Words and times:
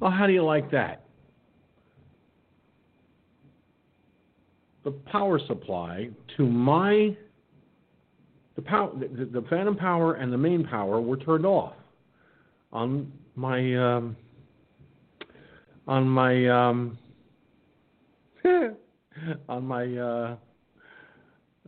Well, 0.00 0.10
how 0.10 0.26
do 0.26 0.32
you 0.32 0.42
like 0.42 0.70
that? 0.70 1.04
The 4.82 4.92
power 4.92 5.38
supply 5.46 6.08
to 6.38 6.46
my 6.46 7.14
the 8.56 8.62
power 8.62 8.90
the, 8.98 9.26
the 9.26 9.46
phantom 9.48 9.76
power 9.76 10.14
and 10.14 10.32
the 10.32 10.38
main 10.38 10.64
power 10.64 11.02
were 11.02 11.18
turned 11.18 11.44
off 11.44 11.74
on 12.72 13.12
my 13.36 13.76
um, 13.76 14.16
on 15.86 16.08
my 16.08 16.48
um, 16.48 16.98
on 19.48 19.66
my 19.66 19.96
uh, 19.96 20.36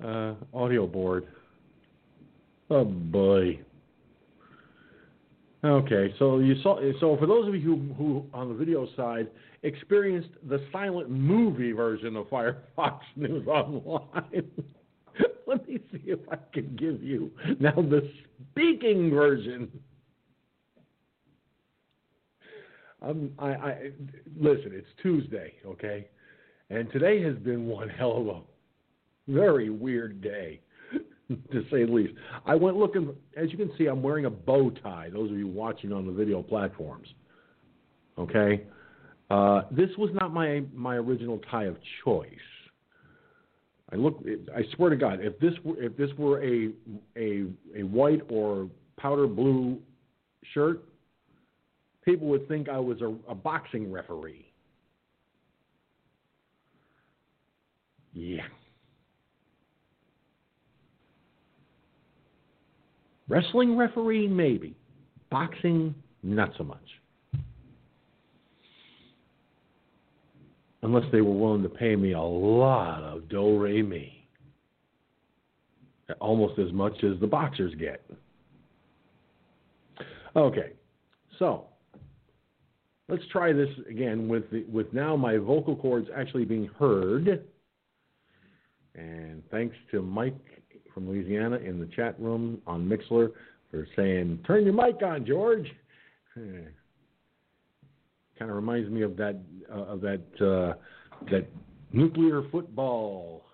uh, 0.02 0.34
audio 0.54 0.86
board. 0.86 1.26
Oh 2.70 2.84
boy. 2.84 3.60
Okay, 5.64 6.12
so 6.18 6.40
you 6.40 6.60
saw. 6.60 6.80
So 6.98 7.16
for 7.16 7.26
those 7.26 7.46
of 7.46 7.54
you 7.54 7.60
who, 7.62 7.94
who 7.94 8.26
on 8.34 8.48
the 8.48 8.54
video 8.54 8.88
side 8.96 9.28
experienced 9.62 10.30
the 10.48 10.60
silent 10.72 11.08
movie 11.08 11.70
version 11.70 12.16
of 12.16 12.26
Firefox 12.26 12.98
News 13.16 13.46
Online, 13.46 14.50
let 15.46 15.68
me 15.68 15.78
see 15.92 16.02
if 16.06 16.18
I 16.32 16.36
can 16.52 16.74
give 16.74 17.00
you 17.00 17.30
now 17.60 17.74
the 17.76 18.10
speaking 18.50 19.10
version. 19.10 19.70
Um, 23.00 23.30
I, 23.38 23.48
I 23.48 23.90
listen. 24.36 24.72
It's 24.72 24.88
Tuesday, 25.00 25.52
okay, 25.64 26.08
and 26.70 26.90
today 26.90 27.22
has 27.22 27.36
been 27.36 27.66
one 27.66 27.88
hell 27.88 28.16
of 28.18 28.26
a 28.26 28.40
very 29.32 29.70
weird 29.70 30.20
day. 30.20 30.60
to 31.52 31.62
say 31.70 31.84
the 31.84 31.92
least. 31.92 32.14
I 32.46 32.54
went 32.54 32.76
looking, 32.76 33.14
as 33.36 33.50
you 33.50 33.58
can 33.58 33.70
see, 33.78 33.86
I'm 33.86 34.02
wearing 34.02 34.24
a 34.24 34.30
bow 34.30 34.70
tie, 34.70 35.10
those 35.12 35.30
of 35.30 35.36
you 35.36 35.46
watching 35.46 35.92
on 35.92 36.06
the 36.06 36.12
video 36.12 36.42
platforms. 36.42 37.08
Okay? 38.18 38.64
Uh, 39.30 39.62
this 39.70 39.90
was 39.96 40.10
not 40.14 40.32
my, 40.32 40.62
my 40.74 40.96
original 40.96 41.40
tie 41.50 41.64
of 41.64 41.76
choice. 42.04 42.28
I 43.92 43.96
look. 43.96 44.24
I 44.56 44.62
swear 44.74 44.88
to 44.88 44.96
God, 44.96 45.18
if 45.20 45.38
this 45.38 45.52
were 45.62 45.80
if 45.82 45.96
this 45.98 46.08
were 46.16 46.42
a 46.42 46.70
a 47.14 47.44
a 47.76 47.82
white 47.82 48.22
or 48.30 48.70
powder 48.96 49.26
blue 49.26 49.78
shirt, 50.54 50.82
people 52.02 52.26
would 52.28 52.48
think 52.48 52.70
I 52.70 52.78
was 52.78 53.02
a, 53.02 53.14
a 53.28 53.34
boxing 53.34 53.92
referee. 53.92 54.50
Yeah. 58.14 58.46
Wrestling 63.32 63.78
referee, 63.78 64.28
maybe. 64.28 64.76
Boxing, 65.30 65.94
not 66.22 66.52
so 66.58 66.64
much. 66.64 66.84
Unless 70.82 71.04
they 71.12 71.22
were 71.22 71.32
willing 71.32 71.62
to 71.62 71.70
pay 71.70 71.96
me 71.96 72.12
a 72.12 72.20
lot 72.20 73.02
of 73.02 73.30
do 73.30 73.58
re 73.58 73.80
mi. 73.80 74.28
Almost 76.20 76.58
as 76.58 76.74
much 76.74 77.02
as 77.04 77.18
the 77.20 77.26
boxers 77.26 77.74
get. 77.76 78.04
Okay, 80.36 80.72
so 81.38 81.68
let's 83.08 83.24
try 83.32 83.54
this 83.54 83.70
again 83.88 84.28
with 84.28 84.50
the, 84.50 84.64
with 84.64 84.92
now 84.92 85.16
my 85.16 85.38
vocal 85.38 85.74
cords 85.74 86.08
actually 86.14 86.44
being 86.44 86.68
heard. 86.78 87.46
And 88.94 89.42
thanks 89.50 89.74
to 89.90 90.02
Mike 90.02 90.61
from 90.94 91.08
Louisiana 91.08 91.56
in 91.56 91.78
the 91.78 91.86
chat 91.86 92.18
room 92.20 92.60
on 92.66 92.88
Mixlr 92.88 93.32
for 93.70 93.86
saying, 93.96 94.40
"Turn 94.46 94.64
your 94.64 94.74
mic 94.74 95.02
on, 95.02 95.24
George." 95.24 95.66
kind 96.34 96.66
of 98.50 98.56
reminds 98.56 98.90
me 98.90 99.02
of 99.02 99.16
that 99.16 99.36
uh, 99.70 99.82
of 99.82 100.00
that 100.00 100.22
uh, 100.40 100.74
that 101.30 101.46
nuclear 101.92 102.42
football. 102.50 103.44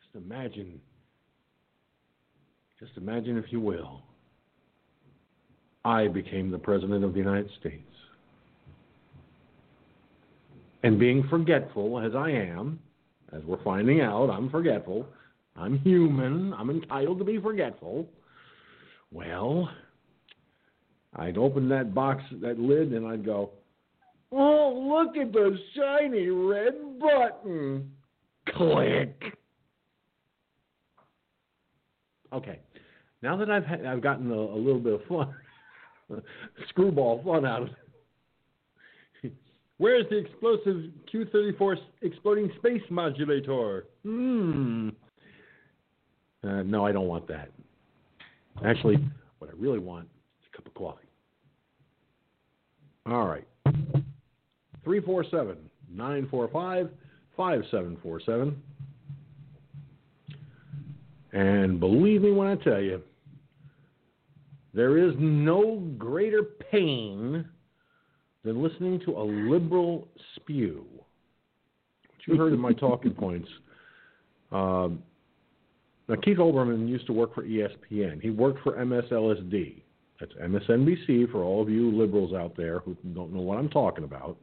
Just 0.00 0.24
imagine, 0.24 0.80
just 2.80 2.92
imagine, 2.96 3.36
if 3.36 3.46
you 3.50 3.60
will, 3.60 4.02
I 5.84 6.08
became 6.08 6.50
the 6.50 6.58
president 6.58 7.04
of 7.04 7.12
the 7.12 7.18
United 7.18 7.50
States. 7.60 7.82
And 10.82 10.98
being 10.98 11.26
forgetful 11.28 12.00
as 12.00 12.14
I 12.14 12.30
am, 12.30 12.78
as 13.32 13.42
we're 13.44 13.62
finding 13.64 14.00
out, 14.00 14.28
I'm 14.28 14.50
forgetful. 14.50 15.06
I'm 15.56 15.78
human. 15.78 16.52
I'm 16.54 16.70
entitled 16.70 17.18
to 17.18 17.24
be 17.24 17.40
forgetful. 17.40 18.08
Well, 19.12 19.70
I'd 21.16 21.38
open 21.38 21.68
that 21.68 21.94
box, 21.94 22.22
that 22.42 22.58
lid, 22.58 22.92
and 22.92 23.06
I'd 23.06 23.24
go, 23.24 23.50
Oh, 24.32 25.04
look 25.06 25.16
at 25.16 25.32
the 25.32 25.56
shiny 25.76 26.26
red 26.28 26.74
button. 26.98 27.92
Click. 28.48 29.22
Okay. 32.32 32.58
Now 33.22 33.36
that 33.36 33.48
I've 33.48 33.64
had, 33.64 33.86
I've 33.86 34.02
gotten 34.02 34.30
a, 34.32 34.34
a 34.34 34.58
little 34.58 34.80
bit 34.80 34.94
of 34.94 35.04
fun, 35.08 35.34
screwball 36.68 37.22
fun 37.24 37.46
out 37.46 37.62
of 37.62 37.68
it. 37.68 39.32
Where's 39.78 40.06
the 40.10 40.18
explosive 40.18 40.90
Q34 41.12 41.76
exploding 42.02 42.50
space 42.58 42.82
modulator? 42.90 43.86
Hmm. 44.04 44.90
Uh, 46.44 46.62
no, 46.62 46.84
I 46.86 46.92
don't 46.92 47.06
want 47.06 47.26
that. 47.28 47.50
Actually, 48.64 48.98
what 49.38 49.50
I 49.50 49.54
really 49.58 49.78
want 49.78 50.06
is 50.40 50.48
a 50.52 50.56
cup 50.56 50.66
of 50.66 50.74
coffee. 50.74 51.08
All 53.06 53.26
right. 53.26 53.46
347 54.84 55.56
945 55.90 56.90
5747. 57.36 58.62
And 61.32 61.80
believe 61.80 62.22
me 62.22 62.30
when 62.30 62.46
I 62.46 62.56
tell 62.56 62.80
you, 62.80 63.02
there 64.72 64.98
is 64.98 65.14
no 65.18 65.82
greater 65.98 66.42
pain 66.70 67.44
than 68.44 68.62
listening 68.62 69.00
to 69.06 69.12
a 69.12 69.24
liberal 69.24 70.08
spew. 70.36 70.84
What 70.92 72.28
you 72.28 72.36
heard 72.36 72.52
in 72.52 72.60
my 72.60 72.72
talking 72.80 73.12
points. 73.12 73.48
Um, 74.52 75.02
now, 76.08 76.16
Keith 76.16 76.38
Olbermann 76.38 76.86
used 76.88 77.06
to 77.06 77.12
work 77.12 77.34
for 77.34 77.44
ESPN. 77.44 78.20
He 78.20 78.30
worked 78.30 78.62
for 78.62 78.72
MSLSD. 78.72 79.82
That's 80.20 80.32
MSNBC 80.34 81.30
for 81.32 81.42
all 81.42 81.62
of 81.62 81.70
you 81.70 81.90
liberals 81.90 82.34
out 82.34 82.56
there 82.56 82.80
who 82.80 82.94
don't 83.14 83.32
know 83.32 83.40
what 83.40 83.58
I'm 83.58 83.70
talking 83.70 84.04
about. 84.04 84.36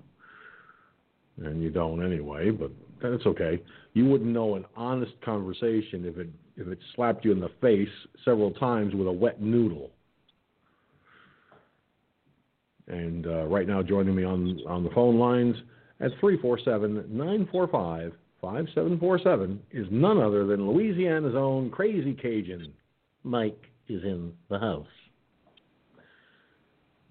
And 1.38 1.62
you 1.62 1.69
don't 1.69 2.04
anyway, 2.04 2.50
but 2.50 2.72
that's 3.02 3.25
okay. 3.25 3.62
You 3.94 4.06
wouldn't 4.06 4.30
know 4.30 4.56
an 4.56 4.66
honest 4.75 5.13
conversation 5.24 6.06
if 6.06 6.18
it 6.18 6.30
if 6.58 6.68
it 6.68 6.80
slapped 6.96 7.24
you 7.24 7.31
in 7.31 7.40
the 7.40 7.50
face 7.62 7.90
several 8.25 8.52
times 8.52 8.94
with 8.94 9.08
a 9.08 9.12
wet 9.12 9.42
noodle. 9.42 9.90
And 12.88 13.25
uh, 13.25 13.46
right 13.46 13.68
now, 13.68 13.81
joining 13.81 14.16
me 14.16 14.24
on 14.24 14.60
on 14.68 14.84
the 14.84 14.90
phone 14.92 15.18
lines 15.18 15.56
at 16.00 16.12
347 16.19 17.06
945 17.10 18.13
5747 18.42 19.62
is 19.72 19.86
none 19.92 20.20
other 20.20 20.46
than 20.46 20.68
Louisiana's 20.68 21.36
own 21.36 21.70
crazy 21.70 22.14
Cajun. 22.14 22.74
Mike 23.24 23.70
is 23.88 24.04
in 24.04 24.34
the 24.50 24.58
house. 24.58 24.88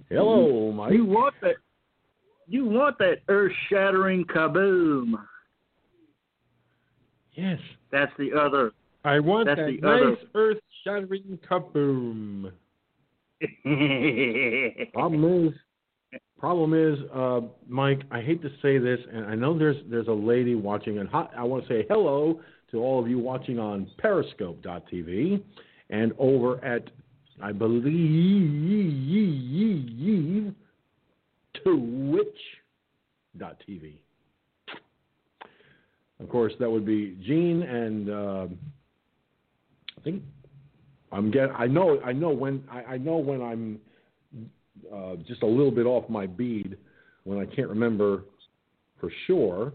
Hello, 0.08 0.72
Mike. 0.72 0.92
You 0.92 1.04
want 1.04 1.34
that? 1.42 1.54
You 2.48 2.64
want 2.64 2.98
that 2.98 3.18
earth-shattering 3.28 4.24
kaboom? 4.24 5.12
Yes. 7.34 7.60
That's 7.92 8.12
the 8.18 8.32
other. 8.32 8.72
I 9.04 9.20
want 9.20 9.46
that's 9.46 9.60
that 9.60 9.66
the 9.66 9.78
nice 9.80 10.02
other. 10.02 10.16
earth-shattering 10.34 11.38
kaboom. 11.48 12.50
Problem 14.92 15.46
is, 15.46 15.54
Problem 16.40 16.72
is, 16.72 16.98
uh, 17.14 17.42
Mike, 17.68 18.00
I 18.10 18.22
hate 18.22 18.40
to 18.40 18.48
say 18.62 18.78
this, 18.78 18.98
and 19.12 19.26
I 19.26 19.34
know 19.34 19.58
there's 19.58 19.76
there's 19.90 20.08
a 20.08 20.12
lady 20.12 20.54
watching, 20.54 20.98
and 20.98 21.08
I 21.12 21.44
want 21.44 21.68
to 21.68 21.68
say 21.68 21.84
hello 21.90 22.40
to 22.70 22.78
all 22.78 22.98
of 22.98 23.10
you 23.10 23.18
watching 23.18 23.58
on 23.58 23.86
Periscope.tv 23.98 25.42
and 25.90 26.12
over 26.18 26.64
at, 26.64 26.84
I 27.42 27.52
believe, 27.52 28.54
Twitch.tv. 31.62 32.32
Of 36.20 36.28
course, 36.30 36.54
that 36.58 36.70
would 36.70 36.86
be 36.86 37.18
Gene 37.26 37.62
and 37.64 38.08
uh, 38.08 38.46
I 39.98 40.00
think 40.02 40.22
I'm 41.12 41.30
get. 41.30 41.50
I 41.50 41.66
know. 41.66 42.00
I 42.00 42.12
know 42.12 42.30
when. 42.30 42.64
I, 42.70 42.94
I 42.94 42.96
know 42.96 43.18
when 43.18 43.42
I'm 43.42 43.78
uh, 44.92 45.16
just 45.26 45.42
a 45.42 45.46
little 45.46 45.70
bit 45.70 45.86
off 45.86 46.08
my 46.08 46.26
bead 46.26 46.76
when 47.24 47.38
I 47.38 47.46
can't 47.46 47.68
remember 47.68 48.22
for 49.00 49.10
sure. 49.26 49.72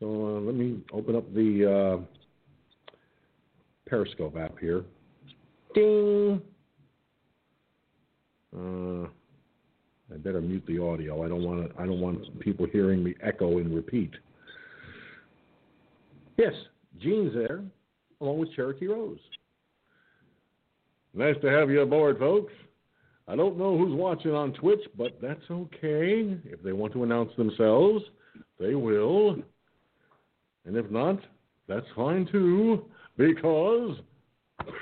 So 0.00 0.06
uh, 0.06 0.40
let 0.40 0.54
me 0.54 0.80
open 0.92 1.16
up 1.16 1.32
the 1.34 1.98
uh, 2.00 2.94
Periscope 3.88 4.36
app 4.36 4.58
here. 4.58 4.84
Ding. 5.74 6.40
Uh, 8.56 9.08
I 10.12 10.16
better 10.18 10.40
mute 10.40 10.64
the 10.66 10.78
audio. 10.78 11.24
I 11.24 11.28
don't 11.28 11.42
want 11.42 11.68
to, 11.68 11.82
I 11.82 11.86
don't 11.86 12.00
want 12.00 12.38
people 12.40 12.66
hearing 12.66 13.02
me 13.02 13.14
echo 13.22 13.58
and 13.58 13.74
repeat. 13.74 14.12
Yes, 16.36 16.52
Gene's 17.00 17.34
there, 17.34 17.62
along 18.20 18.38
with 18.38 18.52
Cherokee 18.54 18.86
Rose. 18.86 19.18
Nice 21.14 21.36
to 21.42 21.48
have 21.48 21.70
you 21.70 21.80
aboard, 21.80 22.18
folks. 22.18 22.52
I 23.26 23.36
don't 23.36 23.56
know 23.56 23.76
who's 23.76 23.94
watching 23.94 24.32
on 24.32 24.52
Twitch, 24.52 24.82
but 24.96 25.18
that's 25.22 25.42
okay. 25.50 26.36
If 26.44 26.62
they 26.62 26.72
want 26.72 26.92
to 26.92 27.04
announce 27.04 27.34
themselves, 27.36 28.04
they 28.60 28.74
will. 28.74 29.36
And 30.66 30.76
if 30.76 30.90
not, 30.90 31.18
that's 31.66 31.86
fine 31.96 32.28
too, 32.30 32.84
because. 33.16 33.96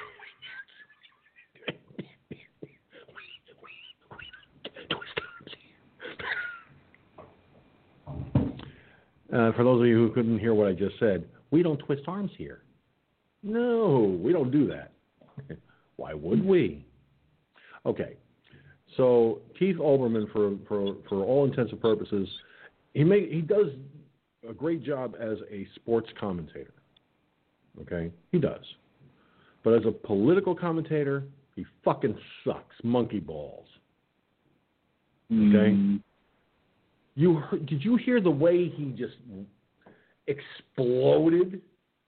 Uh, 9.33 9.51
for 9.53 9.65
those 9.65 9.81
of 9.81 9.87
you 9.87 9.97
who 9.97 10.13
couldn't 10.13 10.39
hear 10.39 10.53
what 10.53 10.67
I 10.67 10.75
just 10.75 10.99
said, 10.99 11.25
we 11.51 11.63
don't 11.63 11.79
twist 11.79 12.03
arms 12.07 12.31
here. 12.37 12.65
No, 13.43 14.19
we 14.23 14.31
don't 14.31 14.51
do 14.51 14.67
that. 14.67 14.93
Why 15.97 16.13
would 16.13 16.45
we? 16.45 16.85
Okay, 17.87 18.17
so 18.97 19.41
Keith 19.59 19.77
Olbermann, 19.77 20.31
for 20.33 20.57
for 20.69 20.97
for 21.09 21.25
all 21.25 21.45
intents 21.45 21.73
and 21.73 21.81
purposes, 21.81 22.29
he 22.95 23.05
make 23.05 23.31
he 23.31 23.41
does 23.41 23.69
a 24.49 24.53
great 24.53 24.83
job 24.83 25.15
as 25.21 25.39
a 25.51 25.67
sports 25.77 26.09
commentator. 26.19 26.75
Okay, 27.81 28.11
he 28.33 28.39
does, 28.39 28.65
but 29.65 29.75
as 29.75 29.87
a 29.87 29.91
political 29.91 30.55
commentator, 30.55 31.25
he 31.57 31.65
fucking 31.85 32.17
sucks. 32.45 32.77
Monkey 32.83 33.21
balls. 33.21 33.67
Okay. 35.31 35.73
Mm. 35.73 36.01
You 37.15 37.37
heard, 37.37 37.67
did 37.67 37.83
you 37.85 37.97
hear 37.97 38.21
the 38.21 38.31
way 38.31 38.69
he 38.69 38.87
just 38.91 39.15
exploded? 40.27 41.63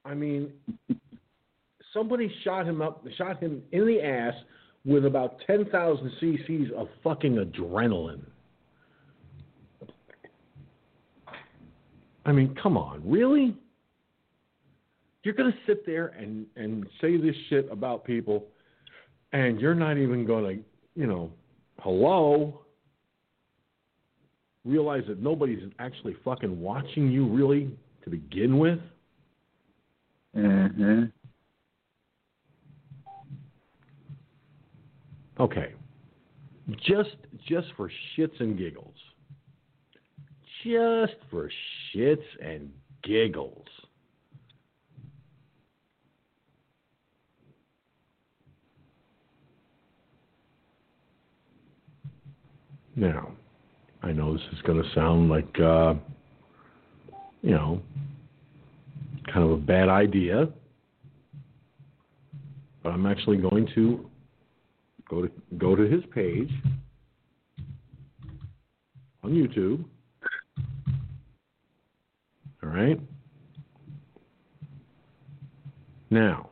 I 0.05 0.14
mean, 0.14 0.53
somebody 1.95 2.31
shot 2.43 2.67
him 2.67 2.83
up, 2.83 3.05
shot 3.17 3.41
him 3.41 3.62
in 3.73 3.87
the 3.87 4.03
ass 4.03 4.35
with 4.85 5.07
about 5.07 5.41
ten 5.47 5.64
thousand 5.67 6.11
cc's 6.21 6.71
of 6.76 6.88
fucking 7.03 7.37
adrenaline. 7.37 8.23
I 12.26 12.33
mean, 12.33 12.57
come 12.62 12.76
on, 12.76 13.03
really? 13.05 13.57
You're 15.23 15.35
gonna 15.35 15.57
sit 15.67 15.87
there 15.87 16.09
and 16.09 16.47
and 16.57 16.87
say 17.00 17.17
this 17.17 17.35
shit 17.49 17.69
about 17.71 18.05
people, 18.05 18.47
and 19.33 19.61
you're 19.61 19.75
not 19.75 19.99
even 19.99 20.26
gonna, 20.26 20.55
you 20.95 21.07
know, 21.07 21.31
hello 21.79 22.64
realize 24.64 25.03
that 25.09 25.21
nobody's 25.21 25.62
actually 25.79 26.17
fucking 26.25 26.61
watching 26.61 27.11
you 27.11 27.26
really 27.26 27.71
to 28.03 28.11
begin 28.11 28.59
with? 28.59 28.79
Uh-huh. 30.37 31.03
Okay. 35.41 35.73
Just 36.87 37.17
just 37.47 37.69
for 37.76 37.91
shits 38.17 38.41
and 38.41 38.57
giggles. 38.57 38.95
Just 40.62 41.14
for 41.31 41.50
shits 41.95 42.23
and 42.43 42.71
giggles. 43.03 43.67
Now, 52.97 53.33
I 54.03 54.12
know 54.12 54.35
this 54.35 54.43
is 54.53 54.62
going 54.62 54.81
to 54.81 54.88
sound 54.95 55.29
like, 55.29 55.59
uh, 55.59 55.95
you 57.43 57.50
know, 57.50 57.83
kind 59.26 59.45
of 59.45 59.50
a 59.50 59.57
bad 59.57 59.88
idea, 59.88 60.49
but 62.85 62.91
I'm 62.91 63.05
actually 63.07 63.38
going 63.38 63.69
to 63.75 64.09
go 65.09 65.23
to 65.23 65.31
go 65.59 65.75
to 65.75 65.83
his 65.83 66.03
page 66.15 66.51
on 69.23 69.31
YouTube. 69.33 69.85
All 72.63 72.71
right. 72.71 73.01
Now, 76.11 76.51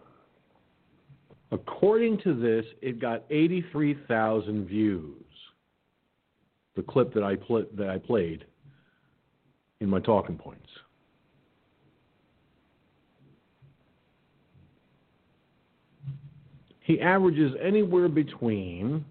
according 1.51 2.19
to 2.19 2.35
this, 2.35 2.67
it 2.81 3.01
got 3.01 3.25
83,000 3.31 4.67
views 4.67 5.23
the 6.75 6.83
clip 6.83 7.13
that 7.15 7.23
I 7.23 7.37
pl- 7.37 7.67
that 7.75 7.89
I 7.89 7.99
played 7.99 8.45
in 9.81 9.89
my 9.89 10.01
talking 10.01 10.37
points. 10.37 10.69
He 16.83 17.01
averages 17.01 17.55
anywhere 17.63 18.09
between 18.09 19.05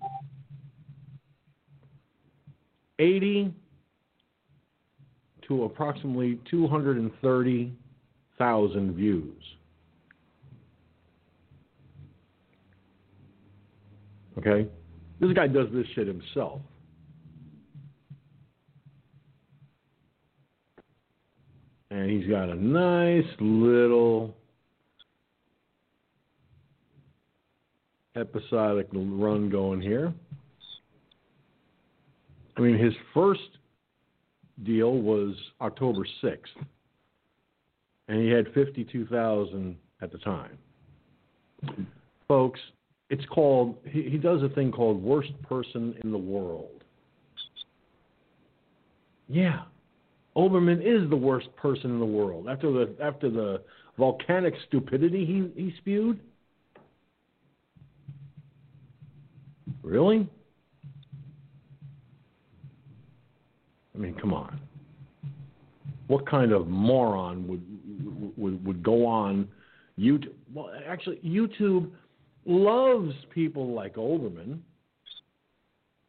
80 2.99 3.53
to 5.47 5.63
approximately 5.63 6.37
230,000 6.49 8.93
views. 8.93 9.43
Okay? 14.37 14.67
This 15.19 15.33
guy 15.33 15.47
does 15.47 15.67
this 15.73 15.87
shit 15.95 16.07
himself. 16.07 16.61
and 21.91 22.09
he's 22.09 22.27
got 22.29 22.49
a 22.49 22.55
nice 22.55 23.25
little 23.39 24.33
episodic 28.15 28.87
run 28.93 29.49
going 29.49 29.81
here. 29.81 30.13
I 32.57 32.61
mean, 32.61 32.77
his 32.77 32.93
first 33.13 33.57
deal 34.63 34.93
was 34.93 35.35
October 35.61 36.05
6th, 36.23 36.37
and 38.07 38.21
he 38.21 38.29
had 38.29 38.47
52,000 38.53 39.75
at 40.01 40.11
the 40.11 40.17
time. 40.19 40.57
Folks, 42.27 42.59
it's 43.09 43.25
called, 43.25 43.77
he, 43.85 44.03
he 44.03 44.17
does 44.17 44.41
a 44.43 44.49
thing 44.49 44.71
called 44.71 45.01
Worst 45.01 45.31
Person 45.43 45.95
in 46.03 46.11
the 46.11 46.17
World. 46.17 46.83
Yeah, 49.27 49.61
Olbermann 50.35 50.81
is 50.81 51.09
the 51.09 51.15
worst 51.15 51.53
person 51.55 51.91
in 51.91 51.99
the 51.99 52.05
world 52.05 52.47
after 52.49 52.71
the 52.71 52.95
after 53.01 53.29
the 53.29 53.61
volcanic 53.97 54.53
stupidity 54.67 55.25
he, 55.25 55.61
he 55.61 55.73
spewed. 55.77 56.19
Really? 59.83 60.27
I 63.93 63.97
mean, 63.97 64.15
come 64.19 64.33
on. 64.33 64.59
What 66.07 66.27
kind 66.27 66.51
of 66.51 66.67
moron 66.67 67.47
would 67.47 67.63
would 68.37 68.65
would 68.65 68.83
go 68.83 69.05
on 69.05 69.47
YouTube? 69.97 70.33
Well, 70.53 70.71
actually, 70.87 71.17
YouTube 71.17 71.91
loves 72.45 73.13
people 73.33 73.73
like 73.73 73.95
Olbermann. 73.95 74.59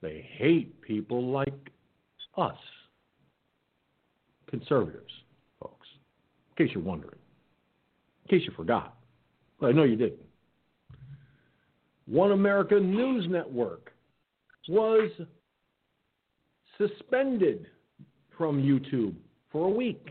They 0.01 0.29
hate 0.37 0.81
people 0.83 1.31
like 1.31 1.55
us 2.37 2.57
conservatives, 4.49 5.13
folks, 5.61 5.87
in 6.57 6.67
case 6.67 6.75
you're 6.75 6.85
wondering, 6.85 7.19
in 8.25 8.39
case 8.39 8.47
you 8.47 8.53
forgot. 8.55 8.97
Well, 9.61 9.71
I 9.71 9.73
know 9.73 9.85
you 9.85 9.97
didn't. 9.97 10.21
One 12.13 12.33
America 12.33 12.79
News 12.79 13.27
Network 13.31 13.91
was 14.69 15.11
suspended 16.77 17.69
from 18.37 18.63
YouTube 18.63 19.15
for 19.51 19.69
a 19.69 19.71
week. 19.71 20.11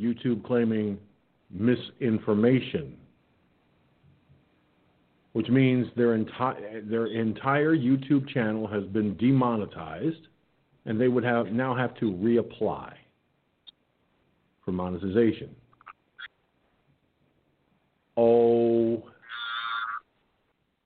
YouTube 0.00 0.42
claiming 0.42 0.98
misinformation, 1.50 2.96
which 5.34 5.50
means 5.50 5.86
their, 5.94 6.16
enti- 6.16 6.88
their 6.88 7.08
entire 7.08 7.76
YouTube 7.76 8.26
channel 8.30 8.66
has 8.66 8.84
been 8.84 9.14
demonetized 9.18 10.28
and 10.86 10.98
they 10.98 11.08
would 11.08 11.24
have 11.24 11.48
now 11.48 11.74
have 11.74 11.94
to 11.96 12.06
reapply 12.06 12.94
for 14.64 14.72
monetization. 14.72 15.54
Oh, 18.16 19.02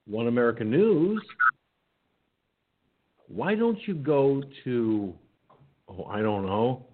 One 0.06 0.28
American 0.28 0.70
News, 0.70 1.20
why 3.28 3.54
don't 3.54 3.78
you 3.86 3.94
go 3.94 4.42
to, 4.64 5.12
oh, 5.88 6.04
I 6.04 6.22
don't 6.22 6.46
know, 6.46 6.86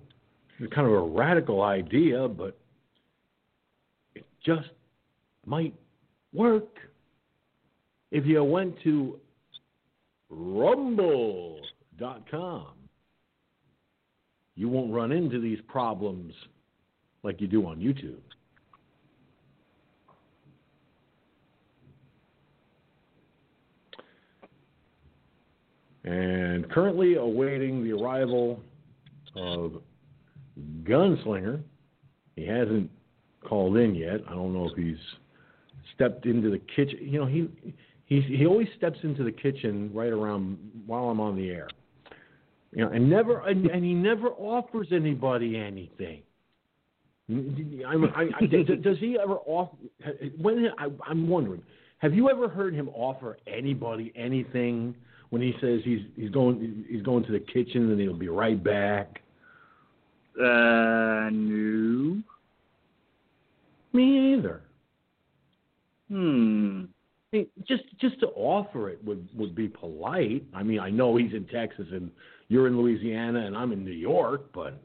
it's 0.58 0.72
kind 0.72 0.86
of 0.86 0.92
a 0.92 1.00
radical 1.00 1.62
idea, 1.62 2.26
but 2.28 2.58
it 4.14 4.24
just 4.44 4.70
might 5.44 5.74
work. 6.32 6.68
If 8.10 8.24
you 8.26 8.42
went 8.44 8.80
to 8.84 9.18
rumble.com, 10.30 11.62
you 14.54 14.68
won't 14.68 14.92
run 14.92 15.12
into 15.12 15.40
these 15.40 15.58
problems 15.66 16.34
like 17.22 17.40
you 17.40 17.46
do 17.46 17.66
on 17.66 17.78
YouTube. 17.78 18.20
And 26.04 26.68
currently 26.70 27.14
awaiting 27.14 27.84
the 27.84 27.92
arrival 27.92 28.60
of 29.36 29.82
Gunslinger. 30.84 31.62
He 32.36 32.46
hasn't 32.46 32.90
called 33.46 33.76
in 33.76 33.94
yet. 33.94 34.20
I 34.28 34.32
don't 34.32 34.52
know 34.52 34.68
if 34.68 34.76
he's 34.76 34.96
stepped 35.94 36.26
into 36.26 36.50
the 36.50 36.58
kitchen. 36.74 36.98
You 37.00 37.20
know, 37.20 37.26
he 37.26 37.48
he 38.06 38.20
he 38.20 38.46
always 38.46 38.68
steps 38.76 38.98
into 39.02 39.22
the 39.22 39.32
kitchen 39.32 39.90
right 39.92 40.12
around 40.12 40.58
while 40.86 41.04
I'm 41.04 41.20
on 41.20 41.36
the 41.36 41.50
air. 41.50 41.68
You 42.72 42.84
know, 42.84 42.92
and 42.92 43.08
never 43.08 43.40
and, 43.46 43.66
and 43.66 43.84
he 43.84 43.94
never 43.94 44.28
offers 44.28 44.88
anybody 44.92 45.56
anything. 45.56 46.22
I, 47.30 47.94
I, 47.94 48.22
I, 48.40 48.46
does 48.46 48.98
he 48.98 49.16
ever 49.22 49.36
offer? 49.46 49.76
When 50.40 50.68
I, 50.78 50.88
I'm 51.06 51.28
wondering, 51.28 51.62
have 51.98 52.14
you 52.14 52.28
ever 52.28 52.48
heard 52.48 52.74
him 52.74 52.88
offer 52.90 53.38
anybody 53.46 54.12
anything 54.16 54.94
when 55.32 55.40
he 55.40 55.54
says 55.62 55.80
he's 55.82 56.00
he's 56.14 56.28
going 56.28 56.84
he's 56.90 57.00
going 57.00 57.24
to 57.24 57.32
the 57.32 57.40
kitchen 57.40 57.90
and 57.90 57.98
he'll 57.98 58.12
be 58.12 58.28
right 58.28 58.62
back? 58.62 59.22
Uh, 60.38 61.30
no. 61.32 62.22
Me 63.94 64.34
either. 64.34 64.60
Hmm. 66.08 66.82
I 67.32 67.36
mean, 67.36 67.46
just 67.66 67.84
just 67.98 68.20
to 68.20 68.26
offer 68.34 68.90
it 68.90 69.02
would 69.02 69.26
would 69.34 69.54
be 69.54 69.68
polite. 69.68 70.44
I 70.52 70.62
mean, 70.62 70.80
I 70.80 70.90
know 70.90 71.16
he's 71.16 71.32
in 71.32 71.46
Texas 71.46 71.86
and 71.90 72.10
you're 72.48 72.66
in 72.66 72.78
Louisiana 72.78 73.46
and 73.46 73.56
I'm 73.56 73.72
in 73.72 73.86
New 73.86 73.90
York, 73.90 74.50
but 74.52 74.82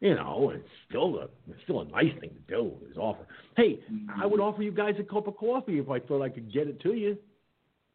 you 0.00 0.14
know, 0.14 0.52
it's 0.54 0.68
still 0.90 1.20
a 1.20 1.22
it's 1.48 1.62
still 1.64 1.80
a 1.80 1.86
nice 1.86 2.12
thing 2.20 2.32
to 2.34 2.54
do. 2.54 2.72
Is 2.90 2.98
offer. 2.98 3.26
Hey, 3.56 3.80
I 4.14 4.26
would 4.26 4.40
offer 4.40 4.62
you 4.62 4.72
guys 4.72 4.96
a 4.98 5.04
cup 5.04 5.26
of 5.26 5.38
coffee 5.38 5.78
if 5.78 5.88
I 5.88 6.00
thought 6.00 6.20
I 6.20 6.28
could 6.28 6.52
get 6.52 6.68
it 6.68 6.82
to 6.82 6.92
you 6.92 7.16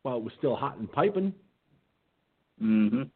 while 0.01 0.18
it 0.18 0.24
was 0.24 0.34
still 0.39 0.56
hot 0.56 0.80
and 0.80 0.92
piping. 0.92 1.32
Mm-hmm. 2.62 3.02
Of 3.02 3.10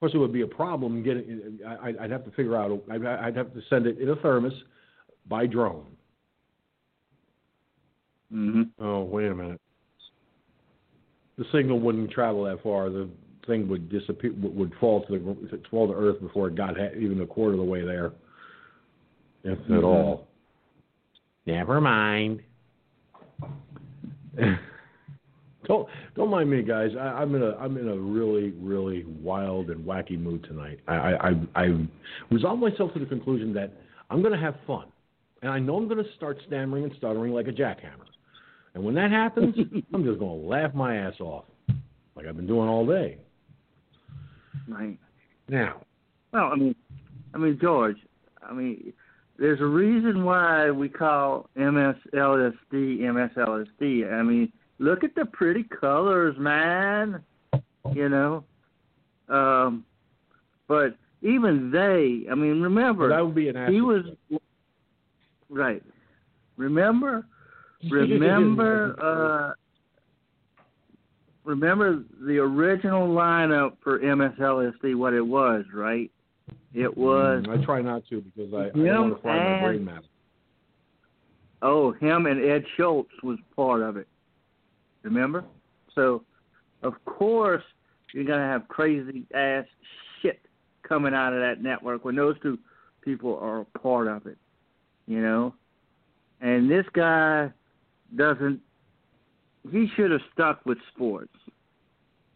course, 0.00 0.12
it 0.14 0.18
would 0.18 0.32
be 0.32 0.42
a 0.42 0.46
problem 0.46 1.02
getting. 1.02 1.58
I, 1.66 1.94
I'd 2.00 2.10
have 2.10 2.24
to 2.24 2.30
figure 2.32 2.56
out. 2.56 2.82
I'd 2.90 3.36
have 3.36 3.54
to 3.54 3.60
send 3.70 3.86
it 3.86 3.98
in 3.98 4.10
a 4.10 4.16
thermos 4.16 4.52
by 5.28 5.46
drone. 5.46 5.86
Mm-hmm. 8.32 8.84
Oh, 8.84 9.02
wait 9.04 9.28
a 9.28 9.34
minute. 9.34 9.60
The 11.38 11.44
signal 11.52 11.80
wouldn't 11.80 12.10
travel 12.10 12.44
that 12.44 12.62
far. 12.62 12.90
The 12.90 13.08
thing 13.46 13.68
would 13.68 13.88
disappear. 13.88 14.32
Would 14.34 14.72
fall 14.80 15.04
to 15.06 15.12
the 15.12 15.60
fall 15.70 15.86
to 15.88 15.94
Earth 15.94 16.20
before 16.20 16.48
it 16.48 16.56
got 16.56 16.74
even 16.96 17.20
a 17.20 17.26
quarter 17.26 17.52
of 17.52 17.58
the 17.58 17.64
way 17.64 17.84
there, 17.84 18.12
if 19.44 19.58
mm-hmm. 19.60 19.74
at 19.74 19.84
all. 19.84 20.26
Never 21.46 21.80
mind. 21.80 22.40
don't 25.66 25.88
don't 26.14 26.30
mind 26.30 26.50
me, 26.50 26.62
guys. 26.62 26.90
I, 26.98 27.22
am 27.22 27.34
in 27.34 27.42
a 27.42 27.56
I'm 27.56 27.76
in 27.76 27.88
a 27.88 27.96
really 27.96 28.50
really 28.52 29.04
wild 29.04 29.70
and 29.70 29.84
wacky 29.84 30.20
mood 30.20 30.44
tonight. 30.44 30.80
I 30.88 30.94
I 30.94 31.28
I, 31.28 31.62
I 31.62 31.86
resolved 32.30 32.60
myself 32.60 32.92
to 32.94 32.98
the 32.98 33.06
conclusion 33.06 33.52
that 33.54 33.72
I'm 34.10 34.20
going 34.20 34.32
to 34.32 34.40
have 34.40 34.56
fun, 34.66 34.86
and 35.42 35.50
I 35.50 35.58
know 35.58 35.76
I'm 35.76 35.88
going 35.88 36.02
to 36.02 36.10
start 36.16 36.38
stammering 36.46 36.84
and 36.84 36.92
stuttering 36.98 37.32
like 37.32 37.48
a 37.48 37.52
jackhammer. 37.52 38.06
And 38.74 38.84
when 38.84 38.94
that 38.94 39.10
happens, 39.10 39.54
I'm 39.94 40.04
just 40.04 40.18
going 40.18 40.40
to 40.40 40.46
laugh 40.46 40.74
my 40.74 40.96
ass 40.96 41.14
off, 41.20 41.44
like 42.16 42.26
I've 42.26 42.36
been 42.36 42.46
doing 42.46 42.68
all 42.68 42.86
day. 42.86 43.18
Right. 44.68 44.98
Now. 45.48 45.82
Well, 46.32 46.50
I 46.52 46.56
mean, 46.56 46.74
I 47.34 47.38
mean, 47.38 47.58
George. 47.60 47.96
I 48.42 48.52
mean, 48.52 48.92
there's 49.38 49.60
a 49.60 49.66
reason 49.66 50.24
why 50.24 50.70
we 50.70 50.88
call 50.88 51.48
MSLSD 51.56 52.52
MSLSD. 52.72 54.12
I 54.12 54.22
mean, 54.22 54.52
look 54.78 55.04
at 55.04 55.14
the 55.14 55.26
pretty 55.26 55.64
colors, 55.64 56.36
man. 56.38 57.22
You 57.92 58.08
know. 58.08 58.44
Um, 59.28 59.84
but 60.68 60.96
even 61.22 61.70
they, 61.70 62.30
I 62.30 62.34
mean, 62.34 62.60
remember 62.60 63.08
that 63.08 63.24
would 63.24 63.34
be 63.34 63.48
an 63.48 63.72
he 63.72 63.80
was 63.80 64.04
right. 65.48 65.82
Remember 66.56 67.26
remember 67.90 68.96
uh, 69.02 69.54
remember 71.44 72.04
the 72.26 72.38
original 72.38 73.08
lineup 73.08 73.76
for 73.82 73.98
MSLSD 74.00 74.94
what 74.96 75.14
it 75.14 75.26
was, 75.26 75.64
right? 75.72 76.10
It 76.74 76.94
was 76.96 77.44
mm, 77.46 77.60
I 77.60 77.64
try 77.64 77.80
not 77.80 78.06
to 78.08 78.20
because 78.20 78.52
I, 78.52 78.66
I 78.66 78.70
don't 78.70 79.10
want 79.10 79.16
to 79.16 79.22
fry 79.22 79.60
my 79.60 79.66
brain 79.66 79.84
matter. 79.84 80.06
Oh, 81.62 81.92
him 81.92 82.26
and 82.26 82.44
Ed 82.44 82.64
Schultz 82.76 83.10
was 83.22 83.38
part 83.56 83.80
of 83.80 83.96
it. 83.96 84.06
Remember? 85.04 85.44
So 85.94 86.24
of 86.82 86.94
course 87.04 87.62
you're 88.12 88.24
gonna 88.24 88.42
have 88.46 88.66
crazy 88.68 89.26
ass 89.34 89.64
shit 90.20 90.40
coming 90.82 91.14
out 91.14 91.32
of 91.32 91.40
that 91.40 91.62
network 91.62 92.04
when 92.04 92.16
those 92.16 92.36
two 92.42 92.58
people 93.02 93.38
are 93.40 93.60
a 93.60 93.78
part 93.78 94.08
of 94.08 94.26
it. 94.26 94.38
You 95.06 95.20
know? 95.20 95.54
And 96.40 96.70
this 96.70 96.86
guy 96.92 97.50
doesn't. 98.16 98.60
He 99.70 99.88
should 99.96 100.10
have 100.10 100.20
stuck 100.32 100.64
with 100.66 100.78
sports. 100.94 101.32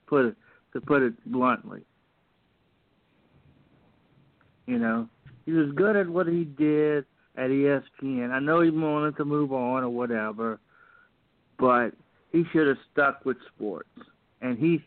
Put 0.06 0.26
it 0.26 0.36
to 0.72 0.80
put 0.80 1.02
it 1.02 1.14
bluntly. 1.30 1.82
You 4.66 4.78
know, 4.78 5.08
he 5.46 5.52
was 5.52 5.70
good 5.72 5.96
at 5.96 6.08
what 6.08 6.26
he 6.26 6.44
did 6.44 7.04
at 7.36 7.50
ESPN. 7.50 8.30
I 8.30 8.38
know 8.38 8.60
he 8.60 8.70
wanted 8.70 9.16
to 9.16 9.24
move 9.24 9.52
on 9.52 9.82
or 9.82 9.88
whatever, 9.88 10.60
but 11.58 11.90
he 12.32 12.44
should 12.52 12.66
have 12.66 12.76
stuck 12.92 13.24
with 13.24 13.36
sports. 13.54 13.88
And 14.40 14.58
he 14.58 14.84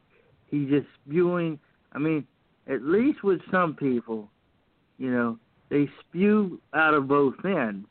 he 0.47 0.65
just 0.65 0.87
spewing. 1.05 1.59
I 1.93 1.99
mean, 1.99 2.25
at 2.67 2.83
least 2.83 3.23
with 3.23 3.41
some 3.51 3.75
people, 3.75 4.29
you 4.97 5.11
know, 5.11 5.37
they 5.69 5.89
spew 5.99 6.61
out 6.73 6.93
of 6.93 7.07
both 7.07 7.35
ends. 7.43 7.87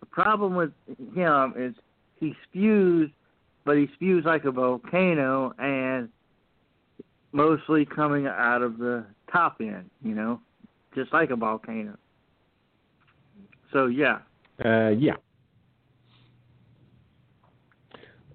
The 0.00 0.06
problem 0.06 0.54
with 0.54 0.72
him 1.14 1.54
is 1.56 1.74
he 2.18 2.34
spews, 2.48 3.10
but 3.64 3.76
he 3.76 3.88
spews 3.94 4.24
like 4.24 4.44
a 4.44 4.50
volcano 4.50 5.54
and 5.58 6.08
mostly 7.32 7.84
coming 7.84 8.26
out 8.26 8.62
of 8.62 8.78
the 8.78 9.04
top 9.30 9.56
end, 9.60 9.88
you 10.02 10.14
know, 10.14 10.40
just 10.94 11.12
like 11.12 11.30
a 11.30 11.36
volcano. 11.36 11.96
So 13.72 13.86
yeah. 13.86 14.18
Uh, 14.64 14.90
yeah. 14.90 15.14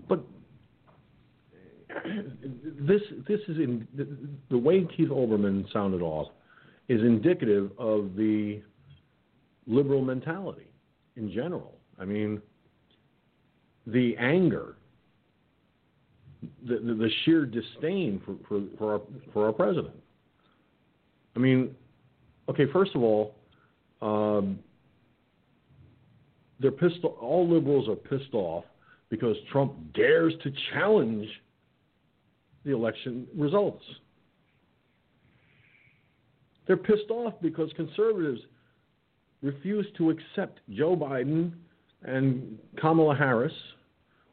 But 0.10 0.24
this 2.80 3.02
this 3.28 3.40
is 3.48 3.58
in 3.58 3.88
the 4.50 4.58
way 4.58 4.88
Keith 4.96 5.10
Olbermann 5.10 5.72
sounded 5.72 6.02
off 6.02 6.28
is 6.88 7.02
indicative 7.02 7.72
of 7.78 8.16
the 8.16 8.62
liberal 9.66 10.02
mentality 10.02 10.68
in 11.16 11.32
general. 11.32 11.76
I 12.00 12.06
mean, 12.06 12.42
the 13.88 14.16
anger, 14.18 14.76
the, 16.66 16.76
the, 16.76 16.94
the 16.94 17.10
sheer 17.24 17.46
disdain 17.46 18.22
for, 18.26 18.36
for, 18.48 18.64
for, 18.78 18.94
our, 18.94 19.02
for 19.34 19.46
our 19.48 19.54
president. 19.54 19.96
I 21.36 21.40
mean, 21.40 21.76
okay, 22.50 22.66
first 22.72 22.92
of 22.96 23.04
all, 23.04 23.36
um, 24.02 24.60
they're 26.60 26.72
pissed. 26.72 27.04
All 27.04 27.48
liberals 27.50 27.88
are 27.90 27.96
pissed 27.96 28.34
off 28.34 28.66
because 29.10 29.36
Trump 29.52 29.74
dares 29.94 30.34
to 30.44 30.52
challenge 30.74 31.28
the 32.68 32.74
election 32.74 33.26
results. 33.36 33.84
They're 36.68 36.78
pissed 36.78 37.10
off 37.10 37.34
because 37.42 37.72
conservatives 37.76 38.42
refuse 39.42 39.88
to 39.98 40.10
accept 40.10 40.60
Joe 40.70 40.96
Biden 40.96 41.54
and 42.04 42.60
Kamala 42.80 43.16
Harris 43.16 43.54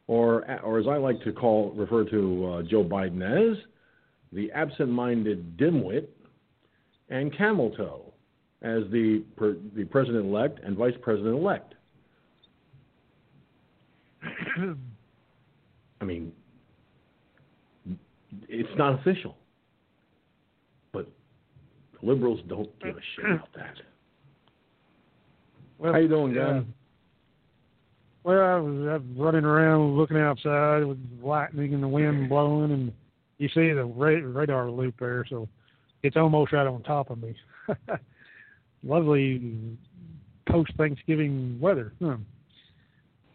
or 0.07 0.45
or 0.61 0.79
as 0.79 0.87
I 0.87 0.97
like 0.97 1.21
to 1.23 1.31
call 1.31 1.71
refer 1.75 2.03
to 2.09 2.45
uh, 2.45 2.61
Joe 2.63 2.83
Biden 2.83 3.23
as 3.23 3.57
the 4.31 4.51
absent-minded 4.51 5.57
dimwit, 5.57 6.07
and 7.09 7.35
camel 7.35 7.71
toe 7.71 8.13
as 8.61 8.83
the 8.91 9.23
the 9.75 9.85
president-elect 9.89 10.59
and 10.63 10.75
vice 10.77 10.93
president-elect. 11.01 11.73
I 16.01 16.03
mean, 16.03 16.33
it's 18.47 18.69
not 18.77 18.99
official, 18.99 19.35
but 20.91 21.07
liberals 22.01 22.39
don't 22.47 22.69
give 22.79 22.95
a 22.95 23.01
shit 23.15 23.25
mm. 23.25 23.35
about 23.35 23.53
that. 23.55 23.75
Well, 25.77 25.93
How 25.93 25.99
you 25.99 26.07
doing, 26.07 26.33
John? 26.33 26.73
Well, 28.23 28.39
I 28.39 28.55
was, 28.55 28.87
I 28.87 28.93
was 28.93 29.03
running 29.17 29.45
around 29.45 29.97
looking 29.97 30.17
outside 30.17 30.83
with 30.83 30.97
lightning 31.21 31.73
and 31.73 31.83
the 31.83 31.87
wind 31.87 32.29
blowing, 32.29 32.71
and 32.71 32.93
You 33.37 33.49
see 33.49 33.71
the 33.71 33.85
ra- 33.85 34.21
radar 34.23 34.71
loop 34.71 34.95
there, 34.99 35.25
so 35.29 35.47
it's 36.01 36.15
almost 36.15 36.53
right 36.53 36.65
on 36.65 36.81
top 36.83 37.11
of 37.11 37.21
me. 37.21 37.35
Lovely 38.83 39.77
post 40.49 40.71
Thanksgiving 40.77 41.59
weather. 41.59 41.93
Huh. 42.01 42.17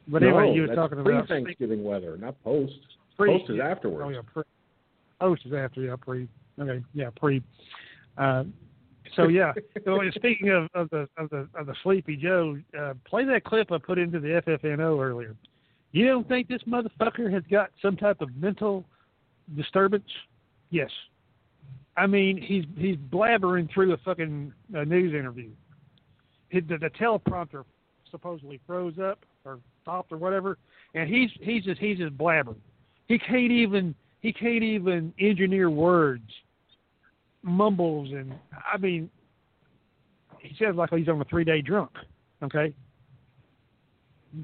But 0.08 0.22
anyway, 0.22 0.46
no, 0.46 0.54
you 0.54 0.62
were 0.62 0.74
talking 0.74 0.98
about 0.98 1.26
pre-Thanksgiving 1.26 1.84
weather, 1.84 2.16
not 2.16 2.42
post. 2.42 2.72
pre, 3.16 3.38
post 3.38 3.50
is 3.50 3.60
afterwards. 3.60 4.04
Oh 4.04 4.08
yeah, 4.08 4.22
pre. 4.32 4.42
Post 5.20 5.46
is 5.46 5.52
after 5.52 5.82
yeah 5.82 5.96
pre. 6.00 6.28
Okay, 6.58 6.82
yeah 6.94 7.10
pre. 7.16 7.42
Uh, 8.16 8.44
so 9.14 9.28
yeah. 9.28 9.52
so 9.84 10.00
speaking 10.14 10.48
of, 10.50 10.68
of 10.74 10.90
the 10.90 11.08
of 11.16 11.30
the 11.30 11.48
of 11.54 11.66
the 11.66 11.74
Sleepy 11.82 12.16
Joe, 12.16 12.58
uh, 12.78 12.94
play 13.04 13.24
that 13.26 13.44
clip 13.44 13.70
I 13.70 13.78
put 13.78 13.98
into 13.98 14.18
the 14.18 14.42
FFNO 14.46 15.02
earlier. 15.02 15.36
You 15.92 16.06
don't 16.06 16.26
think 16.28 16.48
this 16.48 16.62
motherfucker 16.68 17.32
has 17.32 17.42
got 17.50 17.70
some 17.82 17.96
type 17.96 18.20
of 18.20 18.34
mental 18.36 18.84
disturbance? 19.56 20.08
Yes. 20.70 20.90
I 21.96 22.06
mean, 22.06 22.40
he's 22.40 22.64
he's 22.78 22.96
blabbering 22.96 23.72
through 23.72 23.92
a 23.92 23.96
fucking 23.98 24.52
uh, 24.76 24.84
news 24.84 25.12
interview. 25.12 25.50
His, 26.48 26.62
the, 26.68 26.78
the 26.78 26.90
teleprompter 26.90 27.64
supposedly 28.10 28.60
froze 28.66 28.98
up 28.98 29.24
or 29.44 29.58
stopped 29.82 30.12
or 30.12 30.16
whatever, 30.16 30.58
and 30.94 31.08
he's 31.12 31.30
he's 31.40 31.64
just 31.64 31.80
he's 31.80 31.98
just 31.98 32.16
blabbering. 32.16 32.56
He 33.08 33.18
can't 33.18 33.50
even 33.50 33.94
he 34.20 34.32
can't 34.32 34.62
even 34.62 35.12
engineer 35.18 35.70
words, 35.70 36.30
mumbles, 37.42 38.10
and 38.12 38.34
I 38.72 38.76
mean, 38.76 39.10
he 40.40 40.54
sounds 40.62 40.76
like 40.76 40.90
he's 40.90 41.08
on 41.08 41.20
a 41.20 41.24
three 41.24 41.44
day 41.44 41.60
drunk. 41.62 41.90
Okay, 42.42 42.74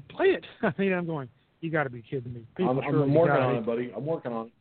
play 0.09 0.27
it. 0.27 0.45
I 0.61 0.73
mean, 0.77 0.93
I'm 0.93 1.05
going. 1.05 1.29
You 1.61 1.71
got 1.71 1.83
to 1.83 1.89
be 1.89 2.03
kidding 2.03 2.33
me. 2.33 2.41
People 2.55 2.79
I'm, 2.79 3.01
I'm 3.01 3.13
working 3.13 3.35
on 3.35 3.55
it, 3.55 3.65
buddy. 3.65 3.91
I'm 3.95 4.05
working 4.05 4.31
on 4.31 4.47
it. 4.47 4.51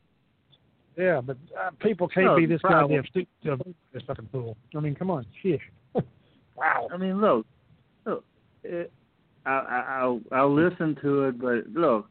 Yeah, 0.96 1.20
but 1.20 1.36
uh, 1.58 1.70
people 1.78 2.08
can't 2.08 2.26
No, 2.26 2.36
be 2.36 2.46
this 2.46 2.60
problem. 2.62 2.90
goddamn 2.90 3.04
stupid. 3.10 3.64
to 3.66 3.74
This 3.92 4.02
fucking 4.06 4.30
fool. 4.32 4.56
I 4.74 4.80
mean, 4.80 4.94
come 4.94 5.10
on, 5.10 5.26
shish. 5.42 5.60
wow. 6.56 6.88
I 6.92 6.96
mean, 6.96 7.20
look, 7.20 7.46
look. 8.06 8.24
It, 8.64 8.90
I, 9.44 9.50
I, 9.50 9.98
I'll 10.00 10.20
I'll 10.32 10.54
listen 10.54 10.96
to 11.02 11.24
it, 11.24 11.38
but 11.38 11.68
look, 11.78 12.08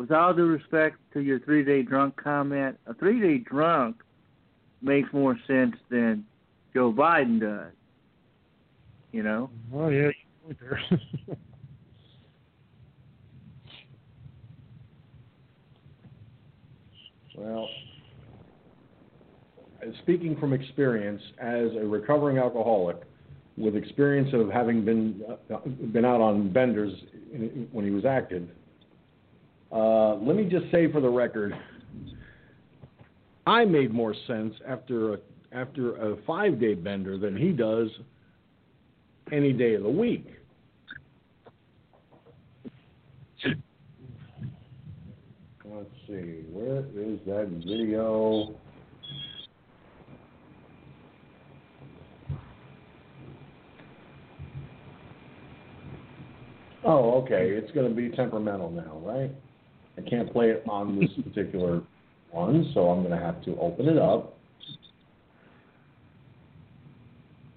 with 0.00 0.10
all 0.12 0.32
due 0.32 0.46
respect 0.46 0.96
to 1.12 1.20
your 1.20 1.38
three 1.40 1.62
day 1.62 1.82
drunk 1.82 2.16
comment, 2.16 2.78
a 2.86 2.94
three 2.94 3.20
day 3.20 3.36
drunk 3.36 3.96
makes 4.80 5.12
more 5.12 5.38
sense 5.46 5.76
than 5.90 6.24
Joe 6.72 6.90
Biden 6.90 7.38
does. 7.38 7.72
You 9.12 9.22
know, 9.22 9.50
Well, 9.70 9.92
yeah, 9.92 10.08
you 10.08 10.12
went 10.46 10.58
there. 10.58 10.80
Well, 17.36 17.68
speaking 20.02 20.36
from 20.38 20.52
experience 20.52 21.22
as 21.38 21.68
a 21.74 21.86
recovering 21.86 22.36
alcoholic, 22.36 22.98
with 23.56 23.76
experience 23.76 24.28
of 24.34 24.50
having 24.50 24.84
been 24.84 25.22
uh, 25.50 25.56
been 25.90 26.04
out 26.04 26.20
on 26.20 26.52
benders 26.52 26.92
in, 27.32 27.66
when 27.72 27.86
he 27.86 27.90
was 27.90 28.04
active, 28.04 28.46
uh, 29.72 30.14
let 30.16 30.36
me 30.36 30.44
just 30.44 30.70
say 30.70 30.90
for 30.90 31.00
the 31.00 31.08
record, 31.08 31.54
I 33.46 33.64
made 33.64 33.92
more 33.92 34.14
sense 34.26 34.54
after 34.66 35.14
a 35.14 35.18
after 35.52 35.96
a 35.96 36.16
five 36.26 36.60
day 36.60 36.74
bender 36.74 37.18
than 37.18 37.36
he 37.36 37.50
does 37.50 37.88
any 39.32 39.52
day 39.52 39.74
of 39.74 39.82
the 39.82 39.90
week. 39.90 40.26
Let's 45.64 45.90
see, 46.06 46.42
where 46.50 46.80
is 46.80 47.18
that 47.26 47.48
video? 47.64 48.54
Oh, 56.84 57.22
okay. 57.22 57.50
It's 57.50 57.70
going 57.72 57.88
to 57.88 57.94
be 57.94 58.14
temperamental 58.14 58.70
now, 58.70 58.98
right? 59.04 59.30
I 60.00 60.08
can't 60.08 60.32
play 60.32 60.50
it 60.50 60.64
on 60.68 60.98
this 60.98 61.10
particular 61.22 61.82
one, 62.30 62.70
so 62.74 62.88
I'm 62.88 63.04
going 63.04 63.18
to 63.18 63.24
have 63.24 63.42
to 63.44 63.56
open 63.58 63.88
it 63.88 63.98
up 63.98 64.36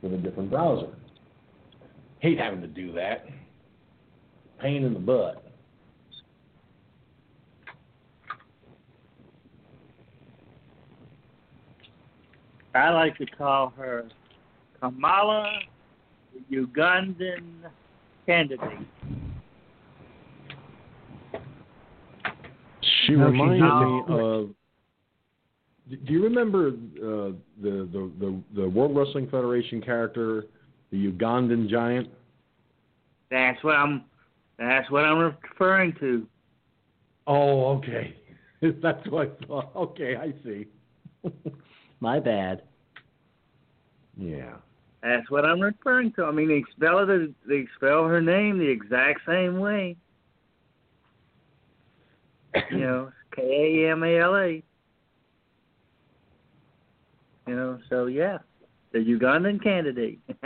with 0.01 0.13
a 0.13 0.17
different 0.17 0.49
browser. 0.49 0.87
Hate 2.19 2.39
having 2.39 2.61
to 2.61 2.67
do 2.67 2.91
that. 2.93 3.25
Pain 4.59 4.83
in 4.83 4.93
the 4.93 4.99
butt. 4.99 5.43
I 12.75 12.89
like 12.89 13.17
to 13.19 13.25
call 13.25 13.71
her 13.77 14.05
Kamala, 14.81 15.59
the 16.49 16.57
Ugandan 16.57 17.43
candidate. 18.25 18.79
She 23.05 23.13
No, 23.13 23.31
she's 23.31 23.39
reminds 23.39 23.61
me 23.61 24.15
of. 24.15 24.49
Do 25.89 26.13
you 26.13 26.23
remember 26.23 26.69
uh, 26.69 27.33
the, 27.61 27.87
the 27.91 28.11
the 28.19 28.41
the 28.55 28.69
World 28.69 28.95
Wrestling 28.95 29.27
Federation 29.29 29.81
character, 29.81 30.45
the 30.91 31.11
Ugandan 31.11 31.69
giant? 31.69 32.09
That's 33.29 33.61
what 33.63 33.75
I'm. 33.75 34.05
That's 34.57 34.89
what 34.91 35.03
I'm 35.03 35.17
referring 35.17 35.93
to. 35.99 36.25
Oh, 37.27 37.77
okay. 37.77 38.15
That's 38.61 39.05
what 39.07 39.37
I 39.41 39.45
thought. 39.45 39.71
Okay, 39.75 40.15
I 40.15 40.33
see. 40.43 40.67
My 41.99 42.19
bad. 42.19 42.63
Yeah. 44.17 44.55
That's 45.01 45.29
what 45.29 45.43
I'm 45.43 45.59
referring 45.59 46.13
to. 46.13 46.25
I 46.25 46.31
mean, 46.31 46.47
they 46.47 46.63
spell 46.75 46.99
it. 46.99 47.33
They 47.47 47.67
spell 47.75 48.05
her 48.05 48.21
name 48.21 48.57
the 48.57 48.67
exact 48.67 49.21
same 49.27 49.59
way. 49.59 49.97
You 52.71 52.79
know, 52.79 53.11
K 53.35 53.41
A 53.41 53.91
M 53.91 54.03
A 54.03 54.19
L 54.19 54.35
A. 54.35 54.63
You 57.47 57.55
know, 57.55 57.79
so 57.89 58.05
yeah, 58.05 58.37
the 58.93 58.99
Ugandan 58.99 59.61
candidate. 59.61 60.19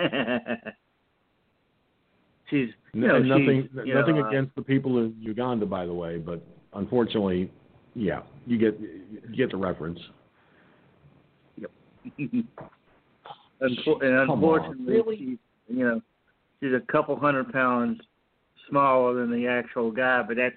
she's 2.50 2.70
you 2.94 3.08
know, 3.08 3.20
nothing 3.20 3.70
she's, 3.70 3.86
you 3.86 3.94
nothing 3.94 4.16
know, 4.16 4.26
uh, 4.26 4.30
against 4.30 4.56
the 4.56 4.62
people 4.62 4.98
in 4.98 5.16
Uganda, 5.20 5.66
by 5.66 5.86
the 5.86 5.94
way, 5.94 6.18
but 6.18 6.42
unfortunately, 6.74 7.52
yeah, 7.94 8.22
you 8.46 8.58
get 8.58 8.80
you 8.80 9.36
get 9.36 9.52
the 9.52 9.58
reference. 9.58 10.00
Unfor- 13.62 14.04
and 14.04 14.32
unfortunately, 14.32 14.94
really? 14.94 15.18
she's 15.18 15.38
you 15.68 15.84
know 15.84 16.02
she's 16.60 16.74
a 16.74 16.92
couple 16.92 17.20
hundred 17.20 17.52
pounds 17.52 18.00
smaller 18.70 19.16
than 19.16 19.32
the 19.32 19.48
actual 19.48 19.92
guy, 19.92 20.24
but 20.28 20.38
that's 20.38 20.56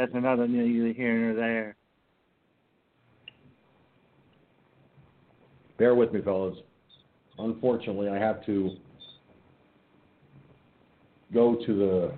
that's 0.00 0.14
another 0.14 0.48
neither 0.48 0.94
here 0.94 1.14
nor 1.14 1.34
there. 1.34 1.76
Bear 5.78 5.94
with 5.94 6.12
me, 6.12 6.22
fellas. 6.22 6.56
Unfortunately, 7.38 8.08
I 8.08 8.16
have 8.16 8.44
to 8.46 8.70
go 11.34 11.56
to 11.66 11.76
the. 11.76 12.12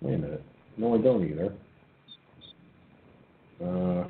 Wait 0.00 0.14
a 0.14 0.18
minute. 0.18 0.44
No, 0.76 0.94
I 0.94 0.98
don't 0.98 1.24
either. 1.24 1.52
Uh, 3.64 4.08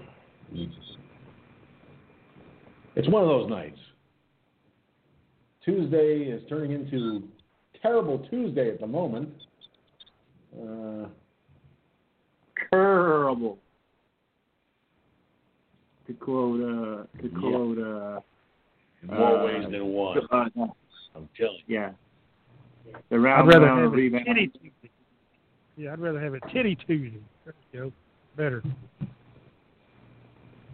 it's 2.97 3.09
one 3.09 3.23
of 3.23 3.29
those 3.29 3.51
nights. 3.51 3.79
Tuesday 5.65 6.23
is 6.23 6.43
turning 6.49 6.73
into 6.73 7.25
terrible 7.83 8.27
Tuesday 8.31 8.71
at 8.71 8.81
the 8.81 8.87
moment. 8.87 9.31
Uh, 10.59 11.07
Terrible. 12.71 13.59
To 16.07 16.15
quote, 16.15 16.61
uh, 16.61 17.23
to 17.23 17.29
quote, 17.31 17.79
uh, 17.79 18.21
more 19.07 19.39
Uh, 19.39 19.45
ways 19.47 19.71
than 19.71 19.87
one. 19.87 20.19
uh, 20.31 20.49
I'm 21.15 21.29
telling 21.37 21.57
you. 21.67 21.75
yeah, 21.75 21.93
the 23.09 23.17
I'd 23.17 23.19
rather 23.21 23.61
round 23.61 23.81
have 23.85 23.93
it 23.93 23.97
rebound. 23.97 24.25
titty 24.27 24.47
Tuesday. 24.49 24.91
Yeah, 25.77 25.93
I'd 25.93 25.99
rather 26.01 26.21
have 26.21 26.35
it 26.35 26.43
titty 26.53 26.75
Tuesday. 26.77 27.21
There 27.45 27.55
you 27.73 27.81
go. 27.81 27.93
Better. 28.37 28.63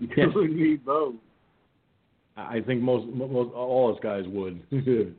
You 0.00 0.08
would 0.34 0.50
need 0.52 0.84
both. 0.84 1.14
I 2.36 2.56
I 2.56 2.60
think 2.62 2.82
most, 2.82 3.06
most 3.08 3.52
all 3.54 3.94
us 3.94 4.00
guys 4.02 4.24
would. 4.28 4.62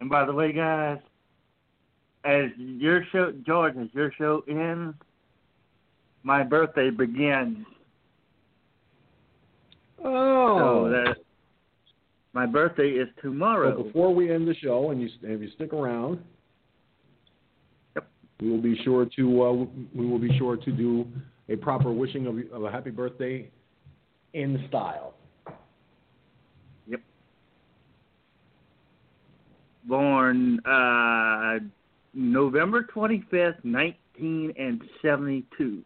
And 0.00 0.08
by 0.08 0.24
the 0.24 0.32
way, 0.32 0.52
guys, 0.52 0.98
as 2.24 2.50
your 2.56 3.04
show, 3.12 3.32
George, 3.46 3.76
as 3.76 3.88
your 3.92 4.12
show 4.18 4.42
ends, 4.48 4.96
my 6.22 6.42
birthday 6.42 6.90
begins. 6.90 7.64
oh. 10.04 10.58
So 10.58 10.90
that 10.90 11.16
my 12.32 12.46
birthday 12.46 12.90
is 12.90 13.08
tomorrow. 13.22 13.76
So 13.76 13.82
before 13.84 14.14
we 14.14 14.32
end 14.32 14.46
the 14.46 14.54
show, 14.54 14.90
and 14.90 15.00
you 15.00 15.08
if 15.22 15.40
you 15.40 15.50
stick 15.56 15.72
around, 15.72 16.20
yep. 17.96 18.08
we 18.40 18.50
will 18.50 18.62
be 18.62 18.80
sure 18.84 19.06
to 19.16 19.42
uh, 19.42 19.52
we 19.94 20.06
will 20.06 20.18
be 20.18 20.36
sure 20.38 20.56
to 20.56 20.72
do 20.72 21.06
a 21.48 21.56
proper 21.56 21.92
wishing 21.92 22.26
of, 22.26 22.36
of 22.52 22.64
a 22.64 22.70
happy 22.70 22.90
birthday 22.90 23.50
in 24.34 24.64
style. 24.68 25.14
Yep. 26.86 27.00
Born 29.90 30.60
uh, 30.64 31.58
November 32.14 32.86
25th, 32.94 33.64
1972. 33.64 35.82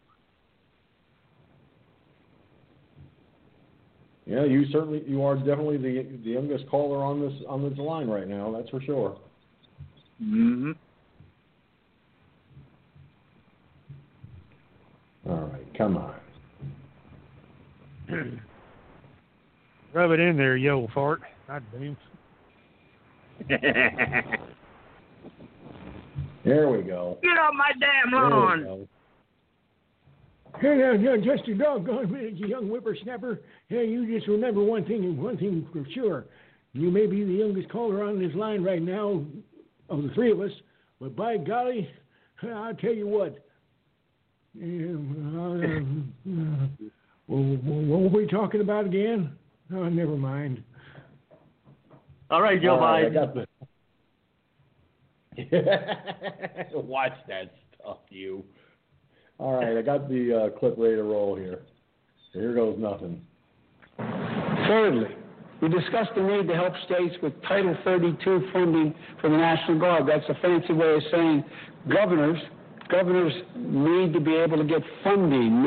Yeah, 4.27 4.43
you 4.43 4.65
certainly 4.71 5.03
you 5.07 5.23
are 5.23 5.35
definitely 5.35 5.77
the 5.77 6.03
the 6.23 6.31
youngest 6.31 6.67
caller 6.69 7.03
on 7.03 7.19
this 7.19 7.33
on 7.47 7.67
this 7.67 7.75
line 7.77 8.07
right 8.07 8.27
now. 8.27 8.51
That's 8.55 8.69
for 8.69 8.81
sure. 8.81 9.17
Mm-hmm. 10.21 10.71
All 15.29 15.49
right, 15.51 15.77
come 15.77 15.97
on. 15.97 16.15
Rub 19.93 20.11
it 20.11 20.19
in 20.19 20.37
there, 20.37 20.57
yo 20.57 20.87
fart. 20.93 21.21
God 21.47 21.63
damn. 21.71 21.97
There 26.45 26.69
we 26.69 26.83
go. 26.83 27.17
Get 27.23 27.39
off 27.39 27.53
my 27.55 27.71
damn 27.79 28.11
lawn! 28.13 28.87
Hey, 30.61 30.75
now, 30.77 30.93
now, 30.93 31.15
just 31.17 31.47
a 31.49 31.55
doggone 31.55 32.11
minute, 32.11 32.37
you 32.37 32.47
young 32.47 32.67
whippersnapper. 32.67 33.41
Hey, 33.67 33.87
you 33.87 34.05
just 34.15 34.27
remember 34.27 34.63
one 34.63 34.85
thing, 34.85 35.03
and 35.03 35.17
one 35.17 35.37
thing 35.37 35.67
for 35.73 35.83
sure. 35.93 36.25
You 36.73 36.91
may 36.91 37.07
be 37.07 37.23
the 37.23 37.33
youngest 37.33 37.69
caller 37.69 38.03
on 38.03 38.19
this 38.19 38.33
line 38.35 38.63
right 38.63 38.81
now 38.81 39.25
of 39.89 40.03
the 40.03 40.09
three 40.13 40.31
of 40.31 40.39
us, 40.39 40.51
but 41.01 41.15
by 41.15 41.37
golly, 41.37 41.89
I'll 42.43 42.75
tell 42.75 42.93
you 42.93 43.07
what. 43.07 43.39
Um, 44.57 46.13
uh, 46.25 47.33
uh, 47.33 47.35
what 47.35 47.99
were 47.99 48.19
we 48.21 48.25
talking 48.27 48.61
about 48.61 48.85
again? 48.85 49.35
Oh, 49.73 49.89
never 49.89 50.15
mind. 50.15 50.63
All 52.29 52.41
right, 52.41 52.61
Joe 52.61 52.71
All 52.75 52.79
right, 52.81 53.05
I 53.05 53.09
Biden. 53.09 53.13
got 53.13 53.33
the. 53.35 53.45
Watch 56.79 57.13
that 57.27 57.51
stuff, 57.79 57.97
you. 58.09 58.43
All 59.37 59.55
right, 59.55 59.77
I 59.77 59.81
got 59.81 60.07
the 60.09 60.45
uh, 60.55 60.59
clip 60.59 60.75
ready 60.77 60.95
to 60.95 61.03
roll 61.03 61.35
here. 61.35 61.59
So 62.33 62.39
here 62.39 62.53
goes 62.53 62.77
nothing. 62.79 63.21
Thirdly, 63.97 65.09
we 65.61 65.69
discussed 65.69 66.11
the 66.15 66.21
need 66.21 66.47
to 66.47 66.55
help 66.55 66.73
states 66.85 67.15
with 67.21 67.33
Title 67.43 67.75
32 67.83 68.49
funding 68.53 68.95
for 69.21 69.29
the 69.29 69.37
National 69.37 69.79
Guard. 69.79 70.07
That's 70.07 70.23
a 70.29 70.35
fancy 70.41 70.73
way 70.73 70.95
of 70.95 71.01
saying 71.11 71.43
governors 71.93 72.39
governors 72.89 73.33
need 73.57 74.13
to 74.13 74.19
be 74.19 74.35
able 74.35 74.57
to 74.57 74.63
get 74.63 74.81
funding 75.03 75.63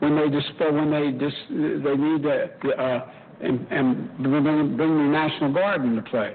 when 0.00 0.14
they 0.16 0.28
dis- 0.28 0.52
when 0.60 0.90
they 0.90 1.10
dis- 1.10 1.48
they 1.48 1.96
need 1.96 2.22
to 2.22 2.70
uh, 2.78 3.10
and, 3.40 3.66
and 3.70 4.16
bring, 4.18 4.76
bring 4.76 4.98
the 4.98 5.10
National 5.10 5.52
Guard 5.52 5.82
into 5.84 6.02
play. 6.02 6.34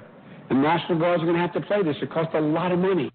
The 0.50 0.56
National 0.56 1.00
Guards 1.00 1.22
are 1.24 1.26
going 1.26 1.38
to 1.38 1.42
have 1.42 1.54
to 1.54 1.62
play 1.62 1.84
this. 1.84 1.96
It 2.02 2.12
costs 2.12 2.34
a 2.36 2.42
lot 2.42 2.72
of 2.72 2.80
money. 2.80 3.12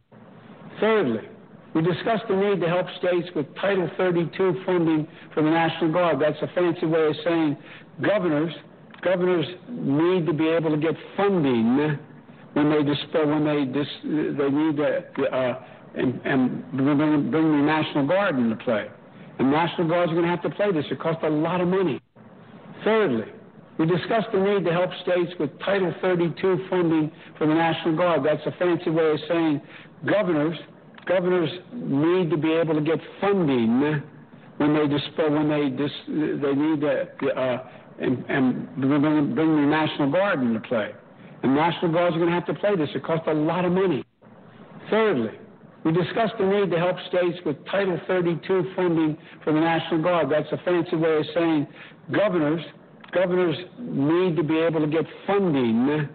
Thirdly, 0.81 1.29
we 1.75 1.83
discussed 1.83 2.25
the 2.29 2.37
need 2.37 2.61
to 2.61 2.69
help 2.69 2.87
states 2.99 3.29
with 3.35 3.47
Title 3.57 3.91
32 3.97 4.63
funding 4.65 5.09
for 5.35 5.43
the 5.43 5.51
National 5.51 5.93
Guard. 5.93 6.21
That's 6.21 6.41
a 6.43 6.49
fancy 6.55 6.87
way 6.87 7.09
of 7.09 7.17
saying 7.25 7.57
governors 8.01 8.53
governors 9.05 9.45
need 9.69 10.27
to 10.27 10.33
be 10.33 10.49
able 10.49 10.71
to 10.71 10.79
get 10.79 10.95
funding 11.17 11.77
when 12.55 12.71
they 12.71 12.83
dis- 12.83 13.13
when 13.13 13.45
they 13.45 13.65
dis- 13.67 14.03
they 14.03 14.51
need 14.51 14.77
to 14.77 15.25
uh, 15.31 15.63
and, 15.95 16.21
and 16.25 16.73
bring, 16.73 17.31
bring 17.31 17.53
the 17.53 17.65
National 17.65 18.07
Guard 18.07 18.37
into 18.37 18.57
play. 18.57 18.87
The 19.39 19.45
National 19.45 19.89
Guards 19.89 20.11
are 20.11 20.15
going 20.15 20.27
to 20.27 20.31
have 20.31 20.43
to 20.43 20.51
play 20.51 20.73
this. 20.73 20.85
It 20.91 20.99
costs 20.99 21.23
a 21.25 21.31
lot 21.31 21.61
of 21.61 21.69
money. 21.69 22.01
Thirdly, 22.83 23.31
we 23.79 23.87
discussed 23.87 24.29
the 24.33 24.39
need 24.39 24.65
to 24.65 24.73
help 24.73 24.91
states 25.03 25.33
with 25.39 25.51
Title 25.61 25.93
32 26.01 26.67
funding 26.71 27.11
for 27.37 27.47
the 27.47 27.55
National 27.55 27.97
Guard. 27.97 28.25
That's 28.25 28.45
a 28.47 28.53
fancy 28.59 28.91
way 28.91 29.11
of 29.13 29.19
saying 29.29 29.61
governors 30.07 30.57
governors 31.07 31.51
need 31.73 32.31
to 32.31 32.37
be 32.37 32.53
able 32.53 32.75
to 32.75 32.81
get 32.81 32.99
funding 33.21 33.81
when 34.57 34.75
they 34.75 34.87
dis- 34.87 35.11
when 35.17 35.49
they 35.49 35.71
dis- 35.71 36.07
they 36.07 36.55
need 36.55 36.81
to 36.81 37.29
uh, 37.37 37.69
and, 38.01 38.25
and 38.29 38.77
bring, 38.77 39.35
bring 39.35 39.57
the 39.57 39.67
National 39.67 40.11
Guard 40.11 40.41
into 40.41 40.61
play. 40.61 40.91
The 41.43 41.49
National 41.49 41.93
Guards 41.93 42.17
are 42.17 42.19
going 42.19 42.31
to 42.31 42.35
have 42.35 42.47
to 42.47 42.55
play 42.55 42.75
this. 42.77 42.89
It 42.95 43.05
costs 43.05 43.27
a 43.29 43.35
lot 43.35 43.65
of 43.65 43.73
money. 43.73 44.05
Thirdly, 44.91 45.39
we 45.85 45.93
discussed 45.93 46.35
the 46.39 46.47
need 46.47 46.71
to 46.71 46.79
help 46.79 46.97
states 47.09 47.39
with 47.45 47.57
Title 47.67 48.01
32 48.09 48.73
funding 48.75 49.17
for 49.45 49.53
the 49.53 49.61
National 49.61 50.03
Guard. 50.03 50.31
That's 50.31 50.51
a 50.53 50.59
fancy 50.65 50.97
way 50.97 51.19
of 51.19 51.27
saying 51.35 51.67
governors 52.11 52.63
governors 53.15 53.57
need 53.79 54.37
to 54.37 54.43
be 54.43 54.59
able 54.59 54.81
to 54.81 54.87
get 54.87 55.05
funding 55.27 56.09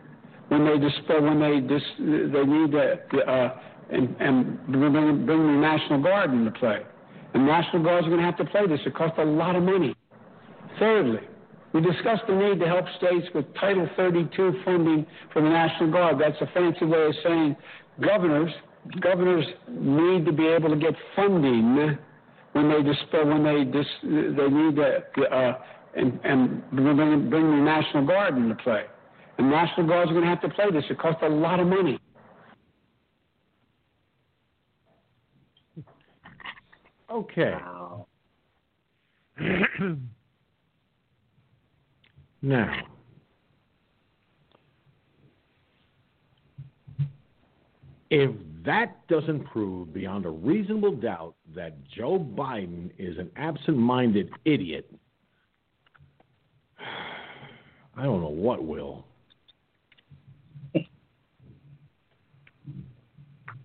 when 0.49 0.65
they 0.65 0.77
dis- 0.77 1.07
when 1.07 1.39
they 1.39 1.59
dis- 1.61 1.97
they 1.97 2.45
need 2.45 2.71
to 2.71 3.19
uh, 3.27 3.59
and, 3.91 4.15
and 4.19 4.65
bring, 4.67 5.25
bring 5.25 5.25
the 5.25 5.59
National 5.59 6.01
Guard 6.01 6.31
into 6.31 6.51
play. 6.51 6.81
The 7.33 7.39
National 7.39 7.83
Guards 7.83 8.05
are 8.05 8.09
going 8.09 8.21
to 8.21 8.25
have 8.25 8.37
to 8.37 8.45
play 8.45 8.67
this. 8.67 8.79
It 8.85 8.95
costs 8.95 9.17
a 9.19 9.25
lot 9.25 9.55
of 9.55 9.63
money. 9.63 9.95
Thirdly, 10.77 11.21
we 11.73 11.81
discussed 11.81 12.23
the 12.27 12.35
need 12.35 12.59
to 12.59 12.67
help 12.67 12.85
states 12.97 13.27
with 13.33 13.45
Title 13.55 13.87
32 13.95 14.61
funding 14.65 15.05
for 15.33 15.41
the 15.41 15.49
National 15.49 15.91
Guard. 15.91 16.19
That's 16.19 16.39
a 16.41 16.47
fancy 16.53 16.85
way 16.85 17.05
of 17.05 17.13
saying 17.23 17.55
governors 18.01 18.51
governors 19.01 19.45
need 19.69 20.25
to 20.25 20.31
be 20.31 20.47
able 20.47 20.69
to 20.69 20.75
get 20.75 20.93
funding 21.15 21.75
when 22.53 22.69
they 22.69 22.81
dis- 22.81 22.97
when 23.11 23.43
they 23.43 23.63
dis- 23.65 24.01
they 24.03 24.49
need 24.49 24.75
to 24.75 25.23
uh, 25.31 25.57
and, 25.95 26.19
and 26.23 26.69
bring, 26.71 27.29
bring 27.29 27.49
the 27.49 27.63
National 27.63 28.05
Guard 28.05 28.37
into 28.37 28.55
play. 28.55 28.83
The 29.37 29.43
National 29.43 29.87
Guards 29.87 30.11
are 30.11 30.13
going 30.13 30.25
to 30.25 30.29
have 30.29 30.41
to 30.41 30.49
play 30.49 30.71
this. 30.71 30.83
It 30.89 30.99
costs 30.99 31.21
a 31.23 31.29
lot 31.29 31.59
of 31.59 31.67
money. 31.67 31.99
Okay. 37.11 37.55
Now, 42.41 42.73
if 48.09 48.31
that 48.65 49.05
doesn't 49.07 49.45
prove 49.45 49.93
beyond 49.93 50.25
a 50.25 50.29
reasonable 50.29 50.95
doubt 50.95 51.35
that 51.55 51.75
Joe 51.89 52.19
Biden 52.19 52.91
is 52.97 53.17
an 53.17 53.29
absent 53.35 53.77
minded 53.77 54.29
idiot, 54.45 54.89
I 57.95 58.03
don't 58.03 58.21
know 58.21 58.29
what 58.29 58.63
will. 58.63 59.05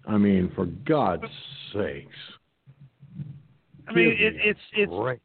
I 0.06 0.18
mean, 0.18 0.52
for 0.54 0.66
God's 0.66 1.24
sakes. 1.72 2.08
I 3.88 3.92
mean, 3.92 4.08
it, 4.18 4.34
it's 4.36 4.60
it's 4.74 4.90
break. 4.90 5.20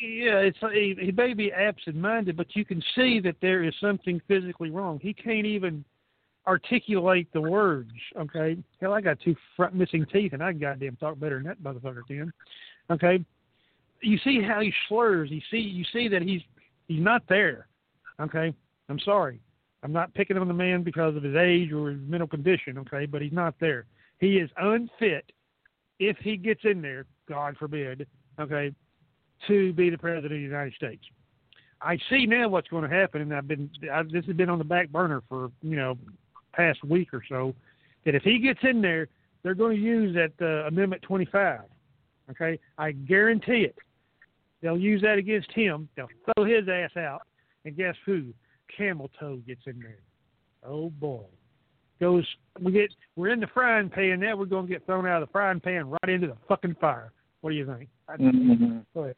yeah, 0.00 0.38
it's 0.38 0.58
he, 0.72 0.96
he 0.98 1.12
may 1.12 1.34
be 1.34 1.52
absent-minded, 1.52 2.36
but 2.36 2.54
you 2.54 2.64
can 2.64 2.82
see 2.94 3.20
that 3.20 3.36
there 3.40 3.62
is 3.64 3.74
something 3.80 4.20
physically 4.28 4.70
wrong. 4.70 4.98
He 5.02 5.12
can't 5.12 5.46
even 5.46 5.84
articulate 6.46 7.28
the 7.32 7.40
words. 7.40 7.90
Okay, 8.18 8.56
hell, 8.80 8.94
I 8.94 9.00
got 9.00 9.18
two 9.20 9.36
front 9.56 9.74
missing 9.74 10.06
teeth, 10.12 10.32
and 10.32 10.42
I 10.42 10.52
can 10.52 10.60
goddamn 10.60 10.96
talk 10.96 11.18
better 11.20 11.36
than 11.36 11.44
that 11.44 11.62
motherfucker 11.62 12.06
can. 12.06 12.32
Okay, 12.90 13.24
you 14.00 14.18
see 14.24 14.40
how 14.42 14.60
he 14.60 14.72
slurs. 14.88 15.30
You 15.30 15.40
see, 15.50 15.58
you 15.58 15.84
see 15.92 16.08
that 16.08 16.22
he's 16.22 16.42
he's 16.88 17.02
not 17.02 17.22
there. 17.28 17.68
Okay, 18.20 18.52
I'm 18.88 18.98
sorry. 19.00 19.40
I'm 19.84 19.92
not 19.92 20.12
picking 20.14 20.36
on 20.36 20.48
the 20.48 20.54
man 20.54 20.82
because 20.82 21.14
of 21.14 21.22
his 21.22 21.36
age 21.36 21.72
or 21.72 21.90
his 21.90 22.00
mental 22.06 22.26
condition. 22.26 22.78
Okay, 22.78 23.06
but 23.06 23.22
he's 23.22 23.32
not 23.32 23.54
there. 23.60 23.86
He 24.18 24.38
is 24.38 24.50
unfit 24.56 25.30
if 25.98 26.16
he 26.18 26.36
gets 26.36 26.60
in 26.64 26.82
there, 26.82 27.06
God 27.28 27.56
forbid, 27.58 28.06
okay, 28.40 28.72
to 29.46 29.72
be 29.72 29.90
the 29.90 29.98
president 29.98 30.32
of 30.32 30.38
the 30.38 30.42
United 30.42 30.74
States. 30.74 31.02
I 31.80 31.98
see 32.10 32.26
now 32.26 32.48
what's 32.48 32.68
going 32.68 32.88
to 32.88 32.94
happen, 32.94 33.20
and 33.22 33.34
I've 33.34 33.46
been 33.46 33.70
I, 33.92 34.02
this 34.02 34.24
has 34.26 34.36
been 34.36 34.50
on 34.50 34.58
the 34.58 34.64
back 34.64 34.88
burner 34.90 35.22
for 35.28 35.50
you 35.62 35.76
know 35.76 35.96
past 36.52 36.82
week 36.84 37.14
or 37.14 37.22
so. 37.28 37.54
That 38.04 38.14
if 38.14 38.22
he 38.22 38.38
gets 38.38 38.60
in 38.62 38.80
there, 38.80 39.08
they're 39.42 39.54
going 39.54 39.76
to 39.76 39.82
use 39.82 40.14
that 40.14 40.32
uh, 40.44 40.66
Amendment 40.66 41.02
25. 41.02 41.60
Okay, 42.30 42.58
I 42.78 42.92
guarantee 42.92 43.62
it. 43.64 43.76
They'll 44.60 44.78
use 44.78 45.02
that 45.02 45.18
against 45.18 45.52
him. 45.52 45.88
They'll 45.96 46.08
throw 46.34 46.44
his 46.44 46.68
ass 46.68 46.96
out, 46.96 47.22
and 47.64 47.76
guess 47.76 47.94
who? 48.04 48.32
Camel 48.76 49.10
toe 49.18 49.36
gets 49.46 49.62
in 49.66 49.78
there. 49.80 50.00
Oh 50.64 50.90
boy 50.90 51.24
goes 52.00 52.24
we 52.60 52.70
get 52.70 52.90
we're 53.16 53.28
in 53.30 53.40
the 53.40 53.46
frying 53.48 53.88
pan 53.90 54.20
now 54.20 54.36
we're 54.36 54.44
going 54.44 54.64
to 54.64 54.72
get 54.72 54.86
thrown 54.86 55.04
out 55.04 55.20
of 55.20 55.28
the 55.28 55.32
frying 55.32 55.58
pan 55.58 55.88
right 55.90 56.08
into 56.08 56.28
the 56.28 56.36
fucking 56.46 56.76
fire 56.80 57.12
what 57.40 57.50
do 57.50 57.56
you 57.56 57.66
think 57.66 57.88
I, 58.08 58.16
Mhm. 58.16 58.84
go 58.94 59.02
ahead 59.02 59.16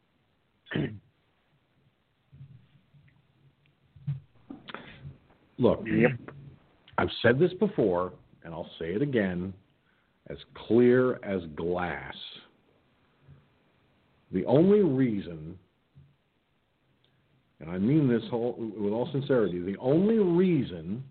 Look, 5.57 5.85
I've 6.97 7.11
said 7.21 7.37
this 7.37 7.53
before, 7.59 8.13
and 8.43 8.51
I'll 8.53 8.69
say 8.79 8.93
it 8.95 9.01
again. 9.03 9.53
as 10.27 10.37
clear 10.55 11.15
as 11.23 11.41
glass. 11.55 12.15
The 14.31 14.45
only 14.45 14.81
reason, 14.81 15.57
and 17.59 17.69
I 17.69 17.77
mean 17.77 18.07
this 18.07 18.23
whole, 18.29 18.55
with 18.57 18.93
all 18.93 19.09
sincerity, 19.11 19.59
the 19.59 19.77
only 19.79 20.19
reason 20.19 21.03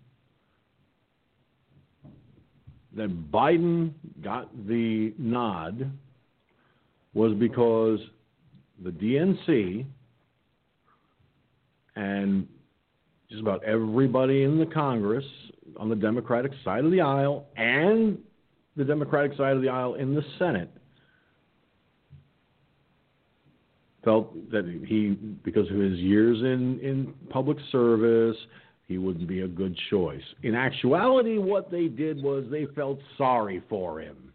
that 2.95 3.31
Biden 3.31 3.91
got 4.23 4.49
the 4.67 5.13
nod 5.17 5.91
was 7.13 7.33
because 7.33 7.99
the 8.83 8.89
DNC 8.89 9.85
and 11.95 12.47
just 13.29 13.41
about 13.41 13.63
everybody 13.63 14.43
in 14.43 14.57
the 14.57 14.65
Congress 14.65 15.25
on 15.77 15.89
the 15.89 15.95
Democratic 15.95 16.51
side 16.63 16.83
of 16.83 16.91
the 16.91 17.01
aisle 17.01 17.45
and 17.55 18.17
the 18.75 18.83
Democratic 18.83 19.37
side 19.37 19.55
of 19.55 19.61
the 19.61 19.69
aisle 19.69 19.93
in 19.95 20.15
the 20.15 20.23
Senate 20.39 20.69
felt 24.03 24.51
that 24.51 24.65
he, 24.87 25.17
because 25.43 25.69
of 25.69 25.77
his 25.77 25.99
years 25.99 26.39
in, 26.39 26.79
in 26.79 27.13
public 27.29 27.57
service, 27.71 28.37
he 28.87 28.97
wouldn't 28.97 29.27
be 29.27 29.41
a 29.41 29.47
good 29.47 29.77
choice. 29.89 30.23
In 30.43 30.55
actuality, 30.55 31.37
what 31.37 31.71
they 31.71 31.87
did 31.87 32.21
was 32.21 32.45
they 32.49 32.65
felt 32.75 32.99
sorry 33.17 33.63
for 33.69 34.01
him. 34.01 34.33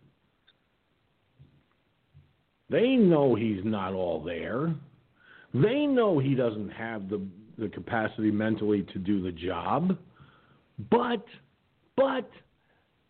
They 2.71 2.97
know 2.97 3.35
he's 3.35 3.65
not 3.65 3.93
all 3.93 4.23
there. 4.23 4.75
They 5.55 5.87
know 5.87 6.19
he 6.19 6.35
doesn't 6.35 6.71
have 6.71 7.09
the, 7.09 7.25
the 7.59 7.69
capacity 7.69 8.31
mentally 8.31 8.83
to 8.93 8.99
do 8.99 9.23
the 9.23 9.33
job. 9.33 9.97
But, 10.91 11.25
but, 11.97 12.29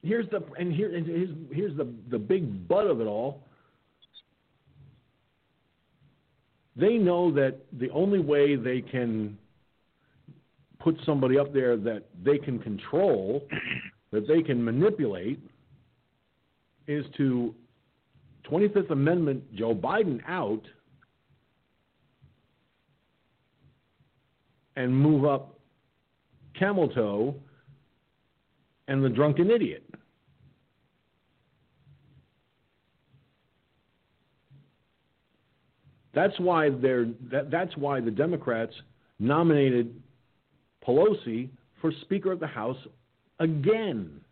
here's 0.03 0.29
the 0.31 0.43
and 0.59 0.73
here 0.73 0.95
and 0.95 1.07
here's, 1.07 1.31
here's 1.51 1.77
the 1.77 1.89
the 2.11 2.19
big 2.19 2.69
butt 2.69 2.87
of 2.87 3.01
it 3.01 3.07
all. 3.07 3.43
They 6.77 6.99
know 6.99 7.33
that 7.33 7.59
the 7.73 7.91
only 7.91 8.19
way 8.19 8.57
they 8.57 8.83
can 8.83 9.39
put 10.79 10.97
somebody 11.05 11.39
up 11.39 11.53
there 11.53 11.77
that 11.77 12.05
they 12.23 12.39
can 12.39 12.59
control, 12.59 13.47
that 14.13 14.29
they 14.29 14.43
can 14.43 14.63
manipulate, 14.63 15.41
is 16.87 17.05
to 17.17 17.55
25th 18.51 18.91
Amendment 18.91 19.43
Joe 19.55 19.75
Biden 19.75 20.21
out 20.29 20.63
and 24.77 24.95
move 24.95 25.25
up 25.25 25.59
camel 26.59 26.89
toe 26.89 27.35
and 28.89 29.05
the 29.05 29.09
drunken 29.09 29.51
idiot. 29.51 29.83
That's 36.17 36.41
why 36.41 36.71
they're 36.71 37.09
that, 37.31 37.51
that's 37.51 37.77
why 37.77 38.01
the 38.01 38.11
Democrats 38.11 38.73
nominated 39.19 39.95
Pelosi 40.85 41.51
for 41.83 41.93
Speaker 42.01 42.33
of 42.33 42.41
the 42.41 42.47
House 42.47 42.79
again. 43.39 44.23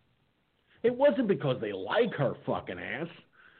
It 0.82 0.94
wasn't 0.94 1.28
because 1.28 1.60
they 1.60 1.74
like 1.74 2.14
her 2.14 2.36
fucking 2.46 2.78
ass. 2.78 3.06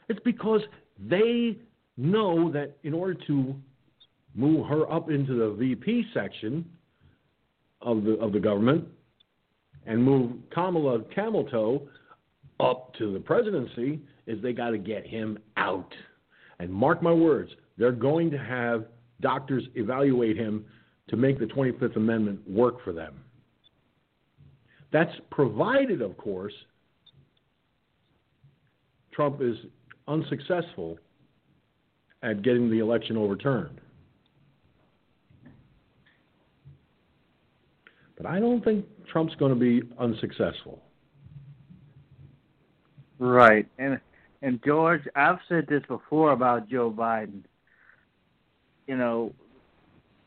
It's 0.08 0.20
because 0.24 0.62
they 0.98 1.58
know 1.98 2.50
that 2.50 2.78
in 2.82 2.94
order 2.94 3.14
to 3.26 3.54
move 4.34 4.66
her 4.68 4.90
up 4.90 5.10
into 5.10 5.34
the 5.34 5.54
VP 5.58 6.06
section 6.14 6.64
of 7.82 8.04
the 8.04 8.12
of 8.14 8.32
the 8.32 8.40
government 8.40 8.86
and 9.84 10.02
move 10.02 10.32
Kamala 10.50 11.00
Camel 11.14 11.44
Toe 11.44 11.86
up 12.58 12.94
to 12.94 13.12
the 13.12 13.20
presidency 13.20 14.00
is 14.26 14.40
they 14.40 14.54
got 14.54 14.70
to 14.70 14.78
get 14.78 15.06
him 15.06 15.38
out. 15.58 15.92
And 16.58 16.72
mark 16.72 17.02
my 17.02 17.12
words, 17.12 17.50
they're 17.76 17.92
going 17.92 18.30
to 18.30 18.38
have 18.38 18.86
doctors 19.20 19.64
evaluate 19.74 20.36
him 20.36 20.64
to 21.08 21.16
make 21.16 21.38
the 21.38 21.46
25th 21.46 21.96
Amendment 21.96 22.40
work 22.48 22.82
for 22.84 22.92
them. 22.92 23.14
That's 24.92 25.12
provided, 25.30 26.02
of 26.02 26.16
course, 26.16 26.54
Trump 29.12 29.40
is 29.40 29.56
unsuccessful 30.08 30.98
at 32.22 32.42
getting 32.42 32.70
the 32.70 32.78
election 32.78 33.16
overturned. 33.16 33.80
But 38.16 38.26
I 38.26 38.40
don't 38.40 38.64
think 38.64 38.86
Trump's 39.10 39.34
going 39.36 39.52
to 39.52 39.58
be 39.58 39.82
unsuccessful. 39.98 40.82
Right. 43.18 43.66
And 43.78 44.00
and 44.42 44.60
George, 44.64 45.02
I've 45.16 45.38
said 45.48 45.66
this 45.68 45.82
before 45.88 46.32
about 46.32 46.68
Joe 46.68 46.92
Biden. 46.94 47.42
You 48.86 48.96
know, 48.96 49.32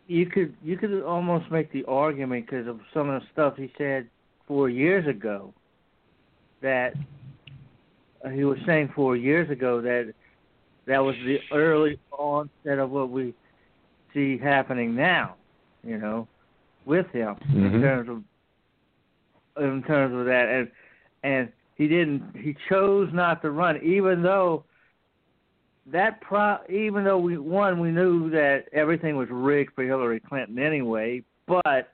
you 0.08 0.26
could 0.26 0.56
you 0.64 0.78
could 0.78 1.04
almost 1.04 1.52
make 1.52 1.72
the 1.72 1.86
argument 1.86 2.46
because 2.46 2.68
of 2.68 2.80
some 2.94 3.10
of 3.10 3.22
the 3.22 3.28
stuff 3.34 3.56
he 3.58 3.72
said 3.78 4.08
four 4.48 4.70
years 4.70 5.08
ago 5.08 5.54
that 6.62 6.94
he 8.34 8.44
was 8.44 8.58
saying 8.66 8.92
four 8.96 9.16
years 9.16 9.50
ago 9.50 9.82
that 9.82 10.14
that 10.86 11.00
was 11.00 11.16
the 11.26 11.40
early 11.52 12.00
onset 12.12 12.80
of 12.80 12.90
what 12.90 13.10
we 13.10 13.34
see 14.14 14.38
happening 14.38 14.96
now. 14.96 15.36
You 15.84 15.98
know, 15.98 16.28
with 16.86 17.08
him 17.12 17.36
Mhm. 17.50 17.74
in 17.76 17.82
terms 17.82 18.10
of 18.10 18.24
in 19.64 19.84
terms 19.84 20.16
of 20.16 20.26
that, 20.26 20.50
and 20.50 20.72
and 21.24 21.52
he 21.76 21.88
didn't. 21.88 22.36
He 22.36 22.56
chose 22.70 23.12
not 23.14 23.42
to 23.44 23.52
run, 23.52 23.78
even 23.84 24.24
though 24.24 24.64
that 25.92 26.22
pro. 26.22 26.58
Even 26.70 27.04
though 27.04 27.18
we 27.18 27.38
one, 27.38 27.80
we 27.80 27.92
knew 27.92 28.30
that 28.32 28.66
everything 28.74 29.16
was 29.16 29.28
rigged 29.32 29.74
for 29.74 29.84
Hillary 29.84 30.20
Clinton 30.20 30.60
anyway, 30.60 31.24
but 31.48 31.94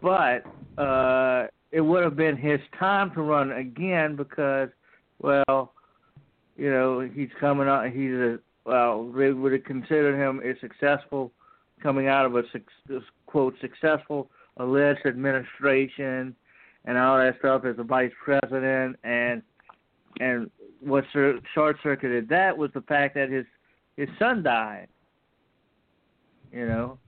but 0.00 0.44
uh, 0.80 1.46
it 1.70 1.80
would 1.80 2.02
have 2.02 2.16
been 2.16 2.36
his 2.36 2.60
time 2.78 3.12
to 3.14 3.22
run 3.22 3.52
again 3.52 4.16
because, 4.16 4.68
well, 5.20 5.72
you 6.56 6.70
know, 6.70 7.00
he's 7.00 7.30
coming 7.40 7.68
out. 7.68 7.90
He's 7.90 8.12
a 8.12 8.38
well, 8.64 9.10
they 9.12 9.32
would 9.32 9.52
have 9.52 9.64
considered 9.64 10.16
him 10.16 10.40
a 10.44 10.58
successful 10.60 11.32
coming 11.82 12.06
out 12.06 12.26
of 12.26 12.36
a 12.36 12.42
quote 13.26 13.54
successful 13.60 14.30
alleged 14.58 15.04
administration 15.06 16.34
and 16.84 16.98
all 16.98 17.16
that 17.18 17.34
stuff 17.38 17.64
as 17.64 17.76
a 17.78 17.82
vice 17.82 18.12
president 18.22 18.96
and 19.02 19.42
and 20.20 20.50
what 20.84 21.04
short 21.12 21.76
circuited 21.82 22.28
that 22.28 22.56
was 22.56 22.70
the 22.74 22.80
fact 22.82 23.14
that 23.14 23.30
his 23.30 23.44
his 23.96 24.08
son 24.18 24.42
died 24.42 24.88
you 26.52 26.66
know 26.66 26.98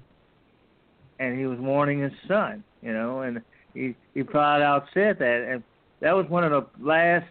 and 1.19 1.39
he 1.39 1.47
was 1.47 1.59
mourning 1.59 2.01
his 2.01 2.13
son 2.29 2.63
you 2.83 2.93
know 2.93 3.21
and 3.21 3.41
he 3.75 3.95
he 4.15 4.23
flat 4.23 4.63
out 4.63 4.87
said 4.95 5.19
that 5.19 5.47
and 5.49 5.63
that 6.01 6.13
was 6.13 6.27
one 6.29 6.45
of 6.45 6.51
the 6.51 6.85
last 6.85 7.27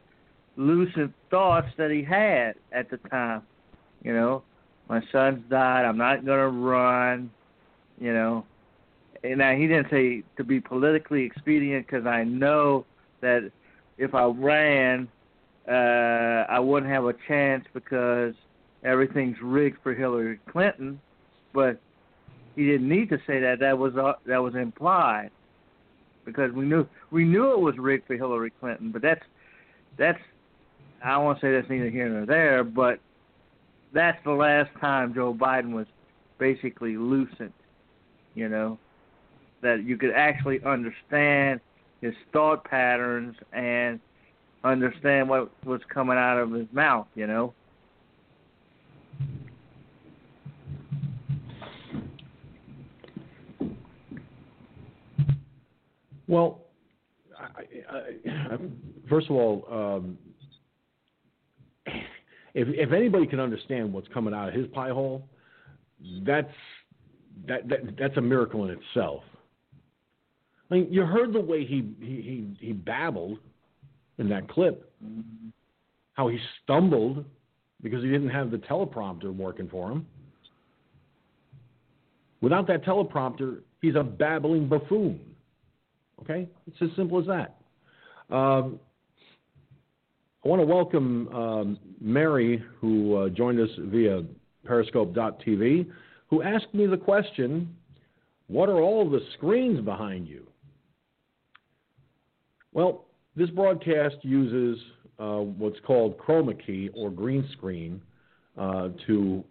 lucid 0.58 1.14
thoughts 1.30 1.70
that 1.78 1.92
he 1.92 2.04
had 2.04 2.56
at 2.72 2.90
the 2.90 2.98
time 3.10 3.42
you 4.04 4.14
know. 4.14 4.44
My 4.90 5.02
son's 5.12 5.42
died 5.50 5.86
i'm 5.86 5.98
not 5.98 6.26
to 6.26 6.48
run 6.48 7.32
you 8.00 8.14
know. 8.14 8.46
And 9.24 9.38
now 9.38 9.56
he 9.56 9.68
didn't 9.68 9.90
say 9.90 10.24
to 10.38 10.44
be 10.44 10.60
politically 10.60 11.24
expedient 11.24 11.88
because 11.88 12.06
I 12.06 12.24
know 12.24 12.86
that 13.22 13.50
if 13.98 14.14
I 14.14 14.26
ran, 14.26 15.08
uh, 15.68 16.46
I 16.50 16.60
wouldn't 16.60 16.92
have 16.92 17.06
a 17.06 17.14
chance 17.28 17.66
because 17.74 18.34
everything's 18.84 19.38
rigged 19.42 19.78
for 19.82 19.94
Hillary 19.94 20.40
Clinton. 20.52 21.00
But 21.54 21.80
he 22.56 22.66
didn't 22.66 22.90
need 22.90 23.10
to 23.10 23.18
say 23.26 23.40
that. 23.40 23.60
That 23.60 23.78
was 23.78 23.96
uh, 23.96 24.14
that 24.26 24.38
was 24.38 24.56
implied 24.56 25.32
because 26.26 26.52
we 26.52 26.66
knew 26.66 26.88
we 27.12 27.24
knew 27.24 27.52
it 27.54 27.60
was 27.60 27.78
rigged 27.78 28.08
for 28.08 28.16
Hillary 28.16 28.52
Clinton. 28.60 28.92
But 28.92 29.02
that's 29.02 29.24
that's 29.98 30.20
I 31.04 31.18
to 31.18 31.36
say 31.42 31.52
that's 31.52 31.70
neither 31.70 31.90
here 31.90 32.10
nor 32.10 32.26
there. 32.26 32.64
But 32.64 33.00
that's 33.94 34.18
the 34.24 34.32
last 34.32 34.70
time 34.80 35.14
Joe 35.14 35.34
Biden 35.34 35.74
was 35.74 35.88
basically 36.38 36.98
lucid. 36.98 37.54
You 38.36 38.50
know 38.50 38.80
that 39.62 39.84
you 39.84 39.98
could 39.98 40.12
actually 40.12 40.62
understand 40.64 41.62
his 42.02 42.14
thought 42.34 42.66
patterns 42.66 43.36
and 43.54 44.00
understand 44.64 45.28
what 45.28 45.52
was 45.66 45.82
coming 45.94 46.18
out 46.18 46.40
of 46.40 46.52
his 46.52 46.68
mouth, 46.72 47.08
you 47.16 47.28
know. 47.28 47.54
Well, 56.28 56.62
I, 57.38 57.64
I, 57.92 58.54
I, 58.54 58.58
first 59.10 59.30
of 59.30 59.36
all, 59.36 59.66
um, 59.70 60.18
if 62.54 62.68
if 62.70 62.92
anybody 62.92 63.28
can 63.28 63.40
understand 63.40 63.92
what's 63.92 64.08
coming 64.08 64.34
out 64.34 64.48
of 64.50 64.54
his 64.56 64.68
pie 64.68 64.90
hole, 64.90 65.28
that's 66.26 66.48
that, 67.48 67.68
that 67.68 67.98
that's 68.00 68.18
a 68.18 68.22
miracle 68.22 68.66
in 68.66 68.72
itself. 68.80 69.24
I 70.72 70.76
mean, 70.76 70.88
you 70.90 71.04
heard 71.04 71.34
the 71.34 71.42
way 71.42 71.66
he 71.66 71.94
he 72.00 72.06
he, 72.60 72.68
he 72.68 72.74
babbled. 72.74 73.40
In 74.18 74.30
that 74.30 74.48
clip. 74.48 74.92
How 76.14 76.28
he 76.28 76.40
stumbled 76.64 77.26
because 77.82 78.04
he 78.04 78.10
didn't 78.10 78.30
have 78.30 78.52
the 78.52 78.58
teleprompter 78.58 79.36
working 79.36 79.68
for 79.68 79.92
him. 79.92 80.06
Without 82.42 82.68
that 82.68 82.84
teleprompter, 82.84 83.60
he's 83.82 83.96
a 83.96 84.04
babbling 84.04 84.68
buffoon. 84.68 85.20
Okay? 86.22 86.48
It's 86.68 86.78
as 86.82 86.90
simple 86.96 87.20
as 87.20 87.28
that. 87.28 87.58
Um, 88.34 88.80
I 90.44 90.50
want 90.50 90.62
to 90.62 90.66
welcome 90.66 91.28
um, 91.30 91.80
Mary, 92.02 92.64
who 92.82 93.16
uh, 93.16 93.30
joined 93.30 93.60
us 93.60 93.70
via 93.78 94.24
Periscope.tv, 94.66 95.90
who 96.30 96.42
asked 96.42 96.74
me 96.74 96.86
the 96.86 96.98
question 96.98 97.74
What 98.48 98.70
are 98.70 98.82
all 98.82 99.10
the 99.10 99.22
screens 99.38 99.80
behind 99.82 100.28
you? 100.28 100.46
Well, 102.74 103.06
this 103.36 103.50
broadcast 103.50 104.16
uses 104.22 104.82
uh, 105.20 105.38
what's 105.38 105.80
called 105.86 106.18
chroma 106.18 106.54
key 106.66 106.90
or 106.94 107.10
green 107.10 107.48
screen 107.54 108.02
uh, 108.58 108.90
to 109.08 109.44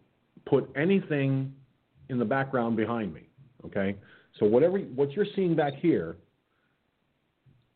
put 0.47 0.69
anything 0.77 1.53
in 2.09 2.19
the 2.19 2.25
background 2.25 2.77
behind 2.77 3.13
me. 3.13 3.29
Okay, 3.65 3.97
so 4.39 4.47
whatever 4.47 4.79
what 4.79 5.13
you're 5.13 5.27
seeing 5.37 5.55
back 5.55 5.75
here 5.75 6.17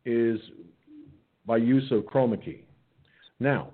is 0.04 0.38
by 1.46 1.56
use 1.56 1.90
of 1.90 2.02
chroma 2.02 2.42
key. 2.42 2.64
Now, 3.38 3.70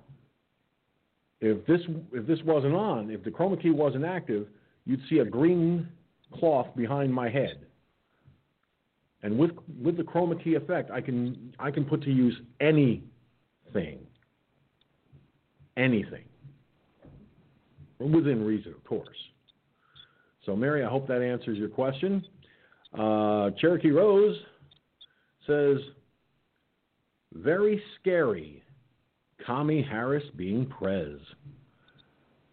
if 1.41 1.65
this 1.65 1.81
if 2.13 2.25
this 2.27 2.39
wasn't 2.45 2.75
on, 2.75 3.09
if 3.09 3.23
the 3.23 3.29
chroma 3.29 3.61
key 3.61 3.71
wasn't 3.71 4.05
active, 4.05 4.47
you'd 4.85 5.01
see 5.09 5.19
a 5.19 5.25
green 5.25 5.87
cloth 6.33 6.67
behind 6.75 7.13
my 7.13 7.29
head. 7.29 7.65
And 9.23 9.37
with 9.37 9.51
with 9.81 9.97
the 9.97 10.03
chroma 10.03 10.41
key 10.43 10.55
effect, 10.55 10.91
I 10.91 11.01
can 11.01 11.53
I 11.57 11.71
can 11.71 11.85
put 11.85 12.03
to 12.03 12.11
use 12.11 12.35
anything. 12.59 13.99
Anything. 15.75 16.25
Within 17.99 18.45
reason, 18.45 18.73
of 18.73 18.83
course. 18.83 19.17
So, 20.45 20.55
Mary, 20.55 20.83
I 20.83 20.89
hope 20.89 21.07
that 21.07 21.21
answers 21.21 21.57
your 21.57 21.69
question. 21.69 22.23
Uh, 22.93 23.51
Cherokee 23.59 23.91
Rose 23.91 24.37
says, 25.47 25.77
very 27.33 27.81
scary. 27.99 28.61
Kami 29.45 29.81
Harris 29.81 30.23
being 30.35 30.65
Prez. 30.65 31.17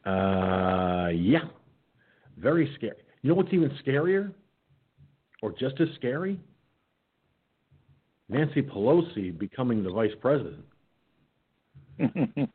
Uh, 0.07 1.09
yeah, 1.13 1.45
very 2.39 2.73
scary. 2.77 2.97
You 3.23 3.31
know 3.31 3.35
what's 3.35 3.53
even 3.53 3.71
scarier? 3.85 4.33
Or 5.43 5.53
just 5.53 5.81
as 5.81 5.89
scary? 5.97 6.41
Nancy 8.31 8.63
Pelosi 8.63 9.37
becoming 9.37 9.83
the 9.83 9.91
vice 9.91 10.13
president. 10.21 10.65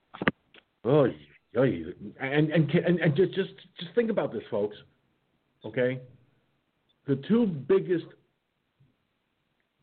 oh, 0.85 1.07
and, 1.55 2.49
and 2.49 2.71
and 2.71 2.99
and 2.99 3.15
just 3.15 3.33
just 3.33 3.51
just 3.79 3.93
think 3.93 4.09
about 4.09 4.33
this, 4.33 4.41
folks. 4.49 4.75
Okay, 5.65 5.99
the 7.07 7.17
two 7.27 7.45
biggest 7.45 8.05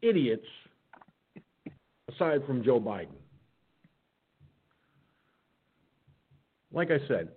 idiots, 0.01 0.47
aside 2.13 2.41
from 2.47 2.65
Joe 2.65 2.81
Biden. 2.81 3.09
Like 6.73 6.91
I 6.91 7.07
said, 7.07 7.29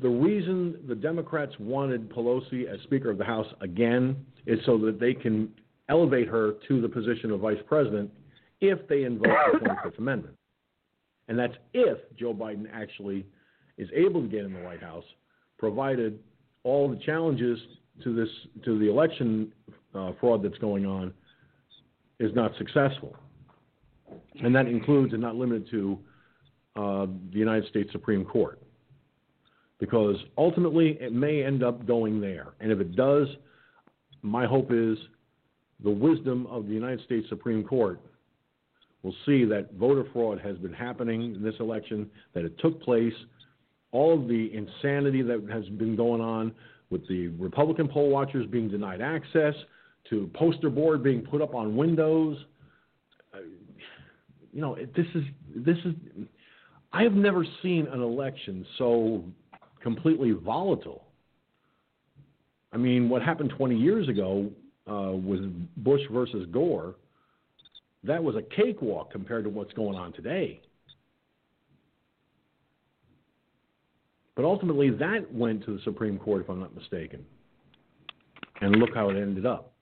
the 0.00 0.08
reason 0.08 0.78
the 0.88 0.94
Democrats 0.94 1.52
wanted 1.60 2.10
Pelosi 2.10 2.66
as 2.66 2.80
Speaker 2.82 3.10
of 3.10 3.18
the 3.18 3.24
House 3.24 3.46
again 3.60 4.24
is 4.46 4.58
so 4.64 4.78
that 4.78 4.98
they 4.98 5.12
can 5.14 5.50
elevate 5.88 6.28
her 6.28 6.54
to 6.68 6.80
the 6.80 6.88
position 6.88 7.30
of 7.30 7.40
Vice 7.40 7.58
President 7.66 8.10
if 8.60 8.86
they 8.88 9.04
invoke 9.04 9.36
the 9.52 9.68
25th 9.68 9.98
Amendment. 9.98 10.36
And 11.28 11.38
that's 11.38 11.54
if 11.74 11.98
Joe 12.18 12.32
Biden 12.32 12.66
actually 12.72 13.26
is 13.78 13.88
able 13.94 14.22
to 14.22 14.28
get 14.28 14.44
in 14.44 14.52
the 14.52 14.60
White 14.60 14.82
House, 14.82 15.04
provided 15.58 16.18
all 16.62 16.88
the 16.88 16.96
challenges 16.96 17.58
to 18.02 18.14
this 18.14 18.28
to 18.64 18.78
the 18.78 18.90
election 18.90 19.52
uh, 19.94 20.12
fraud 20.20 20.42
that's 20.42 20.58
going 20.58 20.86
on 20.86 21.12
is 22.18 22.34
not 22.34 22.52
successful, 22.58 23.16
and 24.42 24.54
that 24.54 24.66
includes 24.66 25.12
and 25.12 25.22
not 25.22 25.36
limited 25.36 25.68
to 25.70 25.98
uh, 26.76 27.06
the 27.32 27.38
United 27.38 27.68
States 27.68 27.90
Supreme 27.92 28.24
Court, 28.24 28.60
because 29.78 30.16
ultimately 30.36 30.98
it 31.00 31.12
may 31.12 31.42
end 31.42 31.62
up 31.62 31.86
going 31.86 32.20
there, 32.20 32.54
and 32.60 32.70
if 32.70 32.80
it 32.80 32.96
does, 32.96 33.28
my 34.22 34.46
hope 34.46 34.70
is 34.70 34.98
the 35.82 35.90
wisdom 35.90 36.46
of 36.46 36.66
the 36.66 36.72
United 36.72 37.04
States 37.04 37.28
Supreme 37.28 37.62
Court 37.64 38.00
will 39.02 39.14
see 39.24 39.44
that 39.44 39.72
voter 39.74 40.04
fraud 40.12 40.40
has 40.40 40.56
been 40.58 40.72
happening 40.72 41.34
in 41.34 41.42
this 41.42 41.54
election, 41.60 42.10
that 42.34 42.44
it 42.44 42.58
took 42.58 42.82
place, 42.82 43.12
all 43.92 44.14
of 44.20 44.28
the 44.28 44.50
insanity 44.52 45.22
that 45.22 45.46
has 45.50 45.64
been 45.70 45.94
going 45.96 46.20
on 46.20 46.52
with 46.90 47.06
the 47.08 47.28
Republican 47.28 47.88
poll 47.88 48.10
watchers 48.10 48.46
being 48.46 48.68
denied 48.68 49.00
access, 49.00 49.54
to 50.10 50.30
poster 50.34 50.70
board 50.70 51.02
being 51.02 51.22
put 51.22 51.42
up 51.42 51.54
on 51.54 51.76
windows. 51.76 52.38
Uh, 53.34 53.38
you 54.52 54.60
know, 54.60 54.76
this 54.76 55.06
is 55.14 55.24
this 55.54 55.76
is. 55.84 55.94
I 56.92 57.02
have 57.02 57.12
never 57.12 57.44
seen 57.62 57.86
an 57.88 58.00
election 58.00 58.64
so 58.78 59.24
completely 59.82 60.32
volatile. 60.32 61.04
I 62.72 62.76
mean, 62.76 63.08
what 63.08 63.22
happened 63.22 63.52
20 63.56 63.76
years 63.76 64.08
ago 64.08 64.50
uh, 64.86 65.12
with 65.12 65.40
Bush 65.78 66.02
versus 66.12 66.46
Gore, 66.52 66.94
that 68.04 68.22
was 68.22 68.36
a 68.36 68.42
cakewalk 68.42 69.10
compared 69.10 69.44
to 69.44 69.50
what's 69.50 69.72
going 69.72 69.96
on 69.96 70.12
today. 70.12 70.60
But 74.36 74.44
ultimately, 74.44 74.90
that 74.90 75.32
went 75.32 75.64
to 75.64 75.76
the 75.76 75.82
Supreme 75.82 76.18
Court, 76.18 76.42
if 76.42 76.50
I'm 76.50 76.60
not 76.60 76.74
mistaken. 76.74 77.24
And 78.60 78.76
look 78.76 78.94
how 78.94 79.08
it 79.08 79.16
ended 79.16 79.46
up. 79.46 79.72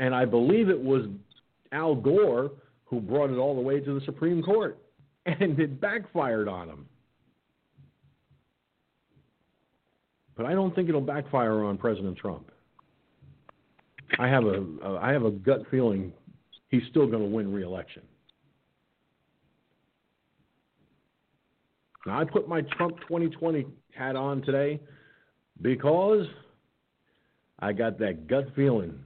And 0.00 0.14
I 0.14 0.24
believe 0.24 0.68
it 0.68 0.80
was 0.80 1.06
Al 1.72 1.94
Gore 1.94 2.50
who 2.84 3.00
brought 3.00 3.30
it 3.30 3.36
all 3.36 3.54
the 3.54 3.60
way 3.60 3.78
to 3.78 3.98
the 3.98 4.04
Supreme 4.04 4.42
Court. 4.42 4.78
And 5.26 5.60
it 5.60 5.80
backfired 5.82 6.48
on 6.48 6.68
him. 6.68 6.86
But 10.40 10.46
I 10.46 10.54
don't 10.54 10.74
think 10.74 10.88
it'll 10.88 11.02
backfire 11.02 11.64
on 11.64 11.76
President 11.76 12.16
Trump. 12.16 12.50
I 14.18 14.26
have 14.26 14.44
a, 14.44 14.64
a 14.82 14.96
I 14.96 15.12
have 15.12 15.26
a 15.26 15.30
gut 15.30 15.64
feeling 15.70 16.14
he's 16.70 16.80
still 16.88 17.06
going 17.06 17.22
to 17.22 17.28
win 17.28 17.52
re-election. 17.52 18.00
Now, 22.06 22.18
I 22.18 22.24
put 22.24 22.48
my 22.48 22.62
Trump 22.62 22.96
2020 23.00 23.66
hat 23.94 24.16
on 24.16 24.40
today 24.40 24.80
because 25.60 26.26
I 27.58 27.74
got 27.74 27.98
that 27.98 28.26
gut 28.26 28.46
feeling 28.56 28.98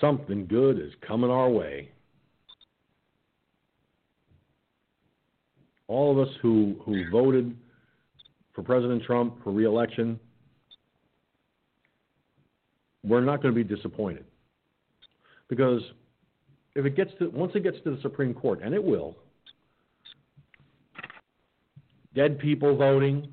something 0.00 0.46
good 0.46 0.78
is 0.78 0.94
coming 1.06 1.28
our 1.28 1.50
way. 1.50 1.90
All 5.88 6.10
of 6.10 6.26
us 6.26 6.34
who, 6.40 6.76
who 6.86 7.10
voted 7.10 7.54
for 8.56 8.62
President 8.62 9.02
Trump 9.04 9.44
for 9.44 9.52
reelection, 9.52 10.18
we're 13.04 13.20
not 13.20 13.42
going 13.42 13.54
to 13.54 13.64
be 13.64 13.76
disappointed. 13.76 14.24
Because 15.48 15.82
if 16.74 16.86
it 16.86 16.96
gets 16.96 17.12
to 17.20 17.28
once 17.28 17.52
it 17.54 17.62
gets 17.62 17.76
to 17.84 17.94
the 17.94 18.00
Supreme 18.00 18.34
Court, 18.34 18.60
and 18.64 18.74
it 18.74 18.82
will, 18.82 19.14
dead 22.14 22.38
people 22.38 22.74
voting. 22.74 23.32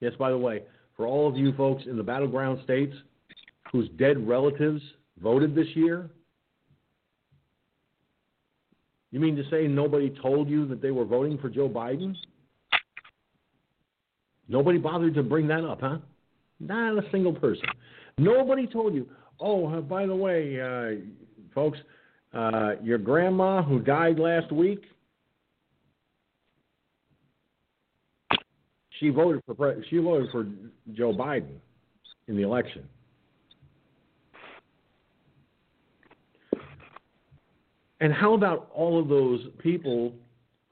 Yes, 0.00 0.12
by 0.18 0.30
the 0.30 0.38
way, 0.38 0.64
for 0.96 1.06
all 1.06 1.28
of 1.28 1.36
you 1.36 1.52
folks 1.54 1.84
in 1.86 1.96
the 1.96 2.02
battleground 2.02 2.60
states 2.64 2.94
whose 3.72 3.88
dead 3.96 4.28
relatives 4.28 4.82
voted 5.22 5.54
this 5.54 5.68
year, 5.74 6.10
you 9.10 9.20
mean 9.20 9.36
to 9.36 9.48
say 9.50 9.66
nobody 9.66 10.10
told 10.20 10.48
you 10.48 10.66
that 10.66 10.82
they 10.82 10.90
were 10.90 11.04
voting 11.04 11.38
for 11.38 11.48
Joe 11.48 11.68
Biden? 11.68 12.14
Nobody 14.48 14.78
bothered 14.78 15.14
to 15.14 15.22
bring 15.22 15.46
that 15.48 15.64
up, 15.64 15.80
huh? 15.80 15.98
Not 16.60 16.98
a 16.98 17.10
single 17.12 17.34
person. 17.34 17.66
Nobody 18.16 18.66
told 18.66 18.94
you, 18.94 19.06
oh, 19.40 19.66
uh, 19.66 19.80
by 19.80 20.06
the 20.06 20.14
way, 20.14 20.60
uh, 20.60 21.00
folks, 21.54 21.78
uh, 22.34 22.72
your 22.82 22.98
grandma 22.98 23.62
who 23.62 23.78
died 23.78 24.18
last 24.18 24.50
week, 24.50 24.82
she 28.98 29.10
voted 29.10 29.42
for 29.46 29.76
she 29.88 29.98
voted 29.98 30.30
for 30.32 30.46
Joe 30.94 31.12
Biden 31.12 31.56
in 32.26 32.36
the 32.36 32.42
election. 32.42 32.88
And 38.00 38.12
how 38.12 38.34
about 38.34 38.70
all 38.74 39.00
of 39.00 39.08
those 39.08 39.40
people 39.58 40.12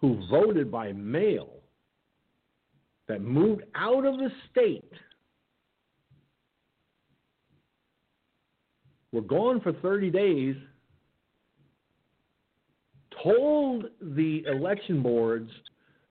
who 0.01 0.23
voted 0.31 0.71
by 0.71 0.93
mail 0.93 1.56
that 3.09 3.21
moved 3.23 3.63
out 3.75 4.05
of 4.05 4.19
the 4.19 4.31
state? 4.51 4.93
Were 9.13 9.23
gone 9.23 9.61
for 9.61 9.73
30 9.73 10.11
days 10.11 10.57
told 13.23 13.87
the 14.01 14.45
election 14.47 15.03
boards 15.03 15.51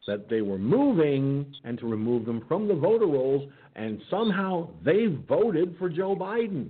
that 0.07 0.29
they 0.29 0.41
were 0.41 0.57
moving 0.57 1.53
and 1.63 1.77
to 1.79 1.87
remove 1.87 2.25
them 2.25 2.43
from 2.47 2.67
the 2.67 2.75
voter 2.75 3.07
rolls, 3.07 3.49
and 3.75 4.01
somehow 4.09 4.69
they 4.83 5.07
voted 5.27 5.75
for 5.77 5.89
Joe 5.89 6.15
Biden. 6.15 6.69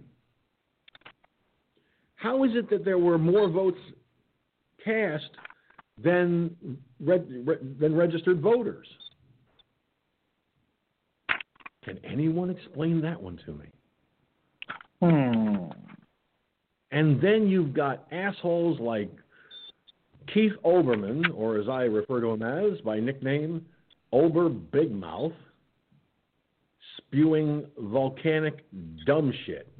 How 2.15 2.43
is 2.43 2.51
it 2.55 2.69
that 2.69 2.85
there 2.85 2.97
were 2.97 3.17
more 3.17 3.49
votes 3.49 3.79
cast 4.83 5.29
than 6.01 6.55
than 6.99 7.95
registered 7.95 8.41
voters? 8.41 8.87
Can 11.85 11.99
anyone 12.03 12.49
explain 12.49 12.99
that 13.01 13.21
one 13.21 13.39
to 13.45 13.53
me? 13.53 13.65
Hmm. 15.01 15.69
And 16.91 17.21
then 17.21 17.47
you've 17.47 17.73
got 17.73 18.07
assholes 18.11 18.79
like 18.79 19.11
Keith 20.33 20.53
Olbermann, 20.65 21.25
or 21.35 21.59
as 21.59 21.69
I 21.69 21.83
refer 21.83 22.21
to 22.21 22.27
him 22.29 22.41
as 22.41 22.81
by 22.81 22.99
nickname, 22.99 23.65
Ober 24.11 24.49
Big 24.49 24.91
Mouth, 24.91 25.33
spewing 26.97 27.65
volcanic 27.77 28.65
dumb 29.05 29.31
shit. 29.45 29.71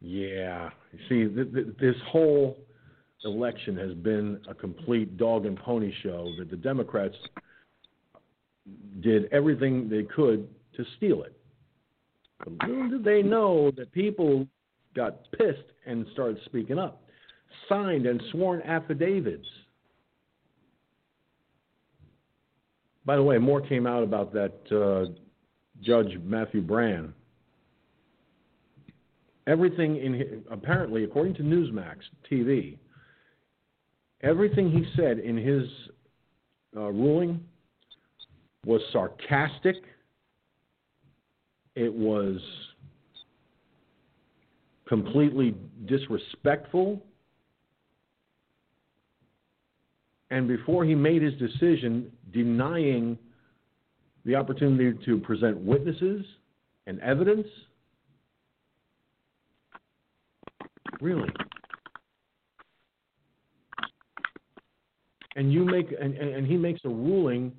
Yeah, 0.00 0.70
You 0.92 0.98
see, 1.08 1.34
th- 1.34 1.52
th- 1.52 1.66
this 1.78 1.96
whole 2.08 2.56
election 3.24 3.76
has 3.76 3.92
been 3.94 4.40
a 4.48 4.54
complete 4.54 5.16
dog 5.16 5.44
and 5.44 5.58
pony 5.58 5.92
show 6.02 6.32
that 6.38 6.50
the 6.50 6.56
Democrats 6.56 7.16
did 9.00 9.26
everything 9.32 9.88
they 9.88 10.04
could 10.04 10.48
to 10.82 10.90
steal 10.96 11.22
it. 11.22 11.36
Little 12.66 12.88
did 12.88 13.04
they 13.04 13.22
know 13.22 13.70
that 13.76 13.92
people 13.92 14.46
got 14.96 15.30
pissed 15.32 15.58
and 15.86 16.06
started 16.12 16.38
speaking 16.46 16.78
up, 16.78 17.02
signed 17.68 18.06
and 18.06 18.22
sworn 18.32 18.62
affidavits. 18.62 19.46
By 23.04 23.16
the 23.16 23.22
way, 23.22 23.38
more 23.38 23.60
came 23.60 23.86
out 23.86 24.02
about 24.02 24.32
that 24.32 24.52
uh, 24.72 25.12
Judge 25.82 26.18
Matthew 26.22 26.62
Brann. 26.62 27.12
Everything 29.46 29.96
in 29.96 30.14
his, 30.14 30.28
apparently, 30.50 31.04
according 31.04 31.34
to 31.34 31.42
Newsmax 31.42 31.96
TV, 32.30 32.78
everything 34.22 34.70
he 34.70 34.84
said 34.96 35.18
in 35.18 35.36
his 35.36 35.64
uh, 36.76 36.90
ruling 36.92 37.40
was 38.64 38.80
sarcastic. 38.92 39.76
It 41.80 41.94
was 41.94 42.38
completely 44.86 45.54
disrespectful. 45.86 47.02
And 50.30 50.46
before 50.46 50.84
he 50.84 50.94
made 50.94 51.22
his 51.22 51.32
decision, 51.38 52.12
denying 52.34 53.16
the 54.26 54.34
opportunity 54.34 54.92
to 55.06 55.20
present 55.20 55.56
witnesses 55.56 56.22
and 56.86 57.00
evidence. 57.00 57.46
Really? 61.00 61.30
And 65.36 65.50
you 65.50 65.64
make 65.64 65.94
and, 65.98 66.14
and 66.14 66.46
he 66.46 66.58
makes 66.58 66.82
a 66.84 66.90
ruling 66.90 67.52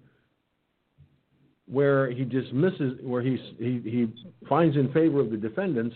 where 1.72 2.12
he 2.12 2.26
dismisses 2.26 3.00
where 3.02 3.22
he 3.22 3.38
he 3.58 3.82
he 3.84 4.14
finds 4.48 4.76
in 4.76 4.92
favor 4.92 5.22
of 5.22 5.32
the 5.32 5.38
defendants 5.38 5.96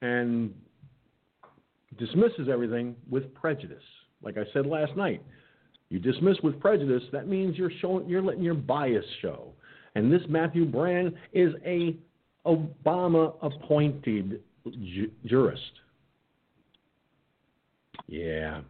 and 0.00 0.52
dismisses 1.98 2.48
everything 2.50 2.96
with 3.10 3.32
prejudice. 3.34 3.82
Like 4.22 4.38
I 4.38 4.44
said 4.54 4.66
last 4.66 4.96
night, 4.96 5.22
you 5.90 5.98
dismiss 5.98 6.38
with 6.42 6.58
prejudice, 6.58 7.02
that 7.12 7.28
means 7.28 7.58
you're 7.58 7.70
showing 7.80 8.08
you're 8.08 8.22
letting 8.22 8.42
your 8.42 8.54
bias 8.54 9.04
show. 9.20 9.52
And 9.94 10.10
this 10.10 10.22
Matthew 10.26 10.64
Brand 10.64 11.12
is 11.34 11.52
a 11.66 11.96
Obama 12.46 13.34
appointed 13.42 14.40
ju- 14.64 15.10
jurist. 15.26 15.60
Yeah. 18.08 18.62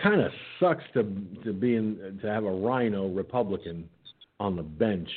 Kind 0.00 0.20
of 0.20 0.32
sucks 0.58 0.84
to 0.94 1.02
to 1.44 1.52
be 1.52 1.76
in, 1.76 2.18
to 2.22 2.28
have 2.28 2.44
a 2.44 2.50
rhino 2.50 3.08
Republican 3.08 3.88
on 4.40 4.56
the 4.56 4.62
bench 4.62 5.08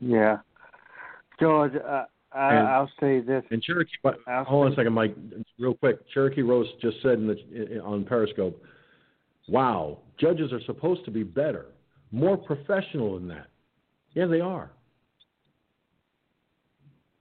Yeah, 0.00 0.38
George, 1.38 1.72
uh, 1.74 2.04
I, 2.32 2.54
And- 2.54 2.68
I'll 2.68 2.90
say 3.00 3.20
this. 3.20 3.44
And 3.50 3.62
Cherokee, 3.62 3.90
but 4.02 4.18
hold 4.26 4.66
on 4.66 4.72
a 4.72 4.76
second, 4.76 4.92
Mike, 4.92 5.14
real 5.58 5.74
quick. 5.74 5.98
Cherokee 6.10 6.42
Rose 6.42 6.68
just 6.80 7.02
said 7.02 7.18
in 7.18 7.26
the 7.26 7.80
on 7.82 8.04
Periscope, 8.04 8.62
"Wow, 9.48 9.98
judges 10.16 10.52
are 10.52 10.60
supposed 10.62 11.04
to 11.04 11.10
be 11.10 11.22
better, 11.22 11.66
more 12.12 12.36
professional 12.36 13.14
than 13.18 13.28
that." 13.28 13.48
Yeah, 14.14 14.26
they 14.26 14.40
are, 14.40 14.70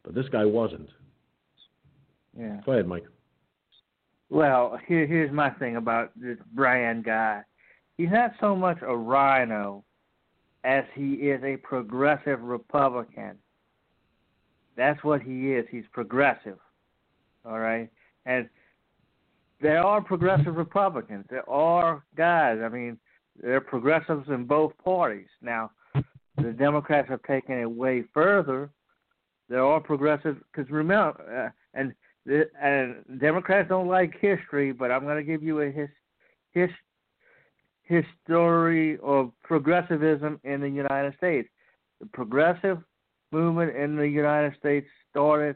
but 0.03 0.14
this 0.14 0.30
guy 0.30 0.45
wasn't. 0.45 0.89
Yeah. 2.38 2.61
Go 2.65 2.73
ahead, 2.73 2.88
Mike. 2.88 3.05
Well, 4.30 4.77
here, 4.88 5.07
here's 5.07 5.32
my 5.32 5.49
thing 5.51 5.75
about 5.75 6.11
this 6.15 6.38
Brian 6.53 7.01
guy. 7.01 7.41
He's 7.97 8.11
not 8.11 8.32
so 8.39 8.55
much 8.55 8.77
a 8.82 8.95
rhino 8.95 9.84
as 10.63 10.84
he 10.93 11.13
is 11.13 11.43
a 11.43 11.57
progressive 11.57 12.41
Republican. 12.41 13.38
That's 14.77 15.03
what 15.03 15.21
he 15.21 15.53
is. 15.53 15.65
He's 15.71 15.86
progressive. 15.91 16.57
All 17.45 17.59
right? 17.59 17.89
And 18.25 18.47
there 19.61 19.84
are 19.84 20.01
progressive 20.01 20.55
Republicans. 20.55 21.25
There 21.30 21.49
are 21.49 22.03
guys. 22.15 22.59
I 22.63 22.69
mean, 22.69 22.97
there 23.41 23.55
are 23.55 23.61
progressives 23.61 24.30
in 24.30 24.45
both 24.45 24.73
parties. 24.84 25.27
Now, 25.41 25.71
the 26.38 26.51
Democrats 26.51 27.09
have 27.09 27.23
taken 27.23 27.57
it 27.57 27.69
way 27.69 28.03
further. 28.13 28.69
There 29.49 29.65
are 29.65 29.80
progressive, 29.80 30.38
because 30.51 30.69
remember, 30.71 31.47
uh, 31.47 31.49
and 31.73 31.93
and 32.26 32.95
Democrats 33.20 33.70
don't 33.70 33.88
like 33.88 34.13
history, 34.20 34.72
but 34.72 34.91
I'm 34.91 35.03
going 35.03 35.17
to 35.17 35.24
give 35.24 35.43
you 35.43 35.61
a 35.61 35.72
his, 35.72 35.89
his 36.51 36.70
history 37.84 38.97
of 39.01 39.32
progressivism 39.43 40.39
in 40.43 40.61
the 40.61 40.70
United 40.70 41.15
States. 41.17 41.49
The 41.99 42.07
progressive 42.07 42.80
movement 43.32 43.76
in 43.76 43.95
the 43.95 44.07
United 44.07 44.57
States 44.59 44.88
started 45.09 45.55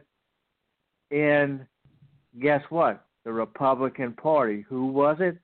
in 1.11 1.65
guess 2.41 2.61
what? 2.69 3.05
The 3.23 3.31
Republican 3.31 4.13
Party. 4.13 4.65
Who 4.67 4.87
was 4.87 5.17
it? 5.19 5.37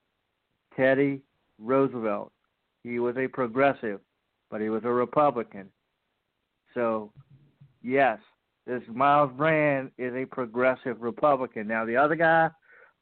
Teddy 0.76 1.22
Roosevelt. 1.60 2.32
He 2.84 3.00
was 3.00 3.16
a 3.18 3.28
progressive, 3.28 4.00
but 4.50 4.62
he 4.62 4.70
was 4.70 4.84
a 4.84 4.90
Republican. 4.90 5.70
So, 6.74 7.12
yes, 7.82 8.20
this 8.70 8.84
Miles 8.94 9.32
Brand 9.36 9.90
is 9.98 10.14
a 10.14 10.26
progressive 10.26 11.02
Republican. 11.02 11.68
Now, 11.68 11.86
the 11.86 11.98
other 11.98 12.16
guy, 12.16 12.52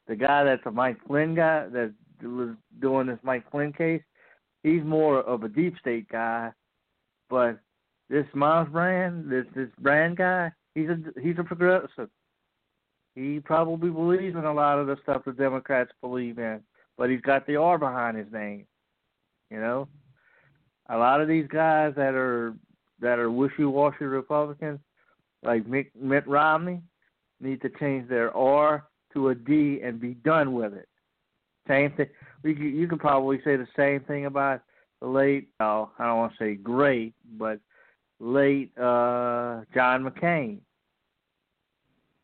the 0.06 0.16
guy 0.16 0.42
that's 0.42 0.64
a 0.64 0.70
Mike 0.70 0.96
Flynn 1.06 1.34
guy 1.34 1.66
that 1.68 1.92
was 2.22 2.56
doing 2.80 3.06
this 3.06 3.18
Mike 3.22 3.44
Flynn 3.50 3.74
case, 3.74 4.00
he's 4.62 4.82
more 4.82 5.20
of 5.20 5.42
a 5.42 5.48
deep 5.48 5.74
state 5.78 6.08
guy. 6.08 6.50
But 7.28 7.58
this 8.08 8.24
Miles 8.32 8.70
Brand, 8.70 9.30
this 9.30 9.44
this 9.54 9.68
Brand 9.78 10.16
guy, 10.16 10.50
he's 10.74 10.88
a 10.88 10.96
he's 11.20 11.38
a 11.38 11.44
progressive. 11.44 12.08
He 13.14 13.38
probably 13.38 13.90
believes 13.90 14.36
in 14.36 14.44
a 14.46 14.54
lot 14.54 14.78
of 14.78 14.86
the 14.86 14.96
stuff 15.02 15.26
the 15.26 15.32
Democrats 15.32 15.90
believe 16.00 16.38
in, 16.38 16.60
but 16.96 17.10
he's 17.10 17.20
got 17.20 17.46
the 17.46 17.56
R 17.56 17.76
behind 17.76 18.16
his 18.16 18.32
name. 18.32 18.64
You 19.50 19.60
know, 19.60 19.88
a 20.88 20.96
lot 20.96 21.20
of 21.20 21.28
these 21.28 21.46
guys 21.46 21.92
that 21.96 22.14
are 22.14 22.54
that 23.00 23.18
are 23.18 23.30
wishy-washy 23.30 24.06
Republicans, 24.06 24.80
like 25.42 25.66
Mitt, 25.66 25.86
Mitt 26.00 26.26
Romney, 26.26 26.80
need 27.40 27.60
to 27.62 27.70
change 27.78 28.08
their 28.08 28.36
R 28.36 28.86
to 29.12 29.28
a 29.28 29.34
D 29.34 29.80
and 29.82 30.00
be 30.00 30.14
done 30.14 30.52
with 30.54 30.74
it. 30.74 30.88
Same 31.66 31.92
thing. 31.92 32.06
We 32.42 32.54
you 32.54 32.88
could 32.88 33.00
probably 33.00 33.38
say 33.44 33.56
the 33.56 33.68
same 33.76 34.00
thing 34.00 34.26
about 34.26 34.62
late. 35.00 35.48
Oh, 35.60 35.90
I 35.98 36.06
don't 36.06 36.18
want 36.18 36.32
to 36.38 36.44
say 36.44 36.54
great, 36.54 37.14
but 37.38 37.60
late 38.20 38.76
uh 38.78 39.62
John 39.74 40.04
McCain. 40.04 40.58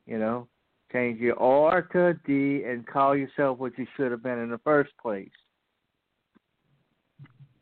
You 0.06 0.18
know, 0.18 0.48
change 0.92 1.20
your 1.20 1.38
R 1.40 1.82
to 1.82 2.06
a 2.08 2.14
D 2.26 2.64
and 2.64 2.86
call 2.86 3.16
yourself 3.16 3.58
what 3.58 3.78
you 3.78 3.86
should 3.96 4.10
have 4.10 4.22
been 4.22 4.38
in 4.38 4.50
the 4.50 4.58
first 4.58 4.92
place. 5.00 5.30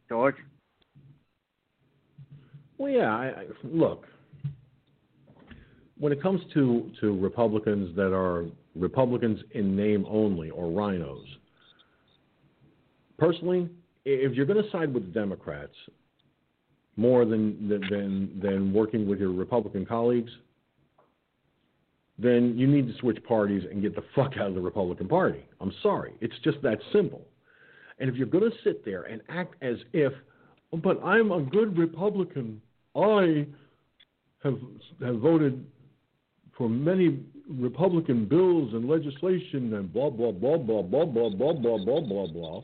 George. 0.09 0.37
Well, 2.79 2.91
yeah. 2.91 3.17
I, 3.17 3.27
I, 3.27 3.47
look, 3.65 4.07
when 6.03 6.13
it 6.13 6.21
comes 6.21 6.41
to 6.53 6.91
to 7.01 7.17
Republicans 7.21 7.95
that 7.95 8.13
are 8.13 8.47
Republicans 8.75 9.39
in 9.53 9.77
name 9.77 10.05
only 10.11 10.51
or 10.51 10.69
rhinos, 10.69 11.25
personally, 13.19 13.71
if 14.05 14.33
you're 14.35 14.45
going 14.45 14.61
to 14.61 14.69
side 14.73 14.93
with 14.93 15.05
the 15.05 15.13
Democrats, 15.13 15.77
more 16.97 17.25
than 17.25 17.69
than 17.69 18.41
than 18.43 18.73
working 18.73 19.09
with 19.09 19.21
your 19.21 19.31
Republican 19.31 19.87
colleagues, 19.87 20.33
then 22.19 22.59
you 22.59 22.67
need 22.67 22.89
to 22.89 22.99
switch 22.99 23.23
parties 23.23 23.63
and 23.71 23.81
get 23.81 23.95
the 23.95 24.03
fuck 24.17 24.33
out 24.37 24.49
of 24.49 24.57
the 24.57 24.61
Republican 24.61 25.07
Party. 25.07 25.45
I'm 25.61 25.73
sorry, 25.85 26.15
it's 26.21 26.35
just 26.43 26.61
that 26.63 26.79
simple. 26.93 27.23
And 28.01 28.11
if 28.11 28.17
you're 28.17 28.27
going 28.27 28.51
to 28.51 28.57
sit 28.65 28.85
there 28.85 29.05
and 29.05 29.23
act 29.29 29.55
as 29.63 29.77
if, 29.93 30.13
but 30.83 31.01
I'm 31.05 31.31
a 31.31 31.43
good 31.43 31.79
Republican, 31.79 32.61
I 32.97 33.47
have 34.43 34.59
have 35.01 35.21
voted 35.21 35.65
for 36.57 36.69
many 36.69 37.19
Republican 37.49 38.27
bills 38.27 38.73
and 38.75 38.89
legislation 38.89 39.75
and 39.75 39.93
blah 39.93 40.11
blah 40.11 40.33
blah 40.33 40.57
blah 40.57 40.83
blah 40.83 41.05
blah 41.05 41.29
blah 41.31 41.55
blah 41.55 41.79
blah 41.79 42.01
blah 42.01 42.27
blah 42.27 42.63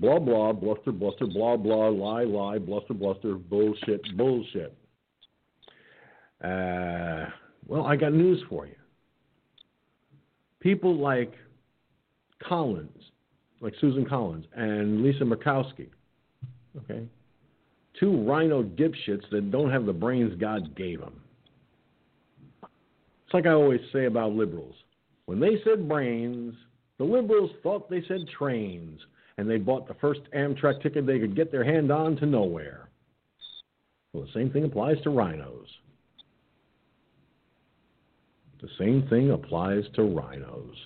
blah 0.00 0.18
blah 0.18 0.52
bluster 0.52 0.92
bluster 0.92 1.26
blah 1.26 1.56
blah 1.56 1.88
lie 1.88 2.24
lie 2.24 2.58
bluster 2.58 2.94
bluster 2.94 3.34
bullshit 3.34 4.00
bullshit. 4.16 4.76
Uh, 6.42 7.26
well, 7.68 7.86
I 7.86 7.96
got 7.96 8.12
news 8.12 8.42
for 8.48 8.66
you. 8.66 8.74
People 10.60 10.96
like 10.96 11.32
Collins, 12.42 12.90
like 13.60 13.74
Susan 13.80 14.04
Collins 14.04 14.46
and 14.54 15.02
Lisa 15.02 15.24
Murkowski, 15.24 15.88
okay, 16.78 17.06
two 17.98 18.24
RINO 18.28 18.64
dipshits 18.64 19.28
that 19.30 19.50
don't 19.52 19.70
have 19.70 19.86
the 19.86 19.92
brains 19.92 20.34
God 20.40 20.74
gave 20.74 21.00
them. 21.00 21.21
It's 23.32 23.34
like 23.34 23.46
I 23.46 23.54
always 23.54 23.80
say 23.94 24.04
about 24.04 24.32
liberals. 24.32 24.74
When 25.24 25.40
they 25.40 25.56
said 25.64 25.88
brains, 25.88 26.54
the 26.98 27.04
liberals 27.04 27.50
thought 27.62 27.88
they 27.88 28.02
said 28.06 28.28
trains, 28.28 29.00
and 29.38 29.48
they 29.48 29.56
bought 29.56 29.88
the 29.88 29.94
first 30.02 30.20
Amtrak 30.36 30.82
ticket 30.82 31.06
they 31.06 31.18
could 31.18 31.34
get 31.34 31.50
their 31.50 31.64
hand 31.64 31.90
on 31.90 32.14
to 32.16 32.26
nowhere. 32.26 32.90
Well, 34.12 34.24
the 34.24 34.32
same 34.38 34.50
thing 34.50 34.64
applies 34.64 35.00
to 35.04 35.08
rhinos. 35.08 35.66
The 38.60 38.68
same 38.78 39.06
thing 39.08 39.30
applies 39.30 39.84
to 39.94 40.02
rhinos. 40.02 40.76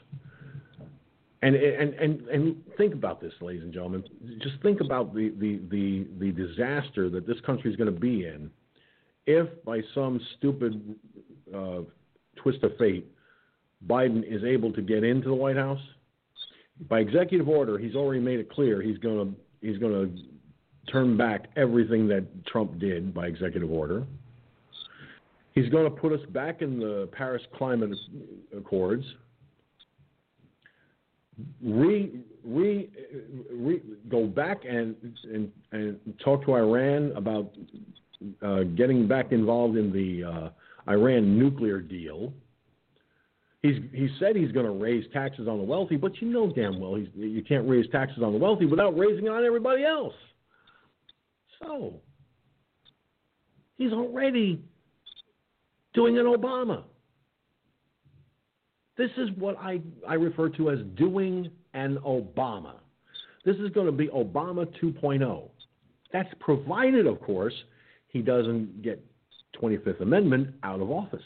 And, 1.42 1.56
and, 1.56 1.94
and, 1.94 2.28
and 2.28 2.56
think 2.78 2.94
about 2.94 3.20
this, 3.20 3.32
ladies 3.40 3.64
and 3.64 3.72
gentlemen. 3.72 4.04
Just 4.40 4.62
think 4.62 4.80
about 4.80 5.12
the, 5.12 5.30
the, 5.40 5.60
the, 5.68 6.06
the 6.20 6.30
disaster 6.30 7.10
that 7.10 7.26
this 7.26 7.40
country 7.44 7.72
is 7.72 7.76
going 7.76 7.92
to 7.92 8.00
be 8.00 8.24
in 8.24 8.52
if, 9.26 9.48
by 9.64 9.80
some 9.96 10.20
stupid 10.38 10.94
uh, 11.52 11.80
twist 12.46 12.62
of 12.62 12.76
fate, 12.78 13.04
Biden 13.88 14.22
is 14.24 14.44
able 14.44 14.72
to 14.72 14.80
get 14.80 15.02
into 15.02 15.26
the 15.26 15.34
White 15.34 15.56
House, 15.56 15.80
by 16.88 17.00
executive 17.00 17.48
order, 17.48 17.76
he's 17.76 17.96
already 17.96 18.20
made 18.20 18.38
it 18.38 18.48
clear 18.50 18.80
he's 18.80 18.98
going 18.98 19.34
to 19.34 19.66
he's 19.66 19.78
going 19.78 19.92
to 19.92 20.92
turn 20.92 21.16
back 21.16 21.46
everything 21.56 22.06
that 22.06 22.24
Trump 22.46 22.78
did 22.78 23.12
by 23.12 23.26
executive 23.26 23.68
order. 23.68 24.06
He's 25.56 25.68
going 25.70 25.84
to 25.84 25.90
put 25.90 26.12
us 26.12 26.20
back 26.30 26.62
in 26.62 26.78
the 26.78 27.08
Paris 27.10 27.42
Climate 27.56 27.90
Accords. 28.56 29.04
Re, 31.64 32.20
re, 32.44 32.88
re, 33.50 33.82
go 34.08 34.26
back 34.26 34.58
and, 34.68 34.94
and 35.24 35.50
and 35.72 35.98
talk 36.22 36.44
to 36.44 36.54
Iran 36.54 37.12
about 37.16 37.52
uh, 38.40 38.62
getting 38.76 39.08
back 39.08 39.32
involved 39.32 39.76
in 39.76 39.92
the 39.92 40.24
uh, 40.24 40.48
Iran 40.88 41.38
nuclear 41.38 41.80
deal. 41.80 42.32
He's 43.62 43.76
he 43.92 44.08
said 44.20 44.36
he's 44.36 44.52
going 44.52 44.66
to 44.66 44.72
raise 44.72 45.04
taxes 45.12 45.48
on 45.48 45.58
the 45.58 45.64
wealthy, 45.64 45.96
but 45.96 46.20
you 46.20 46.28
know 46.28 46.52
damn 46.52 46.78
well 46.80 46.94
he's, 46.94 47.08
you 47.14 47.42
can't 47.42 47.68
raise 47.68 47.88
taxes 47.90 48.22
on 48.22 48.32
the 48.32 48.38
wealthy 48.38 48.66
without 48.66 48.96
raising 48.96 49.28
on 49.28 49.44
everybody 49.44 49.84
else. 49.84 50.14
So 51.60 52.00
he's 53.76 53.92
already 53.92 54.62
doing 55.94 56.18
an 56.18 56.26
Obama. 56.26 56.84
This 58.96 59.10
is 59.16 59.28
what 59.36 59.56
I, 59.58 59.80
I 60.08 60.14
refer 60.14 60.48
to 60.50 60.70
as 60.70 60.78
doing 60.96 61.50
an 61.74 61.98
Obama. 62.06 62.74
This 63.44 63.56
is 63.56 63.70
going 63.70 63.86
to 63.86 63.92
be 63.92 64.08
Obama 64.08 64.66
2.0. 64.82 65.48
That's 66.12 66.28
provided, 66.40 67.06
of 67.06 67.20
course, 67.20 67.54
he 68.08 68.22
doesn't 68.22 68.82
get 68.82 69.04
25th 69.60 70.00
Amendment 70.00 70.54
out 70.62 70.80
of 70.80 70.90
office. 70.90 71.22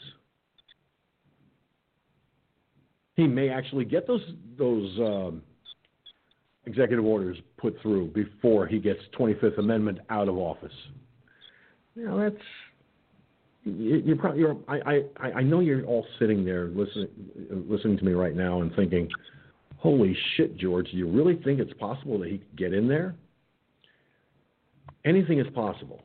He 3.15 3.27
may 3.27 3.49
actually 3.49 3.85
get 3.85 4.07
those 4.07 4.21
those 4.57 4.97
um, 4.99 5.41
executive 6.65 7.05
orders 7.05 7.37
put 7.57 7.75
through 7.81 8.07
before 8.07 8.67
he 8.67 8.79
gets 8.79 8.99
25th 9.17 9.59
Amendment 9.59 9.99
out 10.09 10.27
of 10.27 10.37
office. 10.37 10.73
You 11.95 12.05
know, 12.05 12.17
that's 12.19 12.43
you, 13.63 14.13
are 14.13 14.15
probably 14.15 14.39
you're, 14.39 14.57
I, 14.67 15.03
I 15.17 15.31
I 15.31 15.43
know 15.43 15.59
you're 15.59 15.83
all 15.85 16.05
sitting 16.19 16.43
there 16.45 16.67
listening 16.67 17.09
listening 17.69 17.97
to 17.97 18.05
me 18.05 18.13
right 18.13 18.35
now 18.35 18.61
and 18.61 18.73
thinking, 18.75 19.07
"Holy 19.77 20.17
shit, 20.35 20.57
George! 20.57 20.89
Do 20.89 20.97
you 20.97 21.07
really 21.07 21.35
think 21.43 21.59
it's 21.59 21.73
possible 21.73 22.17
that 22.19 22.29
he 22.29 22.39
could 22.39 22.57
get 22.57 22.73
in 22.73 22.87
there?" 22.87 23.13
Anything 25.05 25.39
is 25.39 25.47
possible. 25.53 26.01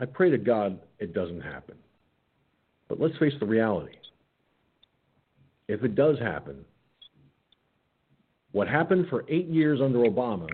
I 0.00 0.06
pray 0.06 0.30
to 0.30 0.38
God 0.38 0.78
it 0.98 1.14
doesn't 1.14 1.40
happen. 1.40 1.76
But 2.88 3.00
let's 3.00 3.16
face 3.18 3.32
the 3.40 3.46
reality. 3.46 3.96
If 5.68 5.82
it 5.82 5.94
does 5.94 6.18
happen, 6.18 6.64
what 8.52 8.68
happened 8.68 9.06
for 9.08 9.24
eight 9.28 9.48
years 9.48 9.80
under 9.82 9.98
Obama 10.00 10.48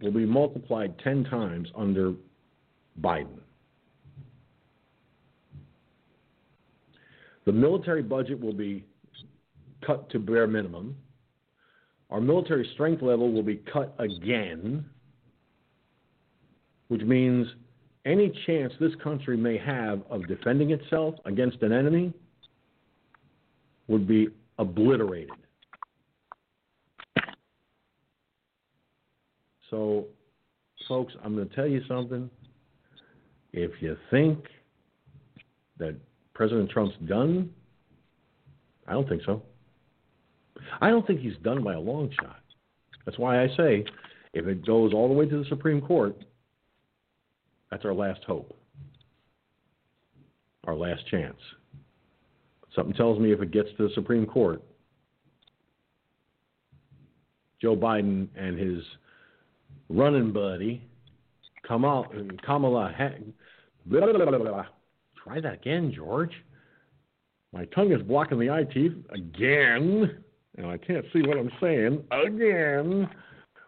will 0.00 0.12
be 0.12 0.24
multiplied 0.24 0.98
10 1.00 1.24
times 1.24 1.68
under 1.76 2.14
Biden. 3.00 3.40
The 7.44 7.52
military 7.52 8.02
budget 8.02 8.40
will 8.40 8.52
be 8.52 8.84
cut 9.86 10.10
to 10.10 10.18
bare 10.18 10.46
minimum. 10.46 10.96
Our 12.10 12.20
military 12.20 12.68
strength 12.74 13.02
level 13.02 13.32
will 13.32 13.42
be 13.42 13.62
cut 13.72 13.94
again, 13.98 14.84
which 16.88 17.02
means 17.02 17.46
any 18.08 18.32
chance 18.46 18.72
this 18.80 18.94
country 19.02 19.36
may 19.36 19.58
have 19.58 20.00
of 20.10 20.26
defending 20.26 20.70
itself 20.70 21.14
against 21.26 21.62
an 21.62 21.72
enemy 21.72 22.12
would 23.86 24.08
be 24.08 24.28
obliterated. 24.58 25.30
So, 29.70 30.06
folks, 30.88 31.12
I'm 31.22 31.36
going 31.36 31.48
to 31.48 31.54
tell 31.54 31.66
you 31.66 31.82
something. 31.86 32.30
If 33.52 33.70
you 33.80 33.96
think 34.10 34.38
that 35.78 35.94
President 36.32 36.70
Trump's 36.70 36.96
done, 37.06 37.50
I 38.86 38.92
don't 38.92 39.08
think 39.08 39.22
so. 39.26 39.42
I 40.80 40.88
don't 40.88 41.06
think 41.06 41.20
he's 41.20 41.36
done 41.42 41.62
by 41.62 41.74
a 41.74 41.80
long 41.80 42.10
shot. 42.20 42.40
That's 43.04 43.18
why 43.18 43.42
I 43.42 43.48
say 43.56 43.84
if 44.32 44.46
it 44.46 44.64
goes 44.66 44.94
all 44.94 45.08
the 45.08 45.14
way 45.14 45.26
to 45.26 45.38
the 45.42 45.48
Supreme 45.48 45.80
Court, 45.80 46.16
that's 47.70 47.84
our 47.84 47.94
last 47.94 48.22
hope, 48.24 48.56
our 50.64 50.74
last 50.74 51.06
chance. 51.10 51.38
Something 52.74 52.94
tells 52.94 53.18
me 53.18 53.32
if 53.32 53.40
it 53.40 53.50
gets 53.50 53.68
to 53.76 53.88
the 53.88 53.94
Supreme 53.94 54.26
Court, 54.26 54.62
Joe 57.60 57.76
Biden 57.76 58.28
and 58.36 58.58
his 58.58 58.82
running 59.88 60.32
buddy, 60.32 60.82
Kamala, 61.66 62.06
Kamala 62.44 62.94
blah, 63.86 64.12
blah, 64.12 64.38
blah, 64.38 64.66
try 65.22 65.40
that 65.40 65.54
again, 65.54 65.92
George. 65.94 66.32
My 67.52 67.64
tongue 67.66 67.92
is 67.92 68.02
blocking 68.02 68.38
the 68.38 68.50
eye 68.50 68.64
teeth 68.64 68.92
again, 69.10 70.22
and 70.56 70.66
I 70.66 70.76
can't 70.76 71.04
see 71.12 71.22
what 71.22 71.38
I'm 71.38 71.50
saying 71.60 72.04
again, 72.10 73.08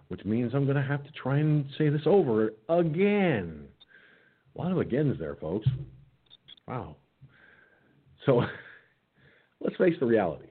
which 0.09 0.25
means 0.25 0.53
I'm 0.55 0.65
going 0.65 0.77
to 0.77 0.83
have 0.83 1.03
to 1.05 1.11
try 1.13 1.39
and 1.39 1.65
say 1.79 1.89
this 1.89 2.03
over 2.07 2.53
again. 2.69 3.70
A 4.55 4.59
lot 4.61 4.73
of 4.73 4.79
agains 4.79 5.19
there, 5.19 5.37
folks. 5.37 5.67
Wow. 6.67 6.97
So 8.27 8.43
let's 9.61 9.77
face 9.77 9.95
the 10.01 10.07
reality. 10.07 10.47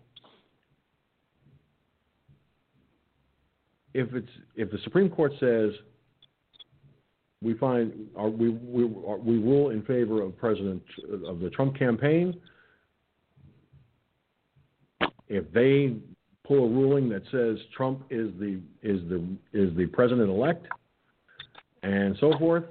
If 3.93 4.13
it's 4.13 4.29
if 4.55 4.71
the 4.71 4.77
Supreme 4.83 5.09
Court 5.09 5.33
says 5.39 5.71
we 7.41 7.53
find 7.55 7.91
are, 8.15 8.29
we 8.29 8.49
we 8.49 8.85
we 8.85 9.37
rule 9.37 9.71
in 9.71 9.81
favor 9.83 10.21
of 10.21 10.37
President 10.37 10.81
of 11.25 11.39
the 11.39 11.49
Trump 11.49 11.77
campaign, 11.77 12.39
if 15.27 15.51
they 15.51 15.95
pull 16.45 16.65
a 16.65 16.69
ruling 16.69 17.09
that 17.09 17.23
says 17.31 17.57
Trump 17.75 18.03
is 18.09 18.29
the 18.39 18.59
is 18.83 19.01
the 19.09 19.23
is 19.53 19.75
the 19.77 19.85
president 19.87 20.29
elect 20.29 20.65
and 21.83 22.17
so 22.19 22.37
forth, 22.37 22.65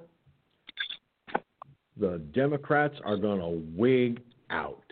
the 1.99 2.19
Democrats 2.33 2.97
are 3.05 3.17
going 3.17 3.41
to 3.41 3.63
wig 3.77 4.21
out. 4.51 4.85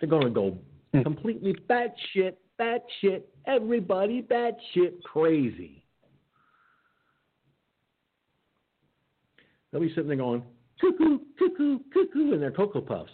They're 0.00 0.08
going 0.08 0.24
to 0.24 0.30
go 0.30 0.58
hmm. 0.92 1.02
completely 1.02 1.54
batshit, 1.68 2.34
batshit, 2.60 3.22
everybody 3.46 4.22
batshit 4.22 5.02
crazy. 5.04 5.82
they'll 9.72 9.80
be 9.80 9.88
sitting 9.90 10.08
there 10.08 10.16
going, 10.16 10.42
cuckoo, 10.80 11.18
cuckoo, 11.38 11.78
cuckoo, 11.92 12.34
in 12.34 12.40
their 12.40 12.50
Cocoa 12.50 12.80
Puffs. 12.80 13.10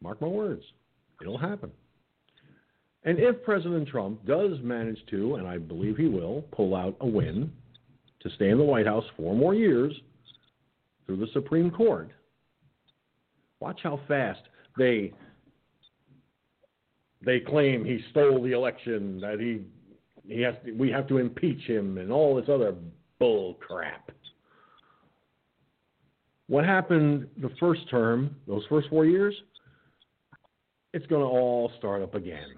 Mark 0.00 0.20
my 0.20 0.28
words, 0.28 0.62
it'll 1.22 1.38
happen. 1.38 1.70
And 3.04 3.18
if 3.18 3.42
President 3.42 3.88
Trump 3.88 4.24
does 4.26 4.58
manage 4.62 4.98
to, 5.10 5.36
and 5.36 5.46
I 5.46 5.58
believe 5.58 5.96
he 5.96 6.06
will, 6.06 6.44
pull 6.52 6.74
out 6.74 6.96
a 7.00 7.06
win 7.06 7.50
to 8.24 8.30
stay 8.34 8.50
in 8.50 8.58
the 8.58 8.64
White 8.64 8.86
House 8.86 9.04
four 9.16 9.34
more 9.34 9.54
years 9.54 9.92
through 11.06 11.18
the 11.18 11.28
Supreme 11.32 11.70
Court, 11.70 12.10
watch 13.60 13.80
how 13.82 14.00
fast 14.08 14.40
they 14.76 15.12
they 17.24 17.40
claim 17.40 17.84
he 17.84 18.00
stole 18.10 18.42
the 18.42 18.52
election, 18.52 19.20
that 19.20 19.38
he 19.38 19.62
he 20.26 20.40
has 20.40 20.54
to, 20.64 20.72
we 20.72 20.90
have 20.90 21.06
to 21.08 21.18
impeach 21.18 21.62
him, 21.66 21.98
and 21.98 22.10
all 22.10 22.34
this 22.34 22.48
other 22.48 22.74
bull 23.18 23.54
crap. 23.54 24.10
What 26.46 26.64
happened 26.64 27.26
the 27.40 27.50
first 27.60 27.88
term, 27.90 28.36
those 28.46 28.64
first 28.68 28.88
four 28.88 29.06
years? 29.06 29.34
It's 30.92 31.06
going 31.06 31.22
to 31.22 31.28
all 31.28 31.72
start 31.78 32.02
up 32.02 32.14
again, 32.14 32.54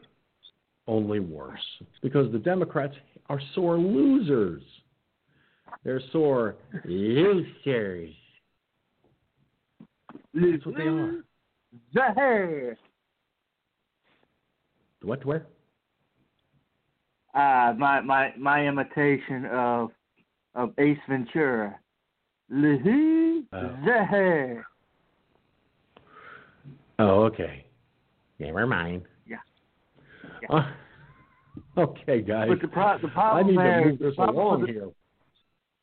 only 0.86 1.20
worse, 1.20 1.60
because 2.02 2.30
the 2.32 2.38
Democrats 2.38 2.94
are 3.28 3.40
sore 3.54 3.78
losers. 3.78 4.62
They're 5.86 6.02
sore 6.10 6.56
losers. 6.84 8.10
That's 10.34 10.66
what 10.66 10.76
they 10.76 10.82
are. 10.82 11.24
The 11.94 12.02
hair. 12.16 12.76
What? 15.02 15.24
Where? 15.24 15.46
Uh, 17.32 17.74
my 17.78 18.00
my 18.00 18.32
my 18.36 18.66
imitation 18.66 19.46
of 19.46 19.90
of 20.56 20.72
Ace 20.78 20.98
Ventura. 21.08 21.78
Lehi 22.52 23.44
Oh. 23.52 23.76
the 23.84 24.04
hair. 24.04 24.66
Oh, 26.98 27.22
okay. 27.26 27.64
Never 28.40 28.66
mind. 28.66 29.02
Yeah. 29.24 29.36
Uh, 30.50 30.68
okay, 31.78 32.22
guys. 32.22 32.48
But 32.48 32.60
the 32.60 32.66
pro- 32.66 32.98
the 32.98 33.06
I 33.06 33.10
problem 33.10 33.46
need 33.46 33.56
to 33.56 33.84
move 33.84 33.98
this 34.00 34.18
along 34.18 34.66
here. 34.66 34.90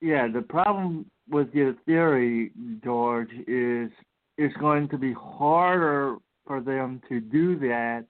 Yeah, 0.03 0.27
the 0.27 0.41
problem 0.41 1.09
with 1.29 1.47
your 1.53 1.75
theory, 1.85 2.51
George, 2.83 3.29
is 3.47 3.89
it's 4.37 4.53
going 4.57 4.89
to 4.89 4.97
be 4.97 5.13
harder 5.13 6.17
for 6.45 6.59
them 6.59 7.01
to 7.07 7.21
do 7.21 7.57
that 7.59 8.03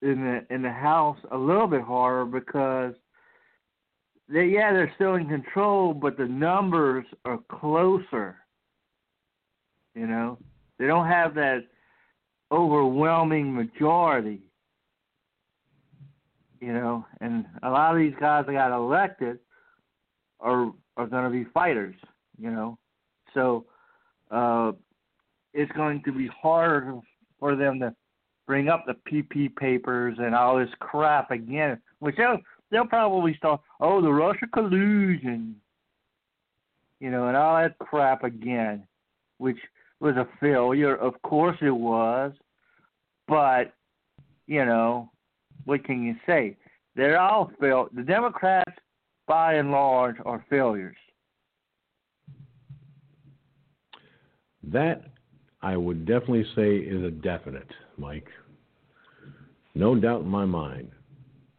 in 0.00 0.24
the 0.24 0.54
in 0.54 0.62
the 0.62 0.70
House 0.70 1.18
a 1.30 1.36
little 1.36 1.66
bit 1.66 1.82
harder 1.82 2.24
because 2.24 2.94
they 4.30 4.46
yeah 4.46 4.72
they're 4.72 4.90
still 4.94 5.16
in 5.16 5.28
control, 5.28 5.92
but 5.92 6.16
the 6.16 6.24
numbers 6.24 7.04
are 7.26 7.38
closer. 7.52 8.38
You 9.94 10.06
know, 10.06 10.38
they 10.78 10.86
don't 10.86 11.06
have 11.06 11.34
that 11.34 11.66
overwhelming 12.50 13.54
majority. 13.54 14.40
You 16.62 16.72
know, 16.72 17.04
and 17.20 17.44
a 17.62 17.68
lot 17.68 17.94
of 17.94 17.98
these 17.98 18.14
guys 18.18 18.46
that 18.46 18.54
got 18.54 18.74
elected 18.74 19.38
are 20.40 20.72
are 20.96 21.06
going 21.06 21.24
to 21.24 21.30
be 21.30 21.44
fighters, 21.52 21.94
you 22.38 22.50
know. 22.50 22.78
So 23.32 23.64
uh, 24.30 24.72
it's 25.52 25.72
going 25.72 26.02
to 26.04 26.12
be 26.12 26.28
hard 26.28 27.00
for 27.38 27.56
them 27.56 27.80
to 27.80 27.94
bring 28.46 28.68
up 28.68 28.84
the 28.86 28.96
PP 29.10 29.54
papers 29.56 30.16
and 30.18 30.34
all 30.34 30.58
this 30.58 30.68
crap 30.80 31.30
again, 31.30 31.80
which 31.98 32.16
they'll 32.16 32.38
they'll 32.70 32.86
probably 32.86 33.34
start. 33.36 33.60
Oh, 33.80 34.00
the 34.00 34.12
Russia 34.12 34.46
collusion, 34.52 35.56
you 37.00 37.10
know, 37.10 37.28
and 37.28 37.36
all 37.36 37.56
that 37.56 37.78
crap 37.78 38.24
again, 38.24 38.86
which 39.38 39.58
was 40.00 40.16
a 40.16 40.28
failure. 40.40 40.96
Of 40.96 41.20
course 41.22 41.56
it 41.60 41.70
was, 41.70 42.32
but 43.26 43.72
you 44.46 44.64
know, 44.64 45.10
what 45.64 45.84
can 45.84 46.02
you 46.02 46.16
say? 46.26 46.56
They're 46.96 47.20
all 47.20 47.50
failed. 47.60 47.90
The 47.94 48.02
Democrats 48.02 48.72
by 49.26 49.54
and 49.54 49.70
large, 49.70 50.16
are 50.24 50.44
failures. 50.50 50.96
That 54.64 55.02
I 55.62 55.76
would 55.76 56.06
definitely 56.06 56.46
say 56.54 56.76
is 56.76 57.02
a 57.04 57.10
definite, 57.10 57.68
Mike. 57.96 58.28
No 59.74 59.94
doubt 59.94 60.22
in 60.22 60.28
my 60.28 60.44
mind. 60.44 60.90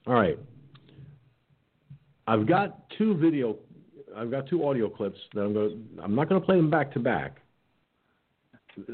All 0.08 0.14
right. 0.14 0.40
I've 2.28 2.48
got 2.48 2.90
two 2.98 3.16
video 3.16 3.58
I've 4.16 4.32
got 4.32 4.48
two 4.48 4.66
audio 4.66 4.90
clips 4.90 5.20
that 5.34 5.42
I'm 5.42 5.54
going 5.54 5.70
to 5.70 6.04
I'm 6.04 6.16
not 6.16 6.30
going 6.30 6.40
to 6.40 6.46
play 6.46 6.56
them 6.56 6.70
back 6.70 6.92
to 6.94 7.00
back. 7.00 7.42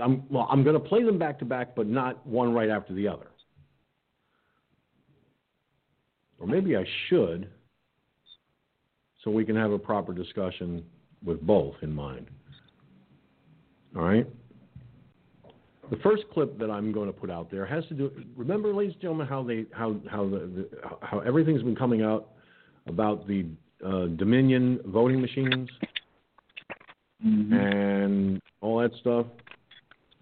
I'm 0.02 0.24
well 0.30 0.48
I'm 0.50 0.64
going 0.64 0.74
to 0.74 0.80
play 0.80 1.04
them 1.04 1.18
back 1.18 1.40
to 1.40 1.46
back 1.46 1.76
but 1.76 1.88
not 1.88 2.26
one 2.26 2.54
right 2.54 2.70
after 2.70 2.94
the 2.94 3.08
other. 3.08 3.28
Or 6.40 6.48
maybe 6.48 6.76
I 6.76 6.86
should 7.08 7.50
so 9.24 9.32
we 9.32 9.46
can 9.46 9.56
have 9.56 9.72
a 9.72 9.80
proper 9.80 10.14
discussion 10.14 10.84
with 11.24 11.42
both 11.42 11.76
in 11.82 11.94
mind. 11.94 12.28
All 13.96 14.04
right? 14.04 14.28
The 15.90 15.98
first 15.98 16.24
clip 16.34 16.58
that 16.60 16.72
I'm 16.72 16.92
going 16.94 17.08
to 17.08 17.14
put 17.14 17.30
out 17.30 17.52
there 17.52 17.66
has 17.66 17.86
to 17.88 17.94
do. 17.94 18.12
Remember, 18.38 18.74
ladies 18.74 18.94
and 18.94 19.02
gentlemen, 19.02 19.28
how 19.28 19.44
they 19.44 19.66
how 19.74 19.96
how 20.10 20.24
the, 20.24 20.40
the 20.40 20.70
how 21.02 21.20
everything's 21.20 21.64
been 21.64 21.76
coming 21.76 22.02
out 22.02 22.30
about 22.88 23.28
the 23.28 23.46
uh, 23.86 24.06
Dominion 24.16 24.80
voting 24.86 25.20
machines 25.20 25.70
and 27.24 28.42
all 28.62 28.80
that 28.80 28.92
stuff. 29.02 29.26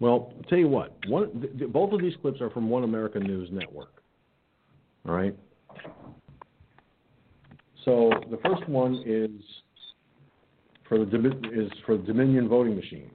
Well, 0.00 0.32
I'll 0.36 0.42
tell 0.48 0.58
you 0.58 0.68
what. 0.68 0.96
One, 1.08 1.40
th- 1.40 1.58
th- 1.58 1.72
both 1.72 1.92
of 1.92 2.00
these 2.00 2.14
clips 2.20 2.40
are 2.40 2.50
from 2.50 2.68
One 2.68 2.84
American 2.84 3.22
News 3.22 3.48
Network. 3.52 4.02
All 5.06 5.14
right. 5.14 5.36
So 7.84 8.10
the 8.30 8.38
first 8.44 8.68
one 8.68 9.02
is 9.06 9.30
for 10.88 11.04
the 11.04 11.50
is 11.52 11.70
for 11.86 11.96
Dominion 11.96 12.48
voting 12.48 12.76
machines. 12.76 13.12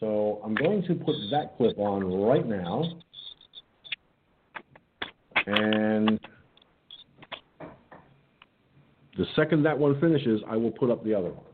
So 0.00 0.40
I'm 0.44 0.54
going 0.54 0.82
to 0.84 0.94
put 0.94 1.14
that 1.30 1.56
clip 1.56 1.78
on 1.78 2.04
right 2.04 2.46
now, 2.46 2.84
and 5.46 6.20
the 9.16 9.26
second 9.36 9.62
that 9.62 9.78
one 9.78 10.00
finishes, 10.00 10.40
I 10.48 10.56
will 10.56 10.72
put 10.72 10.90
up 10.90 11.04
the 11.04 11.14
other 11.14 11.30
one. 11.30 11.46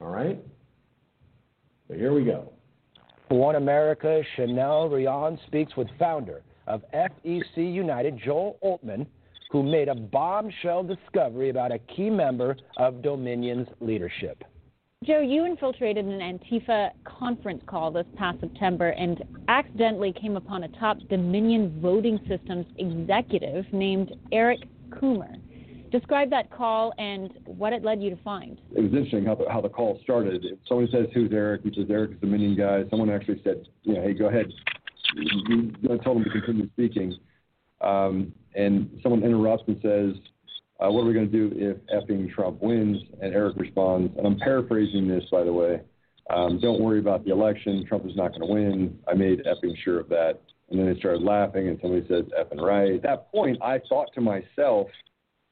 All 0.00 0.10
right. 0.10 0.38
So 1.88 1.94
here 1.94 2.12
we 2.12 2.24
go. 2.24 2.52
One 3.28 3.56
America, 3.56 4.22
Chanel 4.36 4.88
Rion 4.88 5.38
speaks 5.46 5.76
with 5.76 5.88
founder 5.98 6.42
of 6.66 6.82
FEC 6.94 7.56
United, 7.56 8.20
Joel 8.22 8.58
Oltmann, 8.62 9.06
who 9.50 9.62
made 9.62 9.88
a 9.88 9.94
bombshell 9.94 10.82
discovery 10.82 11.50
about 11.50 11.72
a 11.72 11.78
key 11.78 12.10
member 12.10 12.56
of 12.76 13.02
Dominion's 13.02 13.68
leadership. 13.80 14.42
Joe, 15.04 15.20
you 15.20 15.44
infiltrated 15.44 16.04
an 16.06 16.20
Antifa 16.20 16.90
conference 17.04 17.62
call 17.66 17.90
this 17.90 18.06
past 18.16 18.40
September 18.40 18.88
and 18.90 19.22
accidentally 19.48 20.12
came 20.12 20.36
upon 20.36 20.64
a 20.64 20.68
top 20.68 20.96
Dominion 21.08 21.78
voting 21.80 22.18
systems 22.26 22.66
executive 22.78 23.64
named 23.72 24.12
Eric 24.32 24.60
Coomer. 24.88 25.36
Describe 25.92 26.30
that 26.30 26.50
call 26.50 26.92
and 26.98 27.30
what 27.44 27.72
it 27.72 27.84
led 27.84 28.02
you 28.02 28.10
to 28.10 28.16
find. 28.22 28.60
it 28.74 28.80
was 28.82 28.92
interesting 28.92 29.24
how 29.24 29.34
the, 29.34 29.44
how 29.50 29.60
the 29.60 29.68
call 29.68 30.00
started. 30.02 30.44
If 30.44 30.58
someone 30.66 30.88
says, 30.90 31.06
"Who's 31.14 31.30
Eric?" 31.32 31.62
He 31.62 31.72
says, 31.74 31.86
"Eric 31.88 32.12
is 32.12 32.20
the 32.20 32.26
Dominion 32.26 32.56
guy." 32.56 32.82
Someone 32.90 33.08
actually 33.08 33.40
said, 33.44 33.68
"You 33.84 33.94
know, 33.94 34.02
hey, 34.02 34.12
go 34.12 34.26
ahead." 34.26 34.52
You 35.14 35.72
you 35.80 35.98
told 35.98 36.18
him 36.18 36.24
to 36.24 36.30
continue 36.30 36.68
speaking, 36.70 37.16
um, 37.80 38.32
and 38.54 38.98
someone 39.02 39.22
interrupts 39.22 39.64
and 39.66 39.78
says, 39.82 40.14
uh, 40.80 40.90
"What 40.90 41.02
are 41.02 41.06
we 41.06 41.14
going 41.14 41.30
to 41.30 41.48
do 41.48 41.52
if 41.56 41.76
effing 41.94 42.32
Trump 42.32 42.62
wins?" 42.62 42.98
And 43.20 43.34
Eric 43.34 43.56
responds, 43.56 44.16
and 44.16 44.26
I'm 44.26 44.38
paraphrasing 44.38 45.08
this, 45.08 45.24
by 45.30 45.44
the 45.44 45.52
way. 45.52 45.80
Um, 46.30 46.58
Don't 46.60 46.80
worry 46.80 46.98
about 46.98 47.24
the 47.24 47.32
election. 47.32 47.84
Trump 47.86 48.04
is 48.06 48.16
not 48.16 48.30
going 48.30 48.40
to 48.40 48.52
win. 48.52 48.98
I 49.06 49.14
made 49.14 49.44
effing 49.44 49.76
sure 49.84 50.00
of 50.00 50.08
that. 50.08 50.40
And 50.70 50.80
then 50.80 50.92
they 50.92 50.98
started 50.98 51.22
laughing, 51.22 51.68
and 51.68 51.78
somebody 51.80 52.06
says, 52.08 52.24
"Effing 52.38 52.60
right." 52.60 52.94
At 52.94 53.02
that 53.02 53.30
point, 53.30 53.58
I 53.62 53.80
thought 53.88 54.08
to 54.14 54.20
myself 54.20 54.88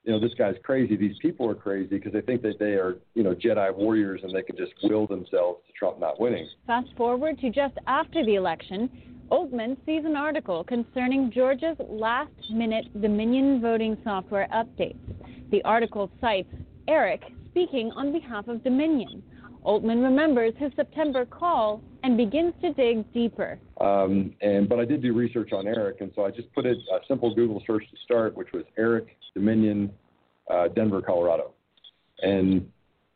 you 0.04 0.12
know, 0.12 0.20
this 0.20 0.34
guy's 0.36 0.54
crazy. 0.62 0.96
These 0.96 1.16
people 1.20 1.48
are 1.48 1.54
crazy 1.54 1.96
because 1.96 2.12
they 2.12 2.20
think 2.20 2.42
that 2.42 2.58
they 2.58 2.72
are, 2.74 2.98
you 3.14 3.22
know, 3.22 3.34
Jedi 3.34 3.74
warriors 3.74 4.20
and 4.22 4.34
they 4.34 4.42
can 4.42 4.56
just 4.56 4.72
will 4.82 5.06
themselves 5.06 5.60
to 5.66 5.72
Trump 5.78 5.98
not 5.98 6.20
winning. 6.20 6.46
Fast 6.66 6.88
forward 6.96 7.38
to 7.40 7.50
just 7.50 7.74
after 7.86 8.24
the 8.24 8.34
election, 8.34 8.90
Oltmann 9.30 9.76
sees 9.86 10.04
an 10.04 10.14
article 10.14 10.62
concerning 10.64 11.32
Georgia's 11.32 11.76
last 11.88 12.30
minute 12.50 12.84
Dominion 13.00 13.62
voting 13.62 13.96
software 14.04 14.46
updates. 14.52 14.98
The 15.50 15.62
article 15.62 16.10
cites 16.20 16.52
Eric 16.86 17.22
speaking 17.50 17.90
on 17.96 18.12
behalf 18.12 18.48
of 18.48 18.62
Dominion. 18.62 19.22
Oltmann 19.64 20.02
remembers 20.02 20.52
his 20.58 20.72
September 20.76 21.24
call 21.24 21.82
and 22.02 22.16
begins 22.16 22.52
to 22.60 22.72
dig 22.74 23.10
deeper. 23.12 23.58
Um, 23.80 24.34
and 24.42 24.68
but 24.68 24.78
I 24.78 24.84
did 24.84 25.02
do 25.02 25.14
research 25.14 25.52
on 25.52 25.66
Eric, 25.66 26.00
and 26.00 26.12
so 26.14 26.24
I 26.24 26.30
just 26.30 26.52
put 26.54 26.66
it 26.66 26.76
a 26.92 26.98
simple 27.08 27.34
Google 27.34 27.62
search 27.66 27.84
to 27.90 27.96
start, 28.04 28.36
which 28.36 28.48
was 28.52 28.64
Eric 28.76 29.16
Dominion 29.34 29.90
uh, 30.50 30.68
Denver, 30.68 31.00
Colorado. 31.00 31.54
And 32.22 32.70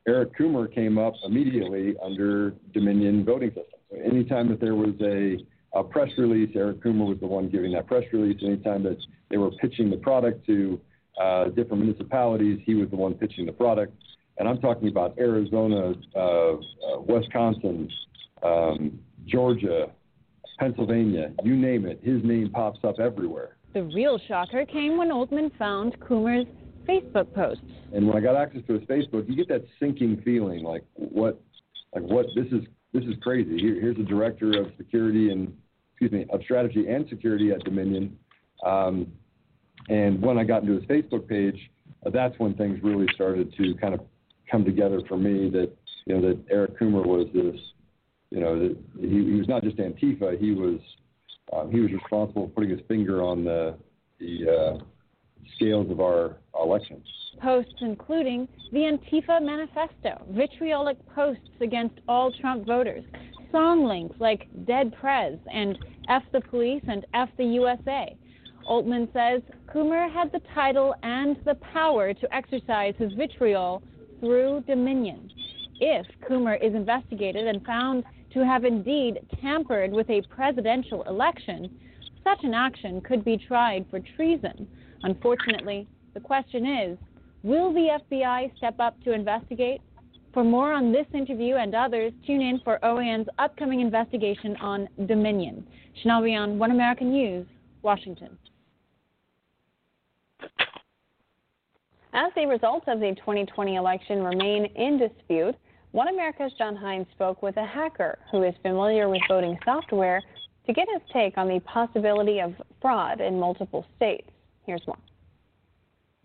Eric 0.06 0.36
Coomer 0.38 0.72
came 0.74 0.96
up 0.98 1.14
immediately 1.24 1.94
under 2.02 2.54
Dominion 2.72 3.24
voting 3.24 3.50
system. 3.50 3.78
So 3.90 3.98
anytime 3.98 4.48
that 4.48 4.60
there 4.60 4.74
was 4.74 4.94
a, 5.02 5.36
a 5.78 5.84
press 5.84 6.08
release, 6.16 6.50
Eric 6.54 6.82
Coomer 6.82 7.06
was 7.06 7.18
the 7.20 7.26
one 7.26 7.48
giving 7.48 7.72
that 7.72 7.86
press 7.86 8.04
release. 8.12 8.40
Anytime 8.42 8.82
that 8.84 8.96
they 9.30 9.36
were 9.36 9.50
pitching 9.60 9.90
the 9.90 9.98
product 9.98 10.46
to 10.46 10.80
uh, 11.20 11.44
different 11.50 11.84
municipalities, 11.84 12.58
he 12.64 12.74
was 12.74 12.88
the 12.88 12.96
one 12.96 13.14
pitching 13.14 13.44
the 13.44 13.52
product. 13.52 13.92
And 14.38 14.48
I'm 14.48 14.58
talking 14.60 14.88
about 14.88 15.18
Arizona, 15.18 15.94
uh, 16.14 16.18
uh, 16.20 16.56
Wisconsin, 17.06 17.90
um, 18.42 18.98
Georgia, 19.26 19.90
Pennsylvania, 20.58 21.32
you 21.44 21.56
name 21.56 21.86
it, 21.86 22.00
his 22.02 22.22
name 22.24 22.50
pops 22.50 22.78
up 22.84 23.00
everywhere. 23.00 23.56
The 23.74 23.82
real 23.82 24.18
shocker 24.28 24.64
came 24.64 24.96
when 24.96 25.10
Oltmann 25.10 25.56
found 25.58 25.98
Coomer's 26.00 26.46
Facebook 26.88 27.32
posts. 27.34 27.62
And 27.92 28.06
when 28.06 28.16
I 28.16 28.20
got 28.20 28.36
access 28.36 28.62
to 28.66 28.74
his 28.74 28.82
Facebook, 28.82 29.28
you 29.28 29.36
get 29.36 29.48
that 29.48 29.64
sinking 29.78 30.22
feeling, 30.24 30.62
like 30.62 30.84
what, 30.94 31.40
like 31.94 32.04
what 32.04 32.26
this 32.34 32.46
is. 32.46 32.66
This 32.94 33.04
is 33.04 33.16
crazy. 33.20 33.58
Here, 33.58 33.78
here's 33.78 33.98
the 33.98 34.02
director 34.02 34.58
of 34.58 34.72
security 34.78 35.30
and 35.30 35.54
excuse 35.92 36.10
me 36.10 36.24
of 36.32 36.40
strategy 36.42 36.88
and 36.88 37.06
security 37.10 37.50
at 37.50 37.62
Dominion. 37.64 38.16
Um, 38.64 39.12
and 39.90 40.22
when 40.22 40.38
I 40.38 40.44
got 40.44 40.62
into 40.62 40.74
his 40.74 40.84
Facebook 40.84 41.28
page, 41.28 41.70
uh, 42.06 42.10
that's 42.10 42.38
when 42.38 42.54
things 42.54 42.78
really 42.82 43.06
started 43.14 43.52
to 43.58 43.74
kind 43.74 43.92
of 43.92 44.00
come 44.50 44.64
together 44.64 45.00
for 45.08 45.16
me. 45.16 45.50
That 45.50 45.70
you 46.06 46.14
know 46.14 46.28
that 46.28 46.38
Eric 46.50 46.78
Coomer 46.78 47.04
was 47.04 47.26
this, 47.34 47.60
you 48.30 48.40
know, 48.40 48.58
that 48.58 48.76
he, 49.00 49.24
he 49.24 49.38
was 49.38 49.48
not 49.48 49.62
just 49.62 49.76
Antifa. 49.76 50.38
He 50.38 50.52
was 50.52 50.80
um, 51.52 51.70
he 51.70 51.80
was 51.80 51.92
responsible 51.92 52.46
for 52.46 52.52
putting 52.52 52.70
his 52.70 52.80
finger 52.88 53.22
on 53.22 53.44
the 53.44 53.76
the 54.18 54.78
uh, 54.78 54.84
scales 55.56 55.90
of 55.90 56.00
our 56.00 56.36
elections. 56.60 57.06
Posts 57.40 57.74
including 57.80 58.48
the 58.72 58.78
Antifa 58.78 59.40
Manifesto, 59.40 60.24
vitriolic 60.30 60.96
posts 61.14 61.48
against 61.60 62.00
all 62.08 62.32
Trump 62.32 62.66
voters, 62.66 63.04
song 63.52 63.84
links 63.84 64.16
like 64.18 64.48
Dead 64.66 64.92
Prez 65.00 65.38
and 65.52 65.78
F 66.08 66.22
the 66.32 66.40
Police 66.40 66.82
and 66.88 67.06
F 67.14 67.28
the 67.36 67.44
USA. 67.44 68.16
Oltmann 68.68 69.10
says 69.12 69.40
Coomer 69.72 70.12
had 70.12 70.30
the 70.32 70.40
title 70.54 70.94
and 71.02 71.36
the 71.44 71.54
power 71.72 72.12
to 72.12 72.34
exercise 72.34 72.94
his 72.98 73.12
vitriol 73.14 73.82
through 74.20 74.64
Dominion. 74.66 75.30
If 75.80 76.06
Coomer 76.28 76.62
is 76.62 76.74
investigated 76.74 77.46
and 77.46 77.64
found 77.64 78.04
to 78.32 78.44
have 78.44 78.64
indeed 78.64 79.20
tampered 79.40 79.92
with 79.92 80.10
a 80.10 80.22
presidential 80.22 81.02
election, 81.04 81.70
such 82.24 82.44
an 82.44 82.54
action 82.54 83.00
could 83.00 83.24
be 83.24 83.36
tried 83.36 83.86
for 83.90 84.00
treason. 84.16 84.68
Unfortunately, 85.02 85.86
the 86.14 86.20
question 86.20 86.66
is 86.66 86.98
will 87.42 87.72
the 87.72 87.98
FBI 88.10 88.56
step 88.56 88.80
up 88.80 89.00
to 89.04 89.12
investigate? 89.12 89.80
For 90.34 90.44
more 90.44 90.72
on 90.72 90.92
this 90.92 91.06
interview 91.14 91.54
and 91.54 91.74
others, 91.74 92.12
tune 92.26 92.42
in 92.42 92.60
for 92.60 92.78
OAN's 92.82 93.28
upcoming 93.38 93.80
investigation 93.80 94.56
on 94.56 94.88
Dominion. 95.06 95.66
Chanel 96.02 96.22
Rion, 96.22 96.58
One 96.58 96.70
American 96.70 97.10
News, 97.10 97.46
Washington. 97.82 98.36
As 102.14 102.32
the 102.34 102.46
results 102.46 102.86
of 102.88 103.00
the 103.00 103.14
2020 103.16 103.76
election 103.76 104.22
remain 104.22 104.64
in 104.76 104.98
dispute, 104.98 105.54
One 105.92 106.08
America's 106.08 106.52
John 106.58 106.76
Hines 106.76 107.06
spoke 107.12 107.42
with 107.42 107.56
a 107.56 107.64
hacker 107.64 108.18
who 108.30 108.42
is 108.42 108.54
familiar 108.62 109.08
with 109.08 109.22
voting 109.28 109.58
software 109.64 110.22
to 110.66 110.72
get 110.72 110.86
his 110.92 111.02
take 111.12 111.38
on 111.38 111.48
the 111.48 111.60
possibility 111.60 112.40
of 112.40 112.54
fraud 112.80 113.20
in 113.20 113.38
multiple 113.38 113.86
states. 113.96 114.28
Here's 114.66 114.86
more. 114.86 114.98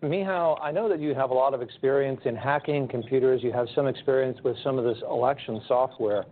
Michał, 0.02 0.58
I 0.60 0.70
know 0.70 0.88
that 0.88 1.00
you 1.00 1.14
have 1.14 1.30
a 1.30 1.34
lot 1.34 1.54
of 1.54 1.62
experience 1.62 2.20
in 2.26 2.36
hacking 2.36 2.88
computers. 2.88 3.42
You 3.42 3.52
have 3.52 3.68
some 3.74 3.86
experience 3.86 4.38
with 4.44 4.56
some 4.62 4.78
of 4.78 4.84
this 4.84 5.02
election 5.08 5.62
software. 5.66 6.24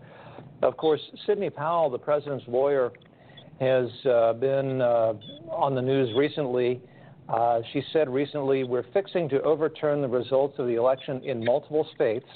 Of 0.62 0.76
course, 0.76 1.00
Sidney 1.26 1.48
Powell, 1.48 1.88
the 1.88 1.98
president's 1.98 2.44
lawyer, 2.46 2.92
has 3.60 3.88
uh, 4.04 4.34
been 4.34 4.82
uh, 4.82 5.14
on 5.50 5.74
the 5.74 5.82
news 5.82 6.14
recently. 6.16 6.82
Uh, 7.32 7.62
she 7.72 7.82
said 7.92 8.12
recently, 8.12 8.62
We're 8.62 8.84
fixing 8.92 9.28
to 9.30 9.40
overturn 9.42 10.02
the 10.02 10.08
results 10.08 10.58
of 10.58 10.66
the 10.66 10.74
election 10.74 11.22
in 11.24 11.42
multiple 11.42 11.86
states. 11.94 12.26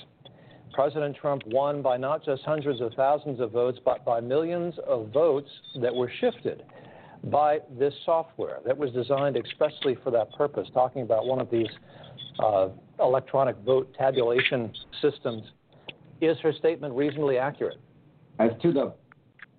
President 0.73 1.17
Trump 1.17 1.43
won 1.47 1.83
by 1.83 1.97
not 1.97 2.25
just 2.25 2.43
hundreds 2.45 2.81
of 2.81 2.93
thousands 2.95 3.41
of 3.41 3.53
votes, 3.53 3.79
but 3.85 4.05
by 4.05 4.21
millions 4.21 4.75
of 4.87 5.09
votes 5.13 5.49
that 5.81 5.95
were 5.95 6.11
shifted 6.21 6.63
by 7.25 7.59
this 7.79 7.93
software 8.05 8.61
that 8.65 8.77
was 8.77 8.91
designed 8.93 9.37
expressly 9.37 9.97
for 10.03 10.11
that 10.11 10.33
purpose, 10.33 10.69
talking 10.73 11.03
about 11.03 11.27
one 11.27 11.41
of 11.41 11.51
these 11.51 11.69
uh, 12.39 12.69
electronic 13.01 13.57
vote 13.65 13.93
tabulation 13.99 14.73
systems. 15.03 15.43
Is 16.21 16.39
her 16.43 16.53
statement 16.53 16.95
reasonably 16.95 17.37
accurate? 17.37 17.79
As 18.39 18.51
to 18.63 18.73
the 18.73 18.95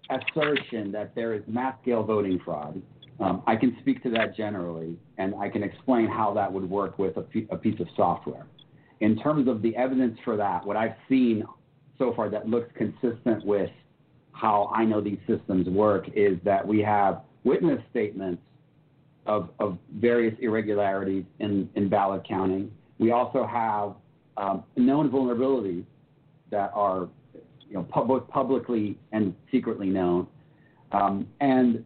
assertion 0.09 0.91
that 0.91 1.13
there 1.13 1.33
is 1.33 1.43
mass 1.47 1.75
scale 1.81 2.03
voting 2.03 2.39
fraud, 2.43 2.81
um, 3.19 3.41
I 3.47 3.55
can 3.55 3.75
speak 3.81 4.03
to 4.03 4.09
that 4.11 4.35
generally, 4.35 4.97
and 5.17 5.33
I 5.35 5.49
can 5.49 5.63
explain 5.63 6.07
how 6.07 6.33
that 6.35 6.51
would 6.51 6.69
work 6.69 6.99
with 6.99 7.17
a, 7.17 7.21
p- 7.21 7.47
a 7.49 7.57
piece 7.57 7.79
of 7.79 7.87
software. 7.95 8.45
In 8.99 9.17
terms 9.17 9.47
of 9.47 9.61
the 9.61 9.75
evidence 9.75 10.17
for 10.23 10.37
that, 10.37 10.65
what 10.65 10.77
I've 10.77 10.95
seen 11.09 11.43
so 11.97 12.13
far 12.15 12.29
that 12.29 12.47
looks 12.47 12.69
consistent 12.75 13.45
with 13.45 13.69
how 14.31 14.71
I 14.73 14.85
know 14.85 15.01
these 15.01 15.17
systems 15.27 15.67
work 15.67 16.05
is 16.15 16.37
that 16.43 16.65
we 16.65 16.79
have 16.81 17.21
witness 17.43 17.79
statements 17.89 18.41
of, 19.25 19.49
of 19.59 19.77
various 19.95 20.35
irregularities 20.39 21.25
in, 21.39 21.69
in 21.75 21.89
ballot 21.89 22.25
counting. 22.27 22.71
We 22.99 23.11
also 23.11 23.45
have 23.45 23.95
um, 24.37 24.63
known 24.75 25.09
vulnerabilities 25.09 25.85
that 26.51 26.71
are 26.73 27.09
you 27.67 27.73
know, 27.73 27.81
both 27.83 28.27
publicly 28.29 28.97
and 29.11 29.35
secretly 29.51 29.89
known. 29.89 30.27
Um, 30.91 31.27
and 31.41 31.83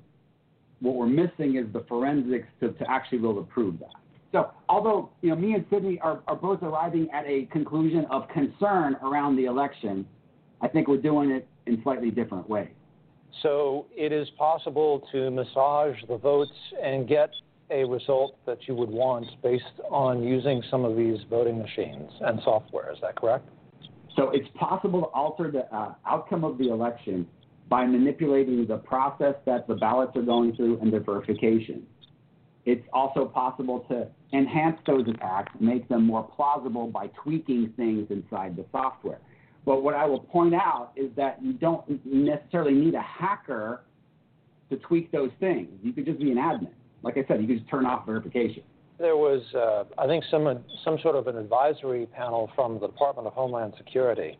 what 0.81 0.95
we're 0.95 1.07
missing 1.07 1.55
is 1.55 1.71
the 1.73 1.85
forensics 1.87 2.47
to, 2.59 2.71
to 2.71 2.91
actually 2.91 3.19
be 3.19 3.23
able 3.25 3.43
to 3.43 3.49
prove 3.49 3.79
that. 3.79 3.93
So, 4.31 4.51
although 4.69 5.09
you 5.21 5.29
know, 5.29 5.35
me 5.35 5.53
and 5.53 5.65
Sidney 5.69 5.99
are, 6.01 6.21
are 6.27 6.35
both 6.35 6.63
arriving 6.63 7.09
at 7.13 7.25
a 7.25 7.45
conclusion 7.51 8.05
of 8.09 8.27
concern 8.29 8.95
around 9.03 9.35
the 9.35 9.45
election, 9.45 10.05
I 10.61 10.67
think 10.67 10.87
we're 10.87 10.97
doing 10.97 11.31
it 11.31 11.47
in 11.65 11.81
slightly 11.83 12.11
different 12.11 12.49
ways. 12.49 12.69
So 13.43 13.87
it 13.95 14.11
is 14.11 14.29
possible 14.37 15.07
to 15.11 15.31
massage 15.31 15.95
the 16.07 16.17
votes 16.17 16.51
and 16.83 17.07
get 17.07 17.29
a 17.69 17.85
result 17.85 18.35
that 18.45 18.67
you 18.67 18.75
would 18.75 18.89
want 18.89 19.25
based 19.41 19.63
on 19.89 20.23
using 20.23 20.61
some 20.69 20.83
of 20.83 20.97
these 20.97 21.17
voting 21.29 21.57
machines 21.57 22.11
and 22.21 22.39
software. 22.43 22.91
Is 22.91 22.99
that 23.01 23.15
correct? 23.15 23.47
So 24.15 24.29
it's 24.31 24.47
possible 24.55 25.01
to 25.01 25.07
alter 25.07 25.49
the 25.49 25.73
uh, 25.73 25.93
outcome 26.05 26.43
of 26.43 26.57
the 26.57 26.69
election 26.69 27.25
by 27.71 27.85
manipulating 27.85 28.67
the 28.67 28.75
process 28.75 29.33
that 29.45 29.65
the 29.65 29.75
ballots 29.75 30.11
are 30.17 30.21
going 30.21 30.53
through 30.57 30.77
and 30.81 30.91
the 30.91 30.99
verification. 30.99 31.87
It's 32.65 32.85
also 32.91 33.23
possible 33.23 33.85
to 33.89 34.09
enhance 34.37 34.77
those 34.85 35.07
attacks, 35.07 35.53
make 35.61 35.87
them 35.87 36.05
more 36.05 36.21
plausible 36.35 36.87
by 36.87 37.07
tweaking 37.23 37.73
things 37.77 38.07
inside 38.09 38.57
the 38.57 38.65
software. 38.73 39.19
But 39.65 39.83
what 39.83 39.93
I 39.93 40.05
will 40.05 40.19
point 40.19 40.53
out 40.53 40.91
is 40.97 41.11
that 41.15 41.41
you 41.41 41.53
don't 41.53 42.05
necessarily 42.05 42.73
need 42.73 42.93
a 42.93 43.01
hacker 43.01 43.83
to 44.69 44.75
tweak 44.75 45.09
those 45.13 45.31
things. 45.39 45.69
You 45.81 45.93
could 45.93 46.05
just 46.05 46.19
be 46.19 46.29
an 46.31 46.37
admin. 46.37 46.73
Like 47.03 47.17
I 47.17 47.23
said, 47.25 47.41
you 47.41 47.47
could 47.47 47.59
just 47.59 47.69
turn 47.69 47.85
off 47.85 48.05
verification. 48.05 48.63
There 48.99 49.15
was, 49.15 49.41
uh, 49.55 49.85
I 49.97 50.07
think, 50.07 50.25
some 50.29 50.59
some 50.83 50.99
sort 51.01 51.15
of 51.15 51.27
an 51.27 51.37
advisory 51.37 52.05
panel 52.05 52.51
from 52.53 52.79
the 52.81 52.87
Department 52.87 53.27
of 53.27 53.33
Homeland 53.33 53.73
Security. 53.77 54.37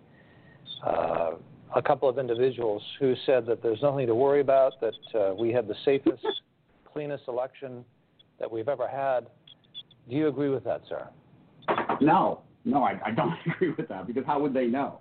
Uh, 0.86 1.32
a 1.76 1.82
couple 1.82 2.10
of 2.10 2.18
individuals 2.18 2.82
who 3.00 3.14
said 3.26 3.46
that 3.46 3.62
there's 3.64 3.82
nothing 3.82 4.08
to 4.08 4.16
worry 4.16 4.42
about, 4.42 4.74
that 4.82 4.94
uh, 5.16 5.34
we 5.34 5.52
had 5.52 5.68
the 5.68 5.76
safest, 5.86 6.26
cleanest 6.92 7.24
election 7.28 7.86
that 8.40 8.52
we've 8.52 8.68
ever 8.68 8.88
had. 8.88 9.28
Do 10.10 10.16
you 10.16 10.28
agree 10.28 10.50
with 10.50 10.64
that, 10.66 10.82
sir? 10.90 11.08
No, 12.02 12.42
no, 12.66 12.84
I, 12.84 13.00
I 13.06 13.12
don't 13.12 13.34
agree 13.46 13.72
with 13.78 13.88
that 13.90 14.08
because 14.08 14.26
how 14.26 14.40
would 14.40 14.54
they 14.54 14.68
know? 14.68 15.00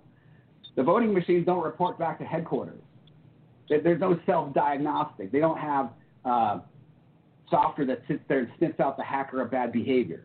The 0.77 0.83
voting 0.83 1.13
machines 1.13 1.47
don't 1.47 1.63
report 1.63 1.99
back 1.99 2.19
to 2.19 2.25
headquarters. 2.25 2.81
There's 3.69 4.01
no 4.01 4.19
self-diagnostic. 4.27 5.31
They 5.31 5.39
don't 5.39 5.59
have 5.59 5.91
uh, 6.25 6.61
software 7.49 7.87
that 7.87 8.03
sits 8.09 8.21
there 8.29 8.41
and 8.41 8.49
sniffs 8.59 8.81
out 8.81 8.97
the 8.97 9.05
hacker 9.05 9.41
of 9.41 9.51
bad 9.51 9.73
behavior. 9.73 10.25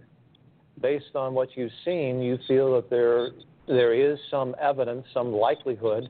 Based 0.82 1.16
on 1.16 1.34
what 1.34 1.50
you've 1.56 1.72
seen, 1.84 2.22
you 2.22 2.38
feel 2.48 2.76
that 2.76 2.90
there 2.90 3.30
there 3.68 3.94
is 3.94 4.20
some 4.30 4.56
evidence, 4.62 5.06
some 5.14 5.32
likelihood 5.32 6.10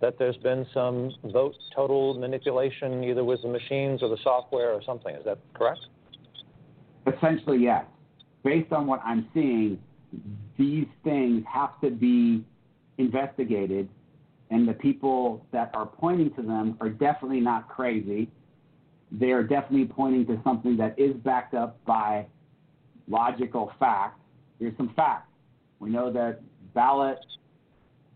that 0.00 0.18
there's 0.18 0.36
been 0.38 0.66
some 0.72 1.12
vote 1.24 1.54
total 1.74 2.14
manipulation, 2.14 3.02
either 3.04 3.24
with 3.24 3.42
the 3.42 3.48
machines 3.48 4.02
or 4.02 4.08
the 4.08 4.18
software 4.22 4.72
or 4.72 4.82
something. 4.84 5.14
Is 5.14 5.24
that 5.24 5.38
correct? 5.54 5.80
Essentially, 7.06 7.58
yes. 7.58 7.84
Based 8.44 8.72
on 8.72 8.86
what 8.86 9.00
I'm 9.04 9.28
seeing, 9.34 9.78
these 10.56 10.86
things 11.04 11.44
have 11.52 11.80
to 11.80 11.90
be 11.90 12.44
investigated, 12.98 13.88
and 14.50 14.68
the 14.68 14.72
people 14.72 15.44
that 15.52 15.70
are 15.74 15.86
pointing 15.86 16.34
to 16.34 16.42
them 16.42 16.76
are 16.80 16.88
definitely 16.88 17.40
not 17.40 17.68
crazy. 17.68 18.30
They 19.10 19.30
are 19.30 19.42
definitely 19.42 19.86
pointing 19.86 20.26
to 20.26 20.40
something 20.44 20.76
that 20.76 20.98
is 20.98 21.14
backed 21.16 21.54
up 21.54 21.84
by 21.84 22.26
logical 23.08 23.72
fact, 23.78 24.20
Here's 24.58 24.76
some 24.76 24.92
facts. 24.96 25.30
We 25.78 25.90
know 25.90 26.12
that 26.12 26.40
ballot 26.74 27.18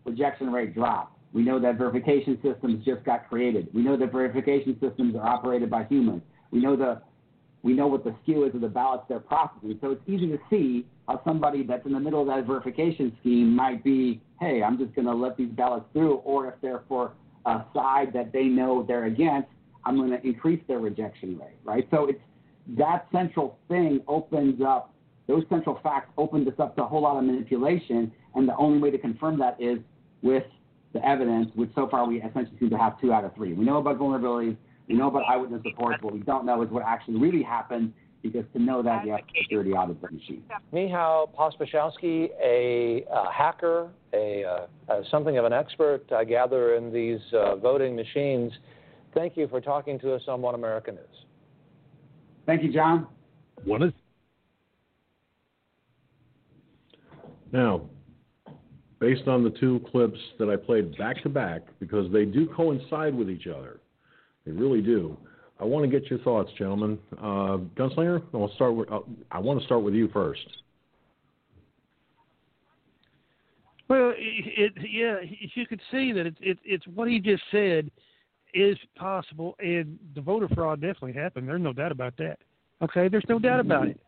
rejection 0.05 0.51
rate 0.51 0.73
dropped. 0.73 1.17
We 1.33 1.43
know 1.43 1.59
that 1.59 1.77
verification 1.77 2.37
systems 2.43 2.85
just 2.85 3.03
got 3.03 3.27
created. 3.27 3.67
We 3.73 3.81
know 3.81 3.97
that 3.97 4.11
verification 4.11 4.77
systems 4.79 5.15
are 5.15 5.25
operated 5.25 5.69
by 5.69 5.85
humans. 5.85 6.21
We 6.51 6.59
know 6.61 6.75
the 6.75 7.01
we 7.63 7.73
know 7.73 7.87
what 7.87 8.03
the 8.03 8.13
skew 8.21 8.43
is 8.43 8.53
of 8.53 8.61
the 8.61 8.67
ballots 8.67 9.05
they're 9.07 9.21
processing. 9.21 9.77
So 9.79 9.91
it's 9.91 10.01
easy 10.05 10.27
to 10.27 10.37
see 10.49 10.85
how 11.07 11.21
somebody 11.25 11.63
that's 11.63 11.85
in 11.85 11.93
the 11.93 11.99
middle 11.99 12.19
of 12.19 12.27
that 12.27 12.45
verification 12.45 13.15
scheme 13.21 13.55
might 13.55 13.85
be, 13.85 14.21
hey, 14.41 14.61
I'm 14.61 14.77
just 14.77 14.93
going 14.93 15.07
to 15.07 15.13
let 15.13 15.37
these 15.37 15.49
ballots 15.51 15.85
through, 15.93 16.15
or 16.25 16.49
if 16.49 16.55
they're 16.61 16.83
for 16.89 17.13
a 17.45 17.63
side 17.73 18.11
that 18.13 18.33
they 18.33 18.43
know 18.43 18.83
they're 18.85 19.05
against, 19.05 19.47
I'm 19.85 19.95
going 19.95 20.09
to 20.09 20.21
increase 20.27 20.61
their 20.67 20.79
rejection 20.79 21.37
rate, 21.37 21.57
right? 21.63 21.87
So 21.89 22.07
it's 22.07 22.19
that 22.77 23.07
central 23.13 23.57
thing 23.69 24.01
opens 24.09 24.61
up 24.61 24.93
those 25.27 25.43
central 25.49 25.79
facts 25.81 26.11
opened 26.17 26.47
us 26.47 26.53
up 26.59 26.75
to 26.75 26.83
a 26.83 26.85
whole 26.85 27.01
lot 27.01 27.17
of 27.17 27.23
manipulation, 27.23 28.11
and 28.35 28.47
the 28.47 28.55
only 28.57 28.79
way 28.79 28.91
to 28.91 28.97
confirm 28.97 29.39
that 29.39 29.55
is 29.59 29.79
with 30.21 30.43
the 30.93 31.05
evidence, 31.05 31.49
which 31.55 31.69
so 31.75 31.87
far 31.89 32.07
we 32.07 32.21
essentially 32.21 32.57
seem 32.59 32.69
to 32.69 32.77
have 32.77 32.99
two 33.01 33.11
out 33.11 33.25
of 33.25 33.33
three. 33.35 33.53
We 33.53 33.65
know 33.65 33.77
about 33.77 33.97
vulnerabilities, 33.97 34.55
we 34.87 34.95
know 34.95 35.07
about 35.07 35.23
eyewitness 35.27 35.61
reports. 35.65 36.01
What 36.01 36.13
we 36.13 36.19
don't 36.19 36.45
know 36.45 36.61
is 36.61 36.69
what 36.69 36.83
actually 36.83 37.17
really 37.17 37.41
happened, 37.41 37.93
because 38.21 38.45
to 38.53 38.61
know 38.61 38.81
that, 38.83 39.05
you 39.05 39.11
have 39.11 39.21
to 39.21 39.33
security 39.41 39.71
audit 39.71 40.01
the 40.01 40.11
machine. 40.11 40.43
Michał 40.71 41.29
Pospieszalski, 41.33 42.29
a 42.41 43.03
uh, 43.11 43.31
hacker, 43.31 43.89
a 44.13 44.43
uh, 44.89 45.01
something 45.09 45.37
of 45.37 45.45
an 45.45 45.53
expert, 45.53 46.03
I 46.11 46.23
gather, 46.23 46.75
in 46.75 46.91
these 46.91 47.21
uh, 47.33 47.55
voting 47.55 47.95
machines. 47.95 48.51
Thank 49.13 49.35
you 49.37 49.47
for 49.47 49.61
talking 49.61 49.99
to 49.99 50.13
us 50.13 50.23
on 50.27 50.41
One 50.41 50.55
America 50.55 50.91
News. 50.91 51.25
Thank 52.45 52.63
you, 52.63 52.71
John. 52.73 53.07
One 53.63 53.83
is 53.83 53.93
now, 57.51 57.81
based 59.03 59.27
on 59.27 59.43
the 59.43 59.49
two 59.49 59.81
clips 59.91 60.17
that 60.39 60.49
I 60.49 60.55
played 60.55 60.97
back 60.97 61.21
to 61.23 61.29
back, 61.29 61.63
because 61.81 62.09
they 62.13 62.23
do 62.23 62.47
coincide 62.55 63.13
with 63.13 63.29
each 63.29 63.47
other, 63.47 63.81
they 64.45 64.53
really 64.53 64.81
do. 64.81 65.17
I 65.59 65.65
want 65.65 65.83
to 65.83 65.91
get 65.91 66.09
your 66.09 66.19
thoughts, 66.19 66.49
gentlemen. 66.57 66.97
Uh, 67.17 67.57
Gunslinger, 67.77 68.23
I 68.33 68.37
want 68.37 68.51
to 68.53 68.55
start 68.55 68.75
with 68.75 68.89
uh, 68.89 68.99
I 69.29 69.39
want 69.39 69.59
to 69.59 69.65
start 69.65 69.83
with 69.83 69.93
you 69.93 70.07
first. 70.13 70.47
Well, 73.89 74.13
it, 74.15 74.73
it 74.77 74.89
yeah, 74.89 75.17
you 75.53 75.67
could 75.67 75.81
see 75.91 76.13
that 76.13 76.25
it's 76.25 76.37
it, 76.39 76.57
it's 76.63 76.87
what 76.87 77.09
he 77.09 77.19
just 77.19 77.43
said 77.51 77.91
is 78.53 78.77
possible, 78.95 79.55
and 79.59 79.99
the 80.15 80.21
voter 80.21 80.47
fraud 80.55 80.79
definitely 80.79 81.11
happened. 81.11 81.49
There's 81.49 81.61
no 81.61 81.73
doubt 81.73 81.91
about 81.91 82.15
that. 82.19 82.37
Okay, 82.81 83.09
there's 83.09 83.25
no 83.27 83.37
doubt 83.37 83.59
about 83.59 83.89
it. 83.89 83.99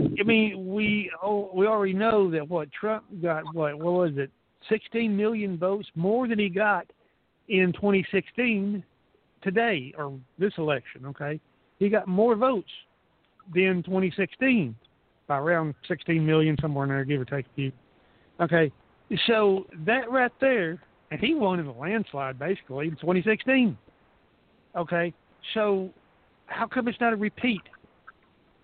I 0.00 0.24
mean, 0.24 0.66
we 0.66 1.08
oh, 1.22 1.50
we 1.54 1.66
already 1.68 1.92
know 1.92 2.28
that 2.32 2.48
what 2.48 2.68
Trump 2.72 3.04
got 3.22 3.44
what 3.54 3.78
what 3.78 3.92
was 3.92 4.12
it, 4.16 4.32
16 4.68 5.16
million 5.16 5.56
votes 5.58 5.88
more 5.94 6.28
than 6.28 6.38
he 6.38 6.48
got 6.48 6.86
in 7.48 7.72
2016 7.72 8.84
today 9.42 9.92
or 9.96 10.18
this 10.38 10.52
election. 10.58 11.06
Okay, 11.06 11.40
he 11.78 11.88
got 11.88 12.06
more 12.06 12.36
votes 12.36 12.70
than 13.54 13.82
2016 13.82 14.74
by 15.26 15.38
around 15.38 15.74
16 15.88 16.24
million 16.24 16.56
somewhere 16.60 16.84
in 16.84 16.90
there, 16.90 17.04
give 17.04 17.20
or 17.20 17.24
take 17.24 17.46
a 17.46 17.54
few. 17.54 17.72
Okay, 18.40 18.72
so 19.26 19.66
that 19.86 20.10
right 20.10 20.32
there, 20.40 20.80
and 21.10 21.20
he 21.20 21.34
won 21.34 21.60
in 21.60 21.66
a 21.66 21.72
landslide 21.72 22.38
basically 22.38 22.88
in 22.88 22.96
2016. 22.96 23.76
Okay, 24.76 25.12
so 25.54 25.90
how 26.46 26.66
come 26.66 26.88
it's 26.88 27.00
not 27.00 27.12
a 27.12 27.16
repeat? 27.16 27.62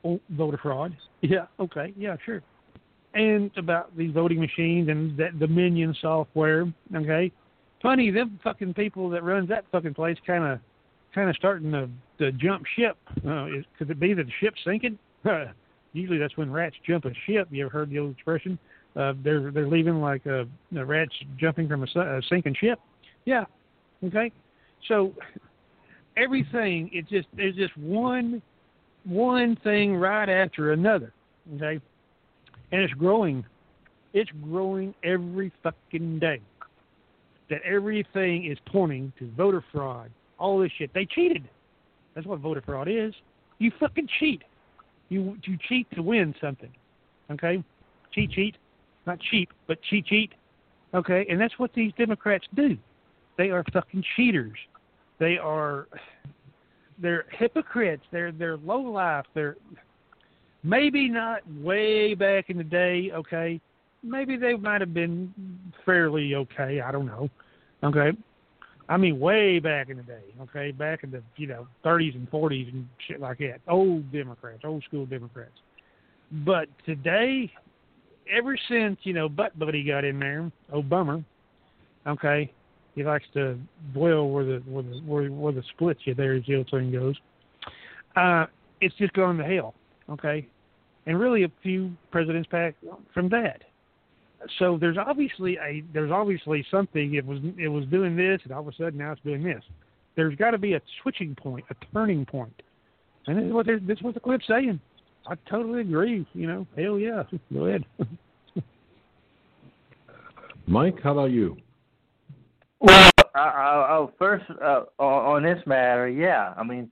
Oh, 0.05 0.20
voter 0.30 0.59
fraud. 0.59 0.97
Yeah, 1.22 1.47
okay, 1.59 1.94
yeah, 1.97 2.16
sure. 2.24 2.42
And 3.17 3.51
about 3.57 3.97
these 3.97 4.12
voting 4.12 4.39
machines 4.39 4.91
and 4.91 5.17
that 5.17 5.39
Dominion 5.39 5.97
software. 6.03 6.71
Okay, 6.95 7.33
funny 7.83 8.11
them 8.11 8.39
fucking 8.45 8.75
people 8.75 9.09
that 9.09 9.23
runs 9.23 9.49
that 9.49 9.64
fucking 9.73 9.95
place 9.95 10.19
kind 10.27 10.45
of 10.45 10.61
kind 11.14 11.31
of 11.31 11.37
starting 11.37 11.73
to, 11.73 11.89
to 12.19 12.31
jump 12.33 12.64
ship. 12.77 12.99
Uh, 13.27 13.47
is, 13.47 13.64
could 13.79 13.91
it 13.91 13.99
be 13.99 14.12
that 14.12 14.27
the 14.27 14.33
ship's 14.39 14.61
sinking? 14.67 14.99
Usually 15.95 16.19
that's 16.19 16.37
when 16.37 16.53
rats 16.53 16.77
jump 16.87 17.07
a 17.07 17.12
ship. 17.27 17.49
You 17.51 17.64
ever 17.64 17.71
heard 17.71 17.89
the 17.89 17.99
old 17.99 18.12
expression? 18.12 18.59
Uh, 18.95 19.14
they're 19.25 19.51
they're 19.51 19.67
leaving 19.67 20.01
like 20.03 20.27
uh, 20.27 20.45
the 20.73 20.85
rats 20.85 21.12
jumping 21.39 21.69
from 21.69 21.85
a, 21.85 22.01
a 22.01 22.21
sinking 22.29 22.55
ship. 22.61 22.79
Yeah. 23.25 23.45
Okay. 24.05 24.31
So 24.89 25.14
everything 26.19 26.91
it's 26.93 27.09
just 27.09 27.29
there's 27.35 27.57
just 27.57 27.77
one 27.79 28.43
one 29.05 29.57
thing 29.64 29.97
right 29.97 30.29
after 30.29 30.73
another. 30.73 31.14
Okay. 31.57 31.81
And 32.73 32.83
it's 32.83 32.95
growing. 32.95 33.45
It's 34.12 34.31
growing 34.43 34.95
every 35.05 35.53
fucking 35.62 36.19
day. 36.19 36.41
That 37.49 37.62
everything 37.62 38.47
is 38.47 38.59
pointing 38.67 39.12
to 39.21 39.31
voter 39.37 39.64
fraud, 39.73 40.11
all 40.39 40.59
this 40.59 40.73
shit. 40.77 40.93
They 40.93 41.07
cheated. 41.07 41.49
That's 42.14 42.27
what 42.27 42.41
voter 42.41 42.61
fraud 42.61 42.89
is. 42.89 43.14
You 43.59 43.71
fucking 43.79 44.09
cheat. 44.19 44.43
You 45.09 45.37
you 45.45 45.57
cheat 45.69 45.87
to 45.93 46.03
win 46.03 46.35
something. 46.41 46.73
Okay? 47.31 47.62
Cheat 48.12 48.31
cheat. 48.33 48.57
Not 49.07 49.21
cheap, 49.31 49.51
but 49.69 49.79
cheat 49.83 50.07
cheat. 50.07 50.33
Okay? 50.95 51.27
And 51.31 51.41
that's 51.41 51.57
what 51.59 51.73
these 51.75 51.93
Democrats 51.97 52.47
do. 52.55 52.77
They 53.39 53.51
are 53.51 53.62
fucking 53.73 54.03
cheaters. 54.17 54.59
They 55.19 55.39
are 55.39 55.87
they're 56.99 57.27
hypocrites. 57.31 58.03
They're 58.11 58.33
they're 58.33 58.57
low 58.57 58.81
life. 58.81 59.27
They're 59.35 59.57
maybe 60.67 61.09
not 61.09 61.41
way 61.61 62.14
back 62.14 62.51
in 62.51 62.59
the 62.59 62.64
day, 62.64 63.11
okay. 63.14 63.61
Maybe 64.03 64.37
they 64.37 64.55
might 64.55 64.81
have 64.81 64.95
been 64.95 65.33
fairly 65.85 66.35
okay. 66.35 66.81
I 66.81 66.93
don't 66.93 67.07
know. 67.07 67.31
Okay. 67.83 68.12
I 68.89 68.97
mean, 68.97 69.19
way 69.19 69.59
back 69.59 69.89
in 69.89 69.97
the 69.97 70.03
day, 70.03 70.23
okay, 70.43 70.71
back 70.71 71.03
in 71.03 71.11
the 71.11 71.23
you 71.37 71.47
know 71.47 71.67
30s 71.85 72.14
and 72.14 72.31
40s 72.31 72.73
and 72.73 72.89
shit 73.07 73.21
like 73.21 73.39
that. 73.39 73.61
Old 73.69 74.12
Democrats, 74.12 74.61
old 74.64 74.85
school 74.85 75.07
Democrats. 75.07 75.59
But 76.31 76.69
today, 76.85 77.51
ever 78.33 78.57
since 78.69 78.99
you 79.03 79.12
know 79.12 79.29
Butt 79.29 79.59
Buddy 79.59 79.83
got 79.83 80.05
in 80.05 80.21
there, 80.21 80.51
oh 80.73 80.83
bummer, 80.83 81.25
okay, 82.07 82.53
he 82.95 83.03
likes 83.03 83.25
to 83.35 83.59
dwell 83.93 84.29
where 84.29 84.45
the 84.45 84.62
where 84.67 84.85
the 84.85 85.01
where, 85.05 85.29
where 85.31 85.53
the 85.53 85.64
splits 85.75 86.01
you 86.05 86.14
there 86.14 86.35
as 86.35 86.45
the 86.47 86.57
old 86.57 86.69
saying 86.71 86.93
goes. 86.93 87.17
Uh, 88.14 88.47
it's 88.81 88.95
just 88.97 89.12
going 89.14 89.37
to 89.37 89.45
hell, 89.45 89.75
okay, 90.11 90.47
and 91.07 91.18
really 91.18 91.44
a 91.44 91.52
few 91.62 91.92
presidents 92.11 92.48
back 92.50 92.74
from 93.14 93.28
that 93.28 93.62
so 94.59 94.78
there's 94.78 94.96
obviously 94.98 95.57
a 95.59 95.82
there's 95.92 96.11
obviously 96.11 96.64
something 96.70 97.14
it 97.14 97.24
was 97.24 97.38
it 97.59 97.68
was 97.68 97.84
doing 97.86 98.16
this 98.16 98.40
and 98.44 98.52
all 98.52 98.61
of 98.61 98.68
a 98.68 98.72
sudden 98.72 98.98
now 98.98 99.12
it's 99.12 99.20
doing 99.22 99.42
this. 99.42 99.62
There's 100.14 100.34
got 100.36 100.52
to 100.52 100.59
be 100.59 100.74
a 100.74 100.80
switching 101.02 101.34
point, 101.34 101.64
a 101.70 101.74
turning 101.92 102.24
point. 102.24 102.57
point, 102.57 102.62
and 103.26 103.38
this 103.38 103.44
is 103.44 103.52
what 103.52 103.66
this 103.66 103.98
is 103.98 104.02
what 104.02 104.14
the 104.14 104.20
clip's 104.20 104.46
saying. 104.46 104.80
I 105.26 105.34
totally 105.50 105.80
agree. 105.80 106.26
You 106.34 106.46
know, 106.46 106.66
hell 106.76 106.98
yeah, 106.98 107.24
go 107.52 107.66
ahead. 107.66 107.84
Mike, 110.66 111.00
how 111.02 111.12
about 111.12 111.30
you? 111.30 111.57
Well, 112.80 113.11
I, 113.34 113.40
I, 113.40 113.98
I 113.98 114.07
first 114.18 114.44
uh, 114.62 114.84
on, 114.98 115.36
on 115.36 115.42
this 115.42 115.62
matter, 115.66 116.09
yeah. 116.09 116.54
I 116.57 116.62
mean, 116.62 116.90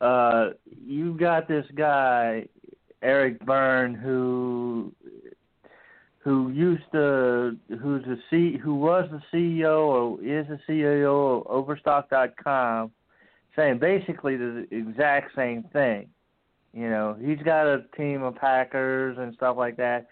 uh, 0.00 0.50
you 0.84 1.16
got 1.18 1.48
this 1.48 1.66
guy 1.74 2.46
Eric 3.02 3.44
Byrne, 3.44 3.94
who 3.94 4.92
who 6.20 6.50
used 6.50 6.84
to 6.92 7.56
who's 7.80 8.04
the 8.04 8.18
C 8.28 8.58
who 8.58 8.74
was 8.74 9.08
the 9.10 9.22
CEO 9.32 9.86
or 9.86 10.22
is 10.22 10.46
the 10.48 10.58
CEO 10.68 11.40
of 11.40 11.46
Overstock.com, 11.46 12.90
saying 13.56 13.78
basically 13.78 14.36
the 14.36 14.66
exact 14.70 15.34
same 15.34 15.64
thing. 15.72 16.08
You 16.74 16.90
know, 16.90 17.16
he's 17.20 17.38
got 17.38 17.66
a 17.66 17.84
team 17.96 18.22
of 18.22 18.36
hackers 18.36 19.16
and 19.18 19.34
stuff 19.34 19.56
like 19.56 19.76
that, 19.78 20.06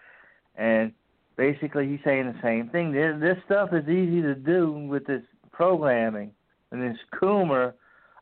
and 0.57 0.93
basically 1.37 1.89
he's 1.89 2.01
saying 2.05 2.27
the 2.27 2.39
same 2.43 2.69
thing. 2.71 2.93
This, 2.93 3.15
this 3.21 3.37
stuff 3.45 3.73
is 3.73 3.89
easy 3.89 4.23
to 4.23 4.35
do 4.35 4.73
with 4.73 5.07
this 5.07 5.23
programming 5.53 6.31
and 6.71 6.83
this 6.83 6.99
Coomer. 7.15 7.75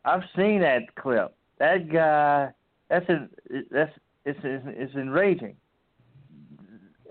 I've 0.05 0.25
seen 0.37 0.61
that 0.61 0.95
clip. 0.97 1.35
That 1.59 1.91
guy, 1.91 2.51
that's 2.91 3.09
a, 3.09 3.29
that's 3.71 3.93
it's, 4.25 4.39
it's 4.43 4.65
it's 4.67 4.95
enraging 4.95 5.57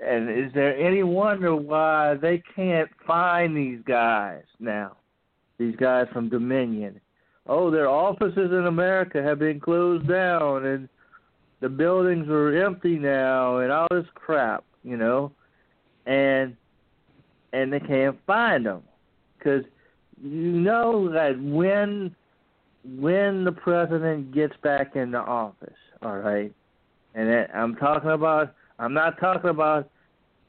and 0.06 0.30
is 0.30 0.52
there 0.54 0.78
any 0.78 1.04
wonder 1.04 1.56
why 1.56 2.12
uh, 2.12 2.16
they 2.16 2.42
can't 2.56 2.90
find 3.08 3.56
these 3.56 3.80
guys 3.86 4.44
now? 4.60 4.98
These 5.58 5.76
guys 5.76 6.08
from 6.12 6.30
Dominion. 6.30 7.00
Oh, 7.48 7.70
their 7.70 7.90
offices 7.90 8.52
in 8.52 8.68
America 8.68 9.22
have 9.22 9.40
been 9.40 9.60
closed 9.60 10.08
down 10.08 10.66
and 10.66 10.90
the 11.62 11.70
buildings 11.70 12.28
are 12.28 12.66
empty 12.66 12.98
now 12.98 13.58
and 13.58 13.72
all 13.72 13.88
this 13.92 14.06
crap, 14.16 14.64
you 14.84 14.98
know. 14.98 15.32
And 16.06 16.56
and 17.54 17.72
they 17.72 17.80
can't 17.80 18.18
find 18.26 18.66
them 18.66 18.84
cuz 19.40 19.64
you 20.22 20.52
know 20.52 21.10
that 21.12 21.40
when 21.40 22.14
when 23.00 23.46
the 23.46 23.52
president 23.52 24.34
gets 24.34 24.56
back 24.58 24.96
into 24.98 25.20
office, 25.20 25.78
all 26.02 26.18
right? 26.18 26.52
And 27.16 27.48
I'm 27.54 27.76
talking 27.76 28.10
about 28.10 28.56
I'm 28.80 28.94
not 28.94 29.20
talking 29.20 29.50
about 29.50 29.90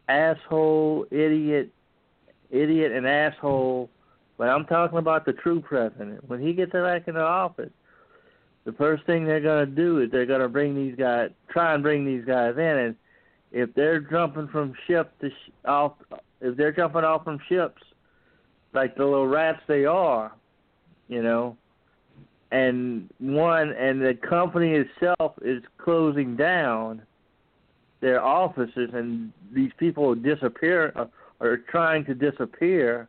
asshole, 0.08 1.06
idiot, 1.10 1.70
idiot, 2.50 2.92
and 2.92 3.06
asshole. 3.06 3.90
But 4.36 4.48
I'm 4.48 4.64
talking 4.66 4.98
about 4.98 5.24
the 5.24 5.32
true 5.32 5.60
president. 5.60 6.28
When 6.28 6.40
he 6.40 6.52
gets 6.54 6.74
elected 6.74 7.14
to 7.14 7.20
office, 7.20 7.70
the 8.64 8.72
first 8.72 9.04
thing 9.04 9.24
they're 9.24 9.40
going 9.40 9.68
to 9.68 9.74
do 9.74 10.00
is 10.00 10.10
they're 10.10 10.26
going 10.26 10.40
to 10.40 10.48
bring 10.48 10.74
these 10.74 10.96
guys, 10.96 11.30
try 11.50 11.74
and 11.74 11.82
bring 11.82 12.04
these 12.04 12.24
guys 12.24 12.54
in, 12.56 12.62
and 12.62 12.96
if 13.52 13.72
they're 13.74 14.00
jumping 14.00 14.48
from 14.48 14.74
ship 14.86 15.12
to 15.20 15.30
sh- 15.30 15.52
off, 15.64 15.92
if 16.40 16.56
they're 16.56 16.72
jumping 16.72 17.04
off 17.04 17.24
from 17.24 17.38
ships, 17.48 17.80
like 18.72 18.96
the 18.96 19.04
little 19.04 19.28
rats 19.28 19.60
they 19.68 19.84
are, 19.84 20.32
you 21.08 21.22
know, 21.22 21.56
and 22.54 23.10
one 23.18 23.72
and 23.72 24.00
the 24.00 24.14
company 24.14 24.74
itself 24.74 25.32
is 25.42 25.60
closing 25.76 26.36
down 26.36 27.02
their 28.00 28.22
offices, 28.22 28.90
and 28.92 29.32
these 29.52 29.72
people 29.76 30.14
disappear 30.14 30.92
uh, 30.94 31.06
are 31.40 31.56
trying 31.56 32.04
to 32.04 32.14
disappear. 32.14 33.08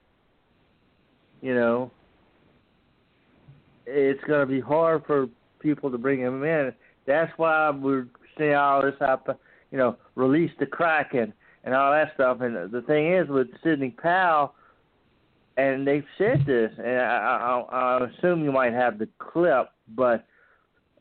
You 1.41 1.53
know, 1.53 1.91
it's 3.85 4.23
going 4.23 4.39
to 4.39 4.51
be 4.51 4.59
hard 4.59 5.03
for 5.05 5.27
people 5.59 5.91
to 5.91 5.97
bring 5.99 6.23
them 6.23 6.43
in. 6.43 6.73
That's 7.05 7.31
why 7.37 7.69
we're 7.69 8.07
seeing 8.39 8.55
all 8.55 8.81
this 8.81 8.95
happen. 8.99 9.35
You 9.69 9.77
know, 9.77 9.97
release 10.15 10.51
the 10.57 10.65
Kraken 10.65 11.31
and 11.65 11.75
all 11.75 11.91
that 11.91 12.15
stuff. 12.15 12.41
And 12.41 12.71
the 12.71 12.81
thing 12.81 13.13
is, 13.13 13.27
with 13.27 13.47
Sidney 13.63 13.91
Powell, 13.91 14.55
and 15.57 15.87
they've 15.87 16.05
said 16.17 16.45
this, 16.45 16.71
and 16.77 16.99
I, 16.99 17.63
I, 17.71 17.77
I 17.99 18.07
assume 18.07 18.43
you 18.43 18.51
might 18.51 18.73
have 18.73 18.99
the 18.99 19.07
clip, 19.19 19.69
but 19.95 20.25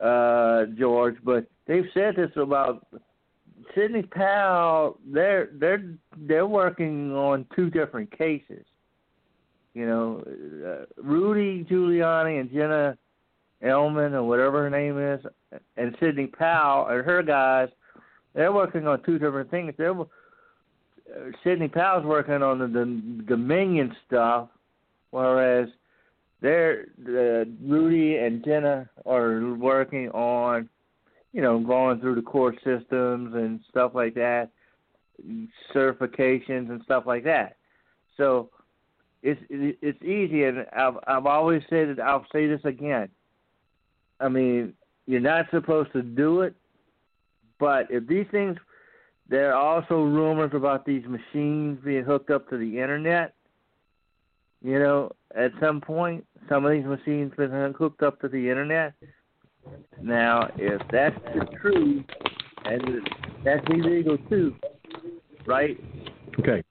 uh, 0.01 0.67
George, 0.79 1.17
but 1.25 1.47
they've 1.67 1.89
said 1.93 2.17
this 2.17 2.31
about 2.37 2.87
Sidney 3.75 4.03
Powell. 4.03 4.99
They're 5.07 5.51
they're 5.55 5.85
they're 6.17 6.47
working 6.47 7.13
on 7.13 7.47
two 7.57 7.71
different 7.71 8.17
cases. 8.17 8.65
You 9.75 9.87
know, 9.87 10.25
uh, 10.65 10.85
Rudy 11.03 11.65
Giuliani 11.65 12.41
and 12.41 12.51
Jenna 12.53 12.97
Elman 13.63 14.15
or 14.15 14.23
whatever 14.23 14.63
her 14.63 14.71
name 14.71 14.99
is, 14.99 15.21
and 15.77 15.97
Sidney 15.99 16.27
Powell 16.29 16.87
and 16.89 17.05
her 17.05 17.23
guys. 17.23 17.69
They're 18.35 18.53
working 18.53 18.87
on 18.87 19.03
two 19.05 19.19
different 19.19 19.51
things. 19.51 19.75
They're 19.79 19.95
Sidney 21.43 21.69
Powell's 21.69 22.05
working 22.05 22.43
on 22.43 22.59
the, 22.59 22.67
the 22.67 23.25
Dominion 23.27 23.95
stuff, 24.07 24.49
whereas 25.11 25.69
they're 26.41 26.87
uh, 27.07 27.45
Rudy 27.63 28.17
and 28.17 28.45
Jenna 28.45 28.89
are 29.07 29.55
working 29.55 30.11
on, 30.11 30.69
you 31.33 31.43
know, 31.43 31.59
going 31.59 32.01
through 32.01 32.17
the 32.17 32.23
court 32.23 32.57
systems 32.65 33.35
and 33.35 33.61
stuff 33.71 33.93
like 33.95 34.15
that, 34.15 34.51
certifications 35.75 36.71
and 36.71 36.83
stuff 36.85 37.05
like 37.07 37.25
that. 37.25 37.57
So 38.17 38.51
it's 39.23 39.41
it's 39.51 40.03
easy, 40.03 40.45
and 40.45 40.67
I've 40.77 40.97
I've 41.07 41.27
always 41.27 41.63
said 41.71 41.89
it. 41.89 42.01
I'll 42.01 42.27
say 42.33 42.47
this 42.47 42.65
again. 42.65 43.09
I 44.21 44.29
mean, 44.29 44.75
you're 45.07 45.21
not 45.21 45.47
supposed 45.51 45.93
to 45.93 46.03
do 46.03 46.43
it, 46.43 46.55
but 47.59 47.87
if 47.91 48.07
these 48.07 48.27
things 48.31 48.57
there 49.29 49.55
are 49.55 49.77
also 49.77 50.03
rumors 50.03 50.51
about 50.55 50.85
these 50.85 51.05
machines 51.07 51.79
being 51.85 52.05
hooked 52.05 52.31
up 52.31 52.49
to 52.51 52.59
the 52.59 52.79
internet. 52.81 53.35
You 54.63 54.79
know, 54.79 55.13
at 55.35 55.53
some 55.61 55.81
point, 55.81 56.27
some 56.49 56.65
of 56.65 56.73
these 56.73 56.85
machines 56.85 57.33
been 57.37 57.75
hooked 57.77 58.03
up 58.03 58.21
to 58.21 58.29
the 58.29 58.49
internet. 58.49 58.95
Now, 60.01 60.51
if 60.57 60.81
that's 60.91 61.19
true, 61.61 62.05
and 62.65 63.09
that's 63.45 63.65
illegal 63.69 64.19
too, 64.29 64.55
right? 65.47 65.79
Okay. 66.41 66.63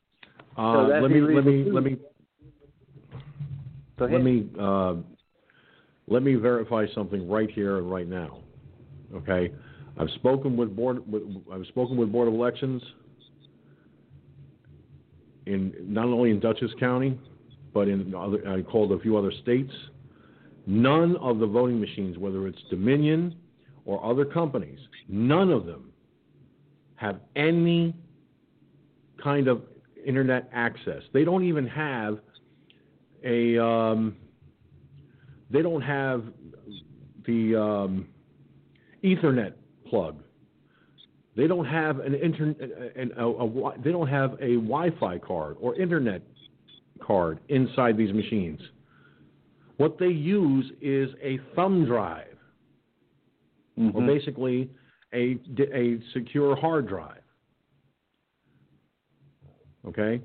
Uh, 0.58 0.74
so 0.74 0.82
let 0.84 1.10
me 1.10 1.22
let 1.22 1.46
me 1.46 1.72
let 1.72 1.84
me 1.84 1.98
let 4.00 4.24
me 4.24 4.50
uh, 4.60 4.96
let 6.08 6.24
me 6.24 6.36
verify 6.36 6.86
something 6.94 7.28
right 7.30 7.50
here 7.50 7.78
and 7.78 7.90
right 7.90 8.08
now. 8.08 8.40
Okay. 9.16 9.52
I've 9.98 10.10
spoken 10.16 10.58
with 10.58 10.76
board. 10.76 11.04
With, 11.12 11.24
I've 11.52 11.66
spoken 11.68 11.98
with 11.98 12.12
board 12.12 12.28
of 12.28 12.34
elections 12.34 12.82
in 15.46 15.74
not 15.82 16.06
only 16.06 16.32
in 16.32 16.40
Dutchess 16.40 16.72
County, 16.80 17.20
but 17.74 17.88
in 17.88 18.14
other. 18.16 18.48
I 18.48 18.62
called 18.62 18.92
a 18.92 19.00
few 19.00 19.18
other 19.18 19.32
states. 19.42 19.72
None 20.66 21.18
of 21.18 21.40
the 21.40 21.46
voting 21.46 21.80
machines, 21.80 22.18
whether 22.18 22.48
it's 22.48 22.62
Dominion 22.70 23.36
or 23.86 24.04
other 24.04 24.24
companies, 24.24 24.80
none 25.10 25.52
of 25.52 25.66
them 25.66 25.92
have 26.96 27.20
any 27.36 27.94
kind 29.22 29.48
of 29.48 29.64
internet 30.06 30.50
access. 30.54 31.04
They 31.14 31.24
don't 31.24 31.44
even 31.44 31.68
have 31.68 32.20
a. 33.24 33.64
Um, 33.64 34.16
they 35.52 35.62
don't 35.62 35.82
have 35.82 36.24
the 37.28 37.56
um, 37.56 38.08
Ethernet 39.04 39.54
plug. 39.94 40.16
They 41.38 41.46
don't 41.46 41.66
have 41.66 42.00
an 42.00 42.16
internet, 42.16 42.58
a, 42.98 43.22
a, 43.22 43.28
a, 43.28 43.74
they 43.84 43.92
don't 43.92 44.08
have 44.08 44.34
a 44.34 44.56
Wi-Fi 44.56 45.20
card 45.20 45.58
or 45.60 45.76
internet 45.76 46.24
card 47.00 47.40
inside 47.50 47.96
these 47.96 48.12
machines. 48.12 48.60
What 49.78 50.00
they 50.00 50.08
use 50.08 50.72
is 50.82 51.10
a 51.22 51.40
thumb 51.56 51.86
drive, 51.86 52.38
mm-hmm. 53.78 53.96
or 53.96 54.08
basically 54.08 54.70
a 55.14 55.38
a 55.60 56.00
secure 56.14 56.56
hard 56.56 56.88
drive. 56.88 57.22
Okay, 59.88 60.22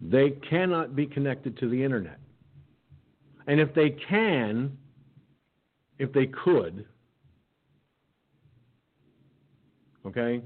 they 0.00 0.30
cannot 0.48 0.94
be 0.94 1.06
connected 1.06 1.58
to 1.58 1.68
the 1.68 1.82
internet, 1.82 2.20
and 3.48 3.58
if 3.58 3.74
they 3.74 3.90
can, 4.08 4.76
if 5.98 6.12
they 6.12 6.26
could, 6.26 6.86
okay, 10.06 10.42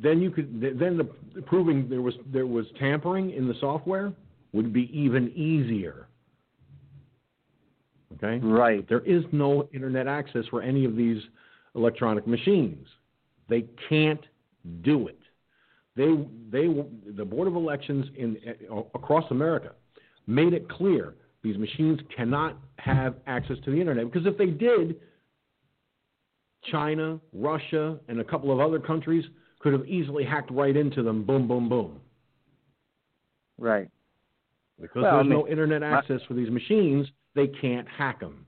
then 0.00 0.20
you 0.20 0.30
could 0.30 0.60
then 0.60 0.96
the 0.96 1.42
proving 1.42 1.88
there 1.88 2.02
was 2.02 2.14
there 2.32 2.46
was 2.46 2.66
tampering 2.78 3.30
in 3.30 3.48
the 3.48 3.54
software 3.60 4.12
would 4.52 4.72
be 4.72 4.90
even 4.96 5.30
easier. 5.32 6.08
Okay? 8.14 8.38
Right. 8.44 8.80
But 8.80 8.88
there 8.88 9.06
is 9.06 9.24
no 9.32 9.68
internet 9.72 10.06
access 10.06 10.44
for 10.50 10.62
any 10.62 10.84
of 10.84 10.96
these 10.96 11.22
electronic 11.74 12.26
machines. 12.26 12.86
They 13.48 13.64
can't 13.88 14.24
do 14.82 15.08
it. 15.08 15.18
They 15.96 16.14
they 16.50 16.68
the 17.16 17.24
board 17.24 17.48
of 17.48 17.56
elections 17.56 18.06
in 18.16 18.36
across 18.94 19.30
America 19.30 19.72
made 20.26 20.52
it 20.52 20.68
clear 20.68 21.14
these 21.42 21.56
machines 21.56 21.98
cannot 22.14 22.56
have 22.78 23.16
access 23.26 23.56
to 23.64 23.70
the 23.70 23.80
internet 23.80 24.10
because 24.10 24.26
if 24.26 24.36
they 24.38 24.46
did, 24.46 24.96
China, 26.70 27.20
Russia, 27.32 27.98
and 28.08 28.20
a 28.20 28.24
couple 28.24 28.52
of 28.52 28.60
other 28.60 28.78
countries 28.78 29.24
could 29.60 29.72
have 29.72 29.86
easily 29.86 30.24
hacked 30.24 30.50
right 30.50 30.76
into 30.76 31.02
them. 31.02 31.24
Boom, 31.24 31.48
boom, 31.48 31.68
boom. 31.68 32.00
Right. 33.58 33.88
Because 34.80 35.02
well, 35.02 35.12
there's 35.14 35.26
I 35.26 35.28
mean, 35.28 35.38
no 35.38 35.48
internet 35.48 35.82
access 35.82 36.20
for 36.28 36.34
these 36.34 36.50
machines, 36.50 37.08
they 37.34 37.48
can't 37.48 37.86
hack 37.88 38.20
them. 38.20 38.46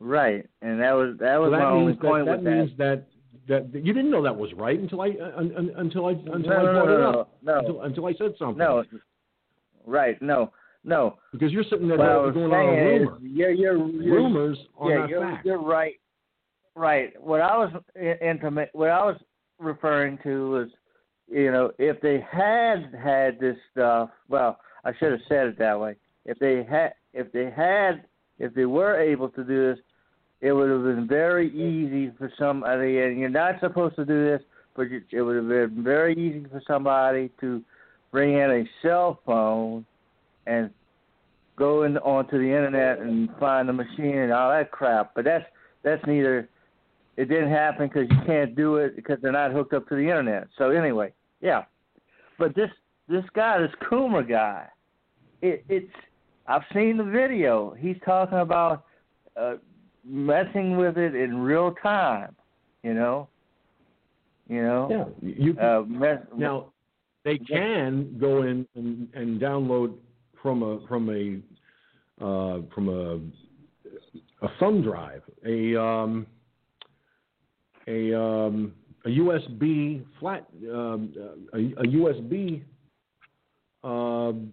Right, 0.00 0.46
and 0.62 0.80
that 0.80 0.92
was 0.92 1.16
that 1.18 1.40
was 1.40 1.48
so 1.48 1.50
that 1.50 1.58
my 1.58 1.64
only 1.64 1.94
point 1.94 2.26
that, 2.26 2.36
with 2.36 2.44
that 2.44 2.50
means 2.50 2.70
that. 2.78 3.06
That, 3.48 3.72
that 3.72 3.84
you 3.84 3.94
didn't 3.94 4.10
know 4.10 4.22
that 4.22 4.36
was 4.36 4.52
right 4.52 4.78
until 4.78 5.00
I 5.00 5.08
uh, 5.08 5.40
until 5.78 6.04
I 6.04 6.10
until 6.10 6.42
no, 6.42 6.56
I 6.58 6.62
brought 6.62 6.74
no, 6.74 6.82
it 6.82 6.98
no, 6.98 7.20
up 7.20 7.38
no. 7.42 7.58
Until, 7.58 7.82
until 7.82 8.06
I 8.06 8.12
said 8.12 8.34
something. 8.38 8.58
No, 8.58 8.84
right, 9.86 10.20
no, 10.20 10.52
no. 10.84 11.16
Because 11.32 11.50
you're 11.50 11.64
sitting 11.64 11.88
there 11.88 11.96
what 11.96 12.10
I 12.10 12.16
was 12.18 12.34
going 12.34 12.52
on 12.52 12.74
a 12.74 12.84
rumor. 12.84 13.16
Is, 13.16 13.22
you're, 13.22 13.50
you're, 13.50 13.88
you're, 13.88 14.16
Rumors 14.16 14.58
are 14.76 14.90
yeah, 14.90 14.98
not 14.98 15.08
you're, 15.08 15.20
facts. 15.22 15.46
You're 15.46 15.62
right. 15.62 15.94
Right. 16.78 17.12
What 17.20 17.40
I 17.40 17.56
was 17.56 17.72
intimate. 17.96 18.70
What 18.72 18.90
I 18.90 19.04
was 19.04 19.16
referring 19.58 20.16
to 20.22 20.50
was, 20.50 20.68
you 21.28 21.50
know, 21.50 21.72
if 21.76 22.00
they 22.00 22.24
had 22.30 22.94
had 23.02 23.40
this 23.40 23.56
stuff. 23.72 24.10
Well, 24.28 24.60
I 24.84 24.92
should 24.96 25.10
have 25.10 25.20
said 25.28 25.48
it 25.48 25.58
that 25.58 25.78
way. 25.78 25.96
If 26.24 26.38
they 26.38 26.62
had, 26.62 26.92
if 27.12 27.32
they 27.32 27.50
had, 27.50 28.04
if 28.38 28.54
they 28.54 28.64
were 28.64 28.96
able 28.96 29.28
to 29.30 29.42
do 29.42 29.70
this, 29.70 29.80
it 30.40 30.52
would 30.52 30.70
have 30.70 30.84
been 30.84 31.08
very 31.08 31.48
easy 31.48 32.12
for 32.16 32.32
somebody. 32.38 33.00
And 33.00 33.18
you're 33.18 33.28
not 33.28 33.58
supposed 33.58 33.96
to 33.96 34.04
do 34.04 34.24
this, 34.24 34.42
but 34.76 34.86
it 35.10 35.20
would 35.20 35.34
have 35.34 35.48
been 35.48 35.82
very 35.82 36.12
easy 36.12 36.46
for 36.48 36.62
somebody 36.64 37.32
to 37.40 37.60
bring 38.12 38.34
in 38.34 38.50
a 38.52 38.64
cell 38.82 39.18
phone 39.26 39.84
and 40.46 40.70
go 41.56 41.82
in, 41.82 41.98
onto 41.98 42.38
the 42.38 42.44
internet 42.44 43.00
and 43.00 43.28
find 43.40 43.68
the 43.68 43.72
machine 43.72 44.18
and 44.18 44.32
all 44.32 44.50
that 44.50 44.70
crap. 44.70 45.10
But 45.16 45.24
that's 45.24 45.44
that's 45.82 46.06
neither. 46.06 46.48
It 47.18 47.28
didn't 47.28 47.50
happen 47.50 47.88
because 47.88 48.08
you 48.08 48.24
can't 48.24 48.54
do 48.54 48.76
it 48.76 48.94
because 48.94 49.18
they're 49.20 49.32
not 49.32 49.50
hooked 49.50 49.74
up 49.74 49.88
to 49.88 49.96
the 49.96 50.02
internet. 50.02 50.46
So 50.56 50.70
anyway, 50.70 51.12
yeah. 51.40 51.64
But 52.38 52.54
this 52.54 52.70
this 53.08 53.24
guy, 53.34 53.60
this 53.60 53.72
Coomer 53.90 54.26
guy, 54.26 54.68
it, 55.42 55.64
it's 55.68 55.92
I've 56.46 56.62
seen 56.72 56.96
the 56.96 57.02
video. 57.02 57.74
He's 57.76 57.96
talking 58.04 58.38
about 58.38 58.84
uh, 59.36 59.56
messing 60.04 60.76
with 60.76 60.96
it 60.96 61.16
in 61.16 61.38
real 61.38 61.74
time. 61.82 62.36
You 62.84 62.94
know, 62.94 63.28
You 64.48 64.62
know. 64.62 65.12
Yeah, 65.20 65.28
you 65.28 65.54
can, 65.54 65.64
Uh, 65.64 65.82
mess, 65.88 66.18
now 66.36 66.72
they 67.24 67.38
can 67.38 68.16
go 68.20 68.42
in 68.42 68.64
and, 68.76 69.08
and 69.14 69.40
download 69.40 69.94
from 70.40 70.62
a 70.62 70.86
from 70.86 71.10
a 71.10 72.24
uh, 72.24 72.60
from 72.72 72.88
a 72.88 74.46
a 74.46 74.48
thumb 74.60 74.82
drive 74.82 75.22
a 75.44 75.74
um, 75.74 76.24
a 77.88 78.20
um, 78.20 78.72
a 79.04 79.08
USB 79.08 80.04
flat 80.20 80.46
um, 80.70 81.12
a, 81.54 81.58
a 81.58 81.86
USB 81.86 82.62
um, 83.82 84.52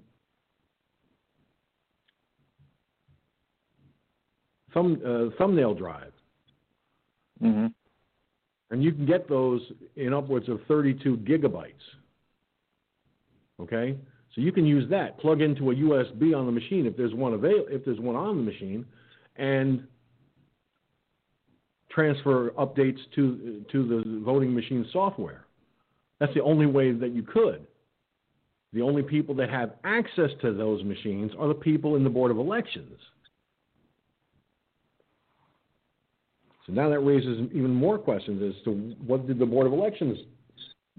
thumb 4.73 5.01
uh, 5.05 5.35
thumbnail 5.37 5.73
drive, 5.73 6.11
Mm-hmm. 7.43 7.65
and 8.71 8.83
you 8.83 8.93
can 8.93 9.05
get 9.05 9.27
those 9.27 9.61
in 9.97 10.13
upwards 10.13 10.47
of 10.47 10.61
32 10.69 11.17
gigabytes. 11.17 11.73
Okay, 13.59 13.97
so 14.33 14.41
you 14.41 14.53
can 14.53 14.65
use 14.65 14.89
that. 14.89 15.19
Plug 15.19 15.41
into 15.41 15.71
a 15.71 15.75
USB 15.75 16.33
on 16.33 16.45
the 16.45 16.51
machine 16.51 16.85
if 16.85 16.95
there's 16.95 17.13
one 17.13 17.33
avail- 17.33 17.65
if 17.69 17.83
there's 17.83 17.99
one 17.99 18.15
on 18.15 18.37
the 18.37 18.43
machine, 18.43 18.85
and 19.35 19.85
transfer 21.95 22.51
updates 22.51 22.99
to 23.15 23.65
to 23.71 23.87
the 23.87 24.21
voting 24.23 24.53
machine 24.53 24.85
software. 24.91 25.45
That's 26.19 26.33
the 26.33 26.43
only 26.43 26.65
way 26.65 26.91
that 26.91 27.11
you 27.11 27.23
could. 27.23 27.65
The 28.73 28.81
only 28.81 29.03
people 29.03 29.33
that 29.35 29.49
have 29.49 29.75
access 29.85 30.31
to 30.41 30.53
those 30.53 30.83
machines 30.83 31.31
are 31.39 31.47
the 31.47 31.53
people 31.53 31.95
in 31.95 32.03
the 32.03 32.09
Board 32.09 32.29
of 32.29 32.37
Elections. 32.37 32.99
So 36.67 36.73
now 36.73 36.89
that 36.89 36.99
raises 36.99 37.47
even 37.53 37.73
more 37.73 37.97
questions 37.97 38.41
as 38.43 38.63
to 38.65 38.71
what 39.05 39.27
did 39.27 39.39
the 39.39 39.45
Board 39.45 39.67
of 39.67 39.73
Elections 39.73 40.17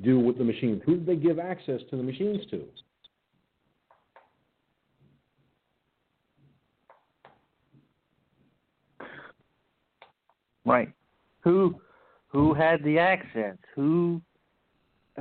do 0.03 0.19
with 0.19 0.39
the 0.39 0.45
machines? 0.45 0.81
Who 0.87 0.97
did 0.97 1.07
they 1.07 1.17
give 1.17 1.39
access 1.39 1.81
to 1.91 1.97
the 1.97 2.03
machines 2.03 2.41
to? 2.51 2.65
Right. 10.65 10.93
Who 11.47 11.81
who 12.27 12.55
had 12.55 12.83
the 12.83 12.99
access? 12.99 13.57
Who 13.77 14.21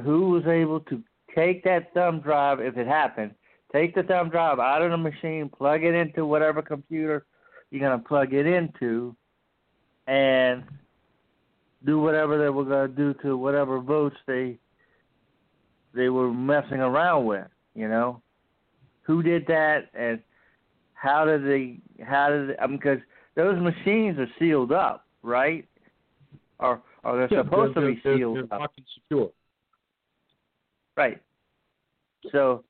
who 0.03 0.31
was 0.31 0.43
able 0.47 0.79
to 0.79 1.03
take 1.35 1.63
that 1.65 1.93
thumb 1.93 2.19
drive 2.19 2.59
if 2.59 2.77
it 2.77 2.87
happened? 2.87 3.35
Take 3.71 3.93
the 3.93 4.01
thumb 4.01 4.29
drive 4.29 4.57
out 4.57 4.81
of 4.81 4.89
the 4.89 4.97
machine, 4.97 5.51
plug 5.55 5.83
it 5.83 5.93
into 5.93 6.25
whatever 6.25 6.63
computer 6.63 7.27
you're 7.69 7.79
gonna 7.79 8.01
plug 8.01 8.33
it 8.33 8.47
into, 8.47 9.15
and 10.07 10.63
do 11.85 11.99
whatever 11.99 12.39
they 12.39 12.49
were 12.49 12.63
gonna 12.65 12.87
do 12.87 13.13
to 13.21 13.37
whatever 13.37 13.79
votes 13.79 14.17
they 14.25 14.57
they 15.93 16.09
were 16.09 16.33
messing 16.33 16.79
around 16.79 17.25
with. 17.25 17.47
You 17.75 17.87
know, 17.87 18.23
who 19.03 19.21
did 19.21 19.45
that 19.45 19.91
and 19.93 20.19
how 20.95 21.25
did 21.25 21.45
they? 21.45 21.77
How 22.03 22.29
did? 22.29 22.57
I 22.59 22.65
mean, 22.65 22.77
because 22.77 22.99
those 23.35 23.61
machines 23.61 24.17
are 24.17 24.29
sealed 24.39 24.71
up, 24.71 25.05
right? 25.21 25.67
Or 26.59 26.81
or 27.03 27.17
they're 27.17 27.27
Yeah, 27.31 27.43
supposed 27.43 27.75
they're- 27.75 27.89
to 27.89 27.95
be 27.95 28.01
they're- 28.03 28.17
sealed 28.17 28.37
they're 28.49 28.61
up, 28.61 28.71
secure. 28.93 29.31
right? 30.95 31.21
So 32.31 32.63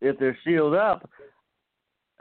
if 0.00 0.18
they're 0.18 0.38
sealed 0.44 0.74
up, 0.74 1.08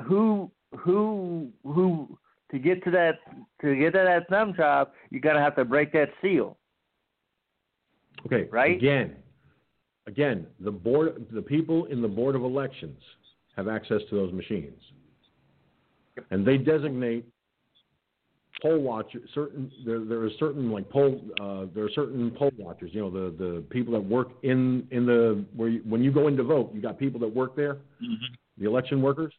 who 0.04 0.52
who 0.78 1.52
who 1.64 2.18
to 2.52 2.60
get 2.60 2.84
to 2.84 2.92
that 2.92 3.20
to 3.62 3.76
get 3.76 3.92
to 3.94 4.00
that 4.00 4.28
thumb 4.30 4.52
drive, 4.54 4.88
you're 5.10 5.22
gonna 5.22 5.42
have 5.42 5.56
to 5.56 5.66
break 5.66 5.92
that 5.94 6.10
seal. 6.22 6.58
Okay. 8.26 8.44
Right? 8.52 8.78
Again, 8.78 9.16
again, 10.06 10.48
the 10.60 10.72
board, 10.72 11.28
the 11.32 11.42
people 11.42 11.86
in 11.86 12.02
the 12.02 12.08
board 12.08 12.36
of 12.36 12.44
elections 12.44 13.02
have 13.56 13.68
access 13.68 14.02
to 14.10 14.16
those 14.16 14.32
machines, 14.32 14.80
and 16.30 16.46
they 16.46 16.58
designate 16.58 17.26
poll 18.62 18.80
watchers. 18.80 19.30
Certain 19.34 19.72
there, 19.86 20.00
there 20.06 20.22
are 20.22 20.30
certain 20.40 20.72
like 20.72 20.90
poll. 20.90 21.22
Uh, 21.40 21.66
there 21.74 21.84
are 21.84 21.90
certain 21.94 22.32
poll 22.32 22.52
watchers. 22.58 22.92
You 22.94 23.02
know, 23.02 23.10
the 23.10 23.36
the 23.38 23.62
people 23.70 23.94
that 23.94 24.02
work 24.02 24.30
in 24.44 24.88
in 24.92 25.06
the 25.06 25.44
where 25.56 25.70
you, 25.70 25.82
when 25.88 26.04
you 26.04 26.12
go 26.12 26.28
in 26.28 26.38
to 26.38 26.44
vote, 26.44 26.72
you 26.74 26.82
got 26.82 27.00
people 27.00 27.20
that 27.22 27.34
work 27.34 27.56
there, 27.56 27.78
the 28.58 28.66
election 28.66 29.02
workers. 29.02 29.34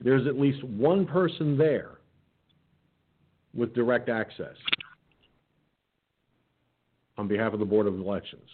There's 0.00 0.26
at 0.26 0.38
least 0.38 0.62
one 0.64 1.06
person 1.06 1.56
there 1.56 1.98
with 3.54 3.74
direct 3.74 4.08
access 4.08 4.56
on 7.16 7.28
behalf 7.28 7.52
of 7.52 7.60
the 7.60 7.64
Board 7.64 7.86
of 7.86 7.94
Elections. 7.94 8.48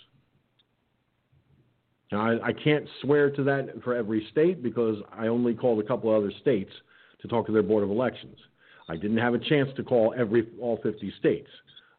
Now, 2.13 2.21
I, 2.21 2.49
I 2.49 2.53
can't 2.53 2.87
swear 3.03 3.31
to 3.31 3.43
that 3.45 3.83
for 3.83 3.95
every 3.95 4.27
state 4.31 4.63
because 4.63 4.97
I 5.13 5.29
only 5.29 5.55
called 5.55 5.83
a 5.83 5.87
couple 5.87 6.15
of 6.15 6.23
other 6.23 6.33
states 6.41 6.73
to 7.23 7.29
talk 7.29 7.47
to 7.47 7.53
their 7.53 7.63
Board 7.63 7.85
of 7.85 7.91
Elections. 7.91 8.37
I 8.91 8.97
didn't 8.97 9.19
have 9.19 9.35
a 9.35 9.39
chance 9.39 9.71
to 9.77 9.85
call 9.85 10.13
every 10.19 10.49
all 10.61 10.81
50 10.83 11.13
states. 11.21 11.49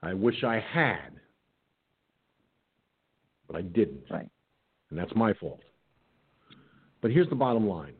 I 0.03 0.13
wish 0.13 0.43
I 0.43 0.59
had, 0.59 1.11
but 3.47 3.55
I 3.55 3.61
didn't. 3.61 4.03
Right. 4.09 4.27
And 4.89 4.99
that's 4.99 5.15
my 5.15 5.31
fault. 5.35 5.61
But 7.01 7.11
here's 7.11 7.29
the 7.29 7.35
bottom 7.35 7.65
line. 7.65 7.93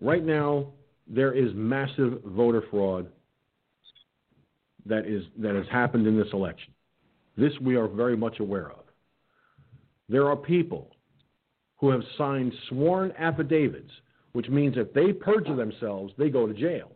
Right 0.00 0.24
now, 0.24 0.68
there 1.08 1.32
is 1.32 1.50
massive 1.54 2.20
voter 2.24 2.62
fraud 2.70 3.08
that 4.86 5.06
is 5.06 5.24
that 5.38 5.56
has 5.56 5.66
happened 5.72 6.06
in 6.06 6.16
this 6.16 6.28
election. 6.32 6.72
This 7.36 7.52
we 7.60 7.74
are 7.74 7.88
very 7.88 8.16
much 8.16 8.38
aware 8.38 8.70
of. 8.70 8.84
There 10.08 10.28
are 10.28 10.36
people 10.36 10.94
who 11.78 11.90
have 11.90 12.02
signed 12.16 12.52
sworn 12.68 13.12
affidavits, 13.18 13.90
which 14.34 14.48
means 14.48 14.74
if 14.76 14.92
they 14.92 15.12
perjure 15.12 15.56
themselves, 15.56 16.12
they 16.18 16.28
go 16.28 16.46
to 16.46 16.52
jail. 16.52 16.90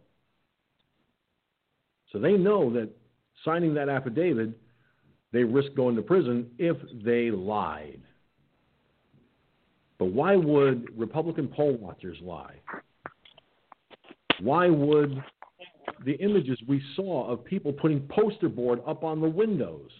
So 2.12 2.18
they 2.18 2.32
know 2.32 2.72
that 2.72 2.90
signing 3.44 3.74
that 3.74 3.88
affidavit, 3.88 4.58
they 5.32 5.44
risk 5.44 5.72
going 5.76 5.94
to 5.96 6.02
prison 6.02 6.50
if 6.58 6.76
they 7.04 7.30
lied. 7.30 8.00
But 9.98 10.06
why 10.06 10.34
would 10.34 10.88
Republican 10.98 11.48
poll 11.48 11.76
watchers 11.76 12.18
lie? 12.20 12.56
Why 14.40 14.68
would 14.68 15.22
the 16.04 16.14
images 16.14 16.58
we 16.66 16.82
saw 16.96 17.30
of 17.30 17.44
people 17.44 17.72
putting 17.72 18.00
poster 18.08 18.48
board 18.48 18.80
up 18.84 19.04
on 19.04 19.20
the 19.20 19.28
windows? 19.28 19.90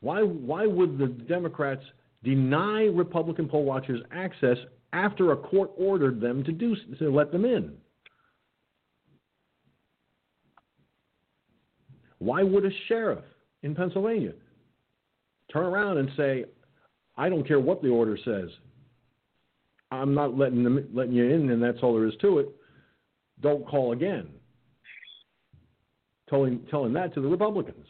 Why, 0.00 0.22
why 0.22 0.66
would 0.66 0.98
the 0.98 1.06
Democrats 1.06 1.82
deny 2.22 2.84
Republican 2.84 3.48
poll 3.48 3.64
watchers 3.64 4.00
access 4.12 4.58
after 4.92 5.32
a 5.32 5.36
court 5.36 5.70
ordered 5.76 6.20
them 6.20 6.44
to 6.44 6.52
do 6.52 6.76
to 6.98 7.10
let 7.10 7.32
them 7.32 7.44
in? 7.44 7.74
Why 12.18 12.42
would 12.42 12.64
a 12.64 12.70
sheriff 12.86 13.24
in 13.62 13.74
Pennsylvania 13.74 14.32
turn 15.52 15.66
around 15.66 15.98
and 15.98 16.08
say, 16.16 16.44
"I 17.16 17.28
don't 17.28 17.46
care 17.46 17.60
what 17.60 17.82
the 17.82 17.88
order 17.88 18.16
says. 18.16 18.50
I'm 19.90 20.14
not 20.14 20.38
letting 20.38 20.62
them 20.62 20.88
letting 20.92 21.14
you 21.14 21.28
in, 21.28 21.50
and 21.50 21.62
that's 21.62 21.82
all 21.82 21.94
there 21.94 22.06
is 22.06 22.16
to 22.20 22.38
it. 22.38 22.48
Don't 23.40 23.66
call 23.66 23.92
again." 23.92 24.28
Telling 26.28 26.64
telling 26.70 26.92
that 26.92 27.12
to 27.14 27.20
the 27.20 27.28
Republicans. 27.28 27.86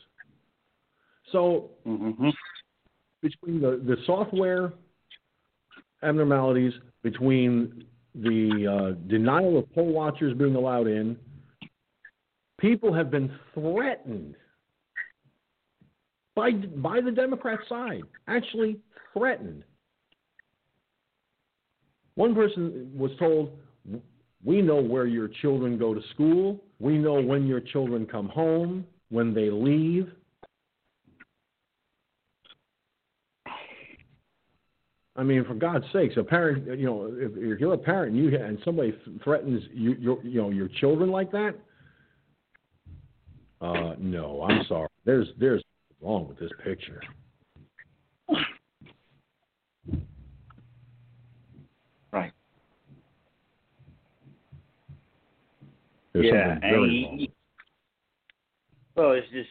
So 1.30 1.70
mm-hmm. 1.86 2.30
between 3.22 3.60
the, 3.60 3.82
the 3.84 3.96
software 4.06 4.72
abnormalities, 6.02 6.72
between 7.02 7.84
the 8.14 8.94
uh, 8.96 9.08
denial 9.08 9.58
of 9.58 9.72
poll 9.72 9.92
watchers 9.92 10.36
being 10.36 10.54
allowed 10.54 10.86
in, 10.86 11.16
people 12.58 12.92
have 12.92 13.10
been 13.10 13.30
threatened 13.54 14.36
by 16.34 16.52
by 16.52 17.00
the 17.00 17.10
Democrat 17.10 17.58
side. 17.68 18.02
Actually 18.28 18.78
threatened. 19.12 19.64
One 22.14 22.34
person 22.34 22.90
was 22.94 23.10
told, 23.18 23.58
"We 24.44 24.60
know 24.62 24.80
where 24.80 25.06
your 25.06 25.28
children 25.28 25.78
go 25.78 25.94
to 25.94 26.00
school. 26.14 26.62
We 26.78 26.98
know 26.98 27.20
when 27.20 27.46
your 27.46 27.60
children 27.60 28.06
come 28.06 28.28
home, 28.28 28.86
when 29.08 29.34
they 29.34 29.50
leave." 29.50 30.10
I 35.14 35.22
mean, 35.22 35.44
for 35.44 35.54
God's 35.54 35.84
sakes, 35.92 36.16
a 36.16 36.22
parent, 36.22 36.66
you 36.78 36.86
know, 36.86 37.14
if, 37.14 37.32
if 37.36 37.60
you're 37.60 37.74
a 37.74 37.78
parent 37.78 38.14
and 38.14 38.24
you 38.24 38.36
and 38.38 38.58
somebody 38.64 38.94
threatens 39.22 39.62
you, 39.72 39.92
your, 39.94 40.22
you 40.24 40.40
know, 40.40 40.50
your 40.50 40.68
children 40.80 41.10
like 41.10 41.30
that, 41.32 41.54
uh, 43.60 43.94
no, 43.98 44.42
I'm 44.42 44.64
sorry. 44.66 44.88
There's 45.04 45.28
there's 45.38 45.62
wrong 46.00 46.26
with 46.28 46.38
this 46.38 46.50
picture. 46.64 47.00
Right. 52.10 52.32
There's 56.12 56.26
yeah, 56.26 56.58
and 56.62 56.90
he- 56.90 57.32
well, 58.96 59.12
it's 59.12 59.28
just 59.30 59.48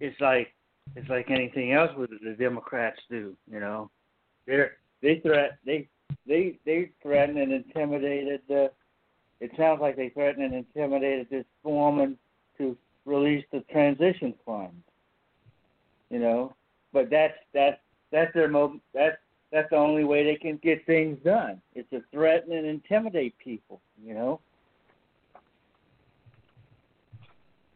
it's 0.00 0.20
like 0.20 0.52
it's 0.94 1.08
like 1.08 1.30
anything 1.30 1.72
else 1.72 1.90
with 1.96 2.10
the 2.10 2.36
Democrats 2.38 2.98
do. 3.08 3.36
You 3.50 3.60
know, 3.60 3.90
they're 4.46 4.72
they 5.02 5.20
threat 5.20 5.58
they 5.64 5.88
they 6.26 6.58
they 6.64 6.90
threatened 7.02 7.38
and 7.38 7.52
intimidated 7.52 8.42
the. 8.48 8.70
It 9.38 9.50
sounds 9.58 9.80
like 9.82 9.96
they 9.96 10.08
threatened 10.08 10.44
and 10.44 10.54
intimidated 10.54 11.28
this 11.30 11.44
woman 11.62 12.16
to 12.56 12.76
release 13.04 13.44
the 13.52 13.60
transition 13.70 14.34
fund. 14.46 14.82
You 16.10 16.20
know, 16.20 16.54
but 16.92 17.10
that's 17.10 17.34
that's 17.52 17.78
that's 18.10 18.32
their 18.34 18.48
mo 18.48 18.80
that's 18.94 19.16
that's 19.52 19.70
the 19.70 19.76
only 19.76 20.04
way 20.04 20.24
they 20.24 20.36
can 20.36 20.58
get 20.62 20.86
things 20.86 21.18
done. 21.24 21.60
It's 21.74 21.88
to 21.90 22.02
threaten 22.12 22.52
and 22.52 22.66
intimidate 22.66 23.36
people. 23.38 23.80
You 24.02 24.14
know. 24.14 24.40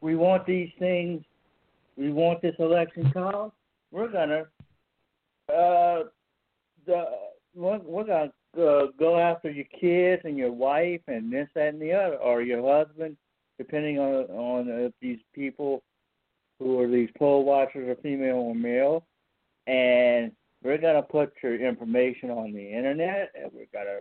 We 0.01 0.17
want 0.17 0.47
these 0.47 0.71
things. 0.79 1.23
We 1.97 2.11
want 2.11 2.41
this 2.41 2.55
election 2.59 3.11
called. 3.13 3.53
We're 3.93 4.11
gonna 4.11 4.47
uh, 5.55 6.05
the 6.91 7.05
we're, 7.55 8.05
gonna 8.05 8.33
uh, 8.59 8.87
go 8.99 9.19
after 9.19 9.51
your 9.51 9.67
kids 9.79 10.23
and 10.25 10.37
your 10.37 10.53
wife 10.53 11.01
and 11.09 11.33
this 11.33 11.49
that 11.55 11.69
and 11.69 11.83
the 11.83 11.93
other, 11.93 12.17
or 12.17 12.43
your 12.43 12.62
husband, 12.62 13.17
depending 13.59 13.99
on 13.99 14.25
on 14.31 14.69
if 14.69 14.93
these 15.01 15.19
people 15.35 15.83
who 16.59 16.81
are 16.81 16.89
these 16.89 17.11
poll 17.19 17.45
watchers 17.45 17.89
are 17.89 18.01
female 18.03 18.37
or 18.37 18.55
male, 18.55 19.07
and 19.67 20.33
we're 20.62 20.79
gonna 20.79 21.03
put 21.03 21.33
your 21.43 21.57
information 21.57 22.31
on 22.31 22.53
the 22.53 22.73
internet, 22.73 23.33
and 23.35 23.51
we're 23.53 23.67
gonna 23.73 24.01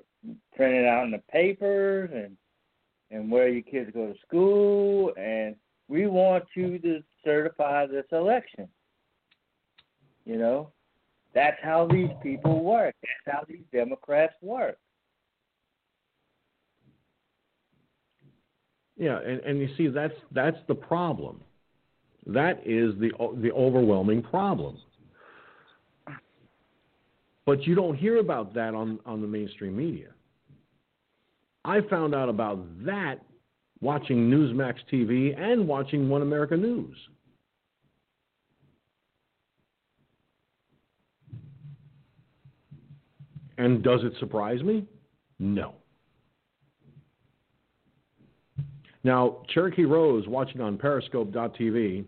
print 0.56 0.76
it 0.76 0.86
out 0.86 1.06
in 1.06 1.12
the 1.12 1.24
papers, 1.32 2.10
and 2.14 2.38
and 3.12 3.32
where 3.32 3.50
your 3.50 3.64
kids 3.64 3.90
go 3.94 4.08
to 4.08 4.20
school, 4.20 5.14
and 5.18 5.56
we 5.88 6.06
want 6.06 6.44
you 6.56 6.78
to 6.80 7.02
certify 7.24 7.88
this 7.88 8.06
election. 8.12 8.68
You 10.26 10.38
know, 10.38 10.72
that's 11.34 11.58
how 11.62 11.88
these 11.88 12.10
people 12.22 12.64
work. 12.64 12.96
That's 13.02 13.38
how 13.38 13.46
these 13.48 13.64
Democrats 13.72 14.34
work. 14.42 14.78
Yeah, 18.98 19.20
and, 19.20 19.40
and 19.42 19.60
you 19.60 19.70
see 19.78 19.88
that's 19.88 20.14
that's 20.32 20.58
the 20.68 20.76
problem. 20.76 21.42
That 22.26 22.60
is 22.66 22.94
the 23.00 23.12
the 23.42 23.52
overwhelming 23.54 24.22
problem. 24.24 24.78
But 27.46 27.66
you 27.66 27.74
don't 27.74 27.96
hear 27.96 28.18
about 28.20 28.54
that 28.54 28.76
on, 28.76 29.00
on 29.08 29.22
the 29.22 29.28
mainstream 29.28 29.76
media. 29.76 30.10
I 31.66 31.82
found 31.90 32.14
out 32.14 32.30
about 32.30 32.60
that 32.86 33.22
watching 33.82 34.30
Newsmax 34.30 34.76
TV 34.92 35.36
and 35.36 35.68
watching 35.68 36.10
One 36.10 36.22
America 36.22 36.56
News. 36.56 36.96
And 43.60 43.84
does 43.84 44.00
it 44.04 44.14
surprise 44.20 44.64
me? 44.64 44.86
No. 45.38 45.74
Now, 49.04 49.44
Cherokee 49.50 49.84
Rose, 49.84 50.26
watching 50.28 50.62
on 50.62 50.78
Periscope.tv, 50.78 52.06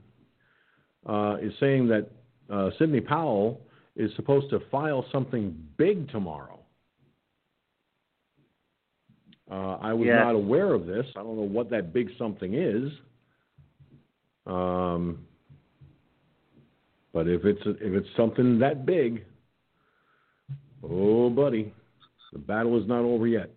uh, 1.05 1.37
is 1.41 1.53
saying 1.59 1.87
that 1.89 2.09
uh, 2.49 2.69
Sidney 2.79 3.01
Powell 3.01 3.61
is 3.97 4.09
supposed 4.15 4.49
to 4.51 4.61
file 4.71 5.05
something 5.11 5.55
big 5.77 6.09
tomorrow. 6.09 6.59
Uh, 9.49 9.77
I 9.81 9.91
was 9.91 10.07
Yeah. 10.07 10.23
not 10.23 10.35
aware 10.35 10.73
of 10.73 10.85
this. 10.85 11.05
I 11.17 11.23
don't 11.23 11.35
know 11.35 11.41
what 11.43 11.69
that 11.71 11.91
big 11.91 12.09
something 12.17 12.53
is. 12.53 12.91
Um, 14.45 15.25
but 17.13 17.27
if 17.27 17.43
it's 17.43 17.61
if 17.65 17.93
it's 17.93 18.07
something 18.15 18.57
that 18.59 18.85
big, 18.85 19.25
oh 20.83 21.29
buddy, 21.29 21.73
the 22.33 22.39
battle 22.39 22.81
is 22.81 22.87
not 22.87 23.01
over 23.01 23.27
yet. 23.27 23.49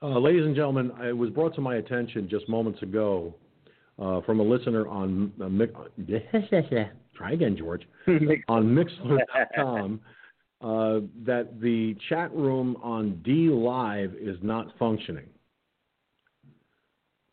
Uh, 0.00 0.18
ladies 0.18 0.44
and 0.44 0.54
gentlemen, 0.54 0.92
it 1.02 1.16
was 1.16 1.30
brought 1.30 1.54
to 1.56 1.60
my 1.60 1.76
attention 1.76 2.28
just 2.28 2.48
moments 2.48 2.82
ago 2.82 3.34
uh, 3.98 4.20
from 4.22 4.40
a 4.40 4.42
listener 4.42 4.86
on 4.86 5.32
uh, 5.40 5.44
Mick, 5.44 5.72
try 7.16 7.32
again, 7.32 7.56
George, 7.56 7.82
on 8.48 8.64
Mixlr.com 8.66 10.00
uh, 10.60 11.00
that 11.24 11.60
the 11.60 11.96
chat 12.08 12.34
room 12.34 12.76
on 12.82 13.22
DLive 13.26 14.14
is 14.20 14.36
not 14.42 14.66
functioning. 14.78 15.26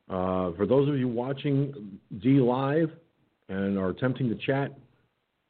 Uh, 0.09 0.51
for 0.55 0.67
those 0.67 0.87
of 0.87 0.97
you 0.97 1.07
watching 1.07 1.99
DLive 2.17 2.91
and 3.49 3.77
are 3.77 3.89
attempting 3.89 4.29
to 4.29 4.35
chat, 4.35 4.77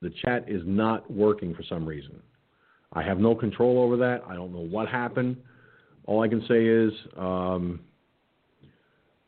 the 0.02 0.12
chat 0.24 0.46
is 0.48 0.62
not 0.66 1.10
working 1.12 1.54
for 1.54 1.64
some 1.64 1.86
reason. 1.86 2.22
I 2.96 3.04
have 3.04 3.20
no 3.20 3.36
control 3.36 3.80
over 3.80 3.98
that. 3.98 4.24
I 4.28 4.36
don't 4.36 4.54
know 4.54 4.66
what 4.66 4.88
happened. 4.88 5.38
All 6.06 6.24
I 6.24 6.28
can 6.28 6.42
say 6.48 6.66
is 6.66 6.92
um, 7.18 7.82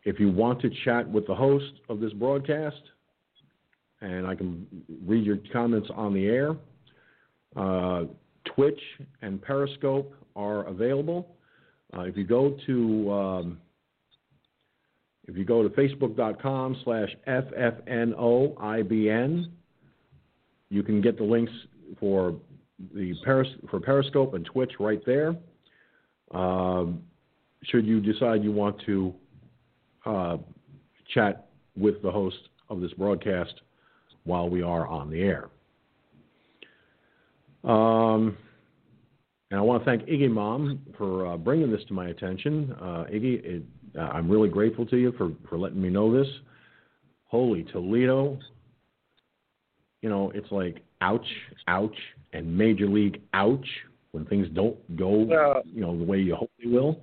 if 0.03 0.19
you 0.19 0.31
want 0.31 0.61
to 0.61 0.69
chat 0.85 1.07
with 1.07 1.27
the 1.27 1.35
host 1.35 1.73
of 1.89 1.99
this 1.99 2.13
broadcast, 2.13 2.81
and 3.99 4.25
I 4.25 4.35
can 4.35 4.65
read 5.05 5.25
your 5.25 5.37
comments 5.51 5.89
on 5.93 6.13
the 6.13 6.25
air, 6.27 6.55
uh, 7.55 8.05
Twitch 8.45 8.79
and 9.21 9.41
Periscope 9.41 10.13
are 10.35 10.65
available. 10.67 11.35
Uh, 11.95 12.01
if 12.01 12.15
you 12.15 12.23
go 12.23 12.57
to 12.67 13.11
um, 13.11 13.57
if 15.27 15.35
you 15.35 15.43
go 15.43 15.61
to 15.61 15.69
facebook.com 15.69 16.77
slash 16.83 17.09
ffnoibn, 17.27 18.55
you 20.69 20.83
can 20.83 21.01
get 21.01 21.17
the 21.17 21.23
links 21.23 21.51
for 21.99 22.35
the 22.93 23.13
Peris- 23.25 23.69
for 23.69 23.79
Periscope 23.79 24.33
and 24.33 24.45
Twitch 24.45 24.73
right 24.79 25.01
there. 25.05 25.35
Um, 26.31 27.01
should 27.63 27.85
you 27.85 27.99
decide 27.99 28.43
you 28.43 28.51
want 28.51 28.79
to 28.85 29.13
uh, 30.05 30.37
chat 31.13 31.47
with 31.75 32.01
the 32.01 32.11
host 32.11 32.37
of 32.69 32.81
this 32.81 32.91
broadcast 32.93 33.53
while 34.23 34.49
we 34.49 34.61
are 34.61 34.87
on 34.87 35.09
the 35.09 35.21
air. 35.21 35.49
Um, 37.63 38.37
and 39.49 39.59
I 39.59 39.63
want 39.63 39.83
to 39.83 39.85
thank 39.85 40.03
Iggy 40.03 40.29
Mom 40.29 40.81
for 40.97 41.27
uh, 41.27 41.37
bringing 41.37 41.71
this 41.71 41.83
to 41.87 41.93
my 41.93 42.09
attention. 42.09 42.75
Uh, 42.79 43.05
Iggy, 43.11 43.43
it, 43.43 43.63
uh, 43.97 44.01
I'm 44.01 44.29
really 44.29 44.49
grateful 44.49 44.85
to 44.87 44.97
you 44.97 45.13
for, 45.17 45.31
for 45.49 45.57
letting 45.57 45.81
me 45.81 45.89
know 45.89 46.11
this. 46.11 46.27
Holy 47.25 47.63
Toledo. 47.63 48.37
You 50.01 50.09
know, 50.09 50.31
it's 50.35 50.51
like 50.51 50.83
ouch, 51.01 51.25
ouch, 51.67 51.95
and 52.33 52.57
Major 52.57 52.87
League 52.87 53.21
ouch 53.33 53.67
when 54.11 54.25
things 54.25 54.47
don't 54.53 54.77
go, 54.95 55.09
Well- 55.09 55.61
you 55.65 55.81
know, 55.81 55.97
the 55.97 56.03
way 56.03 56.19
you 56.19 56.35
hope 56.35 56.51
they 56.63 56.69
will. 56.69 57.01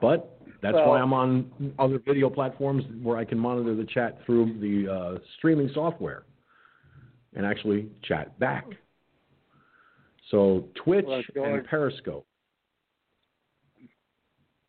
But 0.00 0.38
that's 0.60 0.74
Well- 0.74 0.88
why 0.88 1.00
I'm 1.00 1.12
on 1.12 1.74
other 1.78 1.98
video 1.98 2.30
platforms 2.30 2.84
where 3.02 3.16
I 3.16 3.24
can 3.24 3.38
monitor 3.38 3.74
the 3.74 3.84
chat 3.84 4.24
through 4.24 4.54
the 4.54 4.88
uh, 4.88 5.18
streaming 5.36 5.68
software 5.70 6.24
and 7.34 7.44
actually 7.44 7.90
chat 8.02 8.38
back. 8.38 8.66
So 10.30 10.68
Twitch 10.74 11.06
Well, 11.06 11.22
and 11.36 11.64
Periscope. 11.66 12.26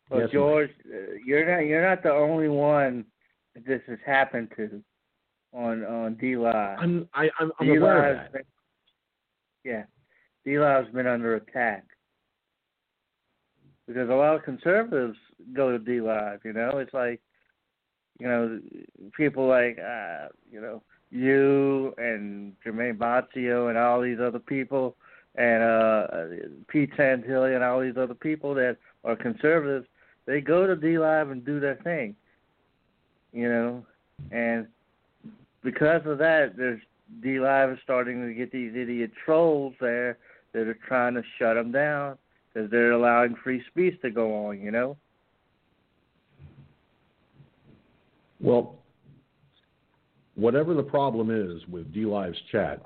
Well, 0.10 0.22
Yes, 0.22 0.30
George, 0.32 0.70
uh, 0.86 1.14
you're 1.26 1.50
not 1.50 1.66
you're 1.66 1.82
not 1.88 2.04
the 2.04 2.12
only 2.12 2.48
one 2.50 3.06
this 3.56 3.82
has 3.88 3.98
happened 4.06 4.52
to 4.58 4.84
on 5.54 5.84
on 5.84 6.16
DLive. 6.16 6.78
I'm 6.78 7.10
I, 7.14 7.30
I'm, 7.40 7.52
I'm 7.60 7.70
aware 7.70 8.12
of 8.12 8.32
that. 8.34 8.46
Yeah, 9.66 9.84
DLive's 10.46 10.94
been 10.94 11.08
under 11.08 11.36
attack 11.36 11.86
because 13.88 14.10
a 14.10 14.14
lot 14.14 14.36
of 14.36 14.44
conservatives 14.44 15.18
go 15.54 15.72
to 15.72 15.80
DLive. 15.80 16.46
You 16.46 16.54
know, 16.54 16.78
it's 16.78 16.94
like 16.94 17.20
you 18.20 18.28
know 18.28 18.62
people 19.18 19.48
like 19.48 19.80
uh, 19.80 20.28
you 20.52 20.62
know 20.62 20.84
you 21.10 21.96
and 21.98 22.54
Jermaine 22.64 22.98
Baccio 22.98 23.70
and 23.70 23.78
all 23.78 24.02
these 24.02 24.20
other 24.20 24.40
people 24.40 24.96
and 25.34 25.64
uh 25.64 26.08
Pete 26.68 26.92
Santilli 26.96 27.56
and 27.56 27.64
all 27.64 27.82
these 27.82 27.98
other 27.98 28.14
people 28.14 28.54
that 28.54 28.78
are 29.04 29.16
conservatives. 29.16 29.88
They 30.28 30.42
go 30.42 30.68
to 30.68 30.76
D 30.76 31.00
Live 31.00 31.32
and 31.32 31.44
do 31.44 31.60
their 31.60 31.76
thing. 31.78 32.16
You 33.34 33.50
know, 33.50 33.86
and 34.32 34.68
because 35.64 36.02
of 36.06 36.20
that, 36.20 36.56
there's 36.56 36.82
DLive 37.24 37.74
is 37.74 37.80
starting 37.84 38.26
to 38.28 38.34
get 38.34 38.52
these 38.52 38.74
idiot 38.76 39.12
trolls 39.26 39.74
there 39.80 40.18
that 40.54 40.68
are 40.68 40.78
trying 40.88 41.14
to 41.16 41.24
shut 41.38 41.56
them 41.56 41.72
down 41.72 42.18
because 42.54 42.70
they're 42.72 42.92
allowing 42.92 43.36
free 43.44 43.64
speech 43.68 44.00
to 44.02 44.10
go 44.10 44.48
on. 44.48 44.60
You 44.60 44.72
know. 44.72 44.98
Well, 48.40 48.76
whatever 50.36 50.74
the 50.74 50.84
problem 50.84 51.32
is 51.32 51.66
with 51.68 51.94
DLive's 51.94 52.40
chat, 52.52 52.82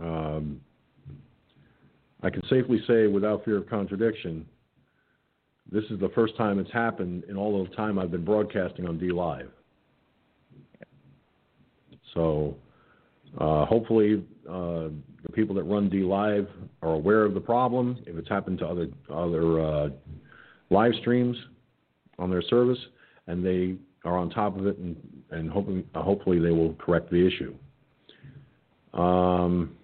um, 0.00 0.60
I 2.22 2.30
can 2.30 2.42
safely 2.48 2.80
say 2.86 3.06
without 3.06 3.44
fear 3.44 3.58
of 3.58 3.68
contradiction, 3.68 4.46
this 5.70 5.84
is 5.90 5.98
the 5.98 6.10
first 6.10 6.36
time 6.36 6.58
it's 6.58 6.72
happened 6.72 7.24
in 7.28 7.36
all 7.36 7.60
of 7.60 7.68
the 7.68 7.76
time 7.76 7.98
I've 7.98 8.10
been 8.10 8.24
broadcasting 8.24 8.86
on 8.86 8.98
DLive. 8.98 9.48
So 12.12 12.56
Uh, 13.38 13.64
hopefully, 13.66 14.24
uh, 14.48 14.88
the 15.22 15.32
people 15.32 15.54
that 15.56 15.64
run 15.64 15.90
DLive 15.90 16.46
are 16.82 16.92
aware 16.92 17.24
of 17.24 17.34
the 17.34 17.40
problem. 17.40 17.98
If 18.06 18.16
it's 18.16 18.28
happened 18.28 18.58
to 18.58 18.66
other 18.66 18.88
other 19.12 19.60
uh, 19.60 19.88
live 20.70 20.92
streams 21.00 21.36
on 22.18 22.30
their 22.30 22.42
service, 22.42 22.78
and 23.26 23.44
they 23.44 23.76
are 24.04 24.16
on 24.16 24.30
top 24.30 24.56
of 24.56 24.66
it, 24.66 24.78
and 24.78 24.96
and 25.30 25.50
hoping 25.50 25.84
uh, 25.94 26.02
hopefully 26.02 26.38
they 26.38 26.50
will 26.50 26.74
correct 26.74 27.10
the 27.10 27.26
issue. 27.26 27.54
Um, 28.92 29.74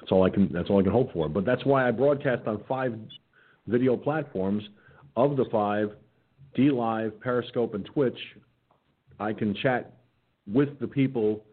that's 0.00 0.10
all 0.10 0.24
I 0.24 0.30
can. 0.30 0.50
That's 0.52 0.70
all 0.70 0.80
I 0.80 0.82
can 0.82 0.92
hope 0.92 1.12
for. 1.12 1.28
But 1.28 1.44
that's 1.44 1.64
why 1.64 1.86
I 1.86 1.92
broadcast 1.92 2.46
on 2.46 2.64
five 2.68 2.98
video 3.66 3.96
platforms. 3.96 4.64
Of 5.16 5.36
the 5.36 5.46
five, 5.50 5.90
DLive, 6.56 7.18
Periscope, 7.20 7.74
and 7.74 7.84
Twitch, 7.84 8.18
I 9.18 9.32
can 9.32 9.52
chat 9.52 9.97
with 10.52 10.78
the 10.80 10.86
people 10.86 11.44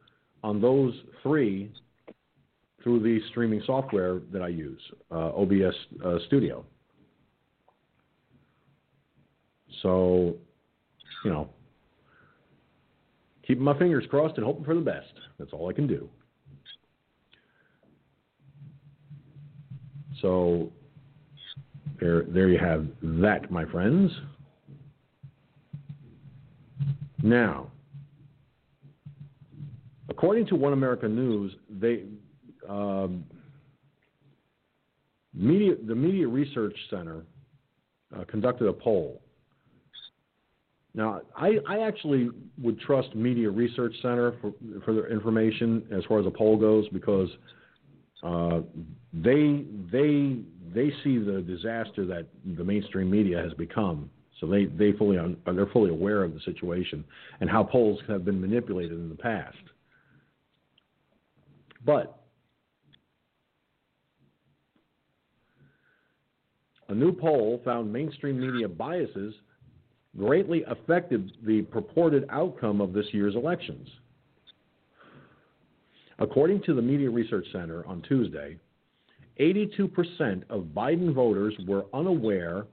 on 0.43 0.61
those 0.61 0.93
three 1.21 1.71
through 2.81 2.99
the 2.99 3.19
streaming 3.29 3.61
software 3.65 4.21
that 4.31 4.41
I 4.41 4.47
use, 4.49 4.79
uh, 5.11 5.31
OBS 5.35 5.75
uh, 6.05 6.17
Studio. 6.27 6.63
So, 9.81 10.35
you 11.23 11.31
know, 11.31 11.49
keeping 13.45 13.63
my 13.63 13.77
fingers 13.77 14.05
crossed 14.09 14.37
and 14.37 14.45
hoping 14.45 14.63
for 14.63 14.75
the 14.75 14.81
best. 14.81 15.11
That's 15.39 15.51
all 15.51 15.69
I 15.69 15.73
can 15.73 15.87
do. 15.87 16.07
So, 20.21 20.71
there, 21.99 22.23
there 22.23 22.49
you 22.49 22.59
have 22.59 22.85
that, 23.01 23.51
my 23.51 23.65
friends. 23.65 24.11
Now, 27.21 27.71
according 30.15 30.47
to 30.47 30.55
One 30.55 30.71
America 30.71 31.07
News, 31.09 31.53
they 31.69 32.03
um, 32.69 33.25
media 35.33 35.75
the 35.87 35.95
Media 35.95 36.27
Research 36.27 36.75
Center 36.89 37.23
uh, 38.15 38.23
conducted 38.25 38.67
a 38.67 38.73
poll. 38.73 39.21
Now, 40.93 41.19
I, 41.35 41.57
I 41.67 41.79
actually 41.79 42.29
would 42.57 42.79
trust 42.79 43.13
Media 43.13 43.49
Research 43.49 43.93
Center 44.01 44.35
for 44.41 44.53
for 44.85 44.93
their 44.93 45.11
information 45.11 45.85
as 45.91 46.03
far 46.05 46.19
as 46.21 46.25
a 46.25 46.31
poll 46.31 46.57
goes 46.57 46.87
because 46.89 47.29
uh, 48.23 48.61
they 49.13 49.65
they 49.91 50.37
they 50.73 50.91
see 51.03 51.17
the 51.17 51.43
disaster 51.45 52.05
that 52.05 52.25
the 52.57 52.63
mainstream 52.63 53.11
media 53.11 53.41
has 53.43 53.53
become. 53.53 54.09
So 54.39 54.47
they 54.47 54.65
they 54.65 54.93
fully 54.93 55.17
they're 55.45 55.65
fully 55.67 55.89
aware 55.89 56.23
of 56.23 56.33
the 56.33 56.39
situation 56.45 57.03
and 57.41 57.49
how 57.49 57.63
polls 57.63 57.99
have 58.07 58.23
been 58.23 58.39
manipulated 58.39 58.97
in 58.97 59.09
the 59.09 59.15
past. 59.15 59.57
But 61.85 62.19
a 66.89 66.95
new 66.95 67.11
poll 67.11 67.61
found 67.63 67.93
mainstream 67.93 68.39
media 68.39 68.67
biases 68.67 69.35
greatly 70.17 70.63
affected 70.67 71.31
the 71.45 71.61
purported 71.63 72.25
outcome 72.29 72.81
of 72.81 72.93
this 72.93 73.05
year's 73.11 73.35
elections. 73.35 73.87
According 76.17 76.63
to 76.63 76.73
the 76.73 76.81
Media 76.81 77.09
Research 77.09 77.45
Center 77.51 77.85
on 77.85 78.01
Tuesday, 78.03 78.57
82% 79.39 80.43
of 80.49 80.63
Biden 80.73 81.13
voters 81.13 81.53
were 81.67 81.85
unaware 81.93 82.65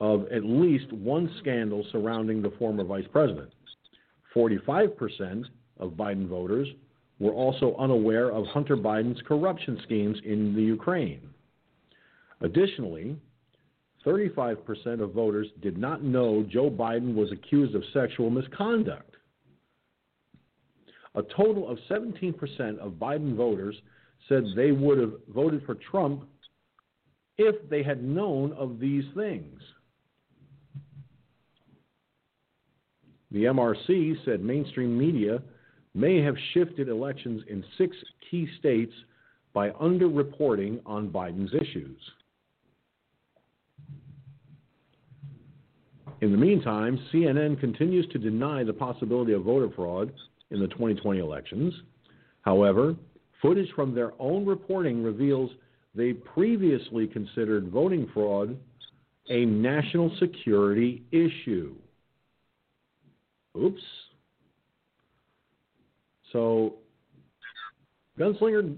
of 0.00 0.26
at 0.32 0.42
least 0.44 0.90
one 0.92 1.30
scandal 1.40 1.84
surrounding 1.92 2.40
the 2.40 2.52
former 2.58 2.82
vice 2.82 3.06
president. 3.12 3.52
45% 4.34 5.44
of 5.78 5.92
Biden 5.92 6.26
voters 6.26 6.68
were 7.18 7.32
also 7.32 7.76
unaware 7.78 8.30
of 8.30 8.46
Hunter 8.46 8.76
Biden's 8.76 9.22
corruption 9.26 9.80
schemes 9.84 10.18
in 10.24 10.54
the 10.54 10.62
Ukraine. 10.62 11.30
Additionally, 12.40 13.16
35% 14.04 15.00
of 15.00 15.12
voters 15.12 15.48
did 15.62 15.78
not 15.78 16.02
know 16.02 16.44
Joe 16.48 16.70
Biden 16.70 17.14
was 17.14 17.32
accused 17.32 17.74
of 17.74 17.82
sexual 17.92 18.30
misconduct. 18.30 19.16
A 21.14 21.22
total 21.22 21.70
of 21.70 21.78
17% 21.88 22.78
of 22.78 22.92
Biden 22.92 23.36
voters 23.36 23.76
said 24.28 24.44
they 24.56 24.72
would 24.72 24.98
have 24.98 25.14
voted 25.32 25.62
for 25.64 25.76
Trump 25.76 26.28
if 27.38 27.68
they 27.68 27.82
had 27.82 28.02
known 28.02 28.52
of 28.52 28.78
these 28.80 29.04
things. 29.14 29.60
The 33.30 33.44
MRC 33.44 34.24
said 34.24 34.42
mainstream 34.42 34.96
media 34.98 35.42
may 35.94 36.20
have 36.22 36.34
shifted 36.52 36.88
elections 36.88 37.42
in 37.48 37.64
six 37.78 37.96
key 38.30 38.48
states 38.58 38.92
by 39.52 39.70
underreporting 39.70 40.80
on 40.84 41.08
Biden's 41.08 41.54
issues. 41.54 41.98
In 46.20 46.32
the 46.32 46.38
meantime, 46.38 46.98
CNN 47.12 47.60
continues 47.60 48.06
to 48.12 48.18
deny 48.18 48.64
the 48.64 48.72
possibility 48.72 49.32
of 49.32 49.42
voter 49.42 49.68
fraud 49.74 50.12
in 50.50 50.60
the 50.60 50.68
2020 50.68 51.20
elections. 51.20 51.74
However, 52.42 52.96
footage 53.42 53.70
from 53.74 53.94
their 53.94 54.12
own 54.18 54.46
reporting 54.46 55.02
reveals 55.02 55.50
they 55.94 56.12
previously 56.12 57.06
considered 57.06 57.68
voting 57.68 58.08
fraud 58.12 58.56
a 59.28 59.44
national 59.44 60.14
security 60.18 61.02
issue. 61.12 61.74
Oops. 63.56 63.82
So, 66.34 66.74
Gunslinger, 68.18 68.76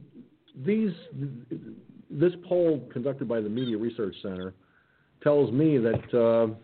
these 0.64 0.90
this 2.10 2.32
poll 2.46 2.86
conducted 2.92 3.26
by 3.26 3.40
the 3.40 3.48
Media 3.48 3.78
Research 3.78 4.14
Center 4.22 4.52
tells 5.22 5.50
me 5.50 5.78
that 5.78 6.04
uh, 6.14 6.54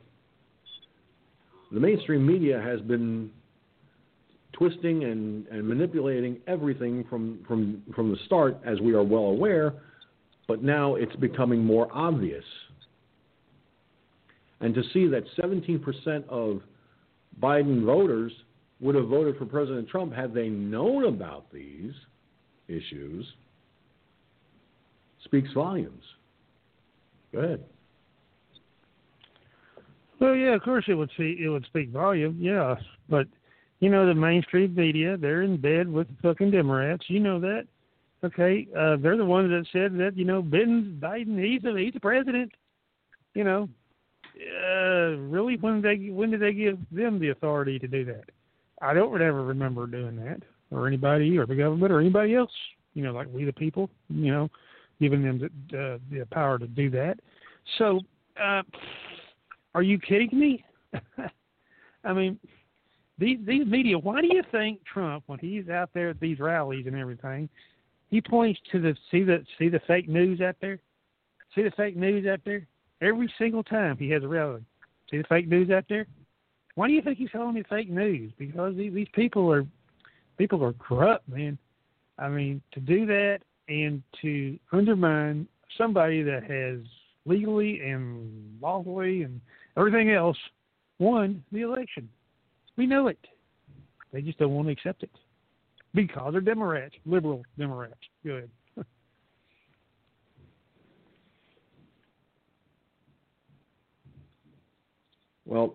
the 1.72 1.80
mainstream 1.80 2.26
media 2.26 2.60
has 2.60 2.80
been 2.82 3.30
twisting 4.52 5.04
and, 5.04 5.46
and 5.46 5.66
manipulating 5.66 6.36
everything 6.46 7.04
from, 7.08 7.38
from, 7.48 7.82
from 7.94 8.10
the 8.10 8.18
start, 8.26 8.58
as 8.66 8.78
we 8.80 8.92
are 8.92 9.02
well 9.02 9.24
aware, 9.24 9.72
but 10.46 10.62
now 10.62 10.96
it's 10.96 11.16
becoming 11.16 11.64
more 11.64 11.88
obvious. 11.90 12.44
And 14.60 14.74
to 14.74 14.82
see 14.92 15.06
that 15.08 15.24
17% 15.42 16.28
of 16.28 16.60
Biden 17.40 17.82
voters 17.84 18.32
would 18.82 18.96
have 18.96 19.06
voted 19.08 19.38
for 19.38 19.46
President 19.46 19.88
Trump 19.88 20.12
had 20.12 20.34
they 20.34 20.48
known 20.48 21.06
about 21.06 21.50
these 21.52 21.92
issues 22.68 23.24
speaks 25.24 25.50
volumes. 25.54 26.02
Go 27.32 27.38
ahead. 27.38 27.64
Well, 30.20 30.34
yeah, 30.34 30.54
of 30.54 30.62
course 30.62 30.84
it 30.88 30.94
would 30.94 31.10
see 31.16 31.38
it 31.42 31.48
would 31.48 31.64
speak 31.66 31.90
volume, 31.90 32.36
yeah. 32.40 32.74
But 33.08 33.26
you 33.80 33.88
know 33.88 34.06
the 34.06 34.14
mainstream 34.14 34.74
media, 34.74 35.16
they're 35.16 35.42
in 35.42 35.60
bed 35.60 35.88
with 35.88 36.08
the 36.08 36.14
fucking 36.22 36.50
Democrats. 36.50 37.04
You 37.08 37.20
know 37.20 37.40
that. 37.40 37.66
Okay, 38.24 38.68
uh, 38.76 38.96
they're 39.00 39.16
the 39.16 39.24
ones 39.24 39.50
that 39.50 39.66
said 39.72 39.98
that 39.98 40.16
you 40.16 40.24
know 40.24 40.42
Biden, 40.42 41.00
Biden, 41.00 41.42
he's 41.42 41.64
a 41.64 41.76
he's 41.76 41.96
a 41.96 42.00
president. 42.00 42.52
You 43.34 43.44
know, 43.44 43.68
uh, 44.64 45.16
really, 45.22 45.56
when 45.56 45.82
they 45.82 46.10
when 46.10 46.30
did 46.30 46.40
they 46.40 46.52
give 46.52 46.78
them 46.92 47.18
the 47.18 47.30
authority 47.30 47.78
to 47.78 47.88
do 47.88 48.04
that? 48.04 48.24
I 48.82 48.92
don't 48.92 49.22
ever 49.22 49.44
remember 49.44 49.86
doing 49.86 50.16
that, 50.16 50.42
or 50.70 50.88
anybody, 50.88 51.38
or 51.38 51.46
the 51.46 51.54
government, 51.54 51.92
or 51.92 52.00
anybody 52.00 52.34
else. 52.34 52.50
You 52.94 53.04
know, 53.04 53.12
like 53.12 53.28
we 53.32 53.44
the 53.44 53.52
people. 53.52 53.88
You 54.08 54.32
know, 54.32 54.50
giving 55.00 55.22
them 55.22 55.38
the 55.70 55.78
uh, 55.78 55.98
the 56.10 56.26
power 56.26 56.58
to 56.58 56.66
do 56.66 56.90
that. 56.90 57.18
So, 57.78 58.00
uh, 58.42 58.62
are 59.74 59.82
you 59.82 59.98
kidding 59.98 60.38
me? 60.38 60.64
I 62.04 62.12
mean, 62.12 62.38
these 63.18 63.38
these 63.46 63.66
media. 63.66 63.98
Why 63.98 64.20
do 64.20 64.28
you 64.28 64.42
think 64.50 64.80
Trump, 64.84 65.24
when 65.26 65.38
he's 65.38 65.68
out 65.68 65.90
there 65.94 66.10
at 66.10 66.20
these 66.20 66.40
rallies 66.40 66.86
and 66.86 66.96
everything, 66.96 67.48
he 68.08 68.20
points 68.20 68.60
to 68.72 68.80
the 68.80 68.96
see 69.10 69.22
the 69.22 69.44
see 69.58 69.68
the 69.68 69.80
fake 69.86 70.08
news 70.08 70.40
out 70.40 70.56
there, 70.60 70.80
see 71.54 71.62
the 71.62 71.70
fake 71.76 71.96
news 71.96 72.26
out 72.26 72.40
there 72.44 72.66
every 73.00 73.32
single 73.38 73.62
time 73.62 73.96
he 73.96 74.10
has 74.10 74.22
a 74.22 74.28
rally. 74.28 74.64
See 75.10 75.18
the 75.18 75.24
fake 75.24 75.48
news 75.48 75.70
out 75.70 75.84
there. 75.88 76.06
Why 76.74 76.88
do 76.88 76.94
you 76.94 77.02
think 77.02 77.18
he's 77.18 77.30
calling 77.30 77.56
it 77.56 77.66
fake 77.68 77.90
news? 77.90 78.32
Because 78.38 78.76
these, 78.76 78.94
these 78.94 79.08
people 79.14 79.52
are 79.52 79.66
people 80.38 80.64
are 80.64 80.72
corrupt, 80.74 81.28
man. 81.28 81.58
I 82.18 82.28
mean, 82.28 82.62
to 82.72 82.80
do 82.80 83.06
that 83.06 83.40
and 83.68 84.02
to 84.22 84.58
undermine 84.72 85.46
somebody 85.76 86.22
that 86.22 86.44
has 86.44 86.80
legally 87.24 87.80
and 87.80 88.58
lawfully 88.60 89.22
and 89.22 89.40
everything 89.76 90.10
else 90.10 90.36
won 90.98 91.44
the 91.52 91.60
election. 91.62 92.08
We 92.76 92.86
know 92.86 93.08
it. 93.08 93.18
They 94.12 94.22
just 94.22 94.38
don't 94.38 94.54
want 94.54 94.68
to 94.68 94.72
accept 94.72 95.02
it 95.02 95.10
because 95.94 96.32
they're 96.32 96.40
Democrats, 96.40 96.94
liberal 97.06 97.42
Democrats. 97.58 97.94
Good. 98.24 98.50
well, 105.46 105.74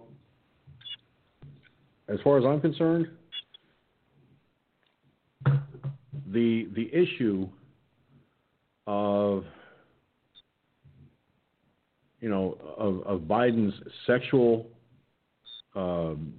as 2.07 2.19
far 2.23 2.37
as 2.37 2.45
I'm 2.45 2.61
concerned, 2.61 3.07
the 6.31 6.67
the 6.75 6.89
issue 6.93 7.47
of 8.85 9.43
you 12.21 12.29
know 12.29 12.57
of, 12.77 13.01
of 13.05 13.21
Biden's 13.21 13.73
sexual 14.05 14.67
um, 15.75 16.33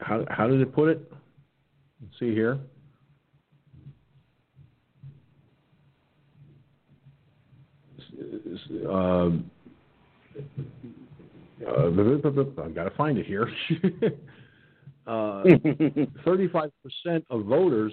how 0.00 0.24
how 0.30 0.46
did 0.46 0.60
it 0.60 0.74
put 0.74 0.88
it? 0.88 1.12
Let's 2.00 2.18
see 2.18 2.32
here. 2.32 2.58
Um, 8.88 9.50
uh, 11.64 11.86
I've 11.86 12.74
got 12.74 12.84
to 12.84 12.92
find 12.96 13.18
it 13.18 13.26
here. 13.26 13.48
uh, 15.06 15.42
35% 16.26 16.70
of 17.30 17.44
voters 17.44 17.92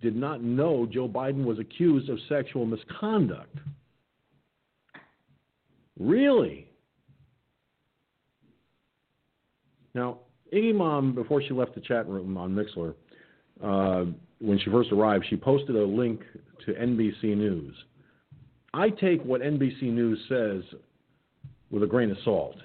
did 0.00 0.14
not 0.14 0.42
know 0.42 0.86
Joe 0.90 1.08
Biden 1.08 1.44
was 1.44 1.58
accused 1.58 2.08
of 2.08 2.18
sexual 2.28 2.66
misconduct. 2.66 3.56
Really? 5.98 6.70
Now, 9.94 10.18
Iggy 10.52 10.74
Mom, 10.74 11.14
before 11.14 11.42
she 11.42 11.52
left 11.52 11.74
the 11.74 11.80
chat 11.80 12.08
room 12.08 12.36
on 12.36 12.54
Mixlr, 12.54 12.94
uh, 13.62 14.10
when 14.40 14.58
she 14.58 14.70
first 14.70 14.92
arrived, 14.92 15.26
she 15.28 15.36
posted 15.36 15.74
a 15.74 15.84
link 15.84 16.20
to 16.64 16.72
NBC 16.72 17.36
News. 17.36 17.74
I 18.72 18.90
take 18.90 19.22
what 19.24 19.40
NBC 19.40 19.82
News 19.82 20.20
says 20.28 20.62
with 21.70 21.82
a 21.82 21.86
grain 21.86 22.10
of 22.10 22.18
salt 22.24 22.56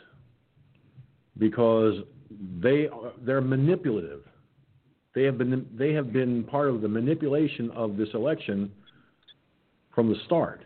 because 1.38 1.96
they 2.62 2.88
are, 2.88 3.12
they're 3.22 3.42
manipulative. 3.42 4.22
They 5.16 5.24
have 5.24 5.38
been 5.38 5.68
they 5.74 5.94
have 5.94 6.12
been 6.12 6.44
part 6.44 6.70
of 6.70 6.82
the 6.82 6.88
manipulation 6.88 7.70
of 7.72 7.98
this 7.98 8.10
election 8.14 8.72
from 9.94 10.10
the 10.10 10.16
start. 10.26 10.66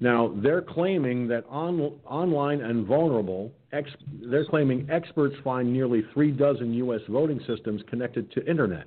Now 0.00 0.32
they're 0.42 0.62
claiming 0.62 1.26
that 1.28 1.44
on, 1.48 1.98
online 2.06 2.60
and 2.60 2.86
vulnerable. 2.86 3.52
Ex, 3.72 3.90
they're 4.30 4.44
claiming 4.44 4.88
experts 4.90 5.34
find 5.42 5.72
nearly 5.72 6.02
three 6.14 6.30
dozen 6.30 6.72
U.S. 6.74 7.00
voting 7.08 7.40
systems 7.46 7.82
connected 7.88 8.30
to 8.32 8.46
internet. 8.48 8.86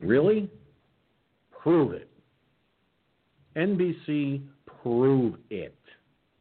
Really? 0.00 0.50
Prove 1.50 1.92
it. 1.92 2.08
NBC, 3.56 4.42
prove 4.82 5.34
it. 5.50 5.78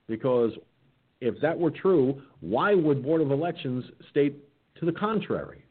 Because 0.07 0.51
if 1.21 1.39
that 1.41 1.57
were 1.57 1.71
true, 1.71 2.21
why 2.39 2.73
would 2.73 3.03
Board 3.03 3.21
of 3.21 3.31
Elections 3.31 3.83
state 4.09 4.35
to 4.79 4.85
the 4.85 4.91
contrary? 4.91 5.63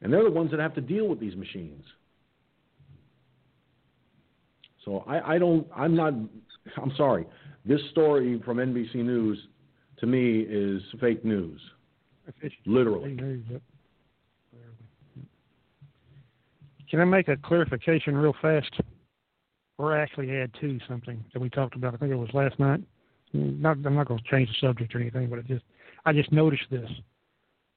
And 0.00 0.12
they're 0.12 0.24
the 0.24 0.30
ones 0.30 0.50
that 0.50 0.60
have 0.60 0.74
to 0.74 0.80
deal 0.80 1.08
with 1.08 1.20
these 1.20 1.36
machines. 1.36 1.84
So 4.84 5.04
I, 5.06 5.34
I 5.34 5.38
don't, 5.38 5.66
I'm 5.74 5.94
not, 5.94 6.12
I'm 6.76 6.92
sorry. 6.96 7.26
This 7.64 7.80
story 7.92 8.42
from 8.44 8.56
NBC 8.56 8.96
News 8.96 9.38
to 9.98 10.06
me 10.06 10.40
is 10.40 10.82
fake 11.00 11.24
news. 11.24 11.60
Literally. 12.66 13.16
Can 16.90 17.00
I 17.00 17.04
make 17.04 17.28
a 17.28 17.36
clarification 17.36 18.16
real 18.16 18.34
fast? 18.42 18.70
Or 19.78 19.98
actually 19.98 20.30
add 20.36 20.52
to 20.60 20.78
something 20.88 21.24
that 21.32 21.40
we 21.40 21.50
talked 21.50 21.74
about. 21.74 21.94
I 21.94 21.96
think 21.96 22.12
it 22.12 22.16
was 22.16 22.28
last 22.34 22.58
night. 22.58 22.80
Not, 23.32 23.78
I'm 23.84 23.94
not 23.94 24.06
going 24.06 24.20
to 24.20 24.30
change 24.30 24.48
the 24.48 24.66
subject 24.66 24.94
or 24.94 25.00
anything, 25.00 25.28
but 25.30 25.38
it 25.38 25.46
just 25.46 25.64
I 26.04 26.12
just 26.12 26.30
noticed 26.32 26.64
this. 26.70 26.88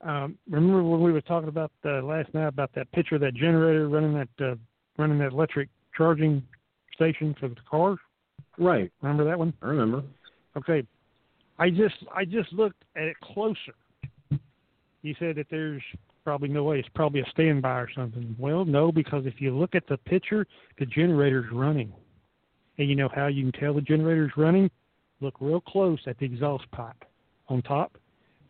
Um, 0.02 0.38
remember 0.50 0.84
when 0.84 1.02
we 1.02 1.12
were 1.12 1.22
talking 1.22 1.50
about 1.50 1.72
uh, 1.86 2.02
last 2.02 2.34
night 2.34 2.48
about 2.48 2.72
that 2.76 2.92
picture 2.92 3.16
of 3.16 3.22
that 3.22 3.34
generator 3.34 3.88
running 3.88 4.14
that 4.14 4.46
uh, 4.46 4.56
running 4.98 5.20
that 5.20 5.32
electric 5.32 5.70
charging 5.96 6.44
station 6.94 7.36
for 7.40 7.48
the 7.48 7.56
cars? 7.70 7.98
Right. 8.58 8.92
Remember 9.02 9.24
that 9.26 9.40
one? 9.40 9.54
I 9.62 9.68
remember. 9.68 10.04
Okay. 10.58 10.86
I 11.58 11.70
just 11.70 11.96
I 12.14 12.26
just 12.26 12.52
looked 12.52 12.84
at 12.96 13.04
it 13.04 13.16
closer. 13.22 13.74
You 15.02 15.16
said 15.20 15.36
that 15.38 15.48
there's 15.50 15.84
probably 16.26 16.50
no 16.50 16.64
way. 16.64 16.80
It's 16.80 16.90
probably 16.96 17.22
a 17.22 17.30
standby 17.30 17.80
or 17.80 17.90
something. 17.96 18.36
Well, 18.38 18.66
no, 18.66 18.92
because 18.92 19.26
if 19.26 19.36
you 19.40 19.56
look 19.56 19.76
at 19.76 19.88
the 19.88 19.98
picture, 19.98 20.46
the 20.80 20.86
generator's 20.86 21.50
running. 21.54 21.94
And 22.78 22.90
you 22.90 22.96
know 22.96 23.10
how 23.14 23.28
you 23.28 23.50
can 23.50 23.62
tell 23.62 23.74
the 23.74 23.82
generator's 23.82 24.32
running? 24.36 24.70
Look 25.22 25.36
real 25.40 25.62
close 25.62 26.00
at 26.08 26.18
the 26.18 26.26
exhaust 26.26 26.70
pipe 26.72 27.06
on 27.48 27.62
top. 27.62 27.98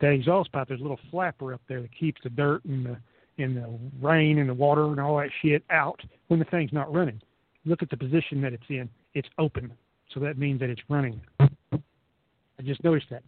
That 0.02 0.14
exhaust 0.14 0.52
pipe, 0.52 0.68
there's 0.68 0.80
a 0.80 0.84
little 0.84 1.00
flapper 1.12 1.54
up 1.54 1.62
there 1.68 1.82
that 1.82 1.96
keeps 1.96 2.20
the 2.24 2.30
dirt 2.30 2.66
and 2.66 2.86
the 2.86 2.98
and 3.38 3.58
the 3.58 3.78
rain 4.02 4.40
and 4.40 4.50
the 4.50 4.54
water 4.54 4.86
and 4.86 5.00
all 5.00 5.18
that 5.18 5.30
shit 5.42 5.62
out 5.70 6.00
when 6.30 6.40
the 6.40 6.46
thing's 6.46 6.72
not 6.72 6.92
running. 6.94 7.22
Look 7.66 7.84
at 7.84 7.90
the 7.90 7.98
position 7.98 8.42
that 8.42 8.54
it's 8.54 8.64
in. 8.70 8.90
It's 9.14 9.28
open. 9.38 9.74
So 10.14 10.22
that 10.22 10.38
means 10.38 10.62
that 10.62 10.70
it's 10.70 10.82
running. 10.88 11.20
I 11.42 12.62
just 12.64 12.82
noticed 12.84 13.08
that. 13.12 13.24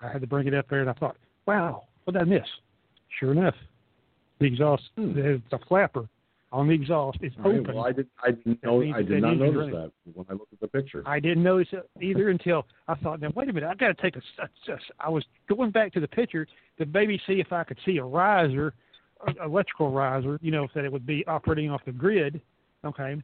I 0.00 0.08
had 0.08 0.22
to 0.22 0.26
bring 0.26 0.46
it 0.46 0.54
up 0.54 0.68
there 0.70 0.80
and 0.80 0.88
I 0.88 0.94
thought, 0.94 1.16
wow, 1.44 1.84
what 2.04 2.14
did 2.14 2.22
I 2.22 2.24
miss? 2.24 2.46
Sure 3.18 3.32
enough, 3.32 3.54
the 4.40 4.46
exhaust, 4.46 4.82
Hmm. 4.96 5.14
the, 5.14 5.42
the 5.50 5.58
flapper 5.68 6.08
on 6.52 6.68
the 6.68 6.74
exhaust 6.74 7.18
is 7.20 7.32
All 7.44 7.50
right, 7.50 7.60
open. 7.60 7.74
well, 7.74 7.84
I 7.86 7.92
did. 7.92 8.08
I 8.22 8.30
didn't 8.32 8.62
know. 8.62 8.78
means 8.78 8.94
I 8.96 9.02
did 9.02 9.22
not 9.22 9.36
notice 9.38 9.56
running. 9.56 9.74
that 9.74 9.92
when 10.14 10.26
I 10.28 10.32
looked 10.34 10.52
at 10.52 10.60
the 10.60 10.68
picture. 10.68 11.02
I 11.06 11.18
didn't 11.20 11.42
notice 11.42 11.68
it 11.72 11.88
either 12.00 12.28
until 12.30 12.66
I 12.88 12.94
thought, 12.94 13.20
now 13.20 13.30
wait 13.34 13.48
a 13.48 13.52
minute, 13.52 13.68
I've 13.68 13.78
got 13.78 13.88
to 13.88 14.02
take 14.02 14.16
a. 14.16 14.22
I 15.00 15.08
was 15.08 15.24
going 15.48 15.70
back 15.70 15.92
to 15.94 16.00
the 16.00 16.08
picture 16.08 16.46
to 16.78 16.86
maybe 16.86 17.20
see 17.26 17.40
if 17.40 17.52
I 17.52 17.64
could 17.64 17.78
see 17.84 17.98
a 17.98 18.04
riser, 18.04 18.72
electrical 19.44 19.90
riser, 19.90 20.38
you 20.42 20.50
know, 20.52 20.68
that 20.74 20.84
it 20.84 20.92
would 20.92 21.06
be 21.06 21.24
operating 21.26 21.70
off 21.70 21.80
the 21.86 21.92
grid, 21.92 22.40
okay, 22.84 23.16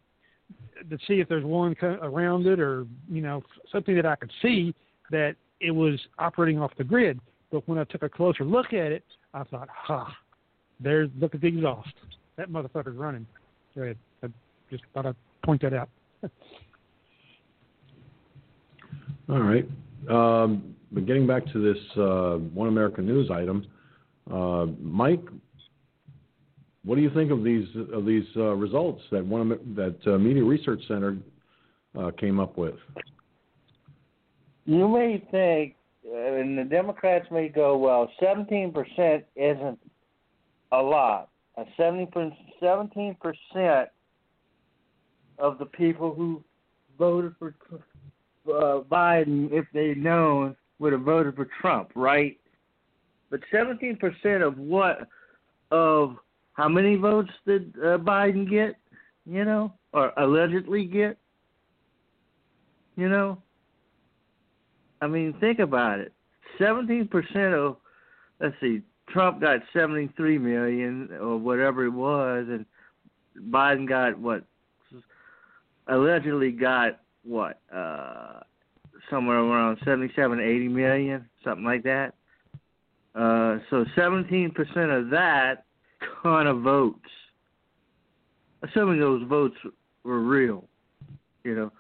to 0.89 0.99
see 1.07 1.21
if 1.21 1.29
there's 1.29 1.45
one 1.45 1.75
co- 1.77 1.99
around 2.03 2.47
it 2.47 2.59
or 2.59 2.87
you 3.09 3.23
know 3.23 3.43
something 3.71 3.95
that 3.97 4.07
I 4.07 4.17
could 4.17 4.33
see 4.43 4.75
that 5.11 5.37
it 5.61 5.71
was 5.73 6.01
operating 6.19 6.61
off 6.61 6.73
the 6.79 6.85
grid. 6.85 7.21
But 7.53 7.69
when 7.69 7.79
I 7.79 7.85
took 7.85 8.03
a 8.03 8.09
closer 8.09 8.45
look 8.45 8.73
at 8.73 8.93
it, 8.93 9.05
I 9.33 9.45
thought, 9.45 9.69
ha, 9.71 10.13
there's 10.81 11.09
look 11.19 11.35
at 11.35 11.41
the 11.41 11.47
exhaust. 11.47 11.95
That 12.37 12.51
motherfucker's 12.51 12.97
running. 12.97 13.27
Go 13.77 13.83
ahead. 13.83 13.97
I 14.23 14.29
just 14.71 14.83
thought 14.95 15.07
I'd 15.07 15.15
point 15.45 15.63
that 15.63 15.73
out. 15.73 15.89
All 19.29 19.41
right. 19.41 19.69
Um, 20.09 20.75
but 20.93 21.07
getting 21.07 21.27
back 21.27 21.45
to 21.53 21.63
this 21.63 21.83
uh, 21.97 22.39
One 22.53 22.69
American 22.69 23.07
News 23.07 23.31
item, 23.31 23.67
uh, 24.33 24.67
Mike, 24.81 25.23
what 26.85 26.97
do 26.97 27.03
you 27.03 27.11
think 27.11 27.31
of 27.31 27.45
these 27.45 27.69
of 27.93 28.07
these 28.07 28.25
uh, 28.37 28.55
results 28.55 29.03
that 29.13 29.25
one 29.25 29.51
that 29.77 29.97
uh, 30.07 30.19
Media 30.19 30.43
Research 30.43 30.81
Center 30.89 31.19
uh, 31.99 32.11
came 32.19 32.41
up 32.41 32.57
with? 32.57 32.75
You 34.65 34.89
may 34.89 35.23
think, 35.31 35.75
and 36.13 36.59
the 36.59 36.65
Democrats 36.65 37.27
may 37.31 37.49
go, 37.49 37.77
well, 37.77 38.11
17% 38.21 39.23
isn't 39.37 39.79
a 40.73 40.83
lot. 40.83 41.29
Uh, 41.57 41.65
70, 41.77 42.09
17% 42.63 43.87
of 45.39 45.59
the 45.59 45.67
people 45.67 46.15
who 46.15 46.43
voted 46.99 47.35
for 47.39 47.55
uh, 48.49 48.83
Biden, 48.83 49.53
if 49.53 49.67
they'd 49.73 49.97
known, 49.97 50.57
would 50.79 50.93
have 50.93 51.03
voted 51.03 51.37
for 51.37 51.49
Trump, 51.61 51.91
right? 51.95 52.39
But 53.31 53.41
17% 53.53 54.47
of 54.47 54.59
what, 54.59 55.07
of 55.71 56.17
how 56.55 56.69
many 56.69 56.97
votes 56.97 57.31
did 57.47 57.75
uh, 57.79 57.99
Biden 57.99 58.49
get, 58.49 58.77
you 59.27 59.45
know, 59.45 59.73
or 59.93 60.13
allegedly 60.17 60.85
get? 60.85 61.17
You 62.97 63.09
know? 63.09 63.43
I 65.01 65.07
mean, 65.07 65.35
think 65.41 65.59
about 65.59 66.01
it. 66.01 66.13
Seventeen 66.59 67.09
percent 67.09 67.55
of, 67.55 67.77
let's 68.41 68.55
see, 68.61 68.83
Trump 69.09 69.41
got 69.41 69.61
seventy-three 69.73 70.39
million 70.39 71.11
or 71.21 71.39
whatever 71.39 71.85
it 71.85 71.91
was, 71.91 72.47
and 72.49 72.67
Biden 73.51 73.89
got 73.89 74.19
what? 74.19 74.45
Allegedly 75.87 76.53
got 76.53 77.01
what? 77.25 77.61
Uh, 77.75 78.41
somewhere 79.09 79.39
around 79.39 79.79
seventy-seven, 79.85 80.39
eighty 80.41 80.69
million, 80.69 81.25
something 81.43 81.65
like 81.65 81.83
that. 81.85 82.15
Uh, 83.15 83.59
so 83.71 83.85
seventeen 83.97 84.51
percent 84.51 84.91
of 84.91 85.11
that 85.11 85.65
kind 86.23 86.47
of 86.47 86.61
votes, 86.61 87.09
assuming 88.63 89.01
those 89.01 89.27
votes 89.29 89.57
were 90.05 90.21
real, 90.21 90.65
you 91.45 91.55
know. 91.55 91.73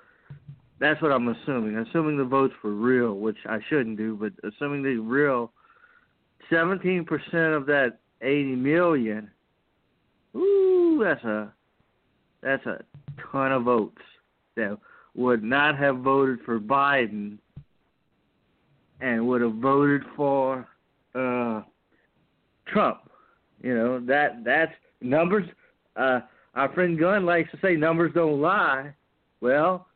That's 0.81 1.01
what 1.02 1.12
I'm 1.12 1.28
assuming. 1.28 1.77
Assuming 1.77 2.16
the 2.16 2.24
votes 2.24 2.55
were 2.65 2.73
real, 2.73 3.15
which 3.15 3.36
I 3.47 3.59
shouldn't 3.69 3.98
do, 3.98 4.16
but 4.16 4.32
assuming 4.48 4.82
they're 4.82 5.01
real, 5.01 5.52
17% 6.51 7.07
of 7.57 7.66
that 7.66 7.98
80 8.23 8.57
million, 8.57 9.31
ooh, 10.35 11.01
that's 11.05 11.23
a 11.24 11.52
that's 12.43 12.65
a 12.65 12.82
ton 13.31 13.52
of 13.52 13.65
votes 13.65 14.01
that 14.57 14.78
would 15.15 15.43
not 15.43 15.77
have 15.77 15.98
voted 15.98 16.39
for 16.47 16.59
Biden 16.59 17.36
and 19.02 19.27
would 19.28 19.43
have 19.43 19.57
voted 19.57 20.02
for 20.16 20.66
uh, 21.15 21.62
Trump. 22.66 23.11
You 23.62 23.74
know 23.74 24.01
that 24.07 24.43
that's 24.44 24.73
numbers. 25.02 25.47
Uh, 25.94 26.20
our 26.55 26.73
friend 26.73 26.98
Gunn 26.98 27.27
likes 27.27 27.51
to 27.51 27.59
say 27.61 27.77
numbers 27.77 28.12
don't 28.15 28.40
lie. 28.40 28.94
Well, 29.43 29.86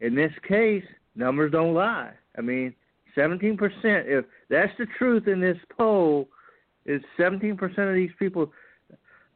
in 0.00 0.14
this 0.14 0.32
case, 0.46 0.84
numbers 1.14 1.52
don't 1.52 1.74
lie. 1.74 2.12
I 2.36 2.40
mean, 2.40 2.74
17%. 3.16 3.58
If 3.84 4.24
that's 4.48 4.72
the 4.78 4.86
truth 4.98 5.28
in 5.28 5.40
this 5.40 5.58
poll, 5.76 6.28
is 6.86 7.02
17% 7.18 7.60
of 7.78 7.94
these 7.94 8.10
people. 8.18 8.52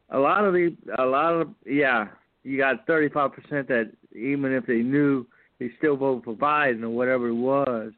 A 0.09 0.19
lot 0.19 0.45
of 0.45 0.53
the, 0.53 0.75
a 0.97 1.05
lot 1.05 1.33
of, 1.33 1.49
yeah, 1.65 2.07
you 2.43 2.57
got 2.57 2.87
35% 2.87 3.31
that 3.67 3.91
even 4.15 4.51
if 4.51 4.65
they 4.65 4.81
knew, 4.81 5.25
they 5.59 5.71
still 5.77 5.95
vote 5.95 6.23
for 6.25 6.35
Biden 6.35 6.83
or 6.83 6.89
whatever 6.89 7.29
it 7.29 7.35
was. 7.35 7.91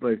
But 0.00 0.18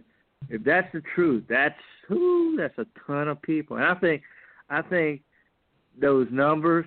if 0.48 0.64
that's 0.64 0.90
the 0.92 1.02
truth, 1.14 1.44
that's 1.48 1.78
whoo, 2.08 2.56
that's 2.56 2.76
a 2.78 2.86
ton 3.06 3.28
of 3.28 3.40
people. 3.42 3.76
And 3.76 3.86
I 3.86 3.94
think, 3.94 4.22
I 4.68 4.82
think 4.82 5.22
those 6.00 6.26
numbers, 6.30 6.86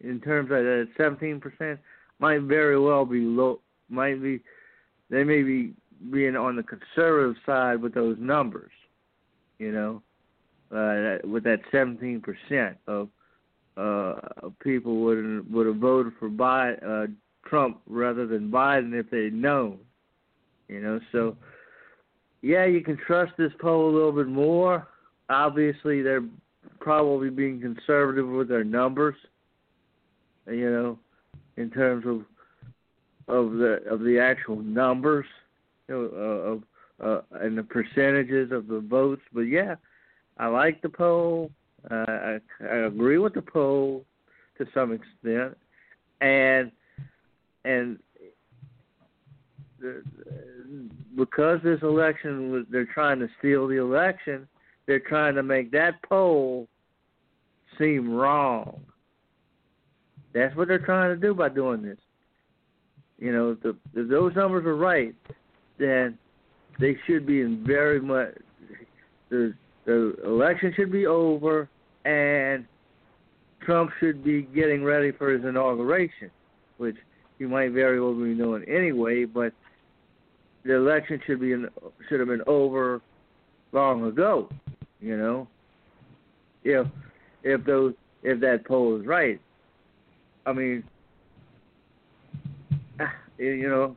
in 0.00 0.20
terms 0.20 0.50
of 0.50 0.58
that 0.58 0.88
17%, 0.98 1.78
might 2.18 2.42
very 2.42 2.78
well 2.78 3.04
be 3.04 3.20
low. 3.20 3.60
Might 3.92 4.22
be, 4.22 4.40
they 5.10 5.22
may 5.22 5.42
be 5.42 5.74
being 6.10 6.34
on 6.34 6.56
the 6.56 6.62
conservative 6.62 7.36
side 7.46 7.80
with 7.80 7.94
those 7.94 8.16
numbers. 8.18 8.72
You 9.58 9.72
know, 9.72 10.02
uh, 10.72 11.18
with 11.28 11.44
that 11.44 11.60
17% 11.72 12.74
of 12.88 13.08
uh, 13.76 14.48
people 14.60 15.02
would 15.02 15.52
would 15.52 15.66
have 15.66 15.76
voted 15.76 16.12
for 16.18 16.28
Biden, 16.28 16.82
uh, 16.82 17.06
Trump 17.48 17.80
rather 17.86 18.26
than 18.26 18.50
Biden 18.50 18.98
if 18.98 19.10
they'd 19.10 19.32
known. 19.32 19.78
You 20.68 20.80
know, 20.80 21.00
so 21.12 21.36
yeah, 22.42 22.64
you 22.64 22.82
can 22.82 22.96
trust 22.96 23.32
this 23.38 23.52
poll 23.60 23.90
a 23.90 23.92
little 23.94 24.12
bit 24.12 24.26
more. 24.26 24.88
Obviously, 25.28 26.02
they're 26.02 26.24
probably 26.80 27.30
being 27.30 27.60
conservative 27.60 28.28
with 28.28 28.48
their 28.48 28.64
numbers. 28.64 29.16
You 30.46 30.70
know, 30.70 30.98
in 31.56 31.70
terms 31.70 32.04
of 32.06 32.22
of 33.28 33.52
the 33.52 33.82
of 33.88 34.00
the 34.00 34.18
actual 34.18 34.56
numbers 34.56 35.26
you 35.88 35.94
know, 35.94 36.10
uh, 36.14 36.50
of 36.50 36.62
uh, 37.02 37.22
and 37.40 37.56
the 37.56 37.62
percentages 37.62 38.52
of 38.52 38.68
the 38.68 38.80
votes. 38.80 39.22
But 39.32 39.42
yeah, 39.42 39.76
I 40.38 40.46
like 40.46 40.82
the 40.82 40.88
poll. 40.88 41.50
Uh, 41.90 42.04
I, 42.08 42.38
I 42.62 42.76
agree 42.86 43.18
with 43.18 43.34
the 43.34 43.42
poll 43.42 44.04
to 44.58 44.66
some 44.72 44.92
extent, 44.92 45.56
and 46.20 46.70
and 47.64 47.98
the, 49.80 50.02
because 51.16 51.60
this 51.64 51.80
election 51.82 52.50
was 52.52 52.64
they're 52.70 52.86
trying 52.86 53.18
to 53.18 53.28
steal 53.38 53.66
the 53.66 53.76
election, 53.76 54.46
they're 54.86 55.00
trying 55.00 55.34
to 55.34 55.42
make 55.42 55.72
that 55.72 56.02
poll 56.08 56.68
seem 57.78 58.12
wrong. 58.12 58.80
That's 60.34 60.54
what 60.56 60.68
they're 60.68 60.78
trying 60.78 61.14
to 61.14 61.20
do 61.20 61.34
by 61.34 61.48
doing 61.48 61.82
this. 61.82 61.98
You 63.22 63.30
know, 63.32 63.50
if, 63.52 63.60
the, 63.62 63.76
if 63.94 64.08
those 64.08 64.34
numbers 64.34 64.66
are 64.66 64.74
right, 64.74 65.14
then 65.78 66.18
they 66.80 66.96
should 67.06 67.24
be 67.24 67.42
in 67.42 67.64
very 67.64 68.00
much 68.00 68.34
the 69.30 69.54
the 69.84 70.16
election 70.24 70.72
should 70.74 70.90
be 70.90 71.06
over 71.06 71.68
and 72.04 72.66
Trump 73.64 73.90
should 74.00 74.24
be 74.24 74.42
getting 74.42 74.82
ready 74.82 75.12
for 75.12 75.30
his 75.30 75.44
inauguration, 75.44 76.32
which 76.78 76.96
he 77.38 77.44
might 77.44 77.70
very 77.70 78.00
well 78.00 78.12
be 78.12 78.34
doing 78.34 78.64
anyway. 78.68 79.24
But 79.24 79.52
the 80.64 80.74
election 80.74 81.20
should 81.24 81.40
be 81.40 81.52
in, 81.52 81.68
should 82.08 82.18
have 82.18 82.28
been 82.28 82.42
over 82.48 83.00
long 83.70 84.04
ago. 84.04 84.48
You 85.00 85.16
know, 85.16 85.48
if 86.64 86.88
if 87.44 87.64
those 87.64 87.94
if 88.24 88.40
that 88.40 88.66
poll 88.66 89.00
is 89.00 89.06
right, 89.06 89.40
I 90.44 90.52
mean, 90.52 90.82
you 93.38 93.68
know, 93.68 93.96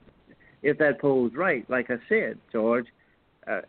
if 0.62 0.78
that 0.80 1.00
poll 1.00 1.28
is 1.28 1.34
right, 1.36 1.70
like 1.70 1.90
I 1.90 1.96
said, 2.10 2.38
George, 2.52 2.88
uh, 3.48 3.62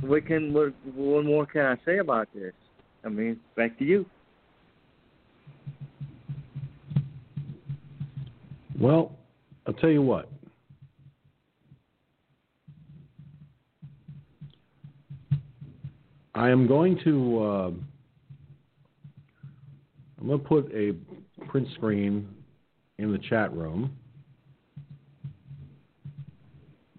what 0.00 0.26
can 0.26 0.52
what, 0.52 0.72
what 0.94 1.24
more 1.24 1.46
can 1.46 1.62
I 1.62 1.76
say 1.84 1.98
about 1.98 2.28
this? 2.34 2.52
I 3.04 3.08
mean, 3.08 3.38
back 3.56 3.78
to 3.78 3.84
you. 3.84 4.06
Well, 8.78 9.12
I'll 9.66 9.74
tell 9.74 9.90
you 9.90 10.02
what. 10.02 10.28
I 16.34 16.48
am 16.48 16.66
going 16.66 16.98
to. 17.04 17.42
Uh, 17.42 17.70
I'm 20.18 20.26
going 20.26 20.40
to 20.40 20.46
put 20.46 20.72
a 20.74 20.94
print 21.46 21.68
screen 21.74 22.28
in 23.00 23.12
the 23.12 23.18
chat 23.18 23.52
room. 23.54 23.96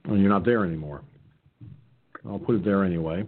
Well, 0.07 0.17
you're 0.17 0.29
not 0.29 0.43
there 0.43 0.65
anymore. 0.65 1.01
I'll 2.27 2.39
put 2.39 2.55
it 2.55 2.65
there 2.65 2.83
anyway. 2.83 3.23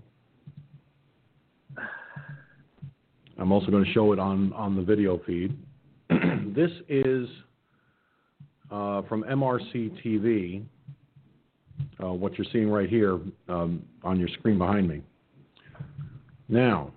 I'm 3.37 3.51
also 3.51 3.67
going 3.71 3.83
to 3.83 3.91
show 3.93 4.13
it 4.13 4.19
on, 4.19 4.53
on 4.53 4.75
the 4.75 4.81
video 4.81 5.19
feed. 5.25 5.57
this 6.09 6.71
is 6.87 7.27
uh, 8.71 9.01
from 9.03 9.23
MRC 9.23 10.01
TV, 10.03 10.63
uh, 12.03 12.11
what 12.13 12.37
you're 12.37 12.47
seeing 12.51 12.69
right 12.69 12.89
here 12.89 13.19
um, 13.49 13.83
on 14.03 14.19
your 14.19 14.29
screen 14.29 14.57
behind 14.57 14.87
me. 14.87 15.01
Now, 16.47 16.91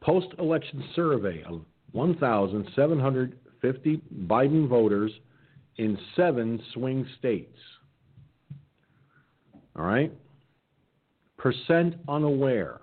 post 0.00 0.28
election 0.38 0.84
survey 0.94 1.44
1,750 1.96 4.02
Biden 4.26 4.68
voters 4.68 5.10
in 5.78 5.98
seven 6.14 6.62
swing 6.74 7.08
states. 7.18 7.58
All 9.74 9.84
right? 9.84 10.12
Percent 11.38 11.94
unaware 12.08 12.82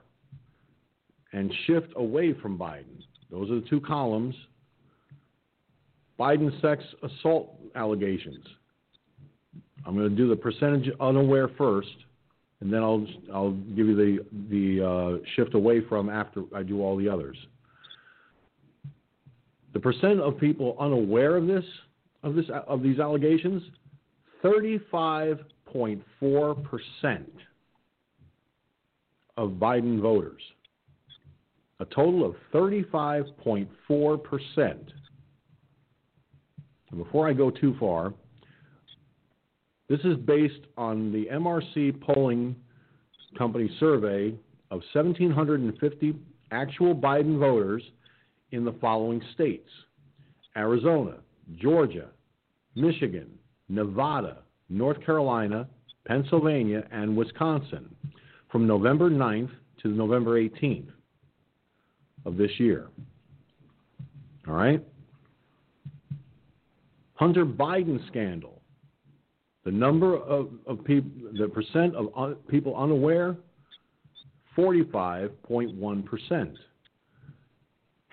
and 1.32 1.54
shift 1.66 1.94
away 1.96 2.34
from 2.34 2.58
Biden. 2.58 3.04
Those 3.32 3.50
are 3.52 3.56
the 3.56 3.66
two 3.70 3.80
columns. 3.82 4.36
Biden 6.20 6.60
sex 6.62 6.84
assault 7.04 7.56
allegations. 7.76 8.46
I'm 9.86 9.96
going 9.96 10.10
to 10.10 10.16
do 10.16 10.30
the 10.30 10.36
percentage 10.36 10.90
unaware 11.00 11.50
first, 11.58 11.96
and 12.62 12.72
then 12.72 12.82
I'll 12.82 13.06
I'll 13.34 13.52
give 13.52 13.88
you 13.88 13.96
the 13.96 14.20
the 14.50 14.86
uh, 14.86 15.18
shift 15.36 15.56
away 15.56 15.82
from 15.82 16.10
after 16.10 16.44
I 16.56 16.64
do 16.64 16.82
all 16.82 16.96
the 16.96 17.10
others. 17.10 17.36
The 19.74 19.80
percent 19.80 20.20
of 20.20 20.40
people 20.40 20.76
unaware 20.80 21.36
of 21.36 21.48
this 21.48 21.66
of 22.22 22.36
this 22.36 22.46
of 22.68 22.82
these 22.84 23.00
allegations, 23.00 23.62
35 24.42 25.40
5.4% 25.74 27.26
of 29.38 29.50
Biden 29.52 30.02
voters. 30.02 30.42
A 31.80 31.86
total 31.86 32.24
of 32.26 32.36
35.4%. 32.54 33.68
And 36.92 37.04
before 37.04 37.28
I 37.28 37.34
go 37.34 37.50
too 37.50 37.76
far, 37.80 38.14
this 39.90 40.00
is 40.02 40.16
based 40.18 40.68
on 40.78 41.12
the 41.12 41.26
MRC 41.32 42.00
polling 42.02 42.56
company 43.38 43.76
survey 43.80 44.36
of 44.70 44.82
1,750 44.94 46.14
actual 46.52 46.96
Biden 46.96 47.40
voters 47.40 47.82
in 48.54 48.64
the 48.64 48.72
following 48.80 49.22
states 49.34 49.68
Arizona, 50.56 51.16
Georgia, 51.60 52.08
Michigan, 52.76 53.28
Nevada, 53.68 54.38
North 54.70 55.04
Carolina, 55.06 55.68
Pennsylvania, 56.06 56.88
and 56.92 57.18
Wisconsin 57.18 57.94
from 58.52 58.68
November 58.68 59.10
9th 59.10 59.50
to 59.82 59.90
November 59.90 60.40
18th 60.40 60.92
of 62.26 62.38
this 62.38 62.52
year. 62.60 62.88
All 64.48 64.54
right? 64.54 64.82
Hunter 67.16 67.46
Biden 67.46 68.06
scandal. 68.08 68.62
The 69.66 69.72
number 69.72 70.18
of, 70.18 70.50
of 70.68 70.84
people, 70.84 71.10
the 71.38 71.48
percent 71.48 71.96
of 71.96 72.10
un, 72.16 72.36
people 72.50 72.76
unaware, 72.76 73.36
45.1%. 74.58 76.56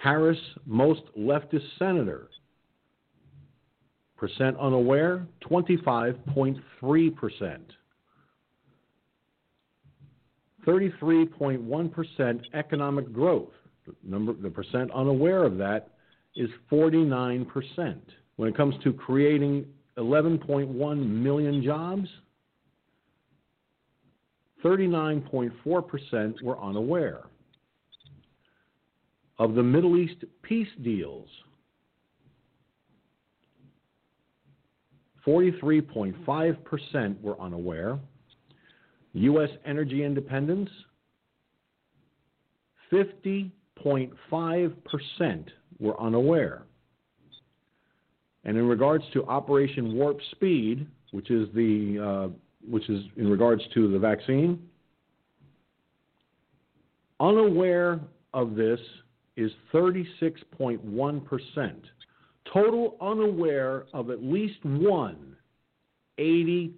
Harris, 0.03 0.39
most 0.67 1.03
leftist 1.19 1.65
senator, 1.79 2.29
Percent 4.21 4.57
unaware, 4.59 5.27
25.3%. 5.51 7.59
33.1% 10.67 12.41
economic 12.53 13.13
growth. 13.15 13.49
The, 13.87 13.95
number, 14.05 14.35
the 14.35 14.51
percent 14.51 14.91
unaware 14.91 15.45
of 15.45 15.57
that 15.57 15.93
is 16.37 16.51
49%. 16.71 17.47
When 18.37 18.51
it 18.51 18.55
comes 18.55 18.75
to 18.85 18.93
creating 18.93 19.65
11.1 19.97 21.09
million 21.09 21.63
jobs, 21.63 22.07
39.4% 24.63 26.43
were 26.43 26.63
unaware. 26.63 27.23
Of 29.41 29.55
the 29.55 29.63
Middle 29.63 29.97
East 29.97 30.23
peace 30.43 30.69
deals, 30.83 31.27
43.5% 35.27 37.23
were 37.23 37.41
unaware. 37.41 37.99
U.S. 39.15 39.49
energy 39.65 40.05
independence, 40.05 40.69
50.5% 42.93 45.47
were 45.79 45.99
unaware. 45.99 46.65
And 48.45 48.59
in 48.59 48.69
regards 48.69 49.05
to 49.15 49.25
Operation 49.25 49.95
Warp 49.95 50.21
Speed, 50.33 50.87
which 51.13 51.31
is 51.31 51.49
the 51.55 51.99
uh, 51.99 52.29
which 52.69 52.91
is 52.91 53.05
in 53.17 53.31
regards 53.31 53.63
to 53.73 53.91
the 53.91 53.99
vaccine, 53.99 54.69
unaware 57.19 58.01
of 58.35 58.55
this 58.55 58.79
is 59.41 59.51
36.1%. 59.73 61.75
Total 62.53 62.97
unaware 63.01 63.87
of 63.93 64.11
at 64.11 64.23
least 64.23 64.65
one, 64.65 65.37
82% 66.19 66.73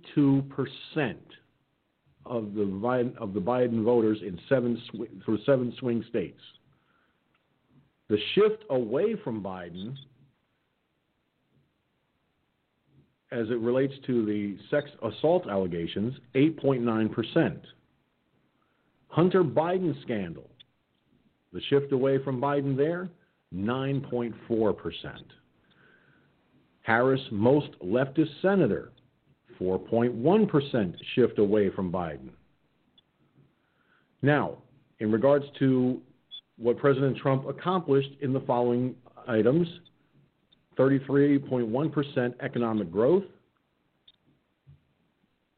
of 2.24 2.54
the 2.54 2.62
Biden, 2.62 3.16
of 3.16 3.34
the 3.34 3.40
Biden 3.40 3.82
voters 3.82 4.18
in 4.22 4.38
seven 4.48 4.80
for 5.24 5.38
seven 5.44 5.74
swing 5.78 6.04
states. 6.08 6.40
The 8.08 8.18
shift 8.34 8.62
away 8.70 9.16
from 9.24 9.42
Biden 9.42 9.96
as 13.32 13.48
it 13.48 13.58
relates 13.58 13.94
to 14.06 14.24
the 14.26 14.56
sex 14.70 14.90
assault 15.02 15.48
allegations, 15.48 16.14
8.9%. 16.34 17.60
Hunter 19.08 19.42
Biden 19.42 20.00
scandal, 20.02 20.50
the 21.52 21.60
shift 21.68 21.92
away 21.92 22.22
from 22.22 22.40
Biden 22.40 22.76
there, 22.76 23.08
9.4%. 23.54 24.74
Harris 26.82 27.20
most 27.30 27.70
leftist 27.84 28.30
senator, 28.40 28.90
4.1% 29.60 30.94
shift 31.14 31.38
away 31.38 31.70
from 31.70 31.92
Biden. 31.92 32.30
Now, 34.22 34.58
in 34.98 35.12
regards 35.12 35.44
to 35.58 36.00
what 36.58 36.78
President 36.78 37.16
Trump 37.16 37.46
accomplished 37.48 38.10
in 38.20 38.32
the 38.32 38.40
following 38.40 38.94
items 39.28 39.68
33.1% 40.78 42.34
economic 42.40 42.90
growth, 42.90 43.24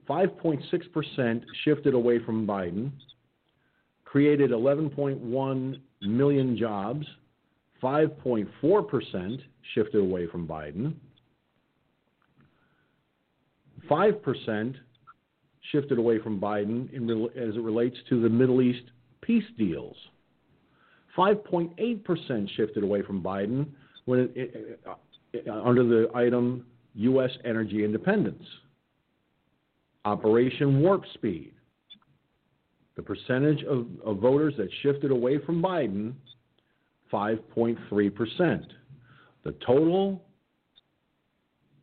5.6% 0.08 1.42
shifted 1.64 1.94
away 1.94 2.18
from 2.24 2.46
Biden, 2.46 2.90
created 4.14 4.52
11.1 4.52 5.80
million 6.02 6.56
jobs, 6.56 7.04
5.4% 7.82 9.40
shifted 9.74 10.00
away 10.00 10.28
from 10.28 10.46
Biden, 10.46 10.94
5% 13.90 14.74
shifted 15.72 15.98
away 15.98 16.20
from 16.20 16.40
Biden 16.40 16.92
in, 16.92 17.10
as 17.36 17.56
it 17.56 17.60
relates 17.60 17.96
to 18.08 18.22
the 18.22 18.28
Middle 18.28 18.62
East 18.62 18.84
peace 19.20 19.42
deals. 19.58 19.96
5.8% 21.18 22.48
shifted 22.56 22.84
away 22.84 23.02
from 23.02 23.20
Biden 23.20 23.66
when 24.04 24.30
it, 24.36 24.80
it, 25.32 25.48
under 25.48 25.82
the 25.82 26.08
item 26.14 26.64
U.S. 26.94 27.30
energy 27.44 27.84
independence. 27.84 28.44
Operation 30.04 30.80
Warp 30.82 31.02
Speed. 31.14 31.53
The 32.96 33.02
percentage 33.02 33.64
of, 33.64 33.86
of 34.04 34.18
voters 34.18 34.54
that 34.56 34.68
shifted 34.82 35.10
away 35.10 35.38
from 35.38 35.60
Biden, 35.60 36.14
5.3%. 37.12 38.66
The 39.44 39.52
total 39.66 40.22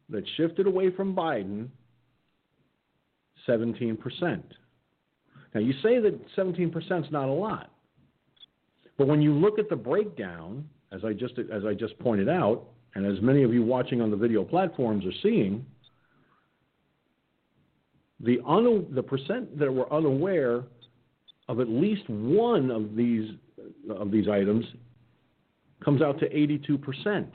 that 0.10 0.24
shifted 0.38 0.68
away 0.68 0.92
from 0.92 1.16
Biden, 1.16 1.68
17%. 3.48 4.44
Now, 5.54 5.60
you 5.60 5.74
say 5.84 6.00
that 6.00 6.20
17% 6.36 7.06
is 7.06 7.12
not 7.12 7.28
a 7.28 7.32
lot. 7.32 7.72
But 8.98 9.08
when 9.08 9.22
you 9.22 9.34
look 9.34 9.60
at 9.60 9.70
the 9.70 9.76
breakdown, 9.76 10.70
as 10.92 11.04
I 11.04 11.14
just, 11.14 11.34
as 11.40 11.66
I 11.66 11.74
just 11.74 11.98
pointed 12.00 12.30
out, 12.30 12.68
and 12.96 13.06
as 13.06 13.22
many 13.22 13.44
of 13.44 13.54
you 13.54 13.64
watching 13.64 14.02
on 14.02 14.12
the 14.12 14.18
video 14.18 14.44
platforms 14.44 15.06
are 15.06 15.18
seeing, 15.24 15.66
the, 18.20 18.40
un, 18.46 18.86
the 18.92 19.02
percent 19.02 19.58
that 19.58 19.74
were 19.74 19.92
unaware 19.92 20.64
of 21.52 21.60
at 21.60 21.68
least 21.68 22.10
one 22.10 22.72
of 22.72 22.96
these, 22.96 23.30
of 23.90 24.10
these 24.10 24.30
items 24.30 24.64
comes 25.84 26.02
out 26.02 26.18
to 26.20 26.30
82%. 26.30 27.28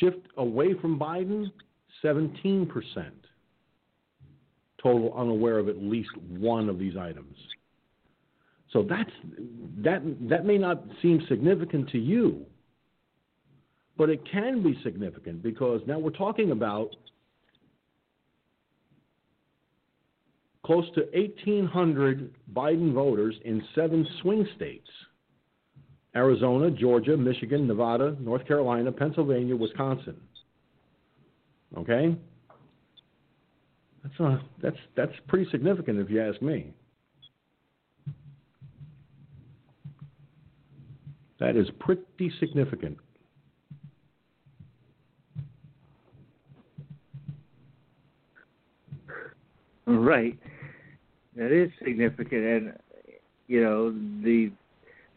Shift 0.00 0.18
away 0.36 0.74
from 0.80 0.98
Biden, 0.98 1.52
17%. 2.02 2.68
Total 4.82 5.14
unaware 5.16 5.58
of 5.58 5.68
at 5.68 5.80
least 5.80 6.10
one 6.28 6.68
of 6.68 6.80
these 6.80 6.96
items. 6.96 7.36
So 8.72 8.82
that's, 8.82 9.10
that, 9.84 10.02
that 10.28 10.44
may 10.44 10.58
not 10.58 10.82
seem 11.00 11.24
significant 11.28 11.90
to 11.90 11.98
you, 11.98 12.44
but 13.96 14.10
it 14.10 14.20
can 14.30 14.64
be 14.64 14.76
significant 14.82 15.44
because 15.44 15.80
now 15.86 16.00
we're 16.00 16.10
talking 16.10 16.50
about 16.50 16.90
close 20.68 20.84
to 20.94 21.00
1,800 21.14 22.30
Biden 22.54 22.92
voters 22.92 23.34
in 23.46 23.62
seven 23.74 24.06
swing 24.20 24.46
states 24.54 24.86
Arizona, 26.14 26.70
Georgia, 26.70 27.16
Michigan, 27.16 27.66
Nevada, 27.66 28.16
North 28.20 28.46
Carolina, 28.46 28.92
Pennsylvania, 28.92 29.56
Wisconsin. 29.56 30.16
Okay? 31.78 32.14
That's, 34.02 34.20
a, 34.20 34.42
that's, 34.62 34.76
that's 34.94 35.12
pretty 35.26 35.50
significant 35.50 36.00
if 36.00 36.10
you 36.10 36.22
ask 36.22 36.42
me. 36.42 36.74
That 41.40 41.56
is 41.56 41.68
pretty 41.78 42.30
significant. 42.40 42.98
Right. 49.86 50.38
That 51.38 51.52
is 51.52 51.70
significant, 51.82 52.44
and 52.44 52.72
you 53.46 53.62
know 53.62 53.92
the 54.22 54.50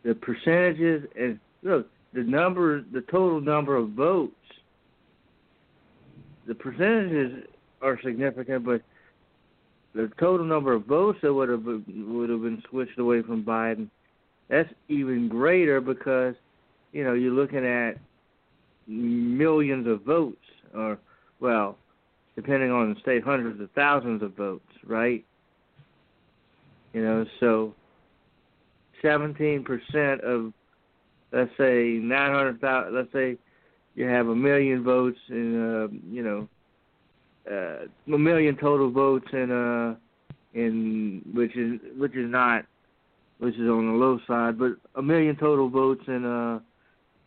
the 0.03 0.15
percentages 0.15 1.03
and 1.19 1.39
look 1.63 1.87
the 2.13 2.23
number, 2.23 2.81
the 2.93 3.01
total 3.01 3.41
number 3.41 3.75
of 3.75 3.89
votes. 3.89 4.35
The 6.47 6.55
percentages 6.55 7.47
are 7.81 7.99
significant, 8.03 8.63
but 8.65 8.81
the 9.93 10.11
total 10.19 10.45
number 10.45 10.73
of 10.73 10.85
votes 10.85 11.19
that 11.23 11.33
would 11.33 11.49
have 11.49 11.65
would 11.65 12.29
have 12.29 12.41
been 12.41 12.63
switched 12.69 12.99
away 12.99 13.21
from 13.23 13.43
Biden 13.43 13.89
that's 14.51 14.69
even 14.89 15.29
greater 15.29 15.81
because 15.81 16.35
you 16.91 17.03
know 17.03 17.13
you're 17.13 17.33
looking 17.33 17.65
at 17.65 17.93
millions 18.85 19.87
of 19.87 20.01
votes, 20.03 20.45
or 20.75 20.99
well, 21.39 21.77
depending 22.35 22.69
on 22.69 22.93
the 22.93 22.99
state, 22.99 23.23
hundreds 23.23 23.59
of 23.61 23.71
thousands 23.71 24.21
of 24.21 24.35
votes, 24.35 24.67
right? 24.85 25.25
You 26.93 27.03
know, 27.03 27.25
so 27.39 27.73
17% 29.03 30.19
of, 30.21 30.53
let's 31.31 31.51
say, 31.57 31.99
900,000, 32.01 32.93
let's 32.93 33.11
say 33.13 33.37
you 33.95 34.05
have 34.05 34.27
a 34.27 34.35
million 34.35 34.83
votes 34.83 35.19
in, 35.29 35.55
uh, 35.55 35.87
you 36.09 36.23
know, 36.23 36.47
uh, 37.49 37.85
a 38.13 38.17
million 38.17 38.55
total 38.57 38.91
votes 38.91 39.27
in, 39.33 39.51
uh, 39.51 39.95
in 40.53 41.21
which 41.33 41.55
is 41.55 41.79
which 41.97 42.15
is 42.15 42.29
not 42.29 42.65
which 43.39 43.55
is 43.55 43.61
on 43.61 43.87
the 43.87 43.93
low 43.93 44.19
side, 44.27 44.59
but 44.59 44.73
a 44.95 45.01
million 45.01 45.35
total 45.35 45.69
votes 45.69 46.03
in 46.07 46.25
uh 46.25 46.59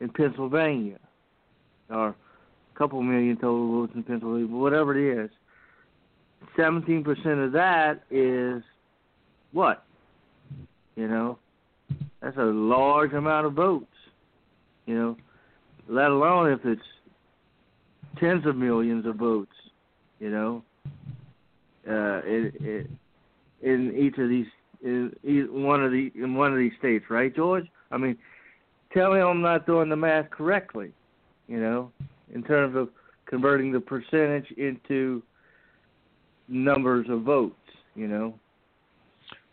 in 0.00 0.08
Pennsylvania, 0.10 0.98
or 1.88 2.08
a 2.08 2.14
couple 2.78 3.02
million 3.02 3.36
total 3.36 3.72
votes 3.72 3.92
in 3.94 4.02
Pennsylvania, 4.02 4.46
whatever 4.46 4.96
it 4.96 5.24
is. 5.24 5.30
Seventeen 6.56 7.02
percent 7.02 7.40
of 7.40 7.52
that 7.52 8.02
is 8.10 8.62
what? 9.54 9.84
You 10.96 11.08
know, 11.08 11.38
that's 12.20 12.36
a 12.36 12.42
large 12.42 13.12
amount 13.14 13.46
of 13.46 13.54
votes. 13.54 13.86
You 14.86 14.94
know, 14.94 15.16
let 15.88 16.10
alone 16.10 16.52
if 16.52 16.60
it's 16.64 16.82
tens 18.20 18.44
of 18.46 18.56
millions 18.56 19.06
of 19.06 19.16
votes. 19.16 19.52
You 20.20 20.30
know, 20.30 20.62
uh, 21.88 22.20
it, 22.24 22.54
it, 22.60 22.90
in 23.62 23.94
each 23.96 24.18
of 24.18 24.28
these 24.28 24.46
in 24.82 25.12
one 25.50 25.82
of 25.82 25.90
the 25.90 26.10
in 26.14 26.34
one 26.34 26.52
of 26.52 26.58
these 26.58 26.72
states, 26.78 27.06
right, 27.08 27.34
George? 27.34 27.66
I 27.90 27.96
mean, 27.96 28.18
tell 28.92 29.14
me 29.14 29.20
I'm 29.20 29.40
not 29.40 29.66
doing 29.66 29.88
the 29.88 29.96
math 29.96 30.30
correctly. 30.30 30.92
You 31.48 31.60
know, 31.60 31.92
in 32.34 32.42
terms 32.42 32.76
of 32.76 32.88
converting 33.26 33.72
the 33.72 33.80
percentage 33.80 34.50
into 34.56 35.22
numbers 36.48 37.06
of 37.08 37.22
votes. 37.22 37.54
You 37.94 38.08
know. 38.08 38.34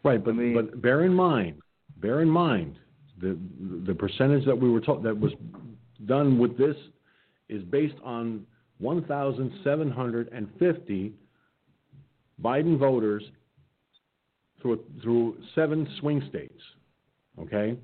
Right, 0.03 0.23
but 0.23 0.31
I 0.31 0.33
mean- 0.33 0.53
but 0.53 0.81
bear 0.81 1.05
in 1.05 1.13
mind, 1.13 1.61
bear 1.97 2.21
in 2.21 2.29
mind 2.29 2.77
the 3.19 3.37
the 3.85 3.93
percentage 3.93 4.45
that 4.45 4.57
we 4.57 4.69
were 4.69 4.79
taught 4.81 5.03
that 5.03 5.19
was 5.19 5.33
done 6.05 6.39
with 6.39 6.57
this 6.57 6.75
is 7.49 7.63
based 7.65 7.99
on 8.03 8.47
1,750 8.79 11.13
Biden 12.41 12.77
voters 12.77 13.23
through 14.61 14.83
through 15.01 15.37
seven 15.53 15.85
swing 15.99 16.21
states. 16.29 16.61
Okay, 17.39 17.77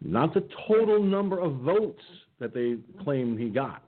not 0.00 0.32
the 0.34 0.48
total 0.66 1.02
number 1.02 1.38
of 1.38 1.56
votes 1.56 2.02
that 2.38 2.54
they 2.54 2.78
claim 3.02 3.36
he 3.36 3.50
got. 3.50 3.82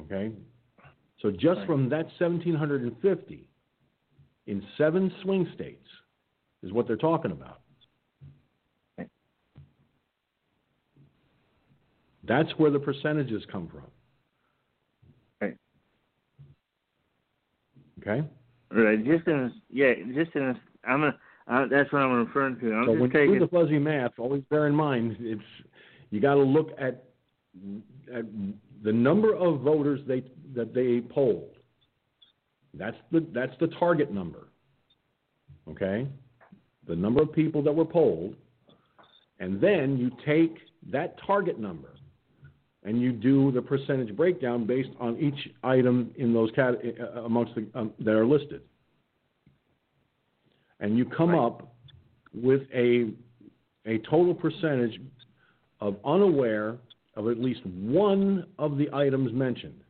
Okay, 0.00 0.32
so 1.20 1.30
just 1.30 1.64
from 1.66 1.88
that 1.90 2.06
1,750 2.18 3.49
in 4.50 4.60
seven 4.76 5.12
swing 5.22 5.48
states 5.54 5.86
is 6.64 6.72
what 6.72 6.88
they're 6.88 6.96
talking 6.96 7.30
about. 7.30 7.60
That's 12.24 12.50
where 12.58 12.70
the 12.70 12.78
percentages 12.78 13.44
come 13.50 13.68
from. 13.68 13.86
Right. 15.40 15.56
Okay. 18.00 18.28
Right. 18.72 19.04
Just 19.04 19.26
in 19.26 19.52
yeah. 19.70 19.94
Just 20.14 20.34
in 20.34 20.42
a, 20.42 20.60
I'm 20.84 21.04
a, 21.04 21.16
uh, 21.48 21.66
that's 21.70 21.90
what 21.92 22.02
I'm 22.02 22.26
referring 22.26 22.58
to. 22.60 22.72
I'm 22.72 22.86
so 22.86 22.92
when 22.92 23.10
taking. 23.10 23.34
you 23.34 23.38
do 23.38 23.46
the 23.46 23.50
fuzzy 23.50 23.78
math, 23.78 24.12
always 24.18 24.42
bear 24.50 24.66
in 24.66 24.74
mind 24.74 25.16
it's 25.20 25.40
you 26.10 26.20
got 26.20 26.34
to 26.34 26.42
look 26.42 26.70
at 26.78 27.04
at 28.14 28.24
the 28.82 28.92
number 28.92 29.34
of 29.34 29.60
voters 29.60 30.00
they 30.06 30.24
that 30.54 30.74
they 30.74 31.00
polled. 31.00 31.54
That's 32.74 32.96
the 33.10 33.26
that's 33.32 33.52
the 33.60 33.68
target 33.78 34.12
number. 34.12 34.48
Okay, 35.68 36.06
the 36.86 36.96
number 36.96 37.22
of 37.22 37.32
people 37.32 37.62
that 37.62 37.72
were 37.72 37.84
polled, 37.84 38.36
and 39.38 39.60
then 39.60 39.96
you 39.98 40.10
take 40.24 40.56
that 40.90 41.16
target 41.26 41.58
number 41.58 41.90
and 42.82 43.00
you 43.00 43.12
do 43.12 43.52
the 43.52 43.60
percentage 43.60 44.16
breakdown 44.16 44.66
based 44.66 44.88
on 44.98 45.18
each 45.18 45.52
item 45.62 46.12
in 46.16 46.32
those 46.32 46.50
cat 46.52 46.74
uh, 47.00 47.22
amongst 47.22 47.54
the 47.54 47.66
um, 47.74 47.92
that 47.98 48.14
are 48.14 48.26
listed, 48.26 48.62
and 50.80 50.96
you 50.96 51.04
come 51.04 51.34
up 51.34 51.74
with 52.32 52.62
a 52.74 53.12
a 53.86 53.98
total 54.10 54.34
percentage 54.34 55.00
of 55.80 55.96
unaware 56.04 56.76
of 57.16 57.28
at 57.28 57.38
least 57.38 57.64
one 57.66 58.46
of 58.58 58.76
the 58.78 58.88
items 58.92 59.32
mentioned, 59.32 59.80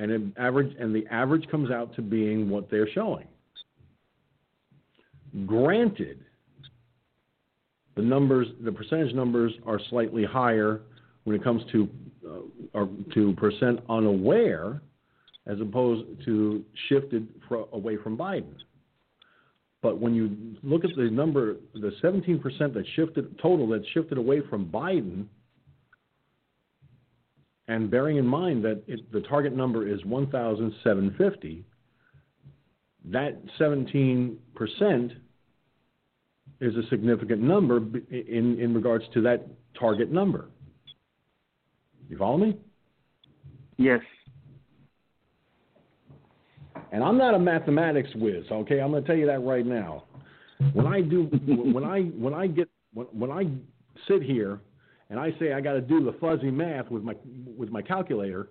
and 0.00 0.10
an 0.10 0.34
average 0.38 0.74
and 0.80 0.94
the 0.94 1.06
average 1.10 1.46
comes 1.50 1.70
out 1.70 1.94
to 1.94 2.02
being 2.02 2.48
what 2.48 2.70
they're 2.70 2.88
showing. 2.92 3.26
Granted, 5.46 6.24
the 7.96 8.02
numbers, 8.02 8.46
the 8.64 8.72
percentage 8.72 9.14
numbers 9.14 9.52
are 9.66 9.78
slightly 9.90 10.24
higher 10.24 10.80
when 11.24 11.36
it 11.36 11.44
comes 11.44 11.62
to 11.72 11.88
uh, 12.26 12.38
or 12.72 12.88
to 13.12 13.34
percent 13.34 13.80
unaware, 13.90 14.80
as 15.46 15.60
opposed 15.60 16.06
to 16.24 16.64
shifted 16.88 17.28
away 17.72 17.96
from 18.02 18.16
Biden. 18.16 18.54
But 19.82 19.98
when 19.98 20.14
you 20.14 20.56
look 20.62 20.84
at 20.84 20.90
the 20.96 21.10
number, 21.10 21.56
the 21.74 21.92
17% 22.02 22.42
that 22.74 22.84
shifted 22.96 23.38
total 23.38 23.68
that 23.68 23.82
shifted 23.92 24.18
away 24.18 24.40
from 24.48 24.66
Biden, 24.66 25.26
and 27.70 27.88
bearing 27.88 28.16
in 28.16 28.26
mind 28.26 28.64
that 28.64 28.82
it, 28.88 29.12
the 29.12 29.20
target 29.20 29.54
number 29.54 29.86
is 29.86 30.04
1,750, 30.04 31.64
that 33.04 33.40
17% 33.60 34.36
is 36.60 36.76
a 36.76 36.82
significant 36.90 37.40
number 37.40 37.76
in, 38.10 38.58
in 38.58 38.74
regards 38.74 39.04
to 39.14 39.20
that 39.22 39.46
target 39.78 40.10
number. 40.10 40.48
You 42.08 42.18
follow 42.18 42.38
me? 42.38 42.58
Yes. 43.76 44.00
And 46.90 47.04
I'm 47.04 47.16
not 47.16 47.34
a 47.34 47.38
mathematics 47.38 48.10
whiz, 48.16 48.46
okay? 48.50 48.80
I'm 48.80 48.90
going 48.90 49.04
to 49.04 49.06
tell 49.06 49.16
you 49.16 49.26
that 49.26 49.44
right 49.44 49.64
now. 49.64 50.02
When 50.72 50.88
I 50.88 51.02
do, 51.02 51.22
when 51.46 51.84
I 51.84 52.02
when 52.02 52.34
I 52.34 52.48
get 52.48 52.68
when, 52.92 53.06
when 53.06 53.30
I 53.30 53.46
sit 54.08 54.22
here 54.22 54.60
and 55.10 55.18
I 55.18 55.34
say 55.38 55.52
I 55.52 55.60
got 55.60 55.72
to 55.72 55.80
do 55.80 56.04
the 56.04 56.16
fuzzy 56.20 56.50
math 56.50 56.90
with 56.90 57.02
my 57.02 57.14
with 57.56 57.70
my 57.70 57.82
calculator, 57.82 58.48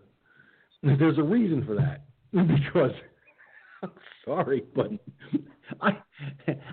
there's 0.84 1.18
a 1.18 1.24
reason 1.24 1.66
for 1.66 1.76
that 1.76 2.04
because 2.32 2.92
I'm 3.82 3.92
sorry, 4.26 4.66
but 4.76 4.92
I 5.82 5.98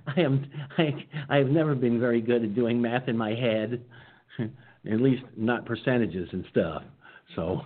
I 0.07 0.21
am 0.21 0.51
I 0.77 1.07
I 1.29 1.37
have 1.37 1.49
never 1.49 1.75
been 1.75 2.01
very 2.01 2.21
good 2.21 2.43
at 2.43 2.55
doing 2.55 2.83
math 2.83 3.09
in 3.09 3.17
my 3.17 3.31
head, 3.31 3.83
at 4.41 5.01
least 5.01 5.23
not 5.37 5.65
percentages 5.65 6.29
and 6.33 6.45
stuff. 6.51 6.83
So 7.37 7.63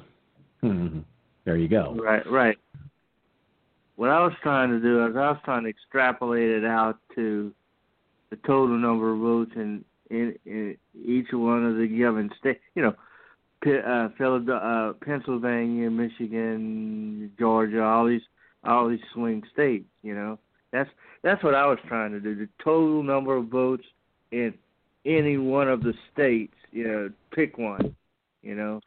hmm, 0.60 1.00
there 1.44 1.56
you 1.56 1.68
go. 1.68 1.96
Right. 1.98 2.30
Right. 2.30 2.58
What 3.96 4.10
I 4.10 4.20
was 4.20 4.32
trying 4.42 4.70
to 4.70 4.80
do 4.80 5.06
is 5.06 5.16
I 5.16 5.30
was 5.30 5.40
trying 5.44 5.64
to 5.64 5.68
extrapolate 5.68 6.50
it 6.50 6.64
out 6.64 6.98
to 7.16 7.52
the 8.30 8.36
total 8.36 8.78
number 8.78 9.12
of 9.12 9.18
votes 9.18 9.52
in 9.56 9.84
in, 10.10 10.34
in 10.44 10.76
each 11.04 11.28
one 11.32 11.64
of 11.64 11.76
the 11.76 11.86
given 11.86 12.30
states. 12.38 12.60
You 12.74 12.82
know, 12.82 12.94
P- 13.62 13.78
uh, 13.78 14.08
Philadelphia, 14.18 14.54
uh, 14.54 14.92
Pennsylvania, 15.04 15.90
Michigan, 15.90 17.32
Georgia, 17.38 17.82
all 17.82 18.06
these 18.06 18.22
all 18.64 18.88
these 18.88 19.00
swing 19.14 19.42
states. 19.52 19.88
You 20.02 20.14
know, 20.14 20.38
that's 20.72 20.90
that's 21.22 21.42
what 21.42 21.54
I 21.54 21.66
was 21.66 21.78
trying 21.88 22.12
to 22.12 22.20
do. 22.20 22.34
The 22.34 22.48
total 22.62 23.02
number 23.02 23.36
of 23.36 23.46
votes 23.46 23.84
in 24.32 24.54
any 25.06 25.38
one 25.38 25.68
of 25.68 25.82
the 25.82 25.94
states. 26.12 26.54
You 26.72 26.88
know, 26.88 27.10
pick 27.32 27.58
one. 27.58 27.94
You 28.42 28.54
know, 28.54 28.80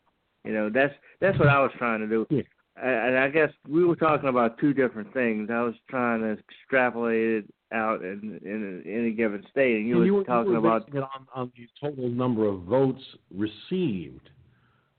you 0.43 0.53
know 0.53 0.69
that's 0.69 0.93
that's 1.19 1.39
what 1.39 1.47
I 1.47 1.59
was 1.59 1.71
trying 1.77 1.99
to 2.01 2.07
do. 2.07 2.27
Yeah. 2.29 2.41
And 2.75 3.19
I 3.19 3.29
guess 3.29 3.51
we 3.69 3.85
were 3.85 3.95
talking 3.95 4.29
about 4.29 4.57
two 4.57 4.73
different 4.73 5.13
things. 5.13 5.49
I 5.51 5.61
was 5.61 5.75
trying 5.87 6.21
to 6.21 6.39
extrapolate 6.39 7.43
it 7.43 7.53
out 7.73 8.01
in 8.01 8.39
in 8.43 8.83
any 8.85 9.11
given 9.11 9.43
state, 9.51 9.77
and 9.77 9.87
you, 9.87 10.01
And 10.03 10.13
were 10.15 10.23
talking 10.23 10.53
you 10.53 10.59
were 10.61 10.67
about 10.67 10.89
on, 10.95 11.27
on 11.33 11.51
the 11.57 11.67
total 11.81 12.09
number 12.09 12.45
of 12.45 12.61
votes 12.61 13.01
received, 13.35 14.29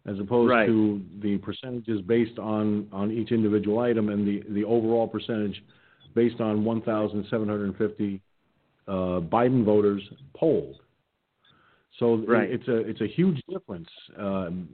as 0.07 0.19
opposed 0.19 0.51
Right. 0.51 0.67
to 0.67 1.01
the 1.23 1.39
percentages 1.39 2.01
based 2.03 2.39
on, 2.39 2.89
on 2.93 3.11
each 3.11 3.33
individual 3.33 3.79
item 3.79 4.09
and 4.09 4.27
the, 4.27 4.43
the 4.51 4.65
overall 4.65 5.09
percentage 5.09 5.63
based 6.15 6.41
on 6.41 6.65
1,750 6.65 8.21
uh, 8.87 8.93
Biden 8.93 9.65
voters 9.65 10.03
polled. 10.37 10.77
So 11.99 12.17
Right. 12.27 12.51
it's 12.51 12.67
a 12.69 12.77
it's 12.77 13.01
a 13.01 13.07
huge 13.07 13.41
difference 13.49 13.89
um, 14.19 14.69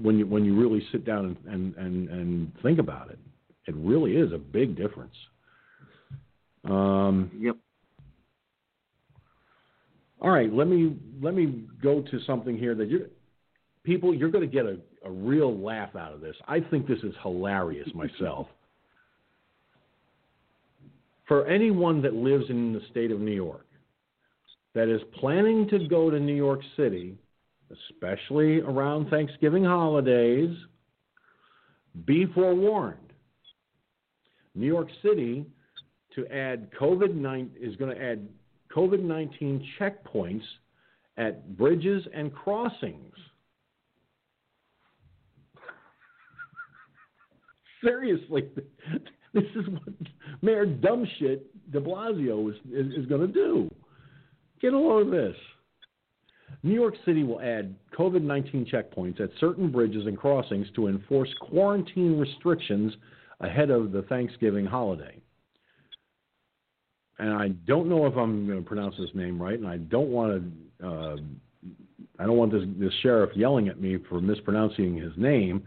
when 0.00 0.18
you 0.18 0.26
when 0.26 0.44
you 0.44 0.54
really 0.58 0.86
sit 0.92 1.04
down 1.04 1.36
and, 1.46 1.54
and, 1.54 1.74
and, 1.76 2.08
and 2.10 2.52
think 2.62 2.78
about 2.78 3.10
it. 3.10 3.18
It 3.66 3.74
really 3.76 4.16
is 4.16 4.32
a 4.32 4.38
big 4.38 4.76
difference. 4.76 5.14
Um, 6.68 7.30
yep. 7.38 7.56
all 10.20 10.30
right, 10.30 10.52
let 10.52 10.68
me 10.68 10.96
let 11.22 11.34
me 11.34 11.64
go 11.82 12.02
to 12.02 12.20
something 12.26 12.58
here 12.58 12.74
that 12.74 12.88
you 12.88 13.06
people 13.84 14.14
you're 14.14 14.30
going 14.30 14.48
to 14.48 14.52
get 14.52 14.66
a, 14.66 14.76
a 15.04 15.10
real 15.10 15.56
laugh 15.58 15.96
out 15.96 16.12
of 16.12 16.20
this. 16.20 16.36
I 16.46 16.60
think 16.60 16.86
this 16.86 16.98
is 17.02 17.14
hilarious 17.22 17.88
myself. 17.94 18.48
For 21.26 21.46
anyone 21.46 22.00
that 22.02 22.14
lives 22.14 22.44
in 22.48 22.72
the 22.72 22.80
state 22.90 23.10
of 23.10 23.20
New 23.20 23.34
York 23.34 23.66
that 24.74 24.88
is 24.88 25.00
planning 25.18 25.68
to 25.68 25.86
go 25.88 26.10
to 26.10 26.20
New 26.20 26.34
York 26.34 26.60
City, 26.76 27.16
especially 27.70 28.60
around 28.60 29.10
Thanksgiving 29.10 29.64
holidays, 29.64 30.56
be 32.06 32.26
forewarned. 32.26 33.12
New 34.54 34.66
York 34.66 34.88
City 35.02 35.44
to 36.18 36.34
add 36.34 36.68
COVID 36.78 37.14
nine 37.14 37.50
is 37.60 37.76
going 37.76 37.94
to 37.94 38.02
add 38.02 38.26
COVID 38.74 39.02
nineteen 39.02 39.64
checkpoints 39.78 40.42
at 41.16 41.56
bridges 41.56 42.04
and 42.14 42.34
crossings. 42.34 43.14
Seriously, 47.82 48.48
this 49.34 49.44
is 49.54 49.68
what 49.68 49.94
Mayor 50.42 50.66
Dumbshit 50.66 51.40
De 51.72 51.80
Blasio 51.80 52.50
is, 52.50 52.56
is, 52.72 52.92
is 52.94 53.06
going 53.06 53.20
to 53.20 53.32
do. 53.32 53.70
Get 54.60 54.72
a 54.72 54.78
load 54.78 55.06
of 55.06 55.12
this. 55.12 55.36
New 56.62 56.74
York 56.74 56.94
City 57.04 57.22
will 57.22 57.40
add 57.40 57.74
COVID 57.96 58.22
19 58.22 58.66
checkpoints 58.66 59.20
at 59.20 59.30
certain 59.38 59.70
bridges 59.70 60.06
and 60.06 60.18
crossings 60.18 60.66
to 60.74 60.88
enforce 60.88 61.32
quarantine 61.40 62.18
restrictions 62.18 62.94
ahead 63.40 63.70
of 63.70 63.92
the 63.92 64.02
Thanksgiving 64.02 64.66
holiday. 64.66 65.20
And 67.18 67.32
I 67.32 67.48
don't 67.66 67.88
know 67.88 68.06
if 68.06 68.16
I'm 68.16 68.46
going 68.46 68.62
to 68.62 68.64
pronounce 68.66 68.94
this 68.96 69.10
name 69.14 69.40
right, 69.40 69.58
and 69.58 69.66
I 69.66 69.78
don't 69.78 70.08
want 70.08 70.42
to. 70.80 70.86
Uh, 70.86 71.16
I 72.20 72.26
don't 72.26 72.36
want 72.36 72.52
this, 72.52 72.62
this 72.78 72.92
sheriff 73.02 73.30
yelling 73.36 73.68
at 73.68 73.80
me 73.80 73.96
for 74.08 74.20
mispronouncing 74.20 74.96
his 74.96 75.12
name. 75.16 75.62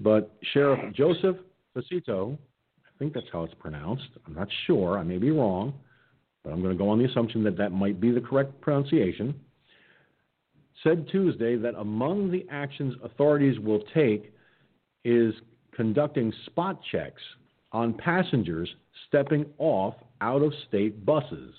But 0.00 0.36
Sheriff 0.52 0.94
Joseph 0.94 1.36
Fucito, 1.76 2.36
I 2.36 2.98
think 2.98 3.12
that's 3.12 3.26
how 3.32 3.42
it's 3.42 3.54
pronounced. 3.54 4.08
I'm 4.26 4.34
not 4.34 4.48
sure. 4.66 4.98
I 4.98 5.02
may 5.02 5.18
be 5.18 5.30
wrong, 5.30 5.74
but 6.44 6.52
I'm 6.52 6.62
going 6.62 6.76
to 6.76 6.78
go 6.78 6.88
on 6.88 6.98
the 6.98 7.06
assumption 7.06 7.42
that 7.44 7.56
that 7.56 7.70
might 7.70 8.00
be 8.00 8.10
the 8.10 8.20
correct 8.20 8.60
pronunciation. 8.60 9.34
Said 10.82 11.08
Tuesday 11.10 11.56
that 11.56 11.74
among 11.76 12.30
the 12.30 12.46
actions 12.50 12.94
authorities 13.02 13.58
will 13.58 13.82
take 13.94 14.32
is 15.04 15.34
conducting 15.74 16.32
spot 16.46 16.80
checks 16.92 17.22
on 17.74 17.92
passengers 17.92 18.72
stepping 19.08 19.44
off 19.58 19.94
out 20.20 20.40
of 20.40 20.52
state 20.68 21.04
buses. 21.04 21.52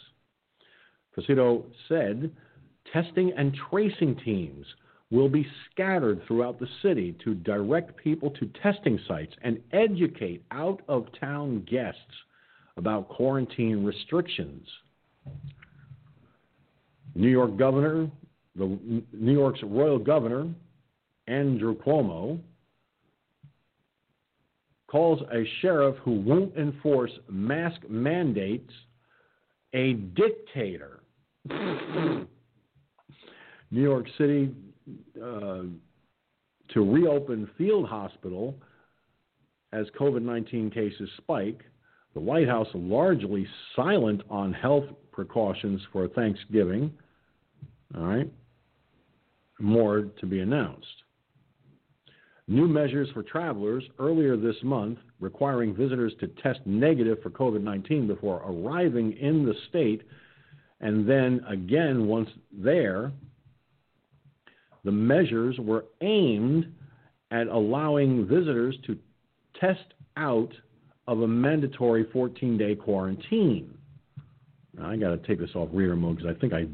Fucito 1.16 1.66
said 1.88 2.32
testing 2.92 3.32
and 3.38 3.56
tracing 3.70 4.16
teams 4.24 4.66
will 5.12 5.30
be 5.30 5.46
scattered 5.72 6.22
throughout 6.26 6.60
the 6.60 6.68
city 6.82 7.16
to 7.24 7.36
direct 7.36 7.96
people 7.98 8.32
to 8.32 8.50
testing 8.64 9.00
sites 9.08 9.34
and 9.44 9.60
educate 9.72 10.44
out 10.52 10.82
of 10.88 11.06
town 11.20 11.66
guests 11.70 12.00
about 12.78 13.08
quarantine 13.10 13.84
restrictions. 13.84 14.68
New 17.14 17.30
York 17.30 17.58
Governor, 17.58 18.10
the 18.56 18.80
New 19.14 19.34
York's 19.34 19.62
Royal 19.64 20.00
Governor, 20.00 20.50
Andrew 21.28 21.76
Cuomo, 21.78 22.40
calls 24.88 25.22
a 25.34 25.44
sheriff 25.62 25.96
who 26.04 26.20
won't 26.20 26.56
enforce 26.56 27.12
mask 27.30 27.82
mandates 27.90 28.72
a 29.74 29.94
dictator. 29.94 31.02
New 31.50 32.28
York 33.72 34.06
City 34.18 34.54
uh, 35.22 35.64
to 36.74 36.92
reopen 36.92 37.50
Field 37.58 37.88
Hospital 37.88 38.56
as 39.74 39.86
COVID 40.00 40.22
19 40.22 40.72
cases 40.72 41.10
spike. 41.18 41.62
The 42.14 42.20
White 42.22 42.48
House 42.48 42.68
largely 42.74 43.46
silent 43.76 44.22
on 44.30 44.54
health 44.54 44.86
precautions 45.12 45.82
for 45.92 46.08
Thanksgiving. 46.08 46.94
All 47.96 48.04
right. 48.04 48.32
More 49.60 50.04
to 50.20 50.26
be 50.26 50.40
announced. 50.40 50.88
New 52.48 52.68
measures 52.68 53.10
for 53.14 53.24
travelers 53.24 53.84
earlier 53.98 54.38
this 54.38 54.56
month 54.64 55.00
requiring 55.20 55.76
visitors 55.76 56.14
to 56.20 56.28
test 56.44 56.60
negative 56.66 57.18
for 57.24 57.32
COVID 57.32 57.62
19 57.62 58.06
before 58.06 58.44
arriving 58.48 59.14
in 59.14 59.46
the 59.46 59.56
state, 59.70 60.04
and 60.80 61.10
then 61.10 61.42
again 61.50 62.08
once 62.08 62.30
there. 62.52 63.12
The 64.84 64.92
measures 64.92 65.58
were 65.58 65.86
aimed 66.02 66.72
at 67.32 67.48
allowing 67.48 68.28
visitors 68.28 68.78
to 68.86 68.96
test 69.60 69.96
out 70.16 70.54
of 71.08 71.22
a 71.22 71.28
mandatory 71.28 72.06
14 72.14 72.58
day 72.58 72.76
quarantine. 72.76 73.76
Now, 74.78 74.90
I 74.90 74.98
got 74.98 75.10
to 75.10 75.18
take 75.28 75.40
this 75.40 75.56
off 75.56 75.70
reader 75.74 75.96
mode 75.96 76.18
because 76.18 76.36
I 76.36 76.40
think 76.40 76.54
I 76.54 76.68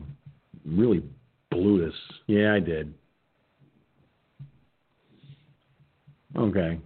really 0.66 1.04
blew 1.50 1.86
this. 1.86 1.96
Yeah, 2.28 2.54
I 2.54 2.60
did. 2.60 2.94
Okay. 6.38 6.80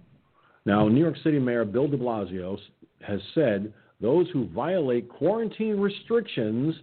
Now, 0.64 0.88
New 0.88 1.00
York 1.00 1.16
City 1.22 1.38
Mayor 1.38 1.64
Bill 1.64 1.86
de 1.88 1.96
Blasio 1.96 2.58
has 3.00 3.20
said 3.34 3.72
those 4.00 4.28
who 4.32 4.48
violate 4.48 5.08
quarantine 5.08 5.78
restrictions, 5.78 6.74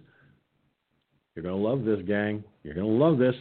you're 1.34 1.42
going 1.42 1.54
to 1.54 1.68
love 1.68 1.84
this, 1.84 2.00
gang, 2.06 2.42
you're 2.62 2.72
going 2.74 2.86
to 2.86 2.92
love 2.92 3.18
this, 3.18 3.34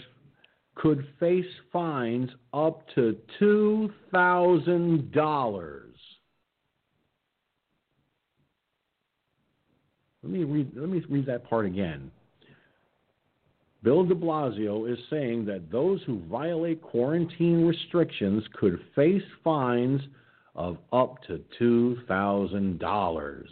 could 0.76 1.08
face 1.20 1.46
fines 1.72 2.30
up 2.54 2.84
to 2.96 3.16
$2,000. 3.40 5.80
Let 10.24 10.32
me 10.32 10.44
read 10.46 10.72
let 10.76 10.90
me 10.90 11.04
read 11.10 11.26
that 11.26 11.50
part 11.50 11.66
again. 11.66 12.10
Bill 13.84 14.06
de 14.06 14.16
Blasio 14.16 14.90
is 14.92 14.98
saying 15.10 15.46
that 15.46 15.70
those 15.70 16.02
who 16.04 16.22
violate 16.32 16.82
quarantine 16.82 17.66
restrictions 17.66 18.44
could 18.54 18.80
face 18.96 19.24
fines 19.44 20.02
of 20.56 20.78
up 20.94 21.18
to 21.28 21.44
$2,000. 21.60 23.44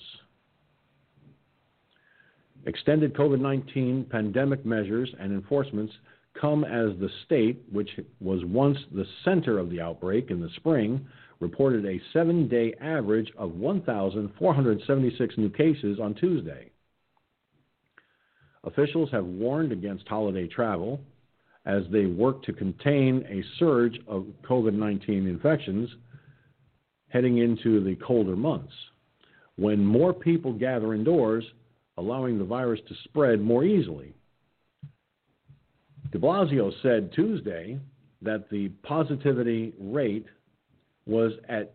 Extended 2.66 3.14
COVID 3.14 3.41
19 3.41 4.06
pandemic 4.10 4.66
measures 4.66 5.14
and 5.20 5.34
enforcements 5.34 5.94
come 6.40 6.64
as 6.64 6.98
the 6.99 7.10
state, 7.26 7.62
which 7.72 7.90
was 8.22 8.45
once 8.45 8.78
the 8.94 9.06
center 9.26 9.60
of 9.60 9.70
the 9.70 9.82
outbreak 9.82 10.30
in 10.30 10.40
the 10.40 10.49
spring, 10.56 11.06
reported 11.40 11.86
a 11.86 11.99
seven 12.14 12.48
day 12.48 12.74
average 12.80 13.32
of 13.38 13.56
1,476 13.56 15.38
new 15.38 15.49
cases 15.49 15.99
on 15.99 16.14
Tuesday. 16.14 16.70
Officials 18.63 19.09
have 19.11 19.25
warned 19.25 19.71
against 19.71 20.07
holiday 20.07 20.47
travel 20.47 21.01
as 21.65 21.83
they 21.91 22.05
work 22.05 22.43
to 22.43 22.53
contain 22.53 23.25
a 23.29 23.43
surge 23.57 23.99
of 24.07 24.25
COVID 24.47 24.73
19 24.73 25.27
infections 25.27 25.89
heading 27.09 27.39
into 27.39 27.83
the 27.83 27.95
colder 27.95 28.35
months, 28.35 28.73
when 29.57 29.85
more 29.85 30.13
people 30.13 30.53
gather 30.53 30.93
indoors, 30.93 31.43
allowing 31.97 32.38
the 32.38 32.45
virus 32.45 32.79
to 32.88 32.95
spread 33.03 33.41
more 33.41 33.65
easily. 33.65 34.13
De 36.11 36.17
Blasio 36.17 36.71
said 36.81 37.11
Tuesday 37.13 37.79
that 38.21 38.49
the 38.49 38.69
positivity 38.83 39.73
rate 39.79 40.25
was 41.05 41.33
at 41.49 41.73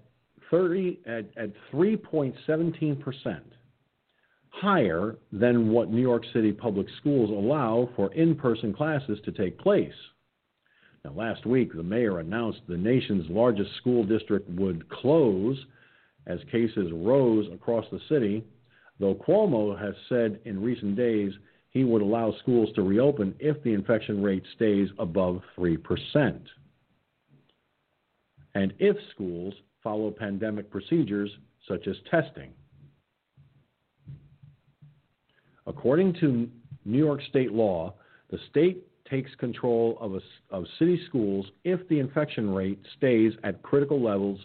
30 0.51 1.01
at, 1.07 1.27
at 1.37 1.51
3.17 1.73 3.01
percent 3.01 3.53
higher 4.61 5.17
than 5.33 5.71
what 5.71 5.91
New 5.91 6.01
York 6.01 6.25
City 6.33 6.53
public 6.53 6.87
schools 6.99 7.31
allow 7.31 7.91
for 7.95 8.13
in 8.15 8.35
person 8.35 8.73
classes 8.73 9.19
to 9.25 9.33
take 9.33 9.59
place. 9.59 9.93
Now, 11.05 11.13
last 11.13 11.45
week, 11.45 11.75
the 11.75 11.83
mayor 11.83 12.21
announced 12.21 12.61
the 12.67 12.77
nation's 12.77 13.29
largest 13.29 13.71
school 13.77 14.05
district 14.05 14.49
would 14.51 14.89
close 14.89 15.59
as 16.27 16.39
cases 16.51 16.91
rose 16.93 17.47
across 17.53 17.85
the 17.93 18.01
city, 18.09 18.45
though 18.99 19.15
Cuomo 19.15 19.79
has 19.79 19.95
said 20.09 20.41
in 20.45 20.63
recent 20.63 20.97
days 20.97 21.33
he 21.71 21.85
would 21.85 22.03
allow 22.03 22.35
schools 22.41 22.71
to 22.75 22.83
reopen 22.83 23.35
if 23.39 23.63
the 23.63 23.75
infection 23.75 24.23
rate 24.23 24.43
stays 24.55 24.89
above 24.99 25.43
3%. 25.59 26.41
And 28.55 28.73
if 28.79 28.97
schools 29.13 29.53
follow 29.83 30.11
pandemic 30.11 30.71
procedures 30.71 31.31
such 31.69 31.87
as 31.87 31.97
testing. 32.11 32.53
According 35.67 36.15
to 36.21 36.49
New 36.85 36.99
York 36.99 37.21
state 37.29 37.53
law, 37.53 37.95
the 38.31 38.39
state 38.51 38.85
takes 39.11 39.35
control 39.37 39.99
of, 40.01 40.15
a, 40.15 40.21
of 40.51 40.65
city 40.79 41.01
schools 41.09 41.47
if 41.65 41.87
the 41.89 41.99
infection 41.99 42.51
rate 42.51 42.81
stays 42.97 43.33
at 43.45 43.63
critical 43.63 44.03
levels 44.03 44.41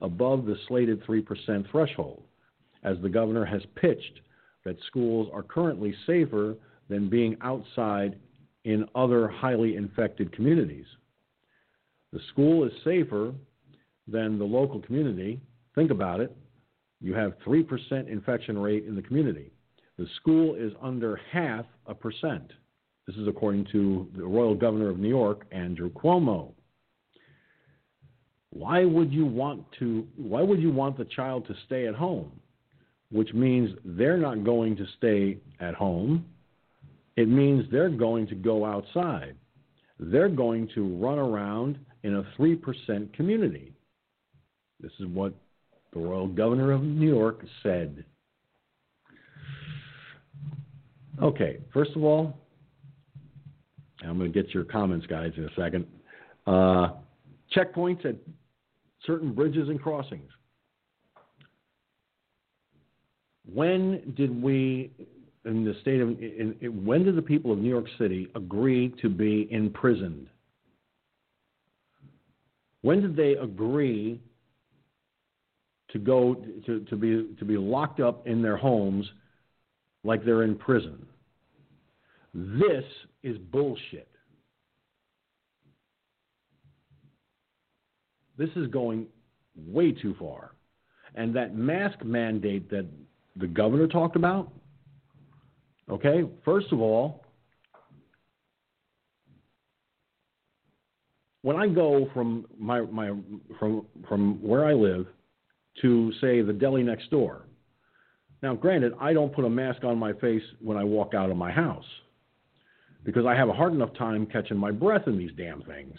above 0.00 0.46
the 0.46 0.56
slated 0.66 1.04
3% 1.04 1.70
threshold, 1.70 2.22
as 2.84 2.96
the 3.02 3.08
governor 3.08 3.44
has 3.44 3.62
pitched 3.74 4.20
that 4.64 4.76
schools 4.86 5.28
are 5.32 5.42
currently 5.42 5.94
safer 6.06 6.54
than 6.88 7.08
being 7.08 7.36
outside 7.42 8.18
in 8.64 8.86
other 8.94 9.28
highly 9.28 9.76
infected 9.76 10.32
communities. 10.32 10.86
The 12.12 12.20
school 12.32 12.64
is 12.64 12.72
safer 12.84 13.34
than 14.06 14.38
the 14.38 14.44
local 14.44 14.80
community. 14.80 15.40
Think 15.74 15.90
about 15.90 16.20
it. 16.20 16.34
You 17.00 17.14
have 17.14 17.38
3% 17.46 18.08
infection 18.08 18.58
rate 18.58 18.86
in 18.86 18.94
the 18.94 19.02
community. 19.02 19.52
The 19.98 20.06
school 20.16 20.54
is 20.54 20.72
under 20.80 21.20
half 21.32 21.66
a 21.86 21.94
percent. 21.94 22.52
This 23.06 23.16
is 23.16 23.26
according 23.26 23.66
to 23.72 24.06
the 24.16 24.24
Royal 24.24 24.54
Governor 24.54 24.90
of 24.90 24.98
New 24.98 25.08
York, 25.08 25.46
Andrew 25.50 25.90
Cuomo. 25.90 26.52
Why 28.50 28.84
would 28.84 29.12
you 29.12 29.26
want 29.26 29.64
to 29.80 30.06
why 30.16 30.42
would 30.42 30.60
you 30.60 30.70
want 30.70 30.96
the 30.96 31.04
child 31.04 31.46
to 31.48 31.54
stay 31.66 31.86
at 31.86 31.94
home? 31.94 32.30
Which 33.10 33.32
means 33.34 33.70
they're 33.84 34.18
not 34.18 34.44
going 34.44 34.76
to 34.76 34.86
stay 34.98 35.38
at 35.60 35.74
home. 35.74 36.26
It 37.16 37.28
means 37.28 37.64
they're 37.70 37.90
going 37.90 38.26
to 38.28 38.34
go 38.34 38.64
outside. 38.64 39.34
They're 39.98 40.28
going 40.28 40.68
to 40.74 40.96
run 40.98 41.18
around 41.18 41.78
in 42.04 42.16
a 42.16 42.22
3% 42.38 43.12
community. 43.14 43.72
This 44.80 44.92
is 45.00 45.06
what 45.06 45.34
the 45.92 45.98
Royal 45.98 46.28
Governor 46.28 46.70
of 46.70 46.82
New 46.82 47.08
York 47.08 47.44
said. 47.62 48.04
Okay, 51.22 51.58
first 51.72 51.90
of 51.96 52.04
all, 52.04 52.38
I'm 54.02 54.18
going 54.18 54.32
to 54.32 54.42
get 54.42 54.54
your 54.54 54.64
comments, 54.64 55.06
guys, 55.06 55.32
in 55.36 55.44
a 55.44 55.54
second. 55.56 55.84
Uh, 56.46 56.90
checkpoints 57.54 58.04
at 58.04 58.14
certain 59.04 59.32
bridges 59.32 59.68
and 59.68 59.80
crossings. 59.80 60.30
When 63.52 64.14
did 64.16 64.42
we, 64.42 64.92
in 65.44 65.64
the 65.64 65.74
state 65.80 66.00
of, 66.00 66.10
in, 66.10 66.54
in, 66.60 66.84
when 66.84 67.04
did 67.04 67.16
the 67.16 67.22
people 67.22 67.50
of 67.50 67.58
New 67.58 67.68
York 67.68 67.86
City 67.98 68.28
agree 68.36 68.94
to 69.02 69.08
be 69.08 69.48
imprisoned? 69.50 70.28
When 72.82 73.00
did 73.00 73.16
they 73.16 73.32
agree 73.32 74.20
to 75.90 75.98
go 75.98 76.36
to, 76.66 76.80
to 76.80 76.96
be 76.96 77.34
to 77.38 77.44
be 77.44 77.56
locked 77.56 77.98
up 77.98 78.26
in 78.26 78.42
their 78.42 78.56
homes 78.56 79.10
like 80.04 80.24
they're 80.24 80.42
in 80.42 80.56
prison? 80.56 81.06
This 82.34 82.84
is 83.22 83.36
bullshit. 83.38 84.08
This 88.36 88.50
is 88.54 88.68
going 88.68 89.06
way 89.56 89.92
too 89.92 90.14
far. 90.18 90.52
And 91.14 91.34
that 91.34 91.56
mask 91.56 92.04
mandate 92.04 92.70
that 92.70 92.86
the 93.36 93.46
governor 93.48 93.88
talked 93.88 94.14
about, 94.14 94.52
okay, 95.90 96.22
first 96.44 96.68
of 96.70 96.80
all, 96.80 97.24
when 101.42 101.56
I 101.56 101.66
go 101.66 102.08
from 102.14 102.46
my, 102.58 102.82
my 102.82 103.12
from 103.58 103.86
from 104.08 104.42
where 104.42 104.64
I 104.64 104.74
live 104.74 105.06
to 105.82 106.12
say 106.20 106.42
the 106.42 106.52
deli 106.52 106.82
next 106.82 107.10
door. 107.10 107.47
Now, 108.42 108.54
granted, 108.54 108.92
I 109.00 109.12
don't 109.12 109.34
put 109.34 109.44
a 109.44 109.50
mask 109.50 109.84
on 109.84 109.98
my 109.98 110.12
face 110.14 110.42
when 110.60 110.76
I 110.76 110.84
walk 110.84 111.14
out 111.14 111.30
of 111.30 111.36
my 111.36 111.50
house 111.50 111.84
because 113.04 113.26
I 113.26 113.34
have 113.34 113.48
a 113.48 113.52
hard 113.52 113.72
enough 113.72 113.94
time 113.96 114.26
catching 114.26 114.56
my 114.56 114.70
breath 114.70 115.06
in 115.06 115.18
these 115.18 115.32
damn 115.36 115.62
things. 115.62 115.96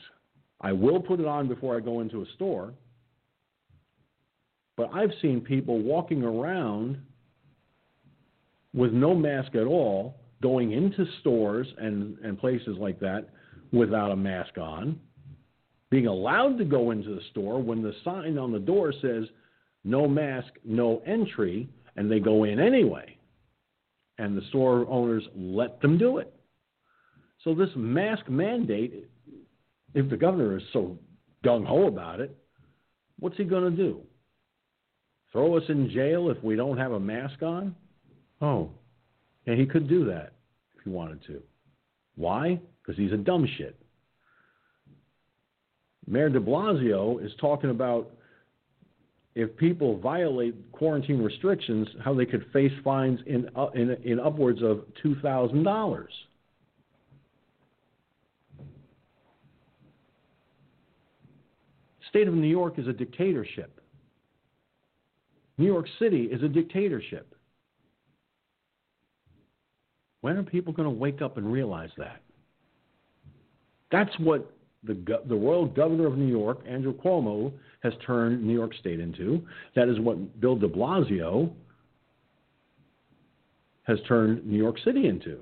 I 0.62 0.72
will 0.74 1.00
put 1.00 1.20
it 1.20 1.26
on 1.26 1.48
before 1.48 1.76
I 1.76 1.80
go 1.80 2.02
into 2.02 2.22
a 2.22 2.26
store. 2.36 2.74
But 4.78 4.92
I've 4.94 5.12
seen 5.22 5.42
people 5.42 5.80
walking 5.80 6.24
around 6.24 7.02
with 8.74 8.94
no 8.94 9.14
mask 9.14 9.56
at 9.56 9.66
all, 9.66 10.16
going 10.42 10.72
into 10.72 11.06
stores 11.20 11.68
and, 11.78 12.18
and 12.20 12.40
places 12.40 12.78
like 12.80 13.00
that 13.00 13.30
without 13.74 14.12
a 14.12 14.16
mask 14.16 14.58
on, 14.58 15.00
being 15.90 16.08
allowed 16.08 16.58
to 16.60 16.66
go 16.66 16.92
into 16.92 17.10
the 17.10 17.22
store 17.32 17.62
when 17.62 17.82
the 17.82 17.94
sign 18.06 18.38
on 18.38 18.52
the 18.52 18.60
door 18.60 18.94
says 19.02 19.26
no 19.84 20.08
mask, 20.08 20.54
no 20.64 21.02
entry, 21.06 21.68
and 22.00 22.10
they 22.10 22.22
go 22.22 22.46
in 22.46 22.62
anyway. 22.62 23.18
And 24.18 24.36
the 24.36 24.48
store 24.48 24.88
owners 24.90 25.24
let 25.36 25.82
them 25.82 25.98
do 25.98 26.20
it. 26.20 26.34
So, 27.44 27.54
this 27.54 27.70
mask 27.76 28.30
mandate, 28.30 29.10
if 29.94 30.10
the 30.10 30.16
governor 30.16 30.58
is 30.58 30.64
so 30.72 30.98
gung 31.44 31.66
ho 31.66 31.88
about 31.88 32.22
it, 32.22 32.36
what's 33.20 33.36
he 33.36 33.44
going 33.44 33.70
to 33.70 33.78
do? 33.78 34.00
Throw 35.34 35.58
us 35.58 35.64
in 35.68 35.90
jail 35.90 36.30
if 36.30 36.42
we 36.42 36.56
don't 36.56 36.78
have 36.78 36.94
a 36.94 37.00
mask 37.00 37.42
on? 37.42 37.76
Oh, 38.42 38.70
and 39.46 39.60
he 39.60 39.66
could 39.66 39.90
do 39.90 40.06
that 40.06 40.32
if 40.78 40.86
he 40.86 40.90
wanted 40.90 41.22
to. 41.28 41.42
Why? 42.16 42.62
Because 42.82 42.98
he's 42.98 43.12
a 43.12 43.18
dumb 43.18 43.46
shit. 43.58 43.78
Mayor 46.08 46.30
de 46.30 46.40
Blasio 46.40 47.24
is 47.24 47.32
talking 47.42 47.72
about 47.72 48.10
if 49.40 49.56
people 49.56 49.98
violate 49.98 50.54
quarantine 50.74 51.22
restrictions, 51.22 51.88
how 52.04 52.14
they 52.14 52.26
could 52.26 52.46
face 52.52 52.74
fines 52.84 53.22
in, 53.26 53.50
uh, 53.56 53.68
in, 53.74 53.92
in 54.04 54.20
upwards 54.20 54.62
of 54.62 54.84
$2,000. 55.02 56.08
State 62.10 62.28
of 62.28 62.34
New 62.34 62.50
York 62.50 62.78
is 62.78 62.88
a 62.88 62.92
dictatorship. 62.92 63.80
New 65.58 65.68
York 65.68 65.86
City 66.00 66.24
is 66.24 66.44
a 66.44 66.50
dictatorship. 66.50 67.34
When 70.20 70.36
are 70.36 70.44
people 70.44 70.74
going 70.74 70.90
to 70.90 70.94
wake 70.94 71.22
up 71.22 71.38
and 71.38 71.50
realize 71.50 71.92
that? 71.98 72.22
That's 73.90 74.12
what 74.20 74.54
the, 74.84 74.98
the 75.30 75.36
royal 75.36 75.66
governor 75.66 76.08
of 76.08 76.18
New 76.18 76.28
York, 76.28 76.60
Andrew 76.68 76.94
Cuomo, 76.94 77.54
has 77.82 77.94
turned 78.06 78.44
New 78.44 78.54
York 78.54 78.74
State 78.76 79.00
into. 79.00 79.46
That 79.76 79.88
is 79.90 80.00
what 80.00 80.40
Bill 80.40 80.56
de 80.56 80.68
Blasio 80.68 81.52
has 83.84 84.00
turned 84.08 84.46
New 84.46 84.58
York 84.58 84.78
City 84.84 85.08
into. 85.08 85.40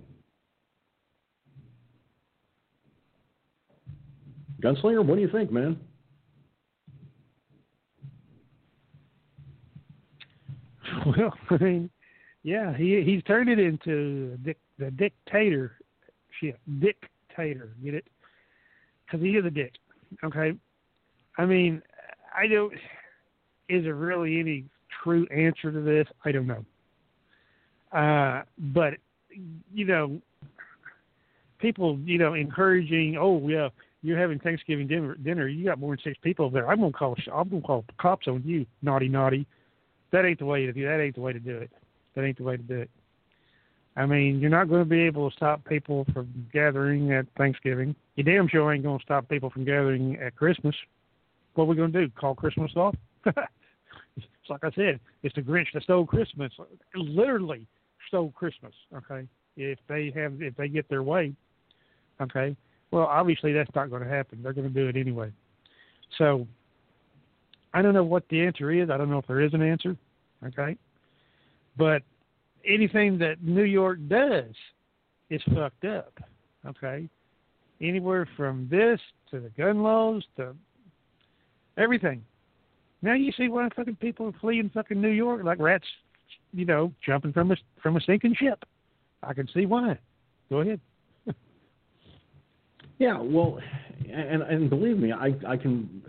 Gunslinger, 4.62 5.06
what 5.06 5.16
do 5.16 5.22
you 5.22 5.30
think, 5.30 5.52
man? 5.52 5.80
Well, 11.06 11.34
I 11.52 11.58
mean, 11.64 11.90
yeah, 12.44 12.76
he 12.76 13.02
he's 13.04 13.22
turned 13.24 13.50
it 13.50 13.60
into 13.60 14.38
the, 14.44 14.56
the 14.80 14.92
dictatorship. 14.92 16.60
Dictator, 16.80 17.74
get 17.84 17.94
it? 17.94 18.06
Because 19.06 19.22
he 19.24 19.32
is 19.32 19.46
a 19.46 19.50
dick. 19.50 19.74
Okay. 20.24 20.54
I 21.38 21.46
mean, 21.46 21.82
I 22.38 22.48
don't. 22.48 22.74
Is 23.70 23.84
there 23.84 23.96
really 23.96 24.40
any 24.40 24.66
true 25.04 25.28
answer 25.28 25.72
to 25.72 25.82
this? 25.82 26.08
I 26.24 26.32
don't 26.32 26.48
know. 26.48 26.66
Uh, 27.92 28.44
but 28.74 28.94
you 29.74 29.86
know, 29.86 30.22
people, 31.60 32.00
you 32.06 32.18
know, 32.18 32.34
encouraging. 32.34 33.18
Oh 33.20 33.46
yeah, 33.48 33.70
you're 34.04 34.20
having 34.20 34.40
Thanksgiving 34.40 34.88
dinner. 34.88 35.16
Dinner. 35.16 35.48
You 35.48 35.66
got 35.66 35.80
more 35.80 35.96
than 35.96 36.04
six 36.04 36.18
people 36.22 36.50
there. 36.50 36.70
I'm 36.70 36.80
gonna 36.80 36.94
call. 36.94 37.16
I'm 37.34 37.50
gonna 37.50 37.62
call 37.62 37.86
cops 38.00 38.28
on 38.28 38.44
you, 38.46 38.66
naughty, 38.82 39.10
naughty 39.10 39.48
that 40.12 40.26
ain't 40.26 40.40
the 40.40 40.46
way 40.46 40.66
to 40.66 40.74
do. 40.74 40.86
That 40.86 41.00
ain't 41.00 41.16
the 41.16 41.22
way 41.22 41.34
to 41.34 41.40
do 41.40 41.58
it. 41.58 41.72
That 42.16 42.24
ain't 42.24 42.38
the 42.38 42.44
way 42.44 42.58
to 42.58 42.64
do 42.64 42.82
it. 42.82 42.90
I 43.96 44.06
mean, 44.06 44.40
you're 44.40 44.50
not 44.50 44.70
going 44.70 44.84
to 44.84 44.90
be 44.90 45.02
able 45.02 45.30
to 45.30 45.36
stop 45.36 45.66
people 45.66 46.06
from 46.14 46.48
gathering 46.54 47.12
at 47.14 47.26
Thanksgiving. 47.38 47.96
You 48.16 48.24
damn 48.24 48.48
sure 48.48 48.72
ain't 48.72 48.84
going 48.84 49.00
to 49.00 49.04
stop 49.04 49.28
people 49.28 49.50
from 49.50 49.66
gathering 49.66 50.18
at 50.18 50.36
Christmas. 50.36 50.76
What 51.58 51.64
are 51.64 51.68
we 51.68 51.76
going 51.76 51.92
to 51.92 52.06
do? 52.06 52.12
Call 52.20 52.36
Christmas 52.36 52.72
off? 52.76 52.96
it's 53.26 53.36
like 54.48 54.64
I 54.64 54.70
said, 54.76 55.00
it's 55.24 55.34
the 55.34 55.42
Grinch 55.42 55.66
that 55.74 55.84
stole 55.84 56.06
Christmas. 56.06 56.52
Literally 56.94 57.66
stole 58.08 58.32
Christmas. 58.32 58.74
Okay, 58.96 59.28
if 59.56 59.80
they 59.90 60.14
have, 60.16 60.40
if 60.40 60.56
they 60.56 60.68
get 60.68 60.88
their 60.88 61.02
way. 61.02 61.34
Okay, 62.22 62.56
well, 62.92 63.08
obviously 63.08 63.54
that's 63.54 63.74
not 63.74 63.90
going 63.90 64.04
to 64.04 64.10
happen. 64.10 64.44
They're 64.44 64.54
going 64.54 64.72
to 64.72 64.74
do 64.74 64.88
it 64.88 64.96
anyway. 64.96 65.32
So 66.20 66.48
I 67.74 67.82
don't 67.82 67.96
know 67.96 68.04
what 68.04 68.24
the 68.30 68.40
answer 68.40 68.72
is. 68.72 68.92
I 68.92 68.98
don't 68.98 69.10
know 69.10 69.18
if 69.18 69.28
there 69.28 69.42
is 69.42 69.56
an 69.56 69.64
answer. 69.64 69.98
Okay. 70.46 70.78
But 71.76 72.04
anything 72.68 73.18
that 73.18 73.42
New 73.42 73.64
York 73.64 73.98
does 74.08 74.54
is 75.32 75.42
fucked 75.56 75.86
up. 75.86 76.14
Okay. 76.68 77.10
Anywhere 77.82 78.28
from 78.38 78.68
this 78.70 79.00
to 79.32 79.40
the 79.40 79.50
gun 79.50 79.82
laws 79.82 80.24
to 80.38 80.56
everything. 81.78 82.24
Now 83.02 83.14
you 83.14 83.32
see 83.38 83.48
why 83.48 83.70
fucking 83.76 83.98
people 83.98 84.28
are 84.28 84.40
fleeing 84.40 84.70
fucking 84.74 85.00
New 85.00 85.10
York 85.10 85.44
like 85.44 85.60
rats, 85.60 85.86
you 86.54 86.66
know, 86.66 86.92
jumping 87.06 87.34
from 87.34 87.52
a 87.52 87.56
from 87.82 87.98
a 87.98 88.02
sinking 88.02 88.36
ship. 88.36 88.64
I 89.24 89.34
can 89.34 89.48
see 89.54 89.66
why. 89.66 89.98
Go 90.50 90.62
ahead. 90.62 90.80
yeah, 93.00 93.20
well, 93.20 93.60
and 94.12 94.42
and 94.42 94.70
believe 94.70 94.98
me, 94.98 95.12
I 95.12 95.36
I 95.48 95.58
can 95.58 96.04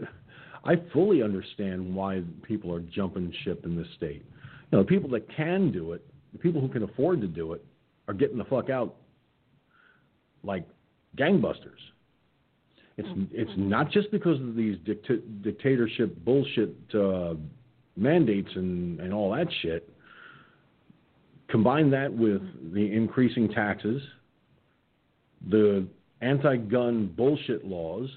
I 0.65 0.77
fully 0.93 1.23
understand 1.23 1.95
why 1.95 2.23
people 2.43 2.75
are 2.75 2.81
jumping 2.81 3.33
ship 3.45 3.65
in 3.65 3.77
this 3.77 3.87
state. 3.97 4.25
You 4.71 4.79
know, 4.79 4.83
the 4.83 4.89
people 4.89 5.11
that 5.11 5.29
can 5.35 5.73
do 5.73 5.93
it, 5.93 6.05
the 6.33 6.39
people 6.39 6.61
who 6.61 6.69
can 6.69 6.83
afford 6.83 7.21
to 7.21 7.27
do 7.27 7.53
it, 7.53 7.65
are 8.07 8.15
getting 8.15 8.39
the 8.39 8.45
fuck 8.45 8.71
out 8.71 8.97
like 10.43 10.67
gangbusters. 11.17 11.81
It's 12.99 13.09
it's 13.33 13.51
not 13.57 13.91
just 13.91 14.11
because 14.11 14.41
of 14.41 14.55
these 14.55 14.77
dicta- 14.85 15.23
dictatorship 15.43 16.17
bullshit 16.25 16.75
uh, 16.95 17.35
mandates 17.97 18.51
and, 18.55 19.01
and 19.01 19.15
all 19.15 19.31
that 19.33 19.47
shit. 19.63 19.89
Combine 21.49 21.91
that 21.93 22.13
with 22.13 22.43
the 22.75 22.93
increasing 22.93 23.49
taxes, 23.49 24.03
the 25.49 25.87
anti-gun 26.21 27.15
bullshit 27.17 27.65
laws 27.65 28.11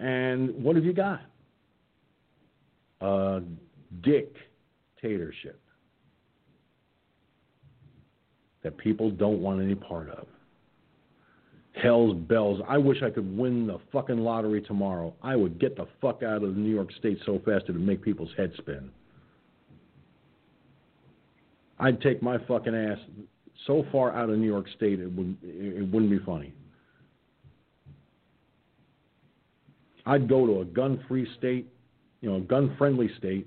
and 0.00 0.54
what 0.64 0.76
have 0.76 0.84
you 0.84 0.94
got? 0.94 1.20
A 3.02 3.42
dictatorship 4.02 5.60
that 8.62 8.78
people 8.78 9.10
don't 9.10 9.40
want 9.40 9.60
any 9.60 9.74
part 9.74 10.08
of. 10.08 10.26
Hell's 11.82 12.16
bells. 12.16 12.60
I 12.68 12.78
wish 12.78 13.02
I 13.02 13.10
could 13.10 13.36
win 13.36 13.66
the 13.66 13.78
fucking 13.92 14.18
lottery 14.18 14.60
tomorrow. 14.62 15.14
I 15.22 15.36
would 15.36 15.58
get 15.58 15.76
the 15.76 15.86
fuck 16.00 16.22
out 16.22 16.42
of 16.42 16.56
New 16.56 16.70
York 16.70 16.88
State 16.98 17.18
so 17.24 17.40
fast 17.44 17.64
it 17.68 17.72
would 17.72 17.86
make 17.86 18.02
people's 18.02 18.30
heads 18.36 18.52
spin. 18.58 18.90
I'd 21.78 22.00
take 22.00 22.22
my 22.22 22.36
fucking 22.46 22.74
ass 22.74 22.98
so 23.66 23.86
far 23.90 24.14
out 24.14 24.28
of 24.30 24.38
New 24.38 24.46
York 24.46 24.66
State 24.76 25.00
it 25.00 25.10
wouldn't 25.10 25.38
it 25.42 25.90
wouldn't 25.90 26.10
be 26.10 26.18
funny. 26.18 26.52
I'd 30.06 30.28
go 30.28 30.46
to 30.46 30.60
a 30.60 30.64
gun-free 30.64 31.28
state, 31.38 31.68
you 32.20 32.30
know, 32.30 32.36
a 32.36 32.40
gun-friendly 32.40 33.10
state, 33.18 33.46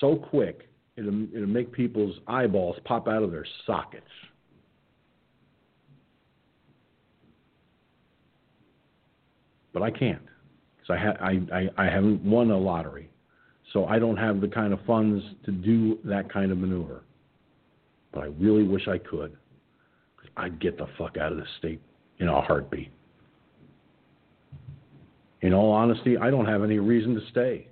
so 0.00 0.16
quick 0.16 0.68
it'll, 0.96 1.26
it'll 1.34 1.46
make 1.46 1.72
people's 1.72 2.16
eyeballs 2.26 2.76
pop 2.84 3.08
out 3.08 3.22
of 3.22 3.30
their 3.30 3.46
sockets. 3.66 4.06
But 9.72 9.82
I 9.82 9.90
can't. 9.90 10.22
because 10.76 10.90
I, 10.90 10.98
ha- 10.98 11.24
I, 11.24 11.58
I 11.58 11.86
I 11.86 11.90
haven't 11.90 12.22
won 12.22 12.50
a 12.50 12.58
lottery, 12.58 13.10
so 13.72 13.86
I 13.86 13.98
don't 13.98 14.16
have 14.16 14.40
the 14.40 14.48
kind 14.48 14.72
of 14.72 14.80
funds 14.86 15.24
to 15.44 15.50
do 15.52 15.98
that 16.04 16.30
kind 16.32 16.52
of 16.52 16.58
maneuver. 16.58 17.04
But 18.12 18.24
I 18.24 18.26
really 18.38 18.64
wish 18.64 18.88
I 18.88 18.98
could, 18.98 19.34
I'd 20.36 20.60
get 20.60 20.76
the 20.76 20.86
fuck 20.98 21.16
out 21.16 21.32
of 21.32 21.38
this 21.38 21.48
state 21.58 21.80
in 22.18 22.28
a 22.28 22.40
heartbeat. 22.42 22.90
In 25.40 25.54
all 25.54 25.72
honesty, 25.72 26.16
I 26.18 26.30
don't 26.30 26.46
have 26.46 26.62
any 26.62 26.78
reason 26.78 27.14
to 27.14 27.20
stay. 27.30 27.68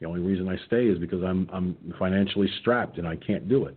The 0.00 0.06
only 0.06 0.20
reason 0.20 0.48
I 0.48 0.56
stay 0.66 0.86
is 0.86 0.98
because 0.98 1.22
I'm 1.22 1.48
I'm 1.52 1.76
financially 1.98 2.48
strapped 2.60 2.98
and 2.98 3.06
I 3.06 3.16
can't 3.16 3.48
do 3.48 3.66
it. 3.66 3.76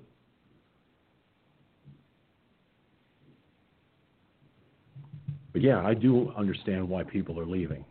But 5.54 5.62
yeah, 5.62 5.86
I 5.86 5.94
do 5.94 6.34
understand 6.36 6.90
why 6.90 7.04
people 7.04 7.40
are 7.40 7.46
leaving 7.46 7.86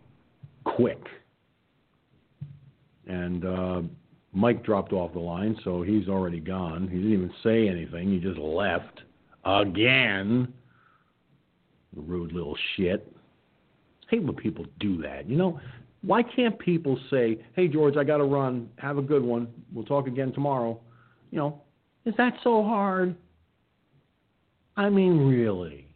quick. 0.64 1.00
And 3.06 3.44
uh, 3.44 3.82
Mike 4.32 4.64
dropped 4.64 4.92
off 4.92 5.12
the 5.12 5.20
line, 5.20 5.56
so 5.64 5.82
he's 5.82 6.08
already 6.08 6.40
gone. 6.40 6.88
He 6.88 6.96
didn't 6.96 7.12
even 7.12 7.32
say 7.42 7.68
anything. 7.68 8.10
He 8.10 8.18
just 8.18 8.38
left 8.38 9.02
again. 9.44 10.52
Rude 11.94 12.32
little 12.32 12.56
shit. 12.76 13.12
hate 14.08 14.22
when 14.22 14.34
people 14.34 14.64
do 14.80 15.00
that. 15.02 15.28
You 15.28 15.36
know, 15.36 15.60
why 16.02 16.22
can't 16.22 16.58
people 16.58 16.98
say, 17.10 17.38
"Hey 17.54 17.68
George, 17.68 17.96
I 17.96 18.04
got 18.04 18.16
to 18.16 18.24
run. 18.24 18.70
Have 18.78 18.98
a 18.98 19.02
good 19.02 19.22
one. 19.22 19.48
We'll 19.72 19.84
talk 19.84 20.06
again 20.06 20.32
tomorrow." 20.32 20.80
You 21.30 21.38
know, 21.38 21.60
is 22.06 22.14
that 22.16 22.34
so 22.42 22.62
hard? 22.62 23.14
I 24.76 24.88
mean, 24.88 25.18
really. 25.18 25.91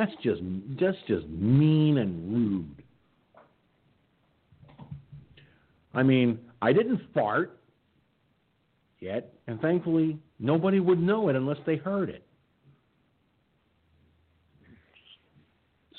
That's 0.00 0.12
just 0.22 0.40
that's 0.80 0.96
just 1.06 1.28
mean 1.28 1.98
and 1.98 2.32
rude. 2.32 2.82
I 5.92 6.02
mean, 6.02 6.38
I 6.62 6.72
didn't 6.72 7.02
fart 7.12 7.60
yet, 8.98 9.34
and 9.46 9.60
thankfully 9.60 10.18
nobody 10.38 10.80
would 10.80 11.02
know 11.02 11.28
it 11.28 11.36
unless 11.36 11.58
they 11.66 11.76
heard 11.76 12.08
it. 12.08 12.24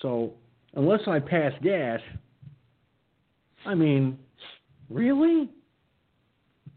So, 0.02 0.34
unless 0.74 1.02
I 1.06 1.20
pass 1.20 1.52
gas, 1.62 2.00
I 3.68 3.76
mean, 3.76 4.18
really? 4.90 5.48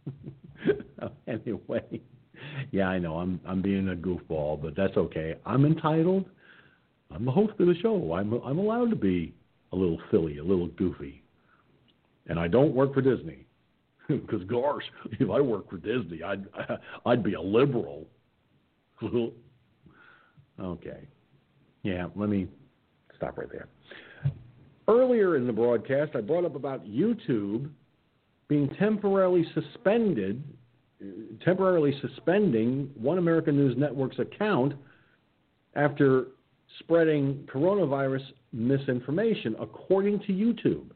anyway, 1.26 2.02
yeah, 2.70 2.88
I 2.88 2.98
know 2.98 3.16
I'm 3.16 3.40
I'm 3.46 3.62
being 3.62 3.88
a 3.88 3.94
goofball, 3.94 4.60
but 4.60 4.76
that's 4.76 4.98
okay. 4.98 5.36
I'm 5.46 5.64
entitled. 5.64 6.26
I'm 7.14 7.24
the 7.24 7.30
host 7.30 7.52
of 7.60 7.66
the 7.66 7.74
show. 7.80 8.12
I'm 8.14 8.32
I'm 8.44 8.58
allowed 8.58 8.90
to 8.90 8.96
be 8.96 9.34
a 9.72 9.76
little 9.76 9.98
silly, 10.10 10.38
a 10.38 10.44
little 10.44 10.66
goofy, 10.68 11.22
and 12.26 12.38
I 12.38 12.48
don't 12.48 12.74
work 12.74 12.94
for 12.94 13.02
Disney. 13.02 13.40
Because 14.06 14.44
gosh, 14.44 14.82
if 15.12 15.30
I 15.30 15.40
worked 15.40 15.70
for 15.70 15.78
Disney, 15.78 16.22
I'd 16.22 16.44
I'd 17.06 17.22
be 17.22 17.34
a 17.34 17.40
liberal. 17.40 18.06
okay, 20.60 21.08
yeah. 21.82 22.08
Let 22.14 22.28
me 22.28 22.48
stop 23.16 23.38
right 23.38 23.50
there. 23.50 23.68
Earlier 24.88 25.36
in 25.36 25.46
the 25.46 25.52
broadcast, 25.54 26.14
I 26.14 26.20
brought 26.20 26.44
up 26.44 26.54
about 26.54 26.84
YouTube 26.84 27.70
being 28.48 28.68
temporarily 28.78 29.46
suspended, 29.54 30.44
temporarily 31.42 31.98
suspending 32.02 32.90
One 32.94 33.16
American 33.16 33.56
News 33.56 33.74
Network's 33.78 34.18
account 34.18 34.74
after 35.74 36.26
spreading 36.78 37.46
coronavirus 37.52 38.22
misinformation, 38.52 39.56
according 39.60 40.20
to 40.20 40.32
YouTube. 40.32 40.90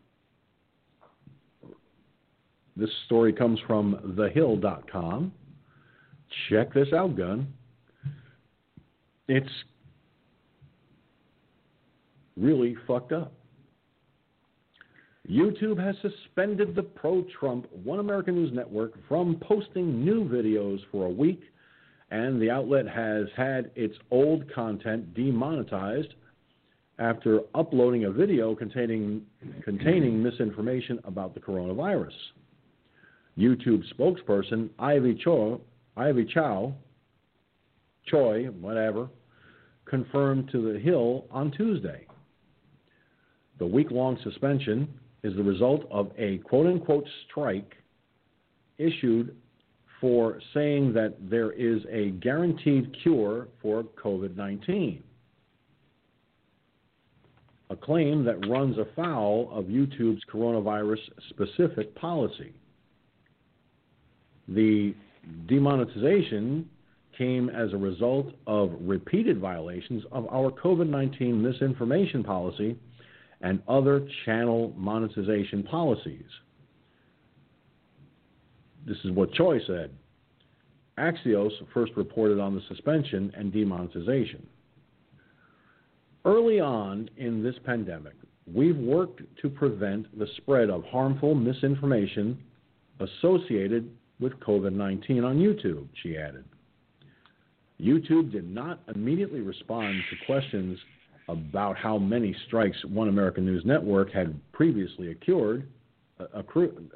This 2.77 2.91
story 3.07 3.33
comes 3.33 3.59
from 3.67 4.15
thehill.com. 4.17 5.33
Check 6.49 6.73
this 6.73 6.89
out, 6.93 7.17
Gun. 7.17 7.53
It's 9.27 9.49
really 12.37 12.77
fucked 12.87 13.13
up. 13.13 13.33
YouTube 15.29 15.79
has 15.79 15.95
suspended 16.01 16.75
the 16.75 16.83
pro 16.83 17.25
Trump 17.39 17.67
One 17.85 17.99
American 17.99 18.35
News 18.37 18.53
Network 18.55 18.95
from 19.09 19.37
posting 19.43 20.03
new 20.05 20.25
videos 20.25 20.79
for 20.91 21.07
a 21.07 21.11
week, 21.11 21.43
and 22.11 22.41
the 22.41 22.51
outlet 22.51 22.89
has 22.89 23.27
had 23.37 23.71
its 23.75 23.97
old 24.11 24.53
content 24.53 25.15
demonetized 25.15 26.15
after 26.99 27.41
uploading 27.55 28.05
a 28.05 28.11
video 28.11 28.55
containing, 28.55 29.23
containing 29.63 30.23
misinformation 30.23 30.99
about 31.05 31.35
the 31.35 31.41
coronavirus. 31.41 32.13
YouTube 33.39 33.85
spokesperson 33.95 34.69
Ivy 34.79 35.21
Cho, 35.23 35.61
Ivy 35.97 36.25
Chow, 36.25 36.75
Choi, 38.07 38.47
whatever, 38.47 39.09
confirmed 39.85 40.49
to 40.51 40.73
The 40.73 40.79
Hill 40.79 41.27
on 41.31 41.53
Tuesday. 41.53 42.07
The 43.59 43.67
week 43.67 43.91
long 43.91 44.19
suspension 44.25 44.89
is 45.23 45.35
the 45.37 45.43
result 45.43 45.87
of 45.91 46.11
a 46.17 46.39
quote 46.39 46.67
unquote 46.67 47.07
strike 47.29 47.75
issued 48.79 49.37
for 50.01 50.41
saying 50.55 50.93
that 50.95 51.15
there 51.29 51.53
is 51.53 51.83
a 51.91 52.11
guaranteed 52.11 52.95
cure 53.03 53.49
for 53.61 53.85
COVID 54.03 54.37
19. 54.37 55.03
A 57.71 57.77
claim 57.77 58.25
that 58.25 58.49
runs 58.49 58.79
afoul 58.79 59.51
of 59.53 59.67
YouTube's 59.67 60.23
coronavirus 60.33 61.01
specific 61.29 61.95
policy. 61.95 62.55
The 64.49 64.95
demonetization 65.47 66.69
came 67.19 67.51
as 67.51 67.73
a 67.73 67.77
result 67.77 68.33
of 68.47 68.73
repeated 68.81 69.39
violations 69.39 70.05
of 70.13 70.27
our 70.29 70.51
COVID 70.51 70.89
19 70.89 71.43
misinformation 71.43 72.23
policy 72.23 72.77
and 73.41 73.61
other 73.69 74.07
channel 74.25 74.73
monetization 74.77 75.63
policies. 75.65 76.25
This 78.89 78.99
is 79.05 79.11
what 79.11 79.33
Choi 79.35 79.61
said. 79.67 79.91
Axios 80.99 81.51
first 81.75 81.93
reported 81.95 82.41
on 82.41 82.55
the 82.55 82.63
suspension 82.69 83.31
and 83.37 83.53
demonetization. 83.53 84.47
Early 86.25 86.59
on 86.59 87.09
in 87.19 87.43
this 87.43 87.55
pandemic, 87.65 88.15
we've 88.53 88.77
worked 88.77 89.21
to 89.43 89.49
prevent 89.51 90.19
the 90.19 90.27
spread 90.39 90.71
of 90.71 90.85
harmful 90.85 91.35
misinformation 91.35 92.39
associated 93.01 93.91
with 94.21 94.33
COVID 94.41 94.73
19 94.73 95.23
on 95.23 95.39
YouTube, 95.39 95.87
she 96.03 96.17
added. 96.17 96.45
YouTube 97.81 98.33
did 98.33 98.51
not 98.51 98.81
immediately 98.95 99.41
respond 99.41 100.01
to 100.11 100.27
questions 100.27 100.79
about 101.29 101.77
how 101.77 101.99
many 101.99 102.35
strikes 102.47 102.77
One 102.87 103.09
American 103.09 103.45
News 103.45 103.65
Network 103.65 104.11
had 104.13 104.35
previously 104.53 105.13
accrued, 105.13 105.69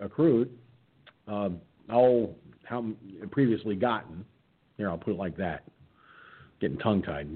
accrued, 0.00 0.50
uh, 1.28 1.50
how 1.92 2.84
previously 3.30 3.76
gotten. 3.76 4.24
Here, 4.78 4.88
I'll 4.88 4.98
put 4.98 5.12
it 5.12 5.18
like 5.18 5.36
that. 5.36 5.64
Getting 6.60 6.78
tongue 6.78 7.02
tied. 7.02 7.28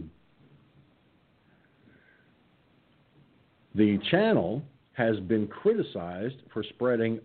The 3.74 3.98
channel 4.10 4.62
has 4.94 5.20
been 5.20 5.46
criticized 5.46 6.36
for 6.52 6.62
spreading 6.62 7.20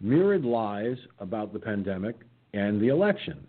myriad 0.00 0.44
lies 0.44 0.96
about 1.20 1.52
the 1.52 1.58
pandemic 1.60 2.16
and 2.52 2.80
the 2.80 2.88
election. 2.88 3.46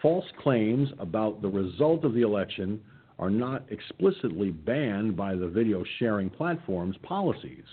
False 0.00 0.26
claims 0.42 0.88
about 0.98 1.42
the 1.42 1.48
result 1.48 2.04
of 2.04 2.14
the 2.14 2.22
election 2.22 2.80
are 3.18 3.30
not 3.30 3.64
explicitly 3.70 4.50
banned 4.50 5.16
by 5.16 5.34
the 5.34 5.48
video 5.48 5.84
sharing 5.98 6.30
platform's 6.30 6.96
policies. 7.02 7.64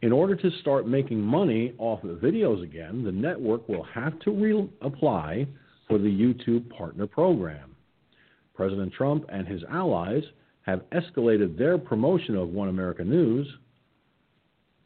In 0.00 0.12
order 0.12 0.36
to 0.36 0.50
start 0.60 0.86
making 0.86 1.20
money 1.20 1.74
off 1.78 2.04
of 2.04 2.18
videos 2.18 2.62
again, 2.62 3.02
the 3.02 3.10
network 3.10 3.68
will 3.68 3.82
have 3.82 4.18
to 4.20 4.30
reapply 4.30 5.46
for 5.88 5.98
the 5.98 6.08
YouTube 6.08 6.70
Partner 6.70 7.06
Program. 7.06 7.74
President 8.54 8.92
Trump 8.92 9.24
and 9.28 9.46
his 9.46 9.62
allies 9.70 10.22
have 10.62 10.82
escalated 10.90 11.58
their 11.58 11.78
promotion 11.78 12.36
of 12.36 12.50
One 12.50 12.68
America 12.68 13.02
News 13.02 13.48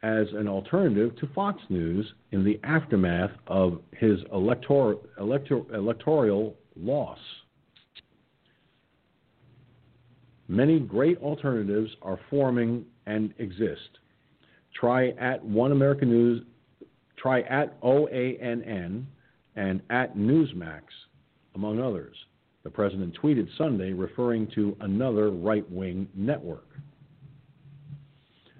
as 0.02 0.26
an 0.32 0.48
alternative 0.48 1.14
to 1.16 1.28
Fox 1.34 1.60
News 1.68 2.10
in 2.32 2.42
the 2.42 2.58
aftermath 2.64 3.30
of 3.46 3.80
his 3.92 4.18
elector, 4.32 4.96
elector, 5.18 5.60
electoral 5.74 6.56
loss. 6.74 7.18
Many 10.48 10.80
great 10.80 11.18
alternatives 11.18 11.90
are 12.02 12.18
forming 12.30 12.84
and 13.06 13.34
exist. 13.38 13.98
Try 14.74 15.08
at 15.10 15.44
One 15.44 15.72
American 15.72 16.10
News, 16.10 16.44
try 17.16 17.42
at 17.42 17.80
OANN 17.82 19.04
and 19.56 19.82
at 19.90 20.16
Newsmax, 20.16 20.82
among 21.54 21.80
others. 21.80 22.16
The 22.64 22.70
president 22.70 23.16
tweeted 23.20 23.48
Sunday 23.58 23.92
referring 23.92 24.48
to 24.54 24.76
another 24.80 25.30
right 25.30 25.68
wing 25.70 26.08
network. 26.14 26.68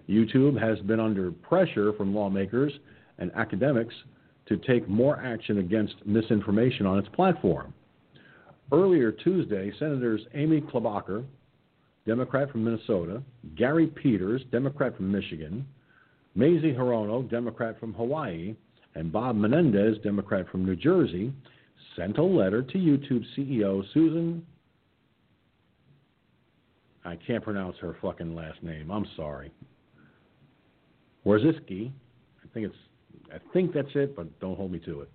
YouTube 0.09 0.60
has 0.60 0.78
been 0.80 1.01
under 1.01 1.30
pressure 1.30 1.93
from 1.94 2.14
lawmakers 2.14 2.72
and 3.18 3.30
academics 3.34 3.94
to 4.47 4.56
take 4.56 4.89
more 4.89 5.18
action 5.18 5.59
against 5.59 5.94
misinformation 6.05 6.84
on 6.84 6.98
its 6.98 7.09
platform. 7.10 7.72
Earlier 8.72 9.12
Tuesday, 9.12 9.72
Senators 9.78 10.22
Amy 10.34 10.60
Klobuchar, 10.60 11.24
Democrat 12.06 12.51
from 12.51 12.64
Minnesota, 12.64 13.22
Gary 13.55 13.86
Peters, 13.86 14.43
Democrat 14.51 14.97
from 14.97 15.12
Michigan, 15.12 15.64
Mazie 16.34 16.72
Hirono, 16.72 17.28
Democrat 17.28 17.78
from 17.78 17.92
Hawaii, 17.94 18.54
and 18.94 19.12
Bob 19.12 19.36
Menendez, 19.36 19.98
Democrat 20.02 20.48
from 20.50 20.64
New 20.64 20.76
Jersey, 20.76 21.32
sent 21.96 22.18
a 22.18 22.22
letter 22.22 22.62
to 22.62 22.78
YouTube 22.78 23.24
CEO 23.36 23.82
Susan. 23.92 24.44
I 27.04 27.16
can't 27.16 27.42
pronounce 27.42 27.76
her 27.80 27.96
fucking 28.00 28.34
last 28.34 28.62
name. 28.62 28.90
I'm 28.90 29.06
sorry. 29.16 29.52
Warziski. 31.26 31.90
I 32.42 32.48
think 32.54 32.66
it's. 32.66 32.76
I 33.32 33.38
think 33.52 33.72
that's 33.72 33.88
it, 33.94 34.14
but 34.14 34.38
don't 34.40 34.56
hold 34.56 34.72
me 34.72 34.78
to 34.80 35.00
it. 35.00 35.10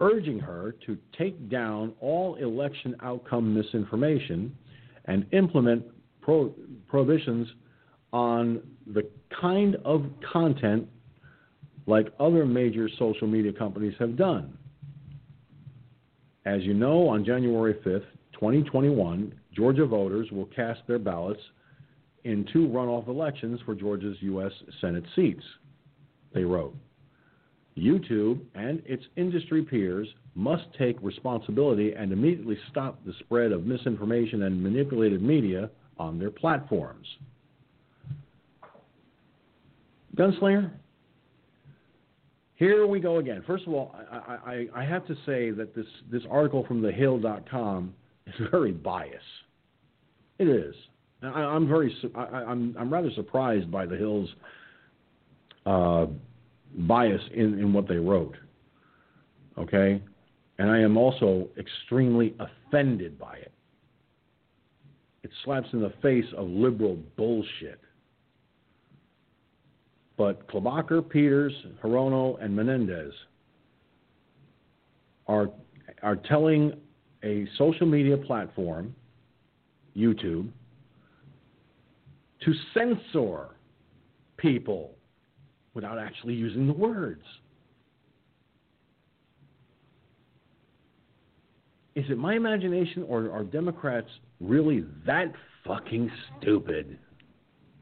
Urging 0.00 0.38
her 0.38 0.74
to 0.86 0.96
take 1.16 1.48
down 1.48 1.92
all 2.00 2.36
election 2.36 2.94
outcome 3.02 3.54
misinformation 3.54 4.56
and 5.06 5.26
implement 5.32 5.84
pro- 6.20 6.54
prohibitions 6.86 7.48
on 8.12 8.60
the 8.92 9.08
kind 9.40 9.76
of 9.84 10.04
content 10.32 10.88
like 11.86 12.08
other 12.18 12.46
major 12.46 12.88
social 12.98 13.26
media 13.26 13.52
companies 13.52 13.94
have 13.98 14.16
done. 14.16 14.56
As 16.46 16.62
you 16.62 16.74
know, 16.74 17.08
on 17.08 17.24
January 17.24 17.74
5th, 17.74 18.04
2021, 18.34 19.34
Georgia 19.52 19.86
voters 19.86 20.30
will 20.30 20.46
cast 20.46 20.80
their 20.86 20.98
ballots 20.98 21.40
in 22.24 22.46
two 22.52 22.66
runoff 22.68 23.08
elections 23.08 23.60
for 23.64 23.74
Georgia's 23.74 24.16
U.S. 24.20 24.52
Senate 24.80 25.04
seats, 25.14 25.44
they 26.32 26.44
wrote. 26.44 26.74
YouTube 27.76 28.40
and 28.54 28.82
its 28.86 29.04
industry 29.16 29.62
peers 29.62 30.08
must 30.34 30.64
take 30.78 30.96
responsibility 31.02 31.92
and 31.92 32.12
immediately 32.12 32.58
stop 32.70 33.04
the 33.04 33.12
spread 33.20 33.52
of 33.52 33.66
misinformation 33.66 34.42
and 34.42 34.62
manipulated 34.62 35.22
media 35.22 35.70
on 35.98 36.18
their 36.18 36.30
platforms. 36.30 37.06
Gunslinger, 40.14 40.70
here 42.56 42.86
we 42.86 43.00
go 43.00 43.18
again. 43.18 43.42
First 43.46 43.66
of 43.66 43.72
all, 43.72 43.94
I, 44.10 44.16
I, 44.16 44.66
I 44.76 44.84
have 44.84 45.06
to 45.06 45.14
say 45.26 45.50
that 45.50 45.74
this, 45.74 45.86
this 46.10 46.22
article 46.30 46.64
from 46.66 46.82
thehill.com 46.82 47.92
is 48.26 48.34
very 48.50 48.72
biased. 48.72 49.18
It 50.38 50.48
is. 50.48 50.74
I, 51.22 51.56
am 51.56 51.68
very 51.68 51.96
I, 52.14 52.20
I'm 52.20 52.76
I'm 52.78 52.92
rather 52.92 53.10
surprised 53.14 53.70
by 53.70 53.86
the 53.86 53.96
Hill's 53.96 54.28
uh, 55.64 56.06
bias 56.80 57.22
in, 57.32 57.58
in 57.58 57.72
what 57.72 57.88
they 57.88 57.96
wrote. 57.96 58.36
Okay, 59.56 60.02
and 60.58 60.70
I 60.70 60.80
am 60.80 60.96
also 60.96 61.48
extremely 61.58 62.34
offended 62.40 63.18
by 63.18 63.36
it. 63.36 63.52
It 65.22 65.30
slaps 65.44 65.68
in 65.72 65.80
the 65.80 65.92
face 66.02 66.26
of 66.36 66.48
liberal 66.48 66.98
bullshit. 67.16 67.80
But 70.16 70.46
Klobuchar, 70.48 71.08
Peters, 71.08 71.52
Hirono, 71.82 72.42
and 72.42 72.54
Menendez 72.54 73.12
are 75.26 75.48
are 76.02 76.16
telling 76.16 76.72
a 77.22 77.46
social 77.56 77.86
media 77.86 78.16
platform, 78.16 78.94
YouTube, 79.96 80.50
to 82.44 82.52
censor 82.74 83.48
people 84.36 84.94
without 85.72 85.98
actually 85.98 86.34
using 86.34 86.66
the 86.66 86.72
words. 86.72 87.24
Is 91.94 92.04
it 92.10 92.18
my 92.18 92.34
imagination 92.34 93.04
or 93.04 93.30
are 93.30 93.44
Democrats 93.44 94.08
really 94.40 94.84
that 95.06 95.32
fucking 95.64 96.10
stupid? 96.40 96.98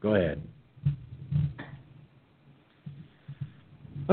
Go 0.01 0.15
ahead. 0.15 0.41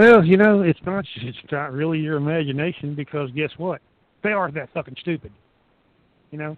Well, 0.01 0.25
you 0.25 0.39
know, 0.39 0.63
it's 0.63 0.81
not 0.87 1.05
it's 1.17 1.37
not 1.53 1.75
really 1.75 1.99
your 1.99 2.17
imagination 2.17 2.95
because 2.95 3.31
guess 3.33 3.51
what? 3.59 3.83
They 4.23 4.33
are 4.33 4.51
that 4.51 4.71
fucking 4.73 4.97
stupid. 4.99 5.31
You 6.31 6.39
know? 6.39 6.57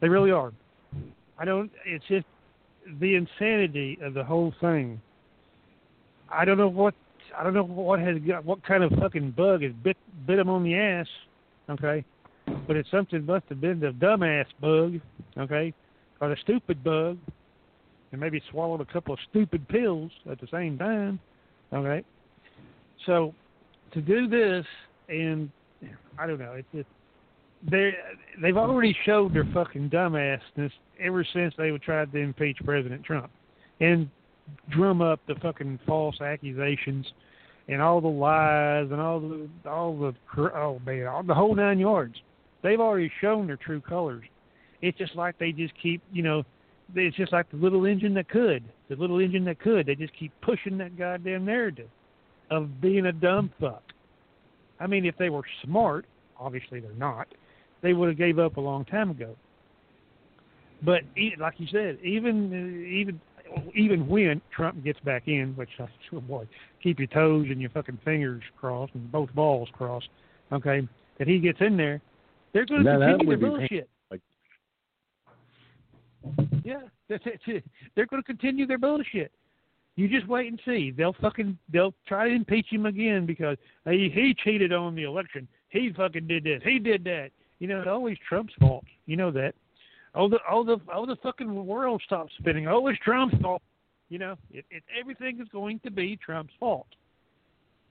They 0.00 0.08
really 0.08 0.32
are. 0.32 0.52
I 1.38 1.44
don't 1.44 1.70
it's 1.86 2.04
just 2.08 2.26
the 2.98 3.14
insanity 3.14 3.96
of 4.02 4.14
the 4.14 4.24
whole 4.24 4.52
thing. 4.60 5.00
I 6.32 6.44
don't 6.44 6.58
know 6.58 6.68
what 6.68 6.94
I 7.38 7.44
don't 7.44 7.54
know 7.54 7.62
what 7.62 8.00
has 8.00 8.18
got 8.26 8.44
what 8.44 8.64
kind 8.64 8.82
of 8.82 8.90
fucking 8.98 9.32
bug 9.36 9.62
has 9.62 9.72
bit 9.84 9.96
bit 10.26 10.40
him 10.40 10.48
on 10.48 10.64
the 10.64 10.74
ass, 10.74 11.06
okay? 11.70 12.04
But 12.66 12.74
it's 12.74 12.90
something 12.90 13.24
must 13.24 13.44
have 13.50 13.60
been 13.60 13.78
the 13.78 13.92
dumbass 13.92 14.46
bug, 14.60 15.00
okay, 15.38 15.72
or 16.20 16.30
the 16.30 16.36
stupid 16.42 16.82
bug, 16.82 17.18
and 18.10 18.20
maybe 18.20 18.42
swallowed 18.50 18.80
a 18.80 18.92
couple 18.92 19.14
of 19.14 19.20
stupid 19.30 19.68
pills 19.68 20.10
at 20.28 20.40
the 20.40 20.48
same 20.50 20.76
time, 20.76 21.20
okay? 21.72 22.04
So 23.06 23.34
to 23.92 24.00
do 24.00 24.28
this, 24.28 24.64
and 25.08 25.50
I 26.18 26.26
don't 26.26 26.38
know, 26.38 26.60
just 26.74 26.88
they 27.68 27.92
they've 28.40 28.56
already 28.56 28.96
showed 29.04 29.34
their 29.34 29.48
fucking 29.52 29.90
dumbassness 29.90 30.70
ever 30.98 31.26
since 31.32 31.54
they 31.58 31.70
tried 31.78 32.12
to 32.12 32.18
impeach 32.18 32.58
President 32.64 33.04
Trump 33.04 33.30
and 33.80 34.08
drum 34.70 35.02
up 35.02 35.20
the 35.28 35.34
fucking 35.36 35.78
false 35.86 36.20
accusations 36.20 37.06
and 37.68 37.80
all 37.80 38.00
the 38.00 38.08
lies 38.08 38.88
and 38.90 39.00
all 39.00 39.20
the 39.20 39.48
all 39.68 39.98
the 39.98 40.14
oh 40.54 40.80
man 40.84 41.06
all 41.06 41.22
the 41.22 41.34
whole 41.34 41.54
nine 41.54 41.78
yards. 41.78 42.14
They've 42.62 42.80
already 42.80 43.10
shown 43.20 43.46
their 43.46 43.56
true 43.56 43.80
colors. 43.80 44.24
It's 44.82 44.96
just 44.98 45.14
like 45.14 45.38
they 45.38 45.52
just 45.52 45.72
keep 45.80 46.02
you 46.12 46.22
know 46.22 46.44
it's 46.94 47.16
just 47.16 47.32
like 47.32 47.50
the 47.50 47.56
little 47.56 47.84
engine 47.84 48.14
that 48.14 48.28
could 48.28 48.64
the 48.88 48.96
little 48.96 49.20
engine 49.20 49.44
that 49.44 49.60
could. 49.60 49.86
They 49.86 49.94
just 49.94 50.16
keep 50.18 50.32
pushing 50.42 50.78
that 50.78 50.98
goddamn 50.98 51.44
narrative 51.44 51.88
of 52.50 52.80
being 52.80 53.06
a 53.06 53.12
dumb 53.12 53.50
fuck. 53.60 53.82
I 54.78 54.86
mean, 54.86 55.04
if 55.04 55.16
they 55.18 55.30
were 55.30 55.44
smart, 55.64 56.06
obviously 56.38 56.80
they're 56.80 56.92
not 56.92 57.26
they 57.82 57.92
would 57.92 58.08
have 58.08 58.18
gave 58.18 58.38
up 58.38 58.56
a 58.56 58.60
long 58.60 58.84
time 58.84 59.10
ago. 59.10 59.36
But 60.82 61.00
like 61.38 61.54
you 61.58 61.66
said, 61.70 61.98
even 62.02 62.52
uh, 62.52 62.86
even 62.86 63.20
even 63.74 64.08
when 64.08 64.40
Trump 64.54 64.82
gets 64.84 65.00
back 65.00 65.24
in, 65.26 65.54
which 65.56 65.68
I 65.78 65.86
oh 66.14 66.20
boy, 66.20 66.48
keep 66.82 66.98
your 66.98 67.08
toes 67.08 67.46
and 67.50 67.60
your 67.60 67.70
fucking 67.70 67.98
fingers 68.04 68.42
crossed 68.58 68.94
and 68.94 69.10
both 69.10 69.32
balls 69.34 69.68
crossed, 69.72 70.08
okay, 70.52 70.86
that 71.18 71.28
he 71.28 71.38
gets 71.38 71.58
in 71.60 71.76
there, 71.76 72.00
they're 72.52 72.66
going 72.66 72.84
to 72.84 72.90
continue 72.90 73.26
their 73.26 73.50
bullshit. 73.50 73.88
Like... 74.10 74.20
Yeah. 76.64 76.80
They're 77.08 78.06
going 78.06 78.22
to 78.22 78.26
continue 78.26 78.66
their 78.66 78.78
bullshit. 78.78 79.32
You 80.00 80.08
just 80.08 80.26
wait 80.28 80.48
and 80.48 80.58
see. 80.64 80.92
They'll 80.96 81.14
fucking 81.20 81.58
they'll 81.70 81.92
try 82.08 82.26
to 82.26 82.34
impeach 82.34 82.68
him 82.70 82.86
again 82.86 83.26
because 83.26 83.58
he 83.84 84.10
he 84.10 84.34
cheated 84.42 84.72
on 84.72 84.94
the 84.94 85.02
election. 85.02 85.46
He 85.68 85.92
fucking 85.94 86.26
did 86.26 86.42
this. 86.42 86.62
He 86.64 86.78
did 86.78 87.04
that. 87.04 87.28
You 87.58 87.68
know, 87.68 87.80
it's 87.80 87.88
always 87.88 88.16
Trump's 88.26 88.54
fault. 88.58 88.86
You 89.04 89.18
know 89.18 89.30
that. 89.32 89.54
Oh 90.14 90.26
the 90.26 90.38
oh 90.50 90.64
the 90.64 90.78
oh 90.90 91.04
the 91.04 91.16
fucking 91.16 91.66
world 91.66 92.00
stops 92.06 92.32
spinning. 92.38 92.66
Oh, 92.66 92.86
it's 92.86 92.98
Trump's 93.00 93.36
fault. 93.42 93.60
You 94.08 94.20
know, 94.20 94.36
it, 94.50 94.64
it 94.70 94.82
everything 94.98 95.38
is 95.38 95.48
going 95.52 95.80
to 95.80 95.90
be 95.90 96.16
Trump's 96.16 96.54
fault. 96.58 96.88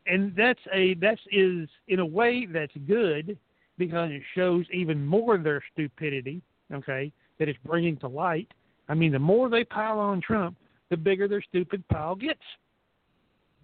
And 0.07 0.35
that's 0.35 0.59
a 0.73 0.95
that's 0.95 1.21
is 1.31 1.69
in 1.89 1.99
a 1.99 2.05
way 2.05 2.47
that's 2.51 2.73
good 2.87 3.37
because 3.77 4.09
it 4.09 4.23
shows 4.33 4.65
even 4.73 5.05
more 5.05 5.37
their 5.37 5.61
stupidity. 5.73 6.41
Okay, 6.73 7.11
that 7.37 7.47
it's 7.47 7.59
bringing 7.63 7.97
to 7.97 8.07
light. 8.07 8.47
I 8.87 8.95
mean, 8.95 9.11
the 9.11 9.19
more 9.19 9.47
they 9.47 9.63
pile 9.63 9.99
on 9.99 10.21
Trump, 10.21 10.57
the 10.89 10.97
bigger 10.97 11.27
their 11.27 11.41
stupid 11.41 11.87
pile 11.87 12.15
gets. 12.15 12.41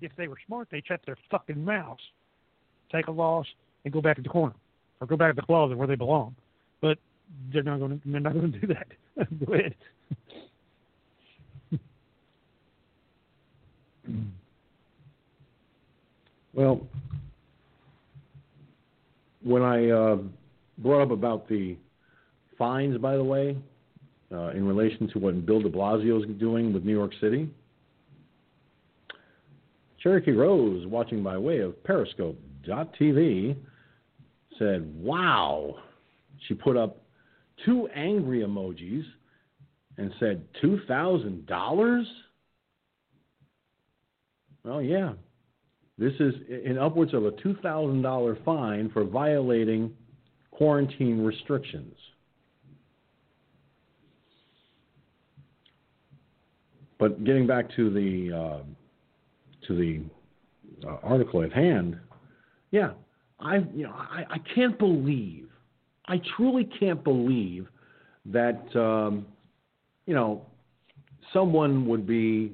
If 0.02 0.12
they 0.18 0.28
were 0.28 0.38
smart, 0.46 0.68
they'd 0.72 0.86
shut 0.86 1.02
their 1.06 1.18
fucking 1.32 1.64
mouths, 1.64 2.02
take 2.92 3.08
a 3.08 3.12
loss, 3.12 3.48
and 3.84 3.94
go 3.94 4.02
back 4.02 4.18
to 4.18 4.22
the 4.22 4.30
corner 4.30 4.56
or 5.00 5.08
go 5.08 5.16
back 5.18 5.32
to 5.32 5.36
the 5.36 5.46
closet 5.46 5.78
where 5.78 5.88
they 5.88 5.96
belong. 5.96 6.36
But 6.82 6.98
they're 7.52 7.64
not 7.64 7.80
going 7.80 8.00
to. 8.00 8.10
They're 8.10 8.20
not 8.20 8.34
going 8.34 8.52
to 8.52 8.60
do 8.60 8.68
that. 8.68 8.88
go 9.46 9.54
ahead. 9.54 9.76
well, 16.54 16.82
when 19.44 19.62
I 19.64 19.90
uh, 19.90 20.18
brought 20.78 21.02
up 21.02 21.12
about 21.12 21.48
the 21.48 21.78
fines, 22.58 22.98
by 22.98 23.16
the 23.18 23.24
way, 23.24 23.58
uh, 24.36 24.50
in 24.50 24.68
relation 24.68 25.08
to 25.10 25.20
what 25.20 25.46
Bill 25.46 25.62
de 25.62 25.70
Blasio 25.70 26.20
is 26.20 26.40
doing 26.40 26.74
with 26.74 26.84
New 26.84 26.94
York 26.94 27.12
City, 27.22 27.50
Cherokee 30.00 30.32
Rose, 30.32 30.86
watching 30.86 31.24
by 31.24 31.38
way 31.38 31.60
of 31.60 31.82
Periscope.tv, 31.84 33.56
said, 34.60 34.94
Wow. 34.96 35.76
She 36.48 36.54
put 36.54 36.78
up 36.78 37.02
two 37.66 37.88
angry 37.96 38.42
emojis 38.42 39.04
and 39.98 40.14
said, 40.20 40.46
$2,000? 40.64 42.06
Well, 44.64 44.82
yeah. 44.82 45.14
This 45.98 46.14
is 46.20 46.34
in 46.66 46.78
upwards 46.78 47.14
of 47.14 47.26
a 47.26 47.32
$2,000 47.32 48.46
fine 48.46 48.90
for 48.90 49.06
violating 49.06 49.94
quarantine 50.52 51.24
restrictions. 51.24 51.96
But 57.06 57.24
getting 57.24 57.46
back 57.46 57.70
to 57.76 57.92
the 57.92 58.36
uh, 58.36 58.64
to 59.68 59.76
the 59.76 60.02
uh, 60.88 60.98
article 61.04 61.44
at 61.44 61.54
hand, 61.54 62.00
yeah, 62.72 62.94
I 63.40 63.58
you 63.76 63.84
know 63.84 63.94
I, 63.94 64.24
I 64.28 64.38
can't 64.56 64.80
believe, 64.80 65.48
I 66.08 66.20
truly 66.36 66.68
can't 66.80 67.04
believe 67.04 67.68
that 68.26 68.76
um, 68.76 69.28
you 70.08 70.16
know 70.16 70.48
someone 71.32 71.86
would 71.86 72.08
be 72.08 72.54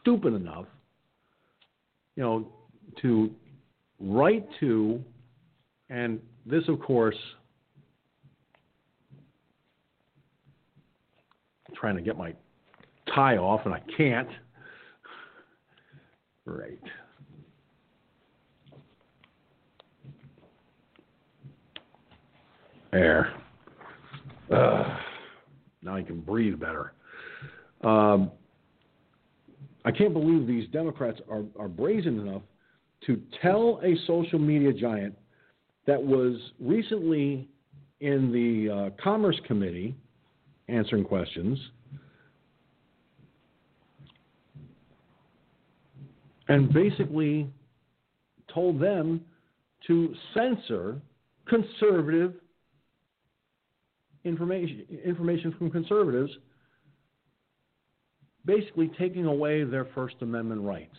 stupid 0.00 0.34
enough, 0.34 0.66
you 2.14 2.22
know, 2.22 2.46
to 3.02 3.32
write 3.98 4.46
to, 4.60 5.02
and 5.90 6.20
this 6.46 6.62
of 6.68 6.78
course. 6.78 7.18
trying 11.76 11.96
to 11.96 12.02
get 12.02 12.16
my 12.16 12.32
tie 13.14 13.36
off 13.36 13.62
and 13.64 13.74
I 13.74 13.80
can't. 13.96 14.28
Right. 16.44 16.78
There. 22.92 23.34
Uh, 24.50 24.98
now 25.82 25.96
you 25.96 26.04
can 26.04 26.20
breathe 26.20 26.60
better. 26.60 26.92
Um, 27.82 28.30
I 29.84 29.90
can't 29.90 30.12
believe 30.12 30.46
these 30.46 30.68
Democrats 30.70 31.20
are, 31.30 31.44
are 31.58 31.68
brazen 31.68 32.20
enough 32.20 32.42
to 33.06 33.20
tell 33.42 33.80
a 33.82 33.94
social 34.06 34.38
media 34.38 34.72
giant 34.72 35.14
that 35.86 36.02
was 36.02 36.36
recently 36.58 37.48
in 38.00 38.32
the 38.32 38.72
uh, 38.72 39.02
Commerce 39.02 39.38
Committee 39.46 39.94
answering 40.68 41.04
questions 41.04 41.58
and 46.48 46.72
basically 46.72 47.48
told 48.52 48.80
them 48.80 49.20
to 49.86 50.14
censor 50.34 51.00
conservative 51.46 52.34
information 54.24 54.84
information 55.04 55.54
from 55.58 55.70
conservatives 55.70 56.30
basically 58.46 58.90
taking 58.98 59.26
away 59.26 59.64
their 59.64 59.86
first 59.94 60.16
amendment 60.20 60.62
rights. 60.62 60.96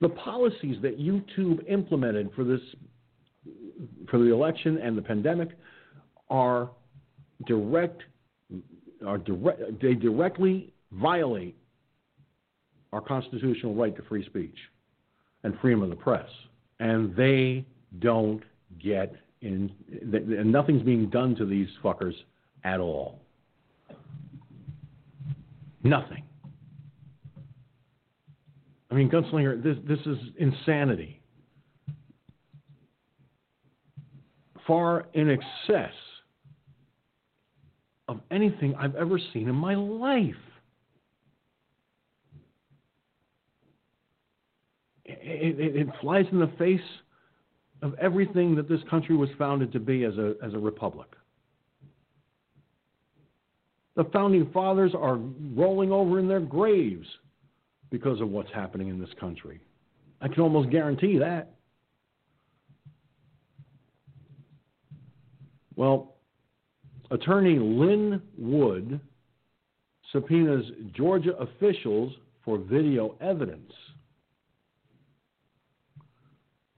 The 0.00 0.08
policies 0.08 0.76
that 0.82 0.98
YouTube 0.98 1.68
implemented 1.68 2.30
for 2.34 2.44
this 2.44 2.60
for 4.10 4.18
the 4.18 4.32
election 4.32 4.78
and 4.78 4.96
the 4.96 5.02
pandemic 5.02 5.50
are 6.30 6.70
direct 7.46 8.02
are 9.06 9.18
direct 9.18 9.80
they 9.80 9.94
directly 9.94 10.72
violate 10.92 11.56
our 12.92 13.00
constitutional 13.00 13.74
right 13.74 13.94
to 13.96 14.02
free 14.02 14.24
speech 14.24 14.56
and 15.44 15.58
freedom 15.60 15.82
of 15.82 15.90
the 15.90 15.96
press. 15.96 16.28
And 16.80 17.14
they 17.16 17.64
don't 18.00 18.42
get 18.82 19.14
in, 19.40 19.70
and 20.12 20.52
nothing's 20.52 20.82
being 20.82 21.08
done 21.10 21.34
to 21.36 21.46
these 21.46 21.68
fuckers 21.82 22.14
at 22.64 22.80
all. 22.80 23.20
Nothing. 25.82 26.22
I 28.90 28.94
mean, 28.94 29.10
Gunslinger, 29.10 29.62
this, 29.62 29.76
this 29.88 29.98
is 30.06 30.18
insanity. 30.38 31.20
Far 34.66 35.06
in 35.14 35.30
excess 35.30 35.94
of 38.06 38.20
anything 38.30 38.74
I've 38.76 38.94
ever 38.94 39.18
seen 39.32 39.48
in 39.48 39.54
my 39.54 39.74
life. 39.74 40.34
It, 45.22 45.60
it, 45.60 45.76
it 45.76 45.88
flies 46.00 46.26
in 46.32 46.40
the 46.40 46.50
face 46.58 46.80
of 47.82 47.94
everything 48.00 48.54
that 48.56 48.68
this 48.68 48.80
country 48.90 49.16
was 49.16 49.28
founded 49.38 49.72
to 49.72 49.80
be 49.80 50.04
as 50.04 50.16
a, 50.16 50.34
as 50.42 50.54
a 50.54 50.58
republic. 50.58 51.08
The 53.94 54.04
founding 54.12 54.50
fathers 54.52 54.92
are 54.96 55.16
rolling 55.54 55.92
over 55.92 56.18
in 56.18 56.26
their 56.26 56.40
graves 56.40 57.06
because 57.90 58.20
of 58.20 58.30
what's 58.30 58.50
happening 58.52 58.88
in 58.88 58.98
this 58.98 59.10
country. 59.20 59.60
I 60.20 60.28
can 60.28 60.40
almost 60.40 60.70
guarantee 60.70 61.18
that. 61.18 61.54
Well, 65.76 66.14
attorney 67.10 67.58
Lin 67.58 68.22
Wood 68.38 69.00
subpoenas 70.12 70.64
Georgia 70.94 71.36
officials 71.36 72.12
for 72.44 72.58
video 72.58 73.16
evidence. 73.20 73.72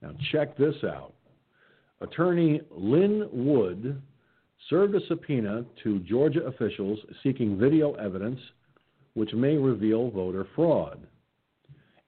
Now, 0.04 0.12
check 0.32 0.56
this 0.58 0.74
out. 0.84 1.14
Attorney 2.02 2.60
Lin 2.70 3.26
Wood 3.32 4.02
served 4.68 4.94
a 4.94 5.06
subpoena 5.06 5.64
to 5.82 6.00
Georgia 6.00 6.42
officials 6.44 6.98
seeking 7.22 7.58
video 7.58 7.94
evidence 7.94 8.38
which 9.14 9.32
may 9.32 9.56
reveal 9.56 10.10
voter 10.10 10.46
fraud. 10.54 11.06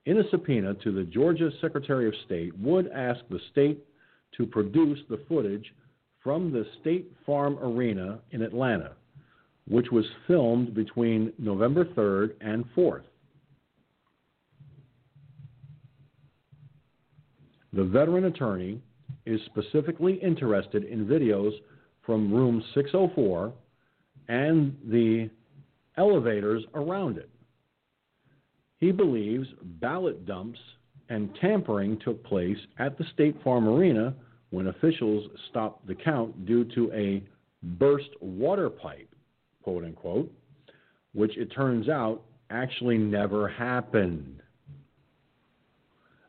In 0.05 0.19
a 0.19 0.29
subpoena 0.31 0.75
to 0.75 0.93
the 0.93 1.05
Georgia 1.05 1.51
Secretary 1.63 2.07
of 2.07 2.15
State, 2.27 2.57
Wood 2.59 2.91
asked 2.95 3.31
the 3.31 3.41
state 3.51 3.83
to 4.37 4.45
produce 4.45 4.99
the 5.09 5.23
footage 5.27 5.73
from 6.23 6.53
the 6.53 6.67
State 6.81 7.11
Farm 7.25 7.59
Arena 7.63 8.19
in 8.33 8.43
Atlanta, 8.43 8.93
which 9.69 9.91
was 9.91 10.05
filmed 10.27 10.75
between 10.75 11.33
November 11.39 11.87
3rd 11.87 12.35
and 12.43 12.65
4th. 12.77 13.05
The 17.77 17.85
veteran 17.85 18.25
attorney 18.25 18.81
is 19.27 19.39
specifically 19.45 20.15
interested 20.15 20.85
in 20.85 21.05
videos 21.05 21.53
from 22.07 22.33
room 22.33 22.65
604 22.75 23.53
and 24.29 24.75
the 24.89 25.29
elevators 25.99 26.65
around 26.75 27.19
it. 27.19 27.29
He 28.79 28.93
believes 28.93 29.47
ballot 29.63 30.25
dumps 30.25 30.59
and 31.11 31.35
tampering 31.39 31.99
took 31.99 32.25
place 32.25 32.57
at 32.79 32.97
the 32.97 33.05
State 33.13 33.37
Farm 33.45 33.69
Arena 33.69 34.15
when 34.51 34.69
officials 34.69 35.29
stopped 35.51 35.87
the 35.87 35.95
count 35.95 36.47
due 36.47 36.65
to 36.75 36.91
a 36.95 37.23
burst 37.79 38.09
water 38.23 38.71
pipe, 38.71 39.15
quote 39.63 39.85
unquote, 39.85 40.33
which 41.13 41.37
it 41.37 41.53
turns 41.55 41.91
out 41.91 42.23
actually 42.49 42.97
never 42.97 43.49
happened. 43.49 44.41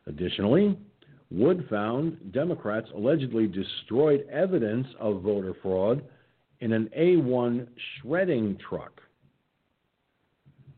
Additionally, 0.06 0.76
Wood 1.30 1.66
found 1.68 2.32
Democrats 2.32 2.88
allegedly 2.94 3.46
destroyed 3.46 4.26
evidence 4.30 4.86
of 4.98 5.22
voter 5.22 5.54
fraud 5.62 6.02
in 6.60 6.72
an 6.72 6.88
A1 6.98 7.66
shredding 8.00 8.56
truck. 8.68 9.00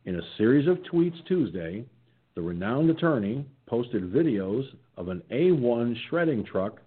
In 0.04 0.16
a 0.16 0.36
series 0.36 0.66
of 0.66 0.78
tweets 0.92 1.24
Tuesday, 1.26 1.84
the 2.34 2.42
renowned 2.42 2.90
attorney 2.90 3.46
posted 3.66 4.12
videos 4.12 4.64
of 4.96 5.08
an 5.08 5.22
A1 5.30 5.94
shredding 6.08 6.44
truck 6.44 6.80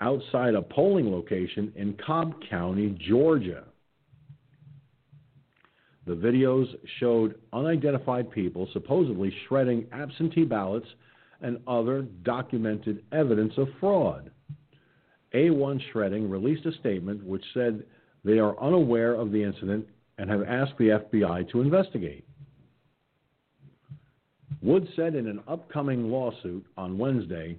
outside 0.00 0.54
a 0.54 0.62
polling 0.62 1.10
location 1.10 1.72
in 1.74 1.96
Cobb 2.06 2.34
County, 2.48 2.96
Georgia. 3.08 3.64
The 6.06 6.14
videos 6.14 6.66
showed 7.00 7.36
unidentified 7.52 8.30
people 8.30 8.68
supposedly 8.72 9.34
shredding 9.48 9.86
absentee 9.92 10.44
ballots 10.44 10.86
and 11.44 11.58
other 11.68 12.02
documented 12.24 13.04
evidence 13.12 13.52
of 13.58 13.68
fraud. 13.78 14.30
A1 15.34 15.80
Shredding 15.92 16.30
released 16.30 16.64
a 16.64 16.72
statement 16.72 17.22
which 17.24 17.44
said 17.52 17.84
they 18.24 18.38
are 18.38 18.58
unaware 18.60 19.14
of 19.14 19.30
the 19.30 19.42
incident 19.42 19.86
and 20.18 20.30
have 20.30 20.42
asked 20.42 20.78
the 20.78 21.00
FBI 21.12 21.50
to 21.50 21.60
investigate. 21.60 22.24
Wood 24.62 24.88
said 24.96 25.14
in 25.14 25.26
an 25.26 25.40
upcoming 25.46 26.10
lawsuit 26.10 26.64
on 26.78 26.96
Wednesday, 26.96 27.58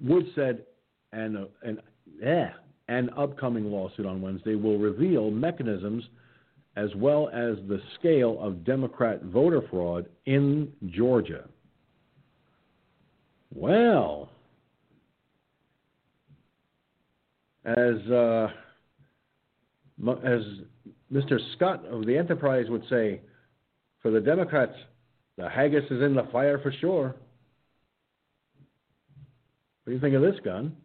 Wood 0.00 0.26
said 0.34 0.64
and 1.12 1.46
an, 1.62 1.78
eh, 2.22 2.48
an 2.88 3.10
upcoming 3.18 3.70
lawsuit 3.70 4.06
on 4.06 4.22
Wednesday 4.22 4.54
will 4.54 4.78
reveal 4.78 5.30
mechanisms 5.30 6.04
as 6.76 6.94
well 6.94 7.28
as 7.28 7.56
the 7.68 7.80
scale 7.98 8.38
of 8.40 8.64
Democrat 8.64 9.22
voter 9.22 9.62
fraud 9.70 10.06
in 10.26 10.72
Georgia. 10.86 11.48
Well, 13.52 14.30
as 17.64 17.96
uh, 18.10 18.48
as 20.24 20.42
Mr. 21.12 21.38
Scott 21.56 21.84
of 21.86 22.06
the 22.06 22.16
Enterprise 22.16 22.66
would 22.68 22.84
say, 22.88 23.20
for 24.00 24.10
the 24.10 24.20
Democrats, 24.20 24.72
the 25.36 25.48
haggis 25.48 25.84
is 25.90 26.02
in 26.02 26.14
the 26.14 26.28
fire 26.32 26.58
for 26.58 26.72
sure. 26.80 27.16
What 29.84 29.86
do 29.86 29.92
you 29.92 30.00
think 30.00 30.14
of 30.14 30.22
this 30.22 30.40
gun? 30.44 30.76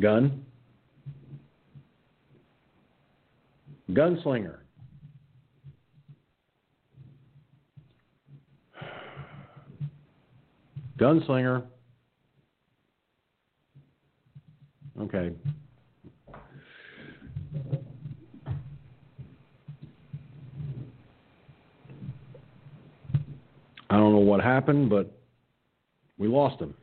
Gun. 0.00 0.44
Gunslinger. 3.90 4.58
Gunslinger. 10.98 11.64
Okay. 15.00 15.32
I 23.90 23.96
don't 23.96 24.12
know 24.12 24.18
what 24.18 24.40
happened, 24.40 24.90
but 24.90 25.16
we 26.18 26.26
lost 26.26 26.60
him. 26.60 26.74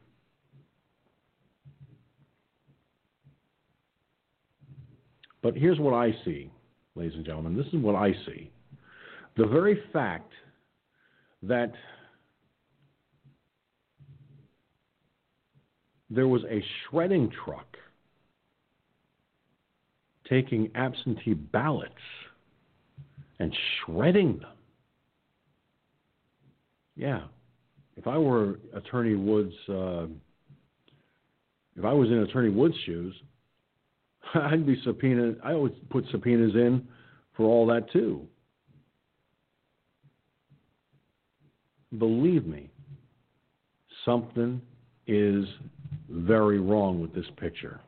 But 5.42 5.56
here's 5.56 5.80
what 5.80 5.94
I 5.94 6.12
see, 6.24 6.52
ladies 6.96 7.16
and 7.16 7.26
gentlemen. 7.26 7.58
This 7.58 7.68
is 7.68 7.76
what 7.76 7.96
I 7.96 8.14
see. 8.26 8.52
The 9.38 9.48
very 9.48 9.82
fact 9.92 10.32
that 11.44 11.74
there 16.10 16.28
was 16.28 16.44
a 16.50 16.64
shredding 16.90 17.32
truck 17.44 17.78
taking 20.30 20.70
absentee 20.76 21.34
ballots 21.34 21.94
and 23.40 23.56
shredding 23.86 24.40
them. 24.40 24.52
Yeah. 26.96 27.22
If 27.98 28.08
I 28.08 28.18
were 28.18 28.60
Attorney 28.74 29.16
Woods, 29.16 29.54
uh, 29.68 30.06
if 31.76 31.84
I 31.84 31.92
was 31.94 32.10
in 32.10 32.20
Attorney 32.20 32.50
Woods' 32.50 32.76
shoes, 32.86 33.14
I'd 34.36 34.66
be 34.66 34.82
subpoenaed. 34.84 35.40
I 35.44 35.54
always 35.54 35.74
put 35.90 36.06
subpoenas 36.12 36.56
in 36.56 36.88
for 37.36 37.46
all 37.46 37.66
that 37.68 37.92
too. 37.92 38.28
Believe 41.98 42.46
me, 42.46 42.70
something 44.06 44.62
is 45.08 45.46
very 46.10 46.60
wrong 46.60 47.02
with 47.02 47.14
this 47.14 47.26
picture. 47.38 47.82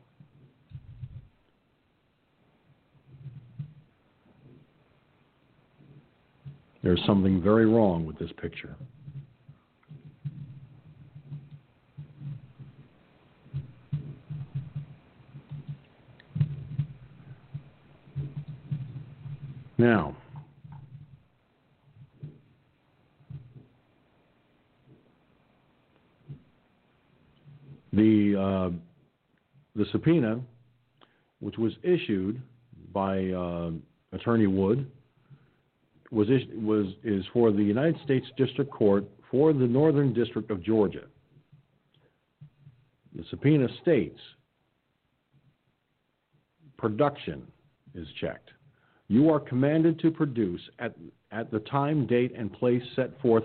There's 6.81 7.01
something 7.05 7.41
very 7.41 7.65
wrong 7.65 8.05
with 8.05 8.19
this 8.19 8.31
picture. 8.41 8.75
Now, 19.83 20.15
the 27.91 28.39
uh, 28.39 28.69
the 29.75 29.85
subpoena, 29.91 30.39
which 31.41 31.57
was 31.57 31.73
issued 31.83 32.41
by 32.93 33.27
uh, 33.31 33.71
Attorney 34.13 34.47
Wood, 34.47 34.89
was 36.11 36.29
was 36.55 36.87
is 37.03 37.25
for 37.33 37.51
the 37.51 37.61
United 37.61 37.97
States 38.05 38.25
District 38.37 38.71
Court 38.71 39.03
for 39.29 39.51
the 39.51 39.67
Northern 39.67 40.13
District 40.13 40.49
of 40.49 40.63
Georgia. 40.63 41.07
The 43.13 43.25
subpoena 43.29 43.67
states 43.81 44.21
production 46.77 47.43
is 47.93 48.07
checked. 48.21 48.49
You 49.13 49.29
are 49.29 49.39
commanded 49.39 49.99
to 49.99 50.09
produce 50.09 50.59
at, 50.79 50.95
at 51.31 51.51
the 51.51 51.59
time, 51.59 52.07
date, 52.07 52.33
and 52.35 52.51
place 52.51 52.81
set 52.95 53.21
forth 53.21 53.43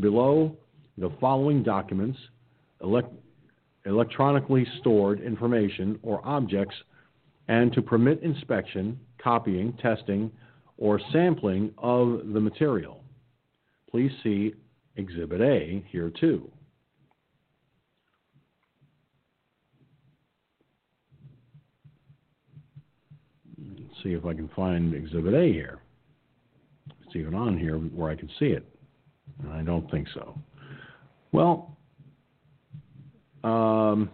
below 0.00 0.56
the 0.96 1.12
following 1.20 1.62
documents, 1.62 2.18
elect, 2.82 3.12
electronically 3.86 4.66
stored 4.80 5.20
information 5.20 6.00
or 6.02 6.20
objects, 6.26 6.74
and 7.46 7.72
to 7.74 7.80
permit 7.80 8.24
inspection, 8.24 8.98
copying, 9.22 9.72
testing, 9.74 10.32
or 10.78 11.00
sampling 11.12 11.70
of 11.78 12.32
the 12.32 12.40
material. 12.40 13.04
Please 13.88 14.10
see 14.24 14.52
Exhibit 14.96 15.40
A 15.40 15.84
here 15.92 16.10
too. 16.18 16.50
Let's 23.58 23.97
see 24.08 24.14
if 24.14 24.24
I 24.24 24.32
can 24.32 24.48
find 24.56 24.94
Exhibit 24.94 25.34
A 25.34 25.52
here. 25.52 25.80
It's 27.06 27.14
even 27.14 27.34
on 27.34 27.58
here 27.58 27.76
where 27.76 28.10
I 28.10 28.16
can 28.16 28.30
see 28.38 28.46
it. 28.46 28.64
And 29.42 29.52
I 29.52 29.62
don't 29.62 29.90
think 29.90 30.08
so. 30.14 30.34
Well, 31.32 31.76
um, 33.44 34.10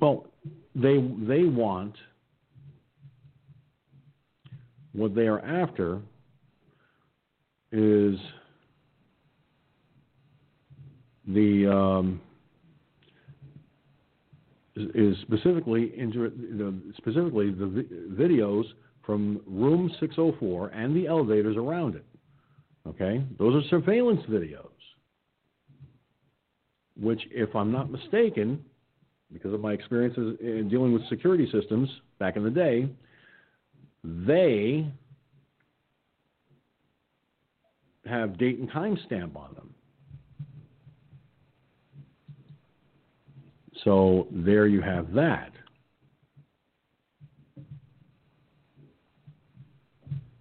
well, 0.00 0.26
they 0.74 0.96
they 1.20 1.44
want 1.44 1.94
what 4.92 5.14
they 5.14 5.28
are 5.28 5.40
after 5.40 6.00
is 7.70 8.18
the 11.28 11.70
um, 11.70 12.20
is 14.76 15.16
specifically 15.22 15.92
into 15.96 16.92
specifically 16.96 17.50
the 17.50 17.86
videos 18.12 18.64
from 19.04 19.40
room 19.46 19.90
604 20.00 20.68
and 20.68 20.94
the 20.94 21.06
elevators 21.06 21.56
around 21.56 21.94
it. 21.96 22.04
Okay, 22.86 23.22
those 23.38 23.54
are 23.54 23.68
surveillance 23.68 24.22
videos, 24.30 24.70
which, 26.98 27.20
if 27.30 27.54
I'm 27.54 27.70
not 27.70 27.90
mistaken, 27.90 28.64
because 29.32 29.52
of 29.52 29.60
my 29.60 29.72
experiences 29.72 30.38
in 30.40 30.68
dealing 30.70 30.94
with 30.94 31.06
security 31.08 31.46
systems 31.52 31.88
back 32.18 32.36
in 32.36 32.44
the 32.44 32.50
day, 32.50 32.88
they 34.04 34.90
have 38.06 38.38
date 38.38 38.58
and 38.58 38.70
time 38.70 38.98
stamp 39.04 39.36
on 39.36 39.54
them. 39.54 39.74
So 43.84 44.26
there 44.30 44.66
you 44.66 44.80
have 44.80 45.12
that. 45.14 45.52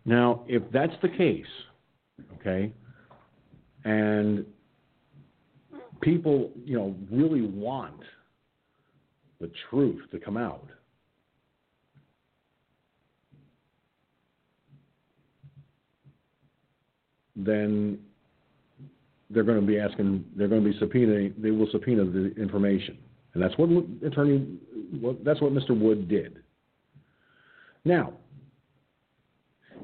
Now, 0.05 0.43
if 0.47 0.63
that's 0.71 0.93
the 1.01 1.09
case, 1.09 1.45
okay, 2.39 2.71
and 3.83 4.45
people, 6.01 6.51
you 6.63 6.77
know, 6.77 6.95
really 7.11 7.41
want 7.41 7.99
the 9.41 9.51
truth 9.69 10.01
to 10.11 10.19
come 10.19 10.37
out, 10.37 10.69
then 17.35 17.99
they're 19.29 19.43
going 19.43 19.59
to 19.59 19.65
be 19.65 19.79
asking, 19.79 20.25
they're 20.35 20.47
going 20.47 20.63
to 20.63 20.71
be 20.71 20.79
subpoenaing, 20.79 21.33
they 21.41 21.51
will 21.51 21.67
subpoena 21.71 22.05
the 22.05 22.33
information. 22.35 22.97
And 23.37 23.43
that's 23.43 23.55
what 23.59 23.69
attorney, 24.03 24.47
that's 25.23 25.39
what 25.41 25.51
Mr. 25.53 25.79
Wood 25.79 26.09
did. 26.09 26.39
Now, 27.85 28.13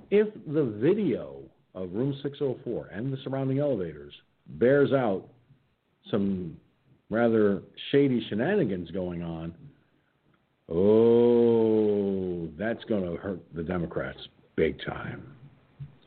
if 0.09 0.27
the 0.47 0.63
video 0.81 1.43
of 1.75 1.93
room 1.93 2.17
604 2.23 2.87
and 2.87 3.13
the 3.13 3.17
surrounding 3.23 3.59
elevators 3.59 4.11
bears 4.47 4.91
out 4.91 5.27
some 6.09 6.57
rather 7.11 7.61
shady 7.91 8.25
shenanigans 8.27 8.89
going 8.89 9.21
on, 9.21 9.53
oh, 10.67 12.49
that's 12.57 12.83
going 12.85 13.03
to 13.03 13.17
hurt 13.17 13.39
the 13.53 13.61
Democrats 13.61 14.17
big 14.55 14.83
time. 14.83 15.31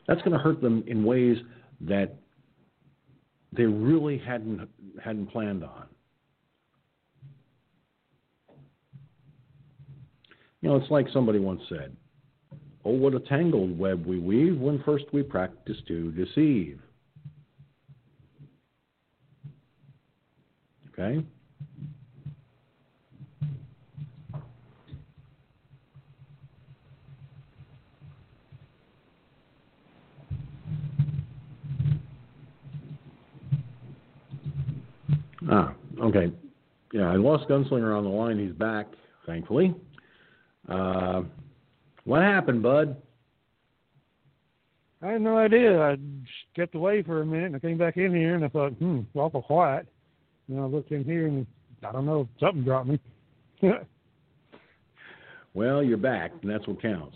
That's 0.05 0.19
going 0.19 0.33
to 0.33 0.37
hurt 0.37 0.61
them 0.61 0.83
in 0.85 1.05
ways 1.05 1.37
that 1.79 2.13
they 3.53 3.63
really 3.63 4.17
hadn't 4.17 4.67
hadn't 5.01 5.27
planned 5.27 5.63
on. 5.63 5.85
You 10.61 10.69
know, 10.69 10.75
it's 10.75 10.89
like 10.89 11.07
somebody 11.13 11.39
once 11.39 11.61
said, 11.69 11.95
Oh, 12.83 12.91
what 12.91 13.13
a 13.13 13.19
tangled 13.19 13.77
web 13.77 14.05
we 14.05 14.19
weave 14.19 14.57
when 14.57 14.81
first 14.83 15.05
we 15.11 15.21
practice 15.21 15.77
to 15.87 16.11
deceive. 16.13 16.79
Okay? 20.93 21.23
Ah, 35.49 35.73
okay. 36.01 36.31
Yeah, 36.93 37.11
I 37.11 37.15
lost 37.15 37.47
Gunslinger 37.49 37.95
on 37.97 38.03
the 38.03 38.09
line. 38.09 38.39
He's 38.39 38.53
back, 38.53 38.87
thankfully. 39.25 39.75
Uh, 40.67 41.23
what 42.03 42.21
happened, 42.21 42.61
Bud? 42.63 42.95
I 45.01 45.11
had 45.11 45.21
no 45.21 45.37
idea. 45.37 45.79
I 45.79 45.97
stepped 46.53 46.75
away 46.75 47.03
for 47.03 47.21
a 47.21 47.25
minute 47.25 47.47
and 47.47 47.55
I 47.55 47.59
came 47.59 47.77
back 47.77 47.97
in 47.97 48.13
here 48.13 48.35
and 48.35 48.43
I 48.43 48.49
thought, 48.49 48.73
hmm, 48.73 48.99
it's 48.99 49.15
awful 49.15 49.43
quiet. 49.43 49.87
And 50.47 50.59
I 50.59 50.63
looked 50.63 50.91
in 50.91 51.03
here 51.03 51.27
and 51.27 51.45
I 51.87 51.91
don't 51.91 52.05
know, 52.05 52.27
something 52.39 52.63
dropped 52.63 52.87
me. 52.87 52.99
well, 55.53 55.83
you're 55.83 55.97
back, 55.97 56.31
and 56.41 56.49
that's 56.49 56.67
what 56.67 56.81
counts. 56.81 57.15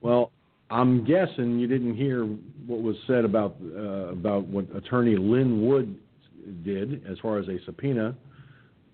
Well, 0.00 0.30
I'm 0.70 1.04
guessing 1.04 1.58
you 1.58 1.66
didn't 1.66 1.96
hear 1.96 2.24
what 2.24 2.82
was 2.82 2.96
said 3.06 3.24
about 3.24 3.56
uh, 3.62 4.08
about 4.12 4.46
what 4.46 4.66
Attorney 4.74 5.16
Lin 5.16 5.66
Wood 5.66 5.96
did 6.64 7.06
as 7.10 7.18
far 7.20 7.38
as 7.38 7.48
a 7.48 7.58
subpoena 7.64 8.14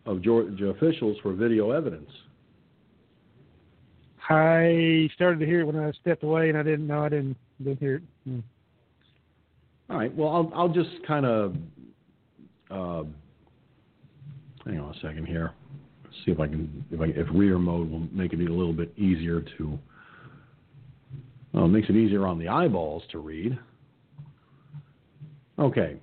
of 0.06 0.22
Georgia 0.22 0.68
officials 0.68 1.16
for 1.22 1.32
video 1.32 1.70
evidence. 1.70 2.10
I 4.28 5.08
started 5.14 5.40
to 5.40 5.46
hear 5.46 5.60
it 5.60 5.64
when 5.66 5.76
I 5.76 5.90
stepped 6.00 6.22
away, 6.22 6.48
and 6.48 6.58
I 6.58 6.62
didn't 6.62 6.86
know 6.86 7.04
I 7.04 7.08
didn't 7.08 7.36
didn't 7.62 7.80
hear 7.80 7.96
it. 7.96 8.02
Hmm. 8.24 8.40
All 9.90 9.98
right. 9.98 10.14
Well, 10.14 10.28
I'll 10.28 10.52
I'll 10.54 10.68
just 10.68 10.90
kind 11.06 11.26
of 11.26 11.56
uh, 12.70 13.04
hang 14.64 14.80
on 14.80 14.94
a 14.94 15.00
second 15.00 15.26
here. 15.26 15.52
See 16.24 16.30
if 16.30 16.40
I 16.40 16.46
can 16.46 16.84
if 16.90 17.00
I 17.00 17.06
if 17.06 17.26
reader 17.32 17.58
mode 17.58 17.90
will 17.90 18.06
make 18.12 18.32
it 18.32 18.40
a 18.40 18.52
little 18.52 18.72
bit 18.72 18.92
easier 18.96 19.42
to. 19.58 19.78
Well, 21.52 21.66
it 21.66 21.68
makes 21.68 21.90
it 21.90 21.96
easier 21.96 22.26
on 22.26 22.38
the 22.38 22.48
eyeballs 22.48 23.02
to 23.12 23.18
read. 23.18 23.58
Okay. 25.58 25.96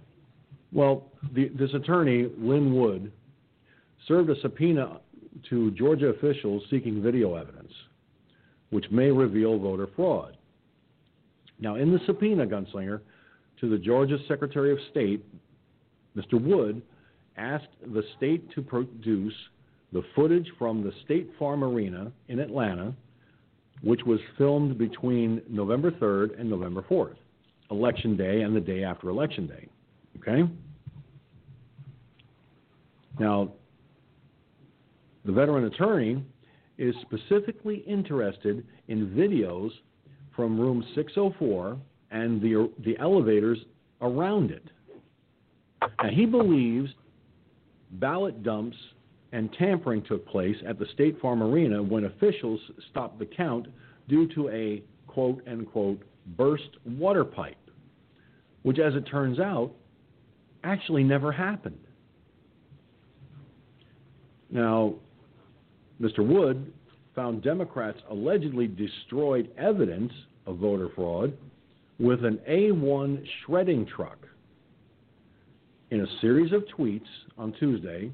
Well, 0.71 1.05
the, 1.33 1.49
this 1.49 1.73
attorney, 1.73 2.29
Lin 2.37 2.75
Wood, 2.75 3.11
served 4.07 4.29
a 4.29 4.39
subpoena 4.41 4.99
to 5.49 5.71
Georgia 5.71 6.07
officials 6.07 6.63
seeking 6.69 7.01
video 7.01 7.35
evidence, 7.35 7.71
which 8.69 8.85
may 8.91 9.11
reveal 9.11 9.57
voter 9.57 9.87
fraud. 9.95 10.37
Now, 11.59 11.75
in 11.75 11.91
the 11.91 11.99
subpoena, 12.05 12.45
Gunslinger, 12.45 13.01
to 13.59 13.69
the 13.69 13.77
Georgia 13.77 14.17
Secretary 14.27 14.71
of 14.71 14.77
State, 14.91 15.23
Mr. 16.15 16.41
Wood 16.41 16.81
asked 17.37 17.67
the 17.93 18.03
state 18.17 18.49
to 18.51 18.61
produce 18.61 19.33
the 19.91 20.03
footage 20.15 20.47
from 20.57 20.83
the 20.83 20.91
State 21.03 21.29
Farm 21.37 21.63
Arena 21.63 22.11
in 22.27 22.39
Atlanta, 22.39 22.93
which 23.81 24.03
was 24.05 24.19
filmed 24.37 24.77
between 24.77 25.41
November 25.49 25.91
3rd 25.91 26.39
and 26.39 26.49
November 26.49 26.83
4th, 26.89 27.15
Election 27.71 28.15
Day 28.15 28.41
and 28.41 28.55
the 28.55 28.61
day 28.61 28.83
after 28.83 29.09
Election 29.09 29.47
Day. 29.47 29.67
Okay? 30.19 30.49
Now, 33.19 33.51
the 35.25 35.31
veteran 35.31 35.65
attorney 35.65 36.23
is 36.79 36.95
specifically 37.01 37.83
interested 37.85 38.65
in 38.87 39.09
videos 39.09 39.69
from 40.35 40.59
room 40.59 40.83
604 40.95 41.77
and 42.11 42.41
the, 42.41 42.71
the 42.85 42.97
elevators 42.97 43.59
around 44.01 44.49
it. 44.49 44.63
Now, 45.81 46.09
he 46.09 46.25
believes 46.25 46.89
ballot 47.91 48.43
dumps 48.43 48.77
and 49.33 49.51
tampering 49.53 50.03
took 50.03 50.25
place 50.27 50.55
at 50.65 50.79
the 50.79 50.85
State 50.93 51.19
Farm 51.21 51.43
Arena 51.43 51.83
when 51.83 52.05
officials 52.05 52.59
stopped 52.89 53.19
the 53.19 53.25
count 53.25 53.67
due 54.07 54.27
to 54.33 54.49
a 54.49 54.81
quote 55.07 55.41
unquote 55.47 56.01
burst 56.37 56.69
water 56.85 57.25
pipe, 57.25 57.57
which, 58.63 58.79
as 58.79 58.95
it 58.95 59.01
turns 59.01 59.39
out, 59.39 59.71
actually 60.63 61.03
never 61.03 61.31
happened. 61.31 61.79
Now, 64.49 64.95
Mr. 66.01 66.25
Wood 66.25 66.71
found 67.13 67.43
Democrats 67.43 67.99
allegedly 68.09 68.67
destroyed 68.67 69.49
evidence 69.57 70.13
of 70.45 70.57
voter 70.57 70.89
fraud 70.95 71.37
with 71.99 72.23
an 72.23 72.39
A1 72.49 73.25
shredding 73.45 73.85
truck. 73.85 74.17
In 75.91 76.01
a 76.01 76.19
series 76.21 76.53
of 76.53 76.63
tweets 76.77 77.07
on 77.37 77.51
Tuesday, 77.59 78.11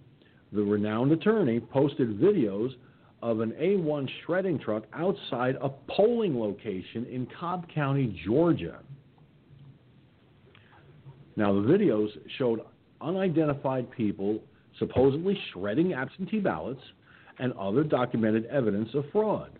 the 0.52 0.64
renowned 0.64 1.12
attorney 1.12 1.60
posted 1.60 2.20
videos 2.20 2.70
of 3.22 3.42
an 3.42 3.52
A1 3.52 4.10
shredding 4.26 4.58
truck 4.58 4.84
outside 4.94 5.56
a 5.62 5.70
polling 5.70 6.40
location 6.40 7.06
in 7.06 7.28
Cobb 7.40 7.68
County, 7.74 8.20
Georgia. 8.26 8.80
Now, 11.36 11.54
the 11.54 11.68
videos 11.68 12.10
showed 12.38 12.62
unidentified 13.02 13.92
people 13.92 14.40
supposedly 14.80 15.38
shredding 15.52 15.94
absentee 15.94 16.40
ballots 16.40 16.82
and 17.40 17.54
other 17.54 17.84
documented 17.84 18.46
evidence 18.46 18.90
of 18.94 19.06
fraud. 19.12 19.52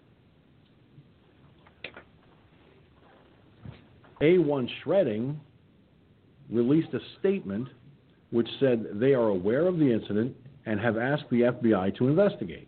A1 4.22 4.68
Shredding 4.84 5.40
released 6.50 6.94
a 6.94 7.00
statement 7.20 7.68
which 8.32 8.48
said 8.60 8.86
they 8.94 9.14
are 9.14 9.28
aware 9.28 9.68
of 9.68 9.78
the 9.78 9.92
incident 9.92 10.36
and 10.66 10.80
have 10.80 10.98
asked 10.98 11.26
the 11.30 11.42
FBI 11.42 11.96
to 11.98 12.08
investigate. 12.08 12.68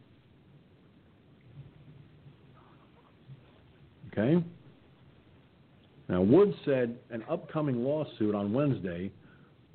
Okay? 4.12 4.44
Now, 6.10 6.22
Wood 6.22 6.54
said 6.66 6.98
an 7.12 7.24
upcoming 7.30 7.84
lawsuit 7.84 8.34
on 8.34 8.54
Wednesday 8.54 9.12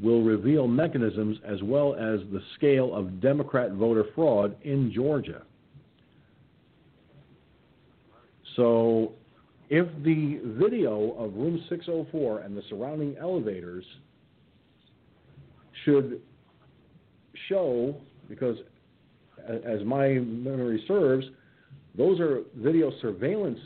will 0.02 0.22
reveal 0.22 0.66
mechanisms 0.66 1.38
as 1.46 1.62
well 1.62 1.94
as 1.94 2.20
the 2.32 2.40
scale 2.56 2.94
of 2.94 3.20
Democrat 3.20 3.72
voter 3.72 4.04
fraud 4.14 4.56
in 4.62 4.92
Georgia. 4.92 5.42
So, 8.56 9.12
if 9.70 9.86
the 10.04 10.40
video 10.58 11.12
of 11.12 11.34
room 11.34 11.64
604 11.70 12.40
and 12.40 12.56
the 12.56 12.62
surrounding 12.68 13.16
elevators 13.18 13.84
should 15.84 16.20
show, 17.48 17.96
because 18.28 18.58
as 19.48 19.82
my 19.84 20.08
memory 20.08 20.84
serves, 20.86 21.24
those 21.96 22.20
are 22.20 22.42
video 22.56 22.92
surveillance 23.00 23.58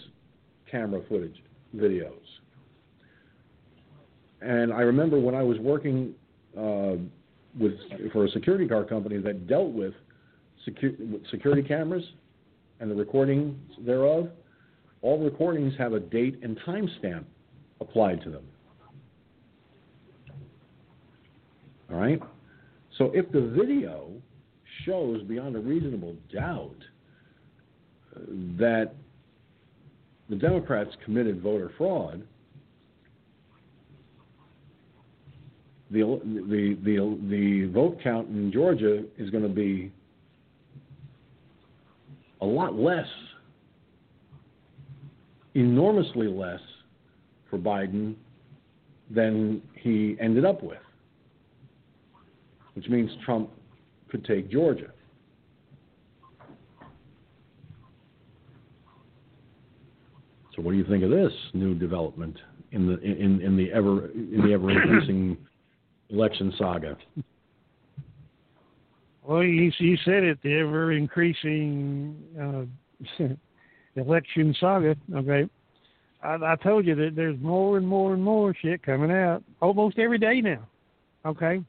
camera 0.71 1.01
footage 1.09 1.43
videos. 1.75 2.13
And 4.43 4.73
I 4.73 4.83
remember 4.83 5.19
when 5.19 5.35
I 5.35 5.43
was 5.43 5.59
working 5.59 6.15
uh, 6.59 6.97
with 7.59 7.75
for 8.13 8.25
a 8.25 8.31
security 8.31 8.67
guard 8.67 8.89
company 8.89 9.19
that 9.19 9.47
dealt 9.47 9.73
with 9.73 9.95
secu- 10.67 11.31
security 11.31 11.63
cameras 11.63 12.05
and 12.81 12.91
the 12.91 12.95
recordings 12.95 13.57
thereof, 13.85 14.29
all 15.03 15.23
recordings 15.23 15.73
have 15.79 15.93
a 15.93 16.01
date 16.01 16.39
and 16.43 16.59
time 16.65 16.89
stamp 16.99 17.27
applied 17.81 18.23
to 18.23 18.31
them. 18.31 18.45
All 21.91 21.99
right? 21.99 22.21
So 22.99 23.11
if 23.15 23.31
the 23.31 23.41
video 23.41 24.11
shows 24.85 25.23
beyond 25.23 25.57
a 25.57 25.59
reasonable 25.59 26.17
doubt 26.33 26.77
that 28.59 28.93
the 30.29 30.37
Democrats 30.37 30.91
committed 31.05 31.41
voter 31.43 31.71
fraud, 31.77 32.27
the 35.91 36.21
the 36.25 36.77
the 36.85 37.19
the 37.29 37.71
vote 37.73 37.99
count 38.03 38.29
in 38.29 38.51
Georgia 38.53 39.05
is 39.19 39.31
going 39.31 39.45
to 39.45 39.49
be 39.49 39.93
a 42.41 42.47
lot 42.47 42.75
less, 42.75 43.07
enormously 45.55 46.27
less 46.27 46.61
for 47.49 47.59
Biden 47.59 48.15
than 49.15 49.63
he 49.75 50.17
ended 50.21 50.45
up 50.45 50.63
with, 50.63 50.79
which 52.75 52.89
means 52.89 53.11
Trump 53.25 53.51
could 54.11 54.25
take 54.25 54.51
Georgia. 54.51 54.91
So, 60.55 60.63
what 60.63 60.73
do 60.73 60.79
you 60.79 60.85
think 60.85 61.05
of 61.05 61.11
this 61.11 61.33
new 61.53 61.75
development 61.75 62.37
in 62.73 62.87
the 62.87 62.99
in, 63.01 63.41
in 63.41 63.57
the 63.57 63.71
ever 63.73 64.09
in 64.09 64.43
the 64.45 64.53
ever 64.53 64.71
increasing 64.71 65.37
election 66.11 66.53
saga? 66.59 66.97
Well, 69.23 69.43
you, 69.43 69.73
you 69.79 69.97
said 70.05 70.23
it, 70.23 70.39
the 70.43 70.59
ever 70.59 70.93
increasing 70.93 72.17
uh, 72.41 73.25
election 73.97 74.55
saga. 74.61 74.95
Okay, 75.15 75.49
I, 76.23 76.35
I 76.35 76.57
told 76.63 76.87
you 76.87 76.95
that 76.95 77.17
there's 77.17 77.41
more 77.41 77.77
and 77.77 77.87
more 77.87 78.15
and 78.15 78.23
more 78.23 78.55
shit 78.55 78.83
coming 78.83 79.11
out 79.11 79.43
almost 79.61 79.99
every 79.99 80.19
day 80.19 80.41
now. 80.41 80.67
Okay, 81.25 81.63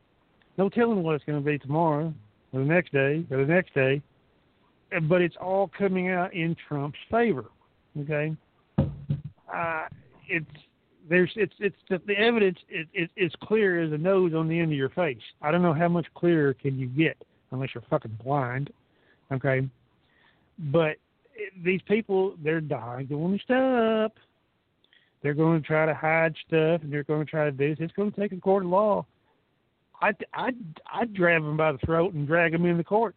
no 0.58 0.70
telling 0.70 1.02
what 1.02 1.16
it's 1.16 1.26
going 1.26 1.44
to 1.44 1.46
be 1.46 1.58
tomorrow 1.58 2.14
or 2.54 2.60
the 2.60 2.66
next 2.66 2.92
day 2.92 3.26
or 3.32 3.38
the 3.38 3.52
next 3.52 3.74
day, 3.74 4.02
but 5.04 5.22
it's 5.22 5.36
all 5.42 5.72
coming 5.76 6.10
out 6.12 6.34
in 6.34 6.56
Trump's 6.68 7.00
favor. 7.10 7.46
Okay, 8.00 8.36
uh, 8.78 9.88
it's 10.30 10.46
there's 11.10 11.32
it's 11.36 11.54
it's 11.60 11.76
the, 11.90 12.02
the 12.06 12.18
evidence 12.18 12.58
is 12.70 12.86
it, 12.94 13.10
it's 13.16 13.36
clear 13.44 13.82
as 13.82 13.92
a 13.92 13.98
nose 13.98 14.34
on 14.34 14.48
the 14.48 14.60
end 14.60 14.72
of 14.72 14.78
your 14.78 14.90
face. 14.90 15.22
I 15.42 15.52
don't 15.52 15.62
know 15.62 15.74
how 15.74 15.88
much 15.88 16.06
clearer 16.16 16.54
can 16.54 16.78
you 16.78 16.88
get 16.88 17.18
unless 17.52 17.70
you're 17.74 17.84
fucking 17.90 18.18
blind. 18.24 18.72
Okay, 19.32 19.68
but 20.60 20.98
these 21.64 21.82
people 21.88 22.36
they're 22.44 22.62
dying 22.62 23.08
to 23.08 23.18
want 23.18 23.40
to 23.40 23.44
stop. 23.44 24.14
They're 25.24 25.34
going 25.34 25.62
to 25.62 25.68
try 25.68 25.86
to 25.86 25.94
hide 25.94 26.36
stuff, 26.48 26.82
and 26.84 26.94
they're 26.94 27.04
going 27.04 27.26
to 27.26 27.30
try 27.30 27.46
to 27.46 27.52
do 27.52 27.70
this. 27.70 27.78
It's 27.80 27.94
going 27.94 28.12
to 28.12 28.22
take 28.22 28.32
a 28.32 28.40
court 28.40 28.64
of 28.64 28.70
law. 28.70 29.06
I 30.02 30.12
I 30.34 30.52
I'd 30.94 31.16
grab 31.16 31.44
them 31.44 31.58
by 31.58 31.72
the 31.72 31.80
throat 31.80 32.14
and 32.14 32.28
drag 32.28 32.52
them 32.52 32.66
in 32.66 32.78
the 32.78 32.84
court. 32.84 33.16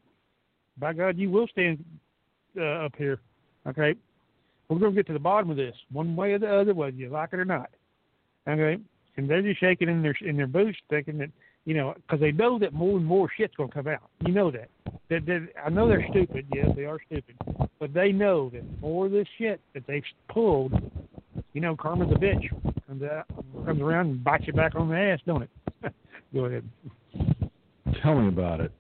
By 0.79 0.93
God, 0.93 1.19
you 1.19 1.31
will 1.31 1.47
stand 1.49 1.85
uh, 2.57 2.87
up 2.87 2.95
here. 2.97 3.21
Okay, 3.67 3.95
we're 4.69 4.79
going 4.79 4.93
to 4.93 4.97
get 4.97 5.07
to 5.09 5.13
the 5.13 5.19
bottom 5.19 5.51
of 5.51 5.57
this, 5.57 5.75
one 5.93 6.17
way 6.17 6.33
or 6.33 6.39
the 6.39 6.53
other, 6.53 6.73
whether 6.73 6.97
you 6.97 7.11
like 7.11 7.31
it 7.33 7.39
or 7.39 7.45
not. 7.45 7.71
Okay, 8.49 8.81
and 9.17 9.29
they're 9.29 9.43
just 9.43 9.61
shaking 9.61 9.89
in 9.89 10.03
their 10.03 10.17
in 10.23 10.37
their 10.37 10.47
boots, 10.47 10.79
thinking 10.89 11.19
that 11.19 11.31
you 11.65 11.75
know, 11.75 11.95
because 11.95 12.21
they 12.21 12.33
know 12.33 12.59
that 12.59 12.73
more 12.73 12.97
and 12.97 13.05
more 13.05 13.29
shit's 13.37 13.55
going 13.55 13.69
to 13.69 13.75
come 13.75 13.87
out. 13.87 14.11
You 14.27 14.33
know 14.33 14.51
that. 14.51 14.69
That, 15.11 15.27
that. 15.27 15.49
I 15.65 15.69
know 15.69 15.89
they're 15.89 16.07
stupid. 16.11 16.47
Yes, 16.55 16.69
they 16.75 16.85
are 16.85 16.99
stupid. 17.07 17.37
But 17.79 17.93
they 17.93 18.13
know 18.13 18.51
that 18.51 18.63
more 18.81 19.07
of 19.07 19.13
this 19.13 19.27
shit 19.39 19.61
that 19.75 19.87
they've 19.87 20.03
pulled, 20.29 20.73
you 21.53 21.61
know, 21.61 21.77
karma's 21.77 22.11
a 22.13 22.19
bitch. 22.19 22.49
Comes 22.87 23.03
out, 23.03 23.27
comes 23.65 23.81
around 23.81 24.07
and 24.07 24.25
bites 24.25 24.45
you 24.47 24.53
back 24.53 24.75
on 24.75 24.89
the 24.89 24.97
ass, 24.97 25.21
don't 25.27 25.43
it? 25.43 25.51
Go 26.35 26.47
ahead. 26.47 26.65
Tell 28.03 28.21
me 28.21 28.29
about 28.29 28.61
it. 28.61 28.73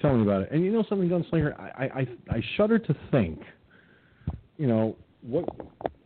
Tell 0.00 0.16
me 0.16 0.22
about 0.22 0.42
it. 0.42 0.52
And 0.52 0.64
you 0.64 0.70
know 0.70 0.84
something, 0.88 1.08
Gunslinger? 1.08 1.58
I, 1.58 1.84
I, 1.84 2.06
I 2.30 2.42
shudder 2.56 2.78
to 2.78 2.96
think, 3.10 3.40
you 4.56 4.66
know, 4.66 4.96
what, 5.22 5.44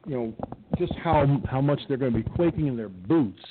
you 0.06 0.16
know, 0.16 0.34
just 0.78 0.94
how 1.02 1.40
how 1.50 1.60
much 1.60 1.80
they're 1.88 1.96
going 1.96 2.12
to 2.12 2.22
be 2.22 2.30
quaking 2.30 2.66
in 2.66 2.76
their 2.76 2.88
boots 2.88 3.42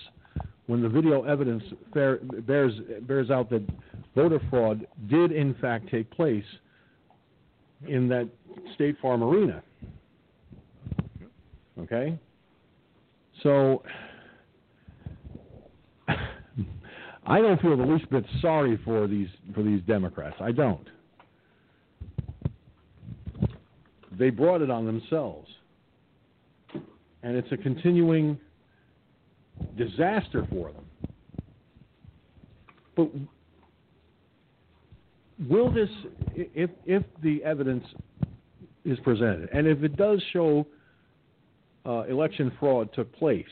when 0.68 0.82
the 0.82 0.90
video 0.90 1.24
evidence 1.24 1.64
fair, 1.94 2.18
bears 2.18 2.74
bears 3.02 3.30
out 3.30 3.50
that 3.50 3.66
voter 4.16 4.40
fraud 4.50 4.86
did 5.10 5.32
in 5.32 5.54
fact 5.56 5.90
take 5.90 6.10
place 6.12 6.44
in 7.88 8.08
that 8.10 8.30
State 8.76 8.98
Farm 9.02 9.24
arena. 9.24 9.62
Okay? 11.80 12.18
So 13.44 13.84
I 16.08 17.40
don't 17.40 17.62
feel 17.62 17.78
the 17.78 17.84
least 17.84 18.10
bit 18.10 18.26
sorry 18.42 18.80
for 18.84 19.08
these 19.08 19.30
for 19.54 19.64
these 19.64 19.82
Democrats. 19.84 20.36
I 20.40 20.52
don't. 20.52 20.88
They 24.18 24.32
brought 24.32 24.62
it 24.62 24.72
on 24.72 24.86
themselves. 24.86 25.48
And 27.28 27.36
it's 27.36 27.52
a 27.52 27.58
continuing 27.58 28.40
disaster 29.78 30.48
for 30.50 30.72
them. 30.72 30.86
But 32.96 33.10
will 35.50 35.70
this, 35.70 35.90
if, 36.34 36.70
if 36.86 37.04
the 37.22 37.44
evidence 37.44 37.84
is 38.86 38.98
presented, 39.04 39.50
and 39.52 39.68
if 39.68 39.84
it 39.84 39.98
does 39.98 40.24
show 40.32 40.66
uh, 41.86 42.04
election 42.04 42.50
fraud 42.62 42.94
took 42.94 43.14
place, 43.14 43.44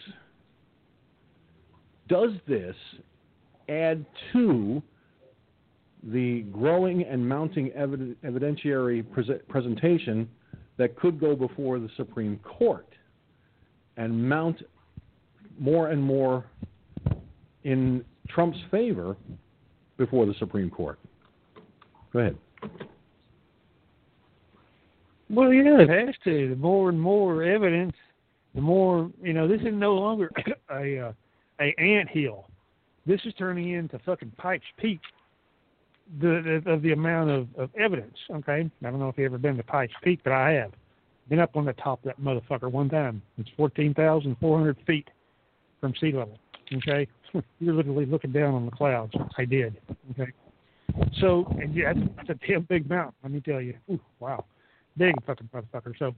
does 2.08 2.32
this 2.48 2.78
add 3.68 4.06
to 4.32 4.82
the 6.02 6.44
growing 6.44 7.04
and 7.04 7.28
mounting 7.28 7.72
evid- 7.72 8.16
evidentiary 8.24 9.04
pre- 9.12 9.38
presentation 9.50 10.30
that 10.78 10.96
could 10.96 11.20
go 11.20 11.36
before 11.36 11.78
the 11.80 11.90
Supreme 11.98 12.40
Court 12.40 12.88
and 13.98 14.30
mount 14.30 14.62
more 15.60 15.90
and 15.90 16.02
more 16.02 16.46
in 17.64 18.04
Trump's 18.30 18.60
favor 18.72 19.16
before 19.98 20.26
the 20.26 20.34
Supreme 20.40 20.70
Court. 20.70 21.00
Go 22.12 22.20
ahead. 22.20 22.38
Well, 25.30 25.52
yeah, 25.52 25.82
it 25.82 25.90
has 25.90 26.16
to. 26.26 26.50
The 26.50 26.56
more 26.56 26.90
and 26.90 27.00
more 27.00 27.44
evidence, 27.44 27.96
the 28.54 28.62
more 28.62 29.10
you 29.22 29.34
know. 29.34 29.48
This 29.48 29.62
is 29.62 29.74
no 29.74 29.94
longer 29.94 30.32
a 30.72 31.00
uh, 31.00 31.14
a 31.60 31.74
ant 31.80 32.10
hill. 32.10 32.46
This 33.06 33.20
is 33.26 33.34
turning 33.38 33.72
into 33.72 34.00
fucking 34.00 34.32
Pikes 34.38 34.66
Peak. 34.78 35.00
The, 36.22 36.62
the 36.64 36.72
of 36.72 36.84
the 36.84 36.92
amount 36.92 37.32
of, 37.32 37.48
of 37.58 37.70
evidence. 37.76 38.16
Okay, 38.30 38.70
I 38.84 38.90
don't 38.90 39.00
know 39.00 39.10
if 39.10 39.18
you've 39.18 39.26
ever 39.26 39.40
been 39.40 39.58
to 39.58 39.64
Pikes 39.64 39.94
Peak, 40.04 40.20
but 40.24 40.34
I 40.34 40.52
have. 40.52 40.72
Been 41.30 41.40
up 41.40 41.56
on 41.56 41.66
the 41.66 41.74
top 41.74 42.06
of 42.06 42.06
that 42.06 42.22
motherfucker 42.22 42.72
one 42.72 42.90
time. 42.90 43.22
It's 43.38 43.50
fourteen 43.58 43.94
thousand 43.94 44.38
four 44.40 44.60
hundred 44.60 44.78
feet 44.86 45.08
from 45.82 45.94
sea 46.00 46.12
level. 46.12 46.38
Okay, 46.74 47.08
you're 47.60 47.74
literally 47.74 48.06
looking 48.06 48.32
down 48.32 48.54
on 48.54 48.66
the 48.66 48.72
clouds. 48.72 49.14
I 49.38 49.46
did. 49.46 49.80
Okay, 50.12 50.32
so 51.20 51.46
and 51.60 51.76
yeah, 51.76 51.94
that's 52.16 52.30
a 52.30 52.48
damn 52.48 52.64
big 52.64 52.88
mountain. 52.88 53.16
Let 53.24 53.32
me 53.32 53.42
tell 53.42 53.60
you. 53.60 53.74
Ooh, 53.90 54.00
wow, 54.20 54.46
big 54.98 55.16
fucking 55.26 55.50
motherfucker. 55.54 55.98
So 55.98 56.14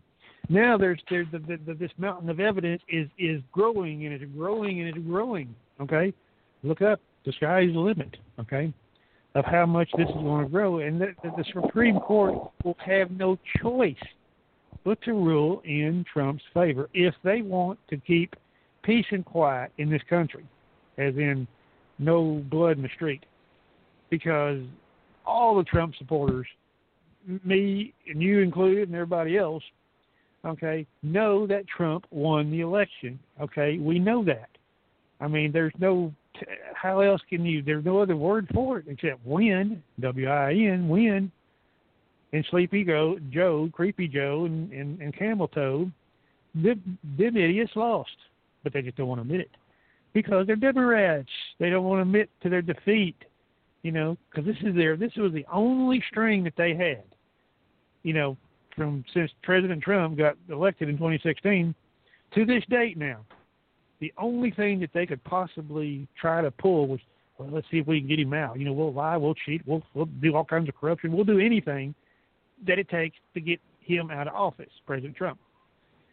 now 0.49 0.77
there's 0.77 0.99
there's 1.09 1.27
the, 1.31 1.39
the, 1.39 1.57
the, 1.65 1.73
this 1.73 1.91
mountain 1.97 2.29
of 2.29 2.41
evidence 2.41 2.81
is 2.89 3.07
is 3.17 3.41
growing 3.53 4.05
and 4.05 4.13
it's 4.13 4.31
growing 4.35 4.81
and 4.81 4.89
it's 4.89 5.07
growing. 5.07 5.55
Okay, 5.79 6.13
look 6.63 6.81
up. 6.81 6.99
The 7.25 7.31
sky 7.33 7.61
is 7.61 7.73
the 7.73 7.79
limit. 7.79 8.17
Okay, 8.39 8.73
of 9.35 9.45
how 9.45 9.65
much 9.65 9.89
this 9.97 10.09
is 10.09 10.15
going 10.15 10.43
to 10.43 10.49
grow, 10.49 10.79
and 10.79 10.99
the, 10.99 11.13
the 11.23 11.45
Supreme 11.53 11.99
Court 11.99 12.51
will 12.63 12.77
have 12.85 13.11
no 13.11 13.37
choice 13.61 13.95
but 14.87 15.01
to 15.01 15.11
rule 15.11 15.61
in 15.65 16.05
Trump's 16.13 16.45
favor 16.53 16.87
if 16.93 17.13
they 17.21 17.41
want 17.41 17.77
to 17.89 17.97
keep 17.97 18.33
peace 18.83 19.05
and 19.11 19.25
quiet 19.25 19.69
in 19.79 19.89
this 19.89 20.01
country, 20.09 20.45
as 20.97 21.13
in 21.15 21.45
no 21.99 22.41
blood 22.49 22.77
in 22.77 22.83
the 22.83 22.89
street, 22.95 23.25
because 24.09 24.61
all 25.25 25.57
the 25.57 25.63
Trump 25.65 25.93
supporters, 25.97 26.47
me 27.43 27.93
and 28.09 28.21
you 28.21 28.39
included, 28.39 28.87
and 28.87 28.95
everybody 28.95 29.37
else, 29.37 29.63
okay, 30.45 30.87
know 31.03 31.45
that 31.45 31.67
Trump 31.67 32.05
won 32.09 32.49
the 32.49 32.61
election. 32.61 33.19
Okay, 33.41 33.79
we 33.79 33.99
know 33.99 34.23
that. 34.23 34.47
I 35.19 35.27
mean, 35.27 35.51
there's 35.51 35.73
no 35.79 36.13
how 36.75 37.01
else 37.01 37.21
can 37.29 37.43
you? 37.45 37.61
There's 37.61 37.83
no 37.83 37.99
other 37.99 38.15
word 38.15 38.47
for 38.53 38.77
it 38.77 38.85
except 38.87 39.25
win, 39.25 39.83
W-I-N, 39.99 40.87
win. 40.87 41.29
And 42.33 42.45
Sleepy 42.51 42.83
Joe, 42.83 43.17
Joe, 43.29 43.69
Creepy 43.71 44.07
Joe, 44.07 44.45
and, 44.45 44.71
and, 44.71 44.99
and 45.01 45.15
Camel 45.17 45.47
Toe, 45.47 45.89
them 46.55 46.97
idiots 47.17 47.71
lost 47.75 48.09
but 48.67 48.73
they 48.73 48.81
just 48.81 48.97
don't 48.97 49.07
want 49.07 49.19
to 49.19 49.21
admit 49.21 49.39
it 49.39 49.51
because 50.13 50.45
they're 50.45 50.57
Democrats. 50.57 51.29
They 51.57 51.69
don't 51.69 51.85
want 51.85 51.99
to 51.99 52.01
admit 52.01 52.29
to 52.43 52.49
their 52.49 52.61
defeat, 52.61 53.15
you 53.81 53.93
know, 53.93 54.17
because 54.29 54.45
this 54.45 54.57
is 54.61 54.75
their 54.75 54.97
this 54.97 55.13
was 55.15 55.31
the 55.31 55.45
only 55.49 56.03
string 56.09 56.43
that 56.43 56.55
they 56.57 56.75
had, 56.75 57.03
you 58.03 58.11
know, 58.11 58.35
from 58.75 59.05
since 59.13 59.31
President 59.41 59.81
Trump 59.81 60.17
got 60.17 60.35
elected 60.49 60.89
in 60.89 60.97
2016 60.97 61.73
to 62.35 62.45
this 62.45 62.63
date 62.69 62.97
now. 62.97 63.25
The 64.01 64.11
only 64.17 64.51
thing 64.51 64.81
that 64.81 64.89
they 64.93 65.05
could 65.05 65.23
possibly 65.23 66.09
try 66.19 66.41
to 66.41 66.51
pull 66.51 66.87
was, 66.87 66.99
well, 67.37 67.49
let's 67.49 67.65
see 67.71 67.77
if 67.77 67.87
we 67.87 68.01
can 68.01 68.09
get 68.09 68.19
him 68.19 68.33
out. 68.33 68.59
You 68.59 68.65
know, 68.65 68.73
we'll 68.73 68.93
lie, 68.93 69.15
we'll 69.15 69.33
cheat, 69.33 69.61
we'll 69.65 69.81
we'll 69.93 70.09
do 70.21 70.35
all 70.35 70.43
kinds 70.43 70.67
of 70.67 70.75
corruption, 70.75 71.13
we'll 71.13 71.23
do 71.23 71.39
anything 71.39 71.95
that 72.65 72.79
it 72.79 72.89
takes 72.89 73.17
to 73.33 73.41
get 73.41 73.59
him 73.79 74.09
out 74.11 74.27
of 74.27 74.33
office, 74.33 74.71
President 74.85 75.15
Trump. 75.15 75.39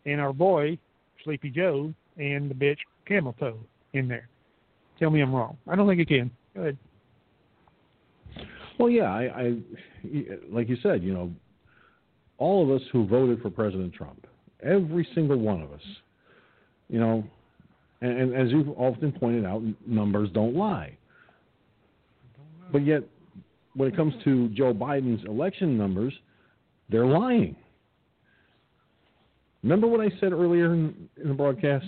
And 0.06 0.20
our 0.20 0.32
boy, 0.32 0.78
Sleepy 1.24 1.50
Joe, 1.50 1.92
and 2.16 2.50
the 2.50 2.54
bitch 2.54 2.78
camel 3.06 3.34
toe 3.38 3.58
in 3.92 4.08
there. 4.08 4.28
Tell 4.98 5.10
me 5.10 5.20
I'm 5.20 5.34
wrong. 5.34 5.56
I 5.66 5.74
don't 5.74 5.88
think 5.88 6.00
it 6.00 6.08
can. 6.08 6.30
Go 6.54 6.60
ahead. 6.60 6.78
Well, 8.78 8.90
yeah, 8.90 9.04
I, 9.04 9.22
I 9.22 9.56
like 10.50 10.68
you 10.68 10.76
said, 10.82 11.02
you 11.02 11.14
know, 11.14 11.30
all 12.38 12.62
of 12.62 12.70
us 12.70 12.86
who 12.92 13.06
voted 13.06 13.40
for 13.40 13.50
President 13.50 13.92
Trump, 13.94 14.26
every 14.62 15.06
single 15.14 15.38
one 15.38 15.62
of 15.62 15.72
us, 15.72 15.82
you 16.88 16.98
know, 16.98 17.24
and, 18.00 18.18
and 18.18 18.34
as 18.34 18.50
you've 18.50 18.68
often 18.70 19.12
pointed 19.12 19.44
out, 19.44 19.62
numbers 19.86 20.28
don't 20.34 20.54
lie. 20.54 20.96
But 22.72 22.84
yet, 22.84 23.02
when 23.74 23.88
it 23.88 23.96
comes 23.96 24.14
to 24.24 24.48
Joe 24.50 24.74
Biden's 24.74 25.24
election 25.26 25.78
numbers, 25.78 26.12
they're 26.94 27.06
lying. 27.06 27.56
Remember 29.62 29.86
what 29.86 30.00
I 30.00 30.10
said 30.20 30.32
earlier 30.32 30.72
in, 30.72 31.08
in 31.20 31.28
the 31.28 31.34
broadcast? 31.34 31.86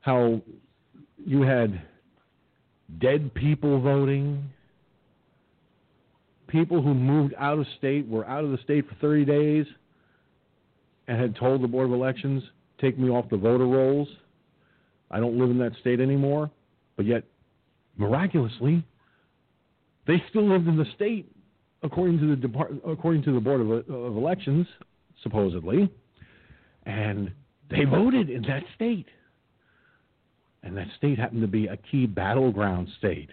how 0.00 0.40
you 1.24 1.42
had 1.42 1.82
dead 2.98 3.34
people 3.34 3.80
voting, 3.80 4.42
people 6.46 6.80
who 6.80 6.94
moved 6.94 7.34
out 7.38 7.58
of 7.58 7.66
state 7.76 8.08
were 8.08 8.26
out 8.26 8.44
of 8.44 8.50
the 8.50 8.58
state 8.64 8.88
for 8.88 8.94
30 9.02 9.26
days 9.26 9.66
and 11.06 11.20
had 11.20 11.36
told 11.36 11.62
the 11.62 11.68
Board 11.68 11.88
of 11.88 11.92
Elections, 11.92 12.42
take 12.80 12.98
me 12.98 13.10
off 13.10 13.28
the 13.30 13.36
voter 13.36 13.66
rolls. 13.66 14.08
I 15.10 15.20
don't 15.20 15.38
live 15.38 15.50
in 15.50 15.58
that 15.58 15.72
state 15.80 16.00
anymore. 16.00 16.50
But 16.96 17.06
yet, 17.06 17.24
miraculously, 17.96 18.84
they 20.06 20.22
still 20.30 20.48
lived 20.48 20.68
in 20.68 20.76
the 20.76 20.86
state 20.94 21.30
according 21.82 22.18
to 22.18 22.26
the 22.26 22.36
Depart- 22.36 22.74
according 22.86 23.22
to 23.24 23.32
the 23.32 23.40
Board 23.40 23.60
of, 23.60 23.70
of 23.70 24.16
Elections, 24.16 24.66
supposedly, 25.22 25.90
and 26.84 27.30
they 27.70 27.84
voted 27.84 28.30
in 28.30 28.42
that 28.42 28.64
state. 28.74 29.06
And 30.62 30.76
that 30.76 30.88
state 30.96 31.18
happened 31.18 31.42
to 31.42 31.48
be 31.48 31.66
a 31.66 31.76
key 31.76 32.06
battleground 32.06 32.88
state. 32.98 33.30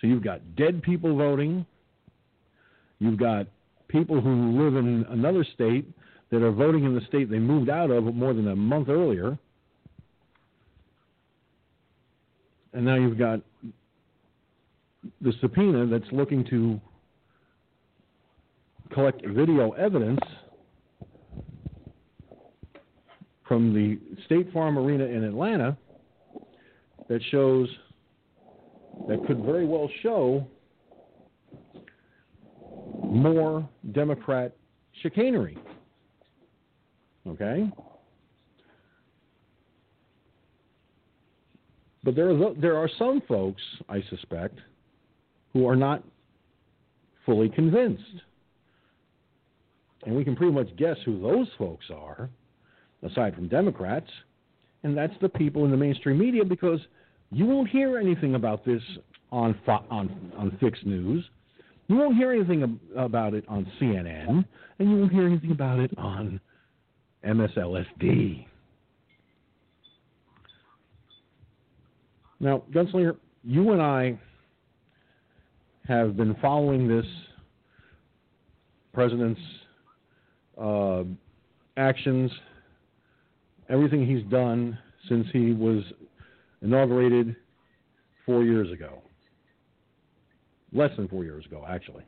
So 0.00 0.06
you've 0.06 0.24
got 0.24 0.56
dead 0.56 0.82
people 0.82 1.16
voting. 1.16 1.66
You've 2.98 3.18
got 3.18 3.46
people 3.88 4.20
who 4.20 4.62
live 4.62 4.76
in 4.76 5.04
another 5.10 5.44
state 5.54 5.86
that 6.30 6.42
are 6.42 6.52
voting 6.52 6.84
in 6.84 6.94
the 6.94 7.02
state 7.08 7.30
they 7.30 7.38
moved 7.38 7.68
out 7.68 7.90
of 7.90 8.04
more 8.14 8.32
than 8.32 8.48
a 8.48 8.56
month 8.56 8.88
earlier. 8.88 9.38
And 12.72 12.84
now 12.84 12.94
you've 12.94 13.18
got 13.18 13.40
the 15.20 15.32
subpoena 15.40 15.86
that's 15.86 16.10
looking 16.12 16.44
to 16.46 16.80
collect 18.92 19.24
video 19.26 19.72
evidence 19.72 20.20
from 23.46 23.74
the 23.74 23.98
State 24.26 24.52
Farm 24.52 24.78
Arena 24.78 25.04
in 25.04 25.24
Atlanta 25.24 25.76
that 27.08 27.20
shows 27.30 27.68
that 29.08 29.26
could 29.26 29.44
very 29.44 29.66
well 29.66 29.88
show 30.02 30.46
more 33.02 33.68
Democrat 33.92 34.54
chicanery. 35.02 35.58
Okay? 37.26 37.70
But 42.02 42.14
there 42.14 42.30
are, 42.30 42.54
there 42.54 42.76
are 42.76 42.88
some 42.98 43.20
folks, 43.28 43.62
I 43.88 44.02
suspect, 44.08 44.58
who 45.52 45.66
are 45.66 45.76
not 45.76 46.02
fully 47.26 47.48
convinced. 47.48 48.02
And 50.04 50.16
we 50.16 50.24
can 50.24 50.34
pretty 50.34 50.52
much 50.52 50.74
guess 50.76 50.96
who 51.04 51.20
those 51.20 51.46
folks 51.58 51.86
are, 51.94 52.30
aside 53.02 53.34
from 53.34 53.48
Democrats, 53.48 54.08
and 54.82 54.96
that's 54.96 55.12
the 55.20 55.28
people 55.28 55.64
in 55.64 55.70
the 55.70 55.76
mainstream 55.76 56.18
media 56.18 56.44
because 56.44 56.80
you 57.30 57.44
won't 57.44 57.68
hear 57.68 57.98
anything 57.98 58.34
about 58.34 58.64
this 58.64 58.82
on 59.30 59.54
on 59.68 60.32
on 60.36 60.56
fixed 60.60 60.86
news. 60.86 61.24
You 61.88 61.96
won't 61.96 62.16
hear 62.16 62.32
anything 62.32 62.80
about 62.96 63.34
it 63.34 63.44
on 63.48 63.70
CNN, 63.80 64.44
and 64.78 64.90
you 64.90 64.96
won't 64.96 65.12
hear 65.12 65.26
anything 65.26 65.50
about 65.50 65.80
it 65.80 65.90
on 65.98 66.40
MSLSD. 67.24 68.46
Now, 72.38 72.62
Gunslinger, 72.72 73.16
you 73.44 73.72
and 73.72 73.82
I 73.82 74.18
have 75.86 76.16
been 76.16 76.34
following 76.40 76.86
this 76.86 77.06
president's 78.92 79.40
uh, 80.60 81.04
actions, 81.76 82.30
everything 83.68 84.06
he's 84.06 84.24
done 84.30 84.78
since 85.08 85.26
he 85.32 85.52
was 85.52 85.82
inaugurated 86.62 87.34
four 88.26 88.44
years 88.44 88.70
ago. 88.70 89.02
Less 90.72 90.90
than 90.96 91.08
four 91.08 91.24
years 91.24 91.44
ago, 91.46 91.64
actually. 91.68 92.04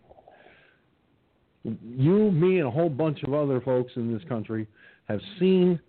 You, 1.65 2.31
me, 2.33 2.59
and 2.59 2.67
a 2.67 2.70
whole 2.70 2.89
bunch 2.89 3.23
of 3.23 3.34
other 3.34 3.60
folks 3.60 3.92
in 3.97 4.12
this 4.12 4.23
country 4.28 4.67
have 5.09 5.20
seen 5.39 5.81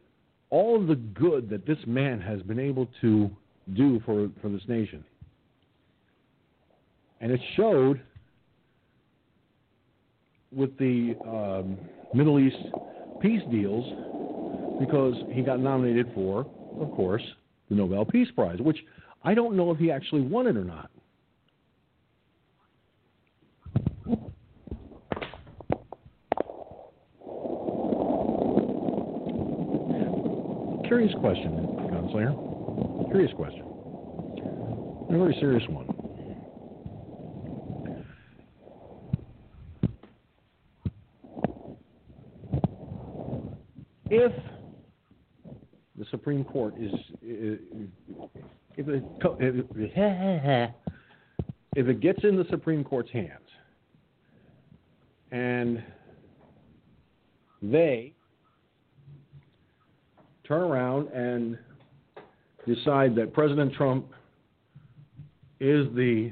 all 0.49 0.85
the 0.85 0.95
good 0.95 1.49
that 1.49 1.65
this 1.65 1.79
man 1.87 2.21
has 2.21 2.41
been 2.43 2.59
able 2.59 2.87
to 3.01 3.29
do 3.73 3.99
for, 4.05 4.29
for 4.41 4.49
this 4.49 4.61
nation. 4.67 5.03
And 7.23 7.31
it 7.31 7.39
showed 7.55 8.01
with 10.51 10.77
the 10.77 11.15
um, 11.25 11.77
Middle 12.11 12.37
East 12.37 12.57
peace 13.21 13.41
deals 13.49 13.85
because 14.77 15.15
he 15.29 15.41
got 15.41 15.61
nominated 15.61 16.11
for, 16.13 16.45
of 16.81 16.91
course, 16.91 17.23
the 17.69 17.75
Nobel 17.75 18.03
Peace 18.03 18.27
Prize, 18.35 18.59
which 18.59 18.77
I 19.23 19.33
don't 19.33 19.55
know 19.55 19.71
if 19.71 19.77
he 19.77 19.89
actually 19.89 20.19
won 20.19 20.47
it 20.47 20.57
or 20.57 20.65
not. 20.65 20.89
Curious 30.87 31.13
question, 31.21 31.67
Gunslinger. 31.89 33.07
Curious 33.11 33.31
question. 33.31 33.63
A 35.09 35.17
very 35.17 35.37
serious 35.39 35.63
one. 35.69 35.92
If 44.15 44.31
the 45.97 46.05
Supreme 46.11 46.43
Court 46.43 46.75
is, 46.79 46.91
if 47.23 47.59
it, 48.77 49.03
if 51.75 51.87
it 51.87 51.99
gets 51.99 52.23
in 52.23 52.37
the 52.37 52.45
Supreme 52.51 52.83
Court's 52.83 53.09
hands 53.09 53.49
and 55.31 55.81
they 57.63 58.13
turn 60.47 60.61
around 60.61 61.07
and 61.07 61.57
decide 62.67 63.15
that 63.15 63.33
President 63.33 63.73
Trump 63.73 64.05
is 65.59 65.87
the 65.95 66.31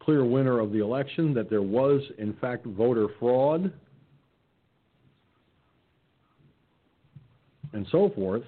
clear 0.00 0.24
winner 0.24 0.58
of 0.58 0.72
the 0.72 0.82
election, 0.82 1.32
that 1.34 1.50
there 1.50 1.62
was, 1.62 2.02
in 2.18 2.32
fact, 2.40 2.66
voter 2.66 3.06
fraud, 3.20 3.72
and 7.72 7.86
so 7.90 8.10
forth, 8.14 8.42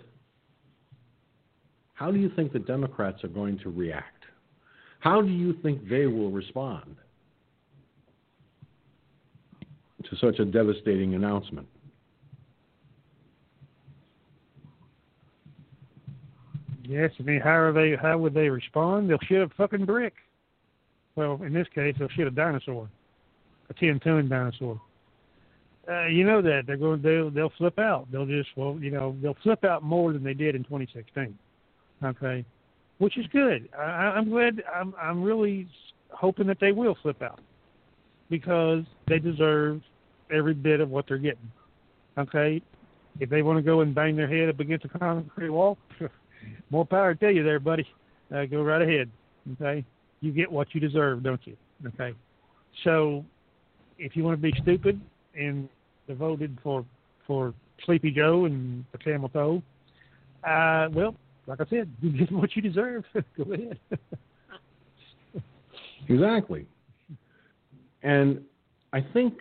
how 1.95 2.11
do 2.11 2.19
you 2.19 2.31
think 2.35 2.53
the 2.53 2.59
Democrats 2.59 3.23
are 3.25 3.29
going 3.29 3.59
to 3.59 3.71
react? 3.71 4.25
How 5.01 5.21
do 5.21 5.29
you 5.29 5.55
think 5.63 5.89
they 5.89 6.07
will 6.07 6.31
respond 6.31 6.97
to 10.05 10.17
such 10.17 10.39
a 10.39 10.45
devastating 10.45 11.15
announcement? 11.15 11.67
Yes, 16.85 17.13
I 17.21 17.23
mean, 17.23 17.41
how 17.41 17.51
are 17.51 17.73
they? 17.73 17.95
How 17.95 18.19
would 18.19 18.35
they 18.35 18.49
respond? 18.49 19.09
They'll 19.09 19.19
shoot 19.29 19.43
a 19.43 19.49
fucking 19.57 19.85
brick. 19.85 20.15
Well, 21.15 21.41
in 21.45 21.53
this 21.53 21.69
case, 21.73 21.95
they'll 21.99 22.09
shoot 22.09 22.27
a 22.27 22.33
dinosaur, 22.33 22.89
a 23.69 23.75
ten-ton 23.75 24.29
dinosaur. 24.29 24.81
Uh, 25.89 26.07
you 26.07 26.25
know 26.25 26.43
that 26.43 26.65
they're 26.67 26.77
going. 26.77 27.01
They'll 27.01 27.31
they'll 27.31 27.53
flip 27.57 27.79
out. 27.79 28.07
They'll 28.13 28.27
just 28.27 28.51
well, 28.57 28.79
you 28.81 28.91
know, 28.91 29.17
they'll 29.23 29.37
flip 29.43 29.65
out 29.65 29.83
more 29.83 30.13
than 30.13 30.23
they 30.23 30.35
did 30.35 30.55
in 30.55 30.63
2016. 30.65 31.37
Okay, 32.05 32.45
which 32.99 33.17
is 33.17 33.27
good. 33.33 33.69
I, 33.77 33.83
I'm 33.83 34.29
glad. 34.29 34.63
I'm 34.75 34.95
I'm 35.01 35.23
really 35.23 35.69
hoping 36.11 36.47
that 36.49 36.59
they 36.61 36.73
will 36.73 36.97
flip 37.03 37.23
out 37.23 37.41
because 38.29 38.85
they 39.09 39.19
deserve 39.19 39.81
every 40.31 40.55
bit 40.55 40.81
of 40.81 40.91
what 40.91 41.07
they're 41.09 41.19
getting. 41.19 41.51
Okay, 42.19 42.61
if 43.19 43.31
they 43.31 43.43
want 43.43 43.59
to 43.59 43.63
go 43.63 43.81
and 43.81 43.95
bang 43.95 44.17
their 44.17 44.29
head 44.29 44.51
up 44.51 44.61
against 44.61 44.85
a 44.85 44.89
concrete 44.89 45.51
wall, 45.51 45.79
more 46.71 46.85
power 46.85 47.15
to 47.15 47.33
you 47.33 47.43
there, 47.43 47.59
buddy. 47.59 47.87
Uh, 48.35 48.45
go 48.45 48.63
right 48.63 48.83
ahead. 48.83 49.11
Okay, 49.55 49.85
you 50.21 50.31
get 50.31 50.53
what 50.53 50.75
you 50.75 50.81
deserve, 50.81 51.23
don't 51.23 51.41
you? 51.47 51.57
Okay, 51.87 52.15
so 52.85 53.25
if 53.99 54.15
you 54.15 54.25
want 54.25 54.41
to 54.41 54.43
be 54.43 54.53
stupid 54.63 55.01
and 55.35 55.69
they 56.07 56.15
voted 56.15 56.59
for 56.63 56.85
for 57.27 57.55
Sleepy 57.85 58.11
Joe 58.11 58.45
and 58.45 58.85
the 58.93 58.99
Camel 58.99 59.29
Toe, 59.29 59.63
uh, 60.45 60.89
well, 60.93 61.15
like 61.47 61.61
I 61.61 61.67
said, 61.71 61.91
you 62.01 62.19
get 62.19 62.33
what 62.33 62.55
you 62.57 62.63
deserve. 62.63 63.05
go 63.37 63.53
ahead. 63.53 63.79
exactly. 66.09 66.67
And 68.03 68.41
I 68.93 69.01
think 69.13 69.35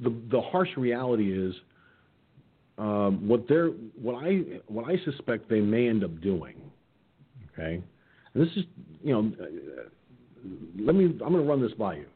the 0.00 0.14
the 0.30 0.40
harsh 0.40 0.68
reality 0.76 1.32
is 1.32 1.54
um, 2.78 3.26
what 3.26 3.48
they're 3.48 3.68
what 4.00 4.22
I 4.22 4.42
what 4.66 4.86
I 4.88 4.96
suspect 5.04 5.48
they 5.48 5.60
may 5.60 5.88
end 5.88 6.04
up 6.04 6.20
doing. 6.20 6.56
Okay, 7.52 7.82
and 8.34 8.42
this 8.42 8.52
is 8.56 8.64
you 9.02 9.12
know, 9.12 9.32
let 10.78 10.94
me 10.94 11.06
I'm 11.06 11.18
going 11.18 11.32
to 11.32 11.48
run 11.48 11.62
this 11.62 11.72
by 11.72 11.96
you. 11.96 12.06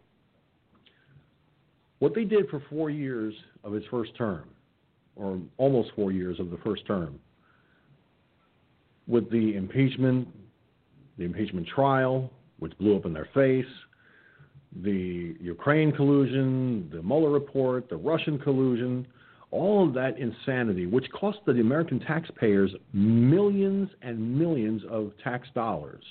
What 2.01 2.15
they 2.15 2.25
did 2.25 2.49
for 2.49 2.63
four 2.69 2.91
years 2.91 3.35
of 3.63 3.73
his 3.73 3.85
first 3.91 4.17
term, 4.17 4.49
or 5.17 5.39
almost 5.59 5.91
four 5.95 6.13
years 6.13 6.41
of 6.41 6.51
the 6.51 6.57
first 6.65 6.87
term, 6.87 7.21
with 9.07 9.31
the 9.31 9.55
impeachment, 9.55 10.27
the 11.19 11.25
impeachment 11.25 11.67
trial, 11.69 12.31
which 12.59 12.77
blew 12.79 12.97
up 12.97 13.05
in 13.05 13.13
their 13.13 13.29
face, 13.35 13.71
the 14.83 15.37
Ukraine 15.41 15.93
collusion, 15.93 16.89
the 16.91 17.03
Mueller 17.03 17.31
report, 17.31 17.89
the 17.91 17.97
Russian 17.97 18.39
collusion, 18.39 19.07
all 19.51 19.87
of 19.87 19.95
that 19.95 20.19
insanity, 20.19 20.87
which 20.87 21.11
cost 21.13 21.39
the 21.45 21.53
American 21.53 22.01
taxpayers 22.01 22.71
millions 22.95 23.91
and 24.01 24.39
millions 24.39 24.83
of 24.89 25.13
tax 25.23 25.49
dollars 25.55 26.05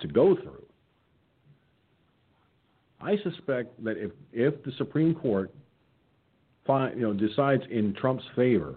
to 0.00 0.08
go 0.08 0.34
through. 0.34 0.66
I 3.02 3.16
suspect 3.22 3.82
that 3.84 3.96
if, 3.96 4.12
if 4.32 4.62
the 4.64 4.72
Supreme 4.78 5.14
Court 5.14 5.52
find, 6.66 6.98
you 6.98 7.02
know, 7.02 7.12
decides 7.12 7.62
in 7.70 7.94
Trump's 7.94 8.24
favor, 8.36 8.76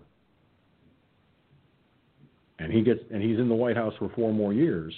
and 2.57 2.71
he 2.71 2.81
gets 2.81 3.01
and 3.11 3.21
he's 3.21 3.37
in 3.37 3.49
the 3.49 3.55
White 3.55 3.75
House 3.75 3.93
for 3.99 4.09
four 4.15 4.33
more 4.33 4.53
years, 4.53 4.93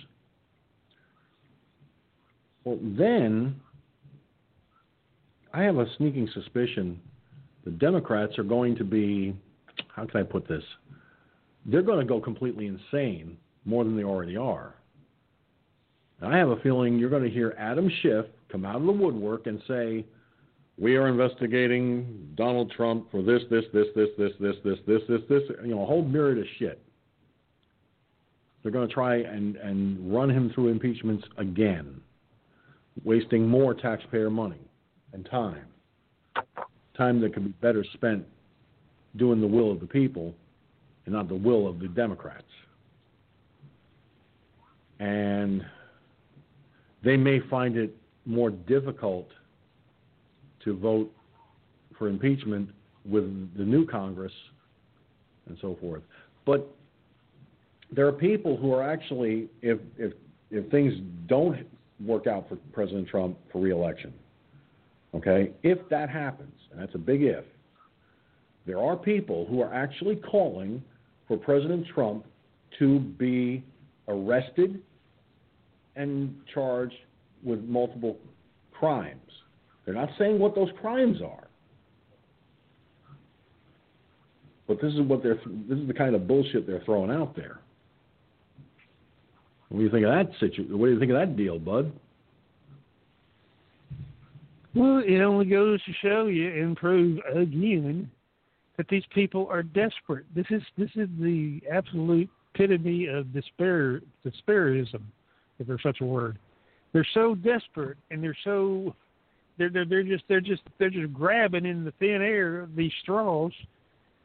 well, 2.64 2.80
then 2.82 3.60
I 5.54 5.64
have 5.64 5.78
a 5.78 5.86
sneaking 5.98 6.30
suspicion 6.34 7.00
the 7.68 7.72
Democrats 7.72 8.38
are 8.40 8.44
going 8.44 8.78
to 8.78 8.86
be, 8.86 9.36
how 9.94 10.06
can 10.06 10.22
I 10.22 10.24
put 10.24 10.48
this? 10.48 10.64
They're 11.66 11.82
going 11.82 12.00
to 12.00 12.06
go 12.06 12.22
completely 12.22 12.68
insane 12.68 13.36
more 13.66 13.84
than 13.84 13.98
they 13.98 14.06
already 14.06 14.38
are. 14.38 14.74
And 16.22 16.34
I 16.34 16.38
have 16.38 16.48
a 16.48 16.56
feeling 16.62 16.98
you're 16.98 17.10
going 17.10 17.26
to 17.26 17.30
hear 17.30 17.56
Adam 17.60 17.92
Schiff 18.02 18.26
come 18.52 18.66
out 18.66 18.76
of 18.76 18.86
the 18.86 18.92
woodwork 18.92 19.48
and 19.48 19.62
say, 19.68 20.06
we 20.78 20.96
are 20.96 21.08
investigating 21.08 22.32
Donald 22.36 22.72
Trump 22.72 23.10
for 23.10 23.22
this, 23.22 23.42
this, 23.50 23.66
this, 23.74 23.88
this, 23.96 24.10
this, 24.18 24.32
this, 24.40 24.56
this, 24.64 24.78
this, 24.86 25.02
this, 25.08 25.22
this, 25.30 25.42
you 25.64 25.76
know, 25.76 25.84
a 25.84 25.86
whole 25.86 26.04
myriad 26.04 26.38
of 26.38 26.46
shit. 26.60 26.82
They're 28.62 28.72
going 28.72 28.88
to 28.88 28.94
try 28.94 29.18
and, 29.18 29.56
and 29.56 30.14
run 30.14 30.30
him 30.30 30.52
through 30.54 30.68
impeachments 30.68 31.26
again, 31.38 32.00
wasting 33.04 33.48
more 33.48 33.74
taxpayer 33.74 34.30
money 34.30 34.62
and 35.14 35.28
time 35.30 35.66
time 36.98 37.22
that 37.22 37.34
could 37.34 37.44
be 37.46 37.54
better 37.62 37.86
spent 37.94 38.26
doing 39.16 39.40
the 39.40 39.48
will 39.48 39.72
of 39.72 39.80
the 39.80 39.86
people 39.86 40.34
and 41.06 41.14
not 41.14 41.30
the 41.30 41.36
will 41.36 41.68
of 41.68 41.80
the 41.80 41.88
Democrats. 41.88 42.44
And 45.00 45.64
they 47.04 47.16
may 47.16 47.40
find 47.50 47.78
it 47.78 47.96
more 48.28 48.52
difficult 48.52 49.28
to 50.64 50.78
vote 50.78 51.12
for 51.98 52.08
impeachment 52.10 52.70
with 53.06 53.24
the 53.58 53.64
new 53.64 53.86
Congress 53.86 54.34
and 55.48 55.58
so 55.62 55.78
forth. 55.80 56.04
But 56.46 56.70
there 57.92 58.06
are 58.06 58.12
people 58.12 58.58
who 58.58 58.74
are 58.74 58.84
actually, 58.84 59.48
if, 59.62 59.80
if, 59.98 60.14
if 60.52 60.70
things 60.70 60.94
don't 61.28 61.66
work 62.06 62.28
out 62.28 62.48
for 62.50 62.58
President 62.74 63.08
Trump 63.08 63.38
for 63.52 63.62
reelection, 63.62 64.14
Okay? 65.18 65.52
If 65.64 65.80
that 65.90 66.10
happens, 66.10 66.54
and 66.72 66.80
that's 66.80 66.96
a 66.96 67.00
big 67.00 67.24
if, 67.24 67.44
there 68.66 68.80
are 68.80 68.96
people 68.96 69.46
who 69.50 69.62
are 69.62 69.74
actually 69.74 70.18
calling 70.18 70.84
for 71.28 71.38
President 71.38 71.88
Trump 71.94 72.26
to 72.80 73.00
be 73.00 73.64
arrested 74.08 74.82
and 75.96 76.36
charged 76.54 76.96
with 77.48 77.64
multiple 77.64 78.18
crimes. 78.72 79.22
They're 79.86 79.96
not 79.96 80.10
saying 80.20 80.38
what 80.38 80.54
those 80.54 80.70
crimes 80.82 81.22
are. 81.22 81.48
But 84.68 84.82
this 84.82 84.94
is 84.94 85.02
what 85.02 85.24
they're 85.24 85.40
this 85.70 85.80
is 85.80 85.88
the 85.88 85.94
kind 85.94 86.14
of 86.14 86.28
bullshit 86.28 86.68
they're 86.68 86.84
throwing 86.84 87.10
out 87.10 87.36
there. 87.36 87.60
What 89.70 89.80
do 89.80 89.84
you 89.84 89.90
think 89.90 90.06
of 90.06 90.12
that 90.12 90.32
situation? 90.40 90.78
What 90.78 90.88
do 90.88 90.94
you 90.94 91.00
think 91.00 91.12
of 91.12 91.18
that 91.18 91.38
deal, 91.38 91.58
Bud? 91.58 91.92
Well, 94.76 95.02
it 95.06 95.22
only 95.22 95.46
goes 95.46 95.82
to 95.86 95.94
show 96.02 96.28
you 96.28 96.50
and 96.50 96.76
prove 96.76 97.20
again 97.34 98.12
that 98.76 98.88
these 98.90 99.04
people 99.14 99.48
are 99.50 99.64
desperate. 99.64 100.26
This 100.36 100.46
is 100.50 100.62
this 100.78 100.92
is 100.96 101.08
the 101.20 101.62
absolute 101.72 102.30
epitome 102.54 103.08
of 103.08 103.34
despair 103.34 104.02
despairism, 104.24 105.04
if 105.60 105.68
there's 105.68 105.82
such 105.84 106.02
a 106.02 106.06
word. 106.06 106.38
They're 106.98 107.06
so 107.14 107.36
desperate 107.36 108.00
and 108.10 108.24
they're 108.24 108.36
so 108.44 108.96
they're 109.60 109.70
they're, 109.70 109.86
they're 109.86 110.02
just 110.02 110.24
they're 110.28 110.42
just 110.42 110.64
they're 110.80 110.90
just 110.90 111.14
grabbing 111.14 111.64
in 111.64 111.86
the 111.86 111.92
thin 112.00 112.24
air 112.24 112.68
these 112.76 112.92
straws. 113.04 113.52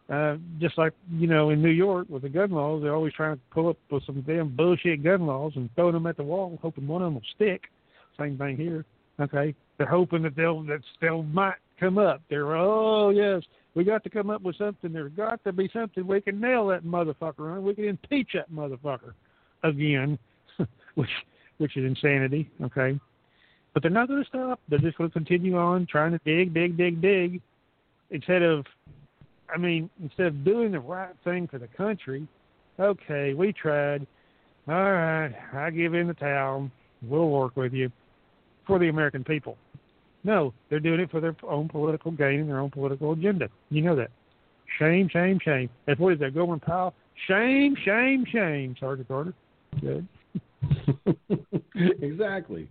Uh, 0.08 0.36
just 0.58 0.78
like 0.78 0.94
you 1.10 1.26
know 1.26 1.50
in 1.50 1.60
New 1.60 1.68
York 1.68 2.06
with 2.08 2.22
the 2.22 2.30
gun 2.30 2.50
laws, 2.50 2.82
they're 2.82 2.94
always 2.94 3.12
trying 3.12 3.36
to 3.36 3.42
pull 3.50 3.68
up 3.68 3.76
with 3.90 4.02
some 4.06 4.22
damn 4.22 4.56
bullshit 4.56 5.04
gun 5.04 5.26
laws 5.26 5.52
and 5.56 5.68
throwing 5.74 5.92
them 5.92 6.06
at 6.06 6.16
the 6.16 6.22
wall, 6.22 6.58
hoping 6.62 6.88
one 6.88 7.02
of 7.02 7.08
them 7.08 7.14
will 7.16 7.22
stick. 7.34 7.64
Same 8.18 8.38
thing 8.38 8.56
here. 8.56 8.86
Okay, 9.20 9.54
they're 9.76 9.86
hoping 9.86 10.22
that 10.22 10.34
they'll 10.34 10.62
that 10.62 10.80
they'll 11.02 11.24
might 11.24 11.56
come 11.78 11.98
up. 11.98 12.22
They're 12.30 12.56
oh 12.56 13.10
yes, 13.10 13.42
we 13.74 13.84
got 13.84 14.02
to 14.04 14.08
come 14.08 14.30
up 14.30 14.40
with 14.40 14.56
something. 14.56 14.94
There's 14.94 15.12
got 15.12 15.44
to 15.44 15.52
be 15.52 15.68
something 15.74 16.06
we 16.06 16.22
can 16.22 16.40
nail 16.40 16.68
that 16.68 16.84
motherfucker 16.84 17.54
on. 17.54 17.64
We 17.64 17.74
can 17.74 17.84
impeach 17.84 18.30
that 18.32 18.50
motherfucker 18.50 19.12
again, 19.62 20.18
which 20.94 21.10
which 21.62 21.76
is 21.76 21.84
insanity. 21.84 22.50
Okay, 22.62 22.98
but 23.72 23.82
they're 23.82 23.90
not 23.90 24.08
going 24.08 24.22
to 24.22 24.28
stop. 24.28 24.60
They're 24.68 24.78
just 24.78 24.98
going 24.98 25.08
to 25.08 25.14
continue 25.14 25.56
on 25.56 25.86
trying 25.86 26.12
to 26.12 26.20
dig, 26.24 26.52
dig, 26.52 26.76
dig, 26.76 27.00
dig, 27.00 27.40
instead 28.10 28.42
of, 28.42 28.66
I 29.52 29.56
mean, 29.56 29.88
instead 30.02 30.26
of 30.26 30.44
doing 30.44 30.72
the 30.72 30.80
right 30.80 31.14
thing 31.24 31.48
for 31.48 31.58
the 31.58 31.68
country. 31.68 32.26
Okay, 32.78 33.34
we 33.34 33.52
tried. 33.52 34.06
All 34.68 34.92
right, 34.92 35.32
I 35.54 35.70
give 35.70 35.94
in 35.94 36.08
the 36.08 36.14
towel. 36.14 36.70
We'll 37.02 37.28
work 37.28 37.56
with 37.56 37.72
you 37.72 37.90
for 38.66 38.78
the 38.78 38.88
American 38.88 39.24
people. 39.24 39.56
No, 40.24 40.54
they're 40.70 40.80
doing 40.80 41.00
it 41.00 41.10
for 41.10 41.20
their 41.20 41.34
own 41.48 41.68
political 41.68 42.12
gain 42.12 42.40
and 42.40 42.48
their 42.48 42.60
own 42.60 42.70
political 42.70 43.12
agenda. 43.12 43.48
You 43.70 43.82
know 43.82 43.96
that. 43.96 44.10
Shame, 44.78 45.08
shame, 45.12 45.38
shame. 45.44 45.68
That's 45.86 45.98
what 45.98 46.14
is 46.14 46.20
that, 46.20 46.34
Gomer 46.34 46.58
Pyle? 46.58 46.94
Shame, 47.26 47.76
shame, 47.84 48.24
shame, 48.30 48.76
Sergeant 48.78 49.08
Carter. 49.08 49.34
Good. 49.80 50.06
exactly. 52.02 52.68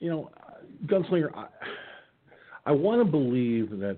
You 0.00 0.10
know, 0.10 0.30
Gunslinger, 0.86 1.34
I, 1.34 1.46
I 2.66 2.72
want 2.72 3.00
to 3.00 3.10
believe 3.10 3.70
that 3.78 3.96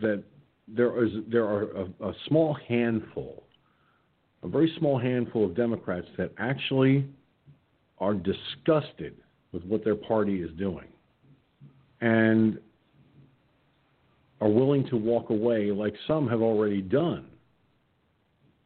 that 0.00 0.22
there 0.68 1.04
is 1.04 1.10
there 1.30 1.44
are 1.44 1.64
a, 1.72 2.08
a 2.08 2.12
small 2.28 2.56
handful, 2.68 3.44
a 4.42 4.48
very 4.48 4.72
small 4.78 4.98
handful 4.98 5.44
of 5.44 5.54
Democrats 5.54 6.06
that 6.16 6.32
actually 6.38 7.06
are 7.98 8.14
disgusted 8.14 9.16
with 9.52 9.64
what 9.64 9.84
their 9.84 9.96
party 9.96 10.42
is 10.42 10.50
doing 10.56 10.86
and 12.00 12.58
are 14.40 14.48
willing 14.48 14.86
to 14.88 14.96
walk 14.96 15.30
away 15.30 15.70
like 15.70 15.94
some 16.06 16.26
have 16.26 16.40
already 16.40 16.80
done 16.80 17.26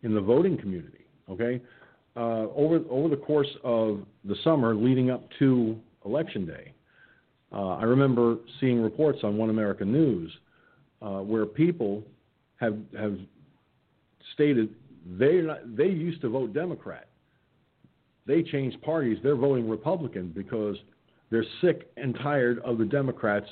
in 0.02 0.14
the 0.14 0.20
voting 0.20 0.56
community. 0.56 1.06
Okay, 1.28 1.60
uh, 2.16 2.46
over 2.54 2.80
over 2.90 3.08
the 3.08 3.16
course 3.16 3.50
of 3.62 4.00
the 4.24 4.36
summer 4.44 4.74
leading 4.74 5.10
up 5.10 5.24
to 5.38 5.76
election 6.04 6.46
day, 6.46 6.72
uh, 7.52 7.76
I 7.76 7.84
remember 7.84 8.36
seeing 8.60 8.80
reports 8.80 9.20
on 9.22 9.36
One 9.36 9.50
American 9.50 9.92
News 9.92 10.32
uh, 11.02 11.20
where 11.20 11.46
people 11.46 12.02
have 12.56 12.78
have 12.98 13.18
stated 14.34 14.74
they 15.18 15.42
they 15.76 15.88
used 15.88 16.20
to 16.22 16.28
vote 16.28 16.52
Democrat 16.52 17.08
they 18.26 18.42
changed 18.42 18.80
parties. 18.82 19.18
They're 19.22 19.36
voting 19.36 19.68
Republican 19.68 20.32
because 20.34 20.76
they're 21.30 21.44
sick 21.60 21.90
and 21.96 22.14
tired 22.16 22.58
of 22.60 22.78
the 22.78 22.84
Democrats' 22.84 23.48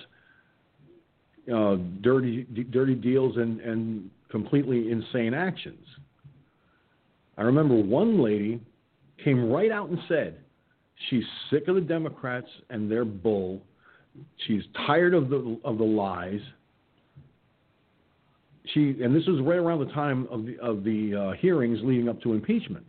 uh, 1.53 1.77
dirty, 2.01 2.45
d- 2.55 2.65
dirty 2.65 2.95
deals 2.95 3.37
and, 3.37 3.61
and 3.61 4.11
completely 4.31 4.91
insane 4.91 5.35
actions. 5.35 5.85
I 7.39 7.43
remember 7.43 7.75
one 7.75 8.23
lady 8.23 8.61
came 9.25 9.51
right 9.51 9.71
out 9.71 9.89
and 9.89 9.99
said 10.09 10.39
she's 11.09 11.25
sick 11.51 11.69
of 11.69 11.75
the 11.75 11.81
Democrats 11.81 12.49
and 12.71 12.91
their 12.91 13.05
bull. 13.05 13.63
She's 14.47 14.63
tired 14.87 15.15
of 15.15 15.31
the 15.31 15.59
of 15.65 15.79
the 15.79 15.85
lies. 15.85 16.41
She 18.75 18.97
and 19.03 19.15
this 19.15 19.27
was 19.27 19.41
right 19.41 19.59
around 19.59 19.87
the 19.87 19.93
time 19.93 20.27
of 20.31 20.45
the 20.45 20.59
of 20.61 20.85
the 20.85 21.15
uh, 21.15 21.33
hearings 21.41 21.79
leading 21.83 22.09
up 22.09 22.21
to 22.23 22.33
impeachment. 22.33 22.87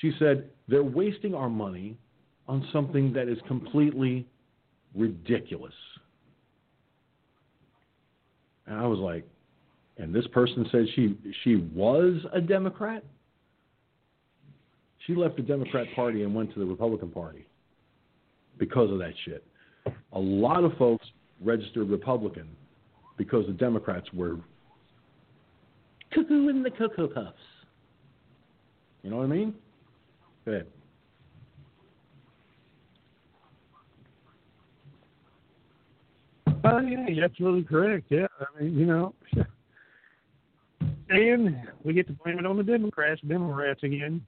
She 0.00 0.12
said, 0.18 0.50
they're 0.68 0.82
wasting 0.82 1.34
our 1.34 1.48
money 1.48 1.96
on 2.48 2.68
something 2.72 3.12
that 3.14 3.28
is 3.28 3.38
completely 3.48 4.26
ridiculous. 4.94 5.72
And 8.66 8.76
I 8.76 8.86
was 8.86 8.98
like, 8.98 9.26
and 9.98 10.14
this 10.14 10.26
person 10.28 10.66
says 10.70 10.86
she 10.94 11.16
she 11.42 11.56
was 11.74 12.20
a 12.32 12.40
Democrat. 12.40 13.02
She 15.06 15.14
left 15.14 15.36
the 15.36 15.42
Democrat 15.42 15.86
Party 15.94 16.22
and 16.22 16.34
went 16.34 16.52
to 16.54 16.58
the 16.58 16.66
Republican 16.66 17.10
Party 17.10 17.46
because 18.58 18.90
of 18.90 18.98
that 18.98 19.12
shit. 19.24 19.44
A 20.12 20.18
lot 20.18 20.64
of 20.64 20.76
folks 20.76 21.06
registered 21.42 21.88
Republican 21.88 22.48
because 23.16 23.46
the 23.46 23.52
Democrats 23.52 24.06
were 24.12 24.36
cuckoo 26.12 26.48
in 26.48 26.62
the 26.62 26.70
cocoa 26.70 27.06
puffs. 27.06 27.36
You 29.02 29.10
know 29.10 29.18
what 29.18 29.24
I 29.24 29.28
mean? 29.28 29.54
Go 30.44 30.52
ahead. 30.52 30.66
Oh 36.64 36.80
yeah, 36.80 37.06
you're 37.08 37.24
absolutely 37.24 37.62
correct. 37.62 38.06
Yeah, 38.08 38.26
I 38.40 38.62
mean, 38.62 38.76
you 38.76 38.86
know, 38.86 39.14
and 41.08 41.56
we 41.84 41.92
get 41.92 42.06
to 42.08 42.12
blame 42.12 42.38
it 42.38 42.46
on 42.46 42.56
the 42.56 42.62
Democrats, 42.62 43.20
Democrats 43.26 43.82
again. 43.82 44.24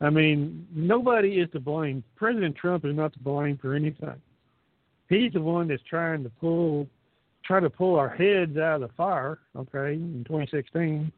I 0.00 0.10
mean, 0.10 0.66
nobody 0.74 1.40
is 1.40 1.50
to 1.52 1.60
blame. 1.60 2.02
President 2.16 2.56
Trump 2.56 2.84
is 2.84 2.94
not 2.94 3.12
to 3.14 3.18
blame 3.20 3.58
for 3.58 3.74
anything. 3.74 4.20
He's 5.08 5.32
the 5.32 5.40
one 5.40 5.68
that's 5.68 5.82
trying 5.88 6.22
to 6.24 6.30
pull, 6.30 6.86
try 7.44 7.60
to 7.60 7.70
pull 7.70 7.96
our 7.96 8.08
heads 8.08 8.56
out 8.56 8.82
of 8.82 8.88
the 8.88 8.94
fire. 8.96 9.38
Okay, 9.56 9.94
in 9.94 10.24
2016, 10.26 11.12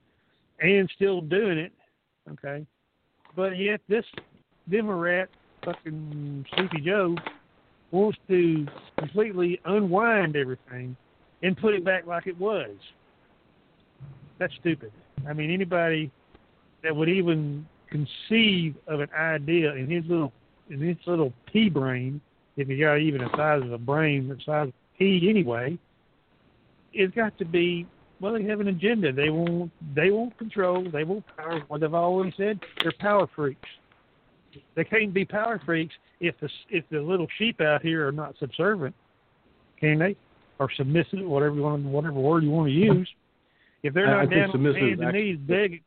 and 0.60 0.90
still 0.94 1.20
doing 1.20 1.58
it. 1.58 1.72
Okay, 2.30 2.66
but 3.34 3.56
yet 3.56 3.80
this 3.88 4.04
Democrat, 4.70 5.28
fucking 5.64 6.44
Sleepy 6.54 6.80
Joe, 6.80 7.14
wants 7.90 8.18
to 8.28 8.66
completely 8.98 9.60
unwind 9.64 10.36
everything 10.36 10.96
and 11.42 11.56
put 11.56 11.74
it 11.74 11.84
back 11.84 12.06
like 12.06 12.26
it 12.26 12.38
was. 12.38 12.76
That's 14.39 14.52
stupid. 14.60 14.92
I 15.28 15.32
mean, 15.32 15.50
anybody 15.50 16.10
that 16.82 16.94
would 16.94 17.08
even 17.08 17.66
conceive 17.89 18.76
of 18.86 19.00
an 19.00 19.08
idea 19.16 19.74
in 19.74 19.90
his 19.90 20.05
little 20.08 20.32
in 20.68 20.81
his 20.81 20.97
little 21.06 21.32
pea 21.52 21.68
brain, 21.68 22.20
if 22.56 22.68
he 22.68 22.78
got 22.78 22.97
even 22.97 23.23
the 23.23 23.31
size 23.36 23.62
of 23.62 23.73
a 23.73 23.78
brain, 23.78 24.28
the 24.28 24.36
size 24.44 24.68
of 24.68 24.68
a 24.68 24.98
pea 24.98 25.28
anyway, 25.31 25.78
it's 26.92 27.15
got 27.15 27.36
to 27.39 27.44
be 27.44 27.86
well, 28.20 28.32
they 28.32 28.44
have 28.44 28.60
an 28.60 28.68
agenda. 28.68 29.12
They 29.12 29.31
won't 29.31 29.70
they 29.94 30.10
won't 30.10 30.36
control, 30.39 30.86
they 30.90 31.05
won't 31.05 31.24
power. 31.36 31.62
What 31.68 31.81
they've 31.81 31.92
always 31.92 32.32
said, 32.36 32.60
they're 32.82 32.92
power 32.98 33.28
freaks. 33.34 33.68
They 34.74 34.84
can't 34.84 35.12
be 35.12 35.24
power 35.24 35.60
freaks 35.65 35.94
if 36.20 36.34
the 36.40 36.48
if 36.70 36.84
the 36.90 37.00
little 37.00 37.26
sheep 37.39 37.60
out 37.60 37.82
here 37.82 38.08
are 38.08 38.12
not 38.12 38.34
subservient, 38.39 38.94
can 39.78 39.98
they? 39.98 40.16
Or 40.58 40.70
submissive, 40.76 41.26
whatever 41.26 41.55
you 41.55 41.62
want, 41.62 41.84
whatever 41.84 42.18
word 42.18 42.42
you 42.42 42.50
want 42.50 42.68
to 42.68 42.73
use. 42.73 43.08
If 43.86 43.94
they're 43.94 44.08
I- 44.08 44.20
I 44.20 44.24
not 44.24 44.31
down 44.31 44.50
on 44.50 44.62
their 44.62 44.78
hands 44.78 45.00
and 45.00 45.12
knees 45.12 45.39
begging, 45.39 45.81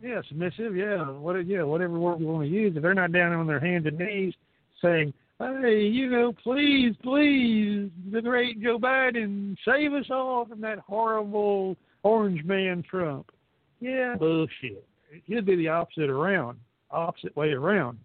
yeah, 0.00 0.20
submissive, 0.28 0.76
yeah, 0.76 1.10
what, 1.10 1.44
yeah, 1.46 1.62
whatever 1.62 1.98
word 1.98 2.20
you 2.20 2.26
want 2.26 2.44
to 2.44 2.48
use. 2.48 2.76
If 2.76 2.82
they're 2.82 2.94
not 2.94 3.12
down 3.12 3.32
on 3.32 3.46
their 3.46 3.60
hands 3.60 3.86
and 3.86 3.98
knees 3.98 4.34
saying, 4.80 5.12
"Hey, 5.38 5.86
you 5.86 6.08
know, 6.08 6.32
please, 6.32 6.94
please, 7.02 7.90
the 8.10 8.22
great 8.22 8.60
Joe 8.60 8.78
Biden, 8.78 9.56
save 9.64 9.92
us 9.92 10.10
all 10.10 10.44
from 10.44 10.60
that 10.60 10.78
horrible 10.78 11.76
orange 12.04 12.44
man 12.44 12.82
Trump," 12.82 13.32
yeah, 13.80 14.14
bullshit. 14.16 14.84
It 15.10 15.22
should 15.28 15.46
be 15.46 15.56
the 15.56 15.68
opposite 15.68 16.10
around, 16.10 16.58
opposite 16.90 17.34
way 17.34 17.52
around. 17.52 17.98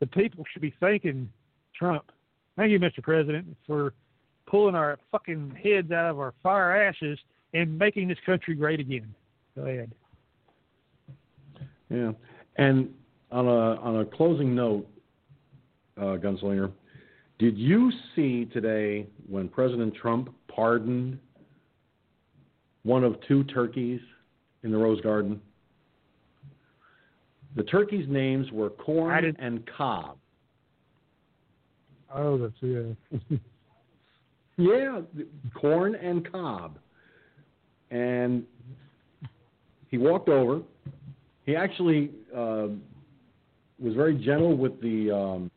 The 0.00 0.06
people 0.06 0.44
should 0.50 0.62
be 0.62 0.74
thanking 0.80 1.30
Trump. 1.74 2.10
Thank 2.56 2.72
you, 2.72 2.80
Mr. 2.80 3.02
President, 3.02 3.56
for 3.66 3.92
pulling 4.46 4.74
our 4.74 4.98
fucking 5.12 5.50
heads 5.62 5.92
out 5.92 6.10
of 6.10 6.18
our 6.18 6.32
fire 6.42 6.88
ashes 6.88 7.18
and 7.54 7.78
making 7.78 8.08
this 8.08 8.18
country 8.24 8.54
great 8.54 8.80
again. 8.80 9.14
Go 9.56 9.62
ahead. 9.62 9.90
Yeah, 11.88 12.12
and 12.56 12.88
on 13.32 13.46
a 13.46 13.80
on 13.80 14.00
a 14.00 14.04
closing 14.04 14.54
note, 14.54 14.88
uh, 15.96 16.16
Gunslinger, 16.16 16.70
did 17.38 17.58
you 17.58 17.90
see 18.14 18.44
today 18.46 19.06
when 19.28 19.48
President 19.48 19.94
Trump 19.94 20.32
pardoned 20.48 21.18
one 22.84 23.02
of 23.02 23.16
two 23.26 23.44
turkeys 23.44 24.00
in 24.62 24.70
the 24.70 24.78
Rose 24.78 25.00
Garden? 25.00 25.40
The 27.56 27.64
turkeys' 27.64 28.06
names 28.08 28.46
were 28.52 28.70
Corn 28.70 29.36
and 29.40 29.68
Cob. 29.76 30.16
Oh, 32.14 32.38
that's 32.38 32.54
yeah. 32.60 33.38
Yeah, 34.60 35.00
Corn 35.54 35.94
and 35.94 36.30
Cob. 36.30 36.78
And 37.90 38.44
he 39.88 39.98
walked 39.98 40.28
over. 40.28 40.62
He 41.44 41.56
actually 41.56 42.10
uh, 42.34 42.68
was 43.78 43.94
very 43.94 44.14
gentle 44.16 44.56
with 44.56 44.80
the, 44.80 45.10
um, 45.10 45.50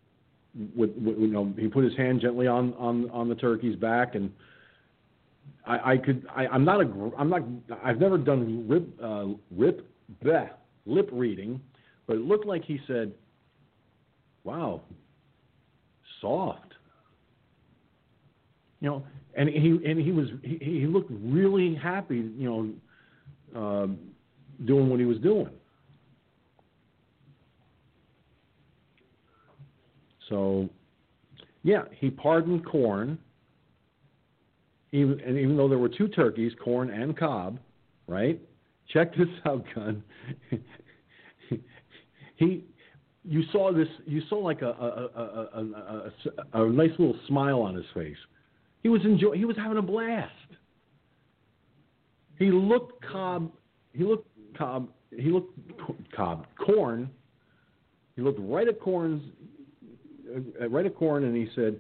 with, 0.76 0.92
with 0.98 1.18
you 1.18 1.28
know, 1.28 1.54
he 1.58 1.68
put 1.68 1.84
his 1.84 1.96
hand 1.96 2.22
gently 2.22 2.48
on 2.48 2.74
on 2.74 3.10
on 3.10 3.28
the 3.28 3.36
turkey's 3.36 3.76
back, 3.76 4.16
and 4.16 4.32
I, 5.66 5.94
I 5.94 5.98
could, 5.98 6.26
I, 6.36 6.48
I'm 6.48 6.64
not 6.64 6.82
a, 6.82 7.12
I'm 7.18 7.30
not, 7.30 7.42
I've 7.84 8.00
never 8.00 8.18
done 8.18 8.68
rip, 8.68 8.88
uh, 9.02 9.26
rip, 9.52 9.88
bleh, 10.24 10.50
lip 10.86 11.10
reading, 11.12 11.62
but 12.08 12.18
it 12.18 12.22
looked 12.22 12.46
like 12.46 12.64
he 12.64 12.80
said, 12.88 13.14
"Wow, 14.44 14.82
soft." 16.22 16.73
You 18.84 18.90
know, 18.90 19.04
and 19.36 19.50
he 19.50 19.80
and 19.90 20.00
he 20.00 20.12
was 20.12 20.28
he, 20.44 20.58
he 20.62 20.86
looked 20.86 21.10
really 21.10 21.74
happy, 21.74 22.30
you 22.38 22.76
know, 23.56 23.60
um, 23.60 23.98
doing 24.66 24.90
what 24.90 25.00
he 25.00 25.06
was 25.06 25.18
doing. 25.20 25.50
So, 30.30 30.70
yeah, 31.64 31.84
he 31.98 32.10
pardoned 32.10 32.66
corn. 32.66 33.18
Even 34.92 35.20
and 35.22 35.38
even 35.40 35.56
though 35.56 35.70
there 35.70 35.80
were 35.80 35.90
two 35.90 36.10
turkeys, 36.10 36.52
corn 36.62 36.90
and 36.90 37.18
cob, 37.18 37.60
right? 38.08 38.40
Check 38.90 39.16
this 39.16 39.28
out, 39.46 39.64
gun. 39.74 40.04
he, 42.36 42.66
you 43.24 43.44
saw 43.54 43.72
this. 43.72 43.88
You 44.06 44.22
saw 44.30 44.36
like 44.36 44.62
a 44.62 44.68
a, 44.68 45.10
a, 45.16 45.62
a, 45.62 46.12
a, 46.54 46.66
a 46.66 46.70
nice 46.70 46.92
little 47.00 47.18
smile 47.28 47.62
on 47.62 47.76
his 47.76 47.86
face. 47.94 48.18
He 48.84 48.90
was 48.90 49.02
enjoy. 49.06 49.32
He 49.32 49.46
was 49.46 49.56
having 49.56 49.78
a 49.78 49.82
blast. 49.82 50.32
He 52.38 52.52
looked 52.52 53.04
Cob. 53.06 53.52
He 53.94 54.04
looked 54.04 54.28
Cob. 54.58 54.90
He 55.16 55.32
looked 55.32 55.58
Cob 56.14 56.46
Corn. 56.58 57.10
He 58.18 58.22
looked 58.22 58.40
right 58.42 58.68
at 58.68 58.80
Corn's, 58.80 59.24
uh, 60.62 60.70
right 60.70 60.86
at 60.86 60.96
Corn, 60.96 61.24
and 61.24 61.36
he 61.36 61.48
said, 61.56 61.80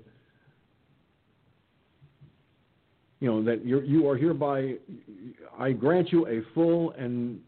"You 3.20 3.30
know 3.30 3.44
that 3.44 3.66
you're, 3.66 3.84
you 3.84 4.08
are 4.08 4.16
hereby. 4.16 4.76
I 5.60 5.74
grant 5.74 6.12
you 6.12 6.26
a 6.28 6.42
full 6.54 6.92
and 6.92 7.42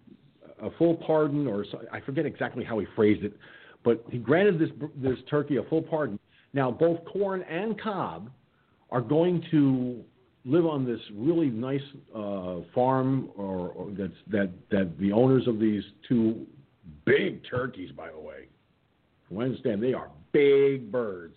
a 0.62 0.70
full 0.72 0.96
pardon, 0.96 1.48
or 1.48 1.66
I 1.92 2.02
forget 2.02 2.26
exactly 2.26 2.66
how 2.66 2.78
he 2.80 2.86
phrased 2.94 3.24
it, 3.24 3.34
but 3.86 4.04
he 4.10 4.18
granted 4.18 4.60
this 4.60 4.70
this 4.98 5.18
turkey 5.30 5.58
a 5.58 5.64
full 5.64 5.82
pardon. 5.82 6.20
Now 6.54 6.72
both 6.72 7.06
Corn 7.06 7.42
and 7.44 7.80
Cob." 7.80 8.30
Are 8.96 9.02
going 9.02 9.44
to 9.52 10.02
live 10.46 10.66
on 10.66 10.86
this 10.86 11.02
really 11.14 11.50
nice 11.50 11.82
uh, 12.16 12.60
farm, 12.74 13.30
or, 13.36 13.72
or 13.72 13.92
that's 13.92 14.14
that 14.32 14.52
that 14.72 14.98
the 14.98 15.12
owners 15.12 15.48
of 15.48 15.60
these 15.60 15.84
two 16.08 16.48
big 17.06 17.42
turkeys, 17.50 17.92
by 17.92 18.10
the 18.10 18.18
way, 18.18 18.48
from 19.28 19.40
I 19.40 19.44
understand, 19.44 19.84
they 19.84 19.94
are 19.94 20.10
big 20.32 20.90
birds. 20.94 21.36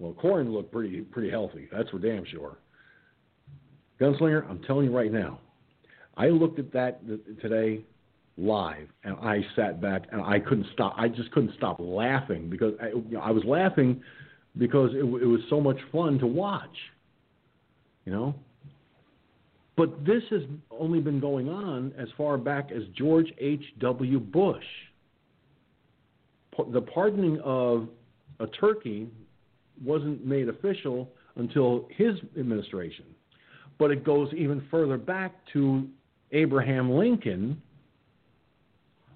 Well, 0.00 0.12
corn 0.14 0.52
looked 0.52 0.72
pretty 0.72 1.02
pretty 1.02 1.30
healthy. 1.30 1.68
That's 1.70 1.88
for 1.90 2.00
damn 2.00 2.24
sure. 2.24 2.58
Gunslinger, 4.00 4.50
I'm 4.50 4.60
telling 4.64 4.86
you 4.86 4.96
right 4.96 5.12
now, 5.12 5.38
I 6.16 6.30
looked 6.30 6.58
at 6.58 6.72
that 6.72 7.00
today 7.40 7.84
live, 8.36 8.88
and 9.04 9.14
I 9.22 9.46
sat 9.54 9.80
back 9.80 10.06
and 10.10 10.20
I 10.20 10.40
couldn't 10.40 10.66
stop. 10.72 10.94
I 10.96 11.06
just 11.06 11.30
couldn't 11.30 11.54
stop 11.56 11.76
laughing 11.78 12.50
because 12.50 12.74
I, 12.82 12.88
you 12.88 13.04
know, 13.12 13.20
I 13.20 13.30
was 13.30 13.44
laughing 13.44 14.02
because 14.58 14.90
it, 14.94 14.98
it 14.98 15.26
was 15.26 15.40
so 15.48 15.60
much 15.60 15.78
fun 15.92 16.18
to 16.18 16.26
watch. 16.26 16.76
You 18.04 18.12
know? 18.12 18.34
But 19.76 20.04
this 20.04 20.22
has 20.30 20.42
only 20.70 21.00
been 21.00 21.20
going 21.20 21.48
on 21.48 21.92
as 21.96 22.08
far 22.16 22.36
back 22.36 22.70
as 22.70 22.82
George 22.94 23.32
H.W. 23.38 24.20
Bush. 24.20 24.64
The 26.72 26.82
pardoning 26.82 27.40
of 27.40 27.88
a 28.40 28.46
turkey 28.48 29.08
wasn't 29.82 30.26
made 30.26 30.48
official 30.48 31.08
until 31.36 31.88
his 31.96 32.16
administration. 32.38 33.06
But 33.78 33.90
it 33.90 34.04
goes 34.04 34.30
even 34.36 34.62
further 34.70 34.98
back 34.98 35.32
to 35.54 35.88
Abraham 36.32 36.90
Lincoln 36.90 37.62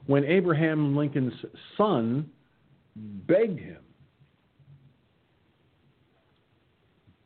when 0.06 0.24
Abraham 0.24 0.96
Lincoln's 0.96 1.34
son 1.76 2.30
begged 3.26 3.58
him 3.58 3.82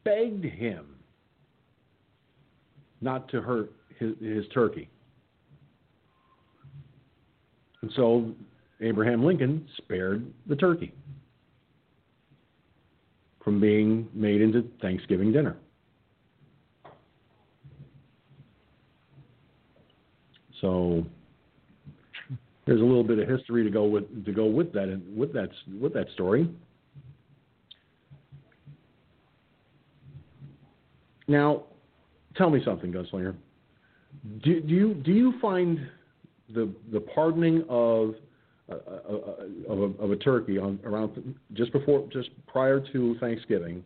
begged 0.09 0.45
him 0.45 0.87
not 3.01 3.29
to 3.29 3.41
hurt 3.41 3.73
his, 3.99 4.13
his 4.21 4.45
turkey. 4.53 4.89
And 7.83 7.91
so 7.95 8.33
Abraham 8.81 9.25
Lincoln 9.25 9.69
spared 9.77 10.27
the 10.47 10.57
turkey 10.57 10.93
from 13.45 13.61
being 13.61 14.09
made 14.15 14.41
into 14.41 14.69
Thanksgiving 14.81 15.33
dinner. 15.33 15.57
So 20.61 21.05
there's 22.67 22.81
a 22.81 22.85
little 22.85 23.05
bit 23.05 23.19
of 23.19 23.29
history 23.29 23.63
to 23.63 23.71
go 23.71 23.85
with 23.85 24.25
to 24.25 24.33
go 24.33 24.47
with 24.47 24.73
that 24.73 25.01
with 25.17 25.33
that 25.35 25.51
with 25.81 25.95
that 25.95 26.11
story. 26.15 26.49
Now, 31.29 31.65
tell 32.37 32.51
me 32.51 32.61
something, 32.65 32.93
Gunslinger. 32.93 33.35
Do, 34.43 34.61
do 34.61 34.75
you 34.75 34.95
do 34.95 35.13
you 35.13 35.35
find 35.41 35.79
the 36.53 36.73
the 36.91 37.01
pardoning 37.01 37.65
of 37.69 38.15
uh, 38.71 38.75
uh, 38.75 39.73
of, 39.73 39.79
a, 39.79 40.03
of 40.03 40.11
a 40.11 40.17
turkey 40.17 40.59
on 40.59 40.81
around 40.85 41.35
just 41.53 41.73
before 41.73 42.07
just 42.13 42.31
prior 42.47 42.81
to 42.93 43.17
Thanksgiving? 43.21 43.85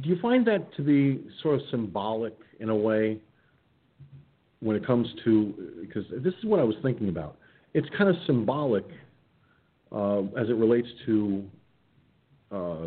Do 0.00 0.08
you 0.08 0.18
find 0.22 0.46
that 0.46 0.72
to 0.76 0.82
be 0.82 1.20
sort 1.42 1.56
of 1.56 1.62
symbolic 1.70 2.36
in 2.60 2.68
a 2.68 2.76
way 2.76 3.18
when 4.60 4.76
it 4.76 4.86
comes 4.86 5.08
to 5.24 5.54
because 5.80 6.04
this 6.22 6.34
is 6.34 6.44
what 6.44 6.60
I 6.60 6.64
was 6.64 6.76
thinking 6.82 7.08
about. 7.08 7.36
It's 7.74 7.88
kind 7.96 8.08
of 8.08 8.16
symbolic 8.26 8.84
uh, 9.90 10.20
as 10.38 10.48
it 10.48 10.56
relates 10.56 10.88
to 11.06 11.44
uh, 12.52 12.86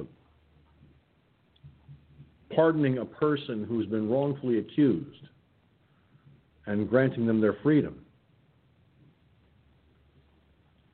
pardoning 2.56 3.00
a 3.00 3.06
person 3.06 3.66
who's 3.68 3.86
been 3.86 4.10
wrongfully 4.10 4.60
accused 4.60 5.28
and 6.66 6.90
granting 6.90 7.26
them 7.26 7.42
their 7.42 7.58
freedom. 7.62 8.00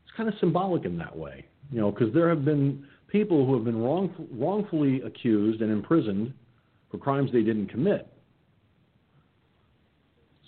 It's 0.04 0.16
kind 0.16 0.30
of 0.30 0.36
symbolic 0.40 0.86
in 0.86 0.98
that 0.98 1.16
way, 1.16 1.46
you 1.72 1.80
know, 1.80 1.92
because 1.92 2.14
there 2.14 2.30
have 2.30 2.44
been 2.44 2.86
people 3.08 3.46
who 3.46 3.54
have 3.56 3.64
been 3.64 3.82
wrong, 3.82 4.14
wrongfully 4.32 5.02
accused 5.02 5.62
and 5.62 5.72
imprisoned 5.72 6.34
for 6.90 6.98
crimes 6.98 7.32
they 7.32 7.44
didn't 7.44 7.68
commit. 7.68 8.12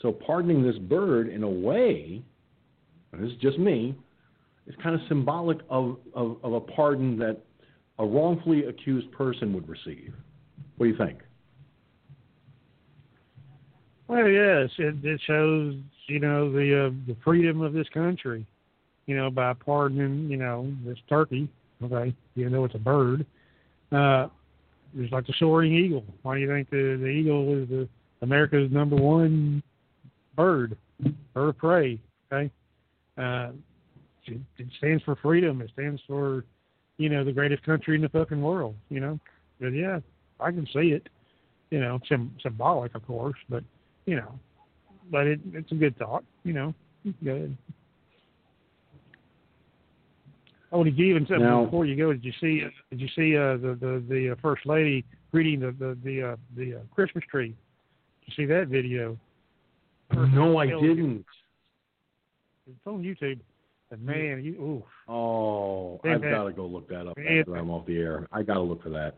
So 0.02 0.12
pardoning 0.12 0.64
this 0.64 0.78
bird 0.78 1.30
in 1.30 1.44
a 1.44 1.50
way, 1.50 2.24
and 3.12 3.24
this 3.24 3.32
is 3.32 3.38
just 3.38 3.60
me, 3.60 3.96
is 4.68 4.76
kind 4.82 4.96
of 4.96 5.02
symbolic 5.08 5.60
of, 5.70 5.98
of, 6.14 6.38
of 6.44 6.54
a 6.54 6.60
pardon 6.60 7.18
that 7.20 7.38
a 8.00 8.06
wrongfully 8.06 8.66
accused 8.66 9.12
person 9.12 9.54
would 9.54 9.68
receive. 9.70 10.14
What 10.82 10.86
do 10.88 10.94
you 10.94 10.98
think? 10.98 11.20
Well, 14.08 14.28
yes, 14.28 14.72
it, 14.80 14.96
it 15.06 15.22
shows 15.28 15.76
you 16.08 16.20
know 16.20 16.52
the 16.52 16.88
uh, 16.88 16.90
the 17.06 17.16
freedom 17.24 17.62
of 17.62 17.72
this 17.72 17.88
country, 17.90 18.48
you 19.06 19.16
know, 19.16 19.30
by 19.30 19.54
pardoning 19.54 20.28
you 20.28 20.38
know 20.38 20.74
this 20.84 20.98
turkey. 21.08 21.48
Okay, 21.84 22.16
even 22.36 22.52
though 22.52 22.66
it's 22.66 22.74
a 22.74 22.80
bird, 22.80 23.28
uh, 23.92 24.30
it's 24.98 25.14
like 25.14 25.28
the 25.28 25.36
soaring 25.38 25.72
eagle. 25.72 26.04
Why 26.24 26.38
do 26.38 26.42
you 26.42 26.48
think 26.48 26.72
the 26.72 26.98
the 27.00 27.10
eagle 27.10 27.62
is 27.62 27.70
the 27.70 27.88
America's 28.24 28.72
number 28.72 28.96
one 28.96 29.62
bird, 30.36 30.76
bird 31.36 31.50
of 31.50 31.58
prey? 31.60 32.00
Okay, 32.34 32.52
uh, 33.20 33.52
it, 34.26 34.42
it 34.58 34.68
stands 34.80 35.04
for 35.04 35.16
freedom. 35.18 35.62
It 35.62 35.70
stands 35.74 36.02
for 36.08 36.44
you 36.98 37.10
know 37.10 37.24
the 37.24 37.34
greatest 37.34 37.62
country 37.62 37.94
in 37.94 38.02
the 38.02 38.10
fucking 38.10 38.42
world. 38.42 38.74
You 38.90 39.00
know, 39.00 39.20
but 39.60 39.74
yeah, 39.74 40.00
I 40.42 40.52
can 40.52 40.66
see 40.68 40.90
it. 40.92 41.08
You 41.70 41.80
know, 41.80 42.00
sim- 42.10 42.36
symbolic, 42.44 42.96
of 42.96 43.06
course, 43.08 43.38
but 43.50 43.64
you 44.06 44.18
know, 44.18 44.38
but 45.10 45.28
it, 45.28 45.40
it's 45.54 45.72
a 45.72 45.76
good 45.76 45.98
thought. 45.98 46.24
You 46.44 46.54
know, 46.54 46.74
good. 47.24 47.58
Oh, 50.74 50.84
did 50.84 50.98
you 50.98 51.06
even 51.06 51.26
say 51.28 51.38
now, 51.38 51.66
before 51.66 51.86
you 51.86 51.96
go? 51.96 52.14
Did 52.14 52.24
you 52.24 52.34
see? 52.42 52.64
Did 52.90 53.00
you 53.00 53.08
see 53.16 53.38
uh, 53.38 53.58
the 53.58 53.78
the 53.80 54.04
the 54.10 54.32
uh, 54.32 54.36
first 54.42 54.66
lady 54.66 55.06
greeting 55.32 55.60
the 55.60 55.72
the 55.72 55.98
the 56.04 56.22
uh, 56.32 56.36
the 56.56 56.76
uh, 56.76 56.80
Christmas 56.94 57.24
tree? 57.30 57.56
Did 58.26 58.28
you 58.28 58.34
see 58.36 58.46
that 58.48 58.68
video? 58.68 59.18
No, 60.14 60.58
I 60.58 60.68
didn't. 60.68 61.26
It's 62.68 62.80
on 62.86 63.02
YouTube. 63.02 63.40
And 63.92 64.02
man, 64.06 64.44
you 64.44 64.54
ooh. 64.54 65.12
Oh, 65.12 66.00
I've 66.06 66.22
got 66.22 66.46
to 66.46 66.54
go 66.54 66.66
look 66.66 66.88
that 66.90 67.08
up 67.08 67.18
after 67.18 67.58
I'm 67.58 67.70
off 67.70 67.86
the 67.86 67.98
air. 67.98 68.28
I 68.32 68.42
got 68.42 68.56
to 68.56 68.62
look 68.62 68.82
for 68.82 68.90
that. 68.90 69.16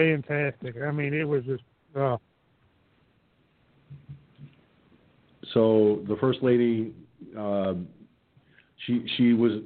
Fantastic. 0.00 0.76
I 0.82 0.90
mean, 0.90 1.12
it 1.12 1.24
was 1.24 1.44
just. 1.44 1.62
Uh, 1.94 2.16
so 5.52 6.02
the 6.08 6.16
first 6.20 6.42
lady, 6.42 6.94
uh, 7.38 7.74
she 8.86 9.04
she 9.16 9.34
was 9.34 9.60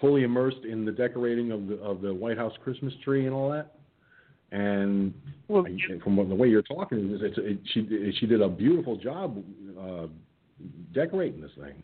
fully 0.00 0.24
immersed 0.24 0.64
in 0.68 0.84
the 0.84 0.92
decorating 0.92 1.52
of 1.52 1.68
the 1.68 1.76
of 1.76 2.00
the 2.00 2.12
White 2.12 2.36
House 2.36 2.54
Christmas 2.64 2.92
tree 3.04 3.26
and 3.26 3.34
all 3.34 3.50
that. 3.50 3.74
And 4.52 5.14
well, 5.48 5.66
I, 5.66 6.02
from 6.02 6.16
the 6.16 6.34
way 6.34 6.48
you're 6.48 6.62
talking, 6.62 7.18
it's, 7.20 7.38
it, 7.38 7.58
she 7.72 8.16
she 8.18 8.26
did 8.26 8.40
a 8.40 8.48
beautiful 8.48 8.96
job 8.96 9.42
uh, 9.80 10.06
decorating 10.94 11.40
this 11.40 11.52
thing. 11.60 11.74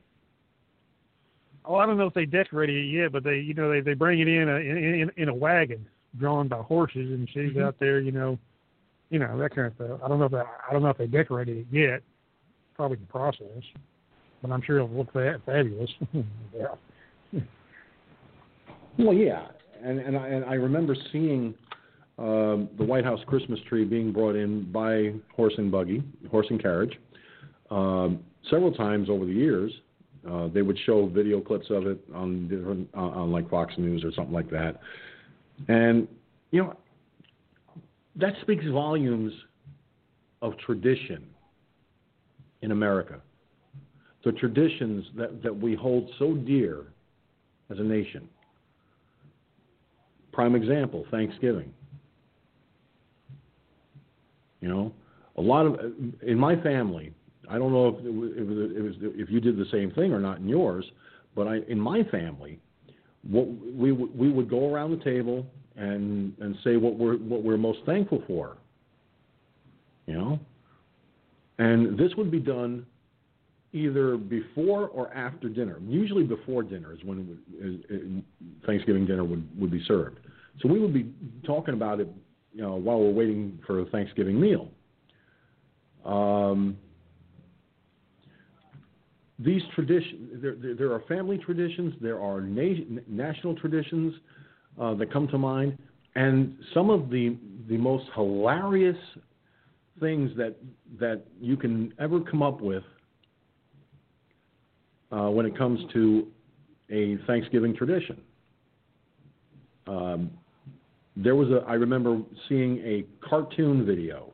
Oh, 1.65 1.77
I 1.77 1.87
don't 1.87 1.97
know 1.97 2.07
if 2.07 2.15
they 2.15 2.27
decorated 2.27 2.77
it 2.77 2.89
yet, 2.89 3.13
but 3.13 3.23
they, 3.23 3.37
you 3.39 3.55
know, 3.55 3.71
they 3.71 3.81
they 3.81 3.95
bring 3.95 4.21
it 4.21 4.29
in 4.29 4.49
a 4.49 4.57
in 4.57 4.77
in, 4.77 5.11
in 5.17 5.29
a 5.29 5.35
wagon 5.35 5.87
drawn 6.19 6.49
by 6.49 6.59
horses, 6.59 7.11
and 7.11 7.29
she's 7.29 7.51
mm-hmm. 7.51 7.63
out 7.63 7.77
there, 7.81 8.01
you 8.01 8.13
know, 8.13 8.39
you 9.11 9.19
know 9.19 9.39
that 9.39 9.55
kind 9.55 9.67
of 9.69 9.75
stuff. 9.75 10.01
I 10.05 10.09
don't 10.09 10.19
know 10.19 10.27
if 10.27 10.33
that, 10.33 10.47
I 10.69 10.73
don't 10.73 10.83
know 10.83 10.89
if 10.89 10.99
they 10.99 11.07
decorated 11.07 11.59
it 11.59 11.67
yet. 11.71 12.03
Probably 12.75 12.97
the 12.97 13.07
process, 13.07 13.63
but 14.41 14.51
I'm 14.51 14.63
sure 14.63 14.79
it'll 14.79 14.89
look 14.89 15.13
fabulous. 15.13 15.91
yeah. 16.15 17.41
Well, 18.99 19.13
yeah, 19.13 19.47
and 19.83 19.99
and 20.01 20.17
I, 20.17 20.29
and 20.29 20.45
I 20.45 20.55
remember 20.55 20.97
seeing 21.13 21.55
um, 22.19 22.69
the 22.79 22.85
White 22.85 23.05
House 23.05 23.21
Christmas 23.27 23.59
tree 23.69 23.85
being 23.85 24.13
brought 24.13 24.37
in 24.37 24.71
by 24.71 25.13
horse 25.35 25.55
and 25.59 25.71
buggy, 25.71 26.03
horse 26.31 26.47
and 26.51 26.61
carriage, 26.61 26.99
um, 27.71 28.21
several 28.51 28.73
times 28.73 29.09
over 29.11 29.25
the 29.25 29.33
years. 29.33 29.73
Uh, 30.29 30.47
they 30.49 30.63
would 30.63 30.79
show 30.87 31.07
video 31.07 31.41
clips 31.41 31.67
of 31.71 31.87
it 31.87 31.99
on 32.15 32.47
different 32.49 32.89
uh, 32.97 33.01
on 33.01 33.33
like 33.33 33.51
Fox 33.51 33.75
News 33.77 34.05
or 34.05 34.13
something 34.13 34.33
like 34.33 34.49
that, 34.51 34.81
and 35.69 36.09
you 36.51 36.63
know 36.63 36.77
that 38.17 38.35
speaks 38.43 38.65
volumes 38.67 39.33
of 40.43 40.57
tradition 40.59 41.25
in 42.61 42.73
America. 42.73 43.21
The 44.25 44.33
traditions 44.33 45.07
that, 45.17 45.43
that 45.43 45.57
we 45.57 45.75
hold 45.75 46.11
so 46.19 46.35
dear 46.35 46.85
as 47.71 47.79
a 47.79 47.83
nation. 47.83 48.29
Prime 50.33 50.55
example, 50.55 51.05
Thanksgiving. 51.11 51.73
You 54.61 54.69
know, 54.69 54.93
a 55.37 55.41
lot 55.41 55.67
of 55.67 55.81
in 56.23 56.39
my 56.39 56.61
family. 56.63 57.13
I 57.49 57.59
don't 57.59 57.73
know 57.73 57.89
if 57.89 58.05
it 58.05 58.15
was, 58.15 58.31
it 58.37 58.81
was 58.83 58.95
if 59.17 59.29
you 59.29 59.41
did 59.41 59.57
the 59.57 59.67
same 59.73 59.91
thing 59.91 60.13
or 60.13 60.21
not 60.21 60.39
in 60.39 60.49
yours, 60.49 60.85
but 61.35 61.49
I 61.49 61.59
in 61.69 61.81
my 61.81 62.05
family, 62.05 62.61
what 63.29 63.47
we 63.75 63.93
we 63.93 64.31
would 64.31 64.51
go 64.51 64.73
around 64.73 64.91
the 64.91 65.05
table 65.05 65.47
and 65.77 66.35
and 66.41 66.57
say 66.65 66.77
what 66.77 66.97
we're 66.97 67.17
what 67.17 67.43
we're 67.43 67.57
most 67.57 67.81
thankful 67.87 68.23
for. 68.27 68.57
You 70.07 70.15
know, 70.15 70.41
and 71.59 71.97
this 71.97 72.13
would 72.17 72.31
be 72.31 72.41
done 72.41 72.85
either 73.73 74.17
before 74.17 74.89
or 74.89 75.13
after 75.15 75.49
dinner. 75.49 75.79
Usually 75.87 76.25
before 76.25 76.63
dinner 76.63 76.93
is 76.93 76.99
when 77.05 77.27
would, 77.29 77.43
is, 77.59 78.23
Thanksgiving 78.67 79.07
dinner 79.07 79.25
would, 79.25 79.49
would 79.59 79.71
be 79.71 79.83
served. 79.87 80.19
So 80.61 80.69
we 80.69 80.79
would 80.79 80.93
be 80.93 81.11
talking 81.47 81.75
about 81.75 82.01
it 82.01 82.09
you 82.53 82.63
know, 82.63 82.75
while 82.75 83.01
we're 83.01 83.13
waiting 83.13 83.59
for 83.67 83.81
a 83.81 83.87
Thanksgiving 83.87 84.39
meal. 84.39 84.69
Um, 86.05 86.77
these 89.45 89.63
traditions, 89.75 90.43
there, 90.43 90.57
there, 90.75 90.93
are 90.93 91.01
family 91.09 91.39
traditions, 91.39 91.95
there 92.01 92.21
are 92.21 92.41
na- 92.41 93.01
national 93.09 93.55
traditions 93.57 94.15
uh, 94.81 94.95
that 94.95 95.13
come 95.13 95.29
to 95.29 95.39
mind, 95.39 95.79
and 96.15 96.57
some 96.75 96.91
of 96.91 97.11
the 97.11 97.37
the 97.69 97.77
most 97.77 98.05
hilarious 98.15 98.97
things 100.01 100.31
that 100.37 100.57
that 100.99 101.23
you 101.41 101.57
can 101.57 101.93
ever 101.99 102.21
come 102.21 102.43
up 102.43 102.61
with 102.61 102.85
uh, 105.11 105.29
when 105.31 105.47
it 105.47 105.57
comes 105.57 105.81
to 105.93 106.27
a 106.91 107.17
Thanksgiving 107.27 107.75
tradition. 107.75 108.21
Um, 109.87 110.31
there 111.17 111.35
was 111.35 111.49
a 111.51 111.65
I 111.67 111.75
remember 111.75 112.21
seeing 112.49 112.79
a 112.79 113.05
cartoon 113.27 113.87
video 113.87 114.33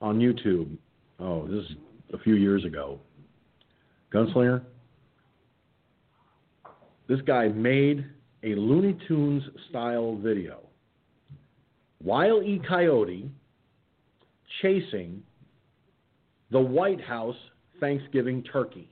on 0.00 0.18
YouTube. 0.18 0.76
Oh, 1.20 1.46
this 1.46 1.64
is 1.64 1.76
a 2.12 2.18
few 2.18 2.34
years 2.34 2.64
ago. 2.64 2.98
Gunslinger. 4.12 4.62
This 7.08 7.20
guy 7.26 7.48
made 7.48 8.04
a 8.42 8.54
Looney 8.54 8.96
Tunes 9.06 9.42
style 9.70 10.16
video. 10.16 10.60
Wile 12.02 12.42
E. 12.42 12.60
Coyote 12.66 13.30
chasing 14.60 15.22
the 16.50 16.60
White 16.60 17.00
House 17.00 17.36
Thanksgiving 17.80 18.42
turkey. 18.42 18.88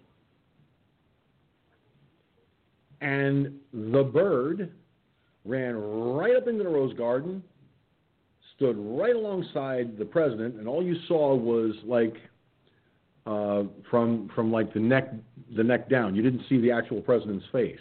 And 3.01 3.55
the 3.73 4.03
bird 4.03 4.73
ran 5.45 5.75
right 5.77 6.37
up 6.37 6.49
into 6.49 6.65
the 6.65 6.69
Rose 6.69 6.95
Garden, 6.97 7.43
stood 8.57 8.77
right 8.79 9.17
alongside 9.17 9.97
the 9.99 10.05
president, 10.05 10.57
and 10.57 10.69
all 10.69 10.83
you 10.83 10.97
saw 11.09 11.35
was 11.35 11.75
like 11.85 12.15
uh, 13.27 13.65
from 13.91 14.31
from 14.35 14.51
like 14.51 14.73
the 14.73 14.81
neck 14.81 15.13
the 15.57 15.65
neck 15.65 15.89
down. 15.89 16.15
You 16.15 16.23
didn't 16.23 16.43
see 16.49 16.61
the 16.61 16.71
actual 16.71 17.01
president's 17.01 17.45
face. 17.53 17.79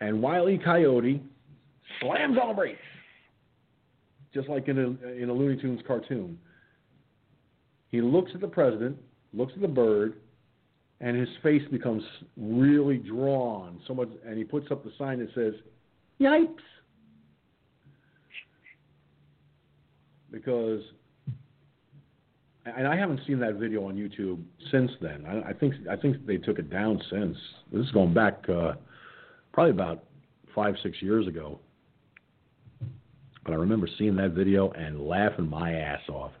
And 0.00 0.20
Wile 0.20 0.48
E. 0.48 0.58
Coyote 0.62 1.22
slams 2.00 2.36
on 2.38 2.48
the 2.48 2.54
brakes, 2.54 2.78
just 4.34 4.48
like 4.48 4.68
in 4.68 4.78
a 4.78 5.08
in 5.08 5.30
a 5.30 5.32
Looney 5.32 5.60
Tunes 5.60 5.80
cartoon. 5.86 6.38
He 7.90 8.00
looks 8.00 8.32
at 8.34 8.40
the 8.40 8.48
president, 8.48 8.98
looks 9.32 9.52
at 9.54 9.62
the 9.62 9.68
bird, 9.68 10.14
and 11.00 11.16
his 11.16 11.28
face 11.42 11.62
becomes 11.70 12.02
really 12.36 12.98
drawn. 12.98 13.80
So 13.86 13.94
much, 13.94 14.08
and 14.26 14.36
he 14.36 14.44
puts 14.44 14.66
up 14.70 14.84
the 14.84 14.92
sign 14.98 15.20
that 15.20 15.32
says, 15.34 15.54
"Yipes," 16.20 16.56
because. 20.30 20.82
And 22.66 22.86
I 22.86 22.96
haven't 22.96 23.20
seen 23.26 23.38
that 23.40 23.54
video 23.54 23.86
on 23.88 23.94
YouTube 23.94 24.42
since 24.70 24.90
then. 25.00 25.24
I, 25.26 25.50
I 25.50 25.52
think 25.52 25.74
I 25.90 25.96
think 25.96 26.24
they 26.26 26.38
took 26.38 26.58
it 26.58 26.70
down 26.70 27.00
since. 27.10 27.36
This 27.70 27.84
is 27.84 27.90
going 27.92 28.14
back 28.14 28.48
uh, 28.48 28.72
probably 29.52 29.72
about 29.72 30.04
five 30.54 30.74
six 30.82 31.02
years 31.02 31.26
ago. 31.26 31.60
But 33.44 33.52
I 33.52 33.56
remember 33.56 33.86
seeing 33.98 34.16
that 34.16 34.30
video 34.30 34.70
and 34.70 35.06
laughing 35.06 35.48
my 35.48 35.74
ass 35.74 36.00
off 36.08 36.32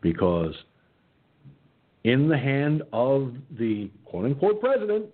because 0.00 0.54
in 2.04 2.28
the 2.28 2.38
hand 2.38 2.82
of 2.92 3.34
the 3.58 3.90
quote 4.06 4.24
unquote 4.24 4.60
president 4.60 5.06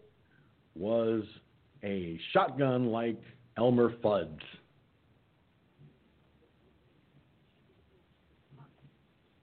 was 0.77 1.25
a 1.83 2.19
shotgun 2.33 2.87
like 2.87 3.21
Elmer 3.57 3.95
Fudd's. 4.03 4.43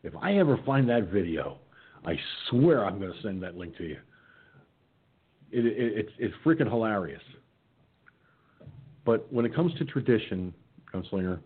If 0.03 0.13
I 0.21 0.37
ever 0.37 0.57
find 0.65 0.87
that 0.89 1.09
video, 1.09 1.57
I 2.05 2.17
swear 2.49 2.85
I'm 2.85 2.99
going 2.99 3.11
to 3.11 3.21
send 3.21 3.43
that 3.43 3.57
link 3.57 3.75
to 3.77 3.83
you. 3.83 3.97
It, 5.51 5.65
it, 5.65 5.73
it's, 5.77 6.11
it's 6.17 6.35
freaking 6.45 6.69
hilarious. 6.69 7.21
But 9.05 9.31
when 9.33 9.45
it 9.45 9.53
comes 9.53 9.73
to 9.79 9.85
tradition, 9.85 10.53
Gunslinger, 10.93 11.39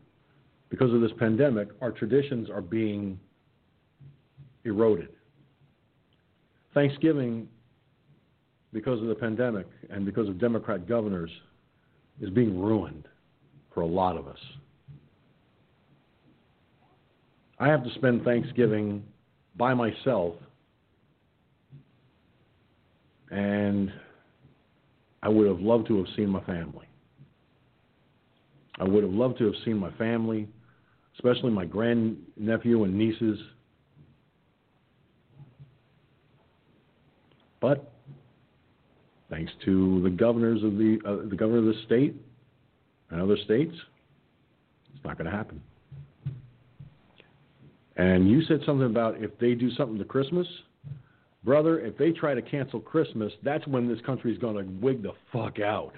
because 0.70 0.94
of 0.94 1.02
this 1.02 1.12
pandemic, 1.18 1.70
our 1.82 1.92
traditions 1.92 2.50
are 2.50 2.62
being 2.62 3.20
eroded. 4.66 5.10
Thanksgiving, 6.74 7.48
because 8.72 9.00
of 9.02 9.08
the 9.08 9.16
pandemic 9.16 9.68
and 9.90 10.06
because 10.06 10.28
of 10.28 10.40
Democrat 10.40 10.88
governors, 10.88 11.32
is 12.22 12.30
being 12.30 12.60
ruined 12.60 13.08
for 13.74 13.82
a 13.82 13.86
lot 13.86 14.18
of 14.18 14.28
us. 14.28 14.38
I 17.64 17.68
have 17.68 17.86
to 17.86 17.94
spend 17.94 18.26
Thanksgiving 18.26 19.06
by 19.56 19.74
myself, 19.74 20.36
and 23.32 23.90
I 25.22 25.30
would 25.30 25.48
have 25.48 25.62
loved 25.62 25.88
to 25.88 25.96
have 26.00 26.08
seen 26.18 26.28
my 26.28 26.42
family. 26.42 26.86
I 28.80 28.84
would 28.84 29.02
have 29.06 29.14
loved 29.14 29.38
to 29.38 29.46
have 29.46 29.54
seen 29.64 29.78
my 29.78 29.92
family, 29.92 30.50
especially 31.16 31.52
my 31.52 31.64
grandnephew 31.64 32.84
and 32.84 32.96
nieces. 32.96 33.40
But 37.62 37.94
thanks 39.30 39.54
to 39.64 40.02
the 40.04 40.10
governors 40.10 40.64
of 40.66 40.74
the 40.74 41.00
uh, 41.06 41.30
the 41.30 41.38
governor 41.38 41.60
of 41.60 41.66
the 41.74 41.82
state 41.86 42.14
and 43.10 43.22
other 43.22 43.38
states, 43.38 43.76
it's 44.94 45.06
not 45.06 45.18
going 45.18 45.32
to 45.32 45.38
happen. 45.38 45.62
And 47.96 48.30
you 48.30 48.44
said 48.44 48.62
something 48.66 48.88
about 48.88 49.22
if 49.22 49.38
they 49.40 49.54
do 49.54 49.70
something 49.72 49.98
to 50.00 50.06
Christmas, 50.06 50.48
brother. 51.44 51.80
If 51.80 51.98
they 51.98 52.12
try 52.12 52.34
to 52.34 52.42
cancel 52.42 52.80
Christmas, 52.80 53.32
that's 53.44 53.66
when 53.68 53.88
this 53.88 54.00
country 54.06 54.32
is 54.32 54.38
going 54.40 54.56
to 54.58 54.72
wig 54.86 55.04
the 55.04 55.14
fuck 55.32 55.60
out. 55.60 55.94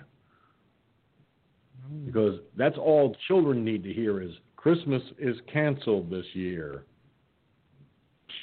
Because 2.06 2.40
that's 2.58 2.78
all 2.78 3.16
children 3.28 3.64
need 3.64 3.84
to 3.84 3.94
hear 3.94 4.22
is 4.22 4.32
Christmas 4.56 5.04
is 5.20 5.36
canceled 5.52 6.10
this 6.10 6.26
year. 6.34 6.84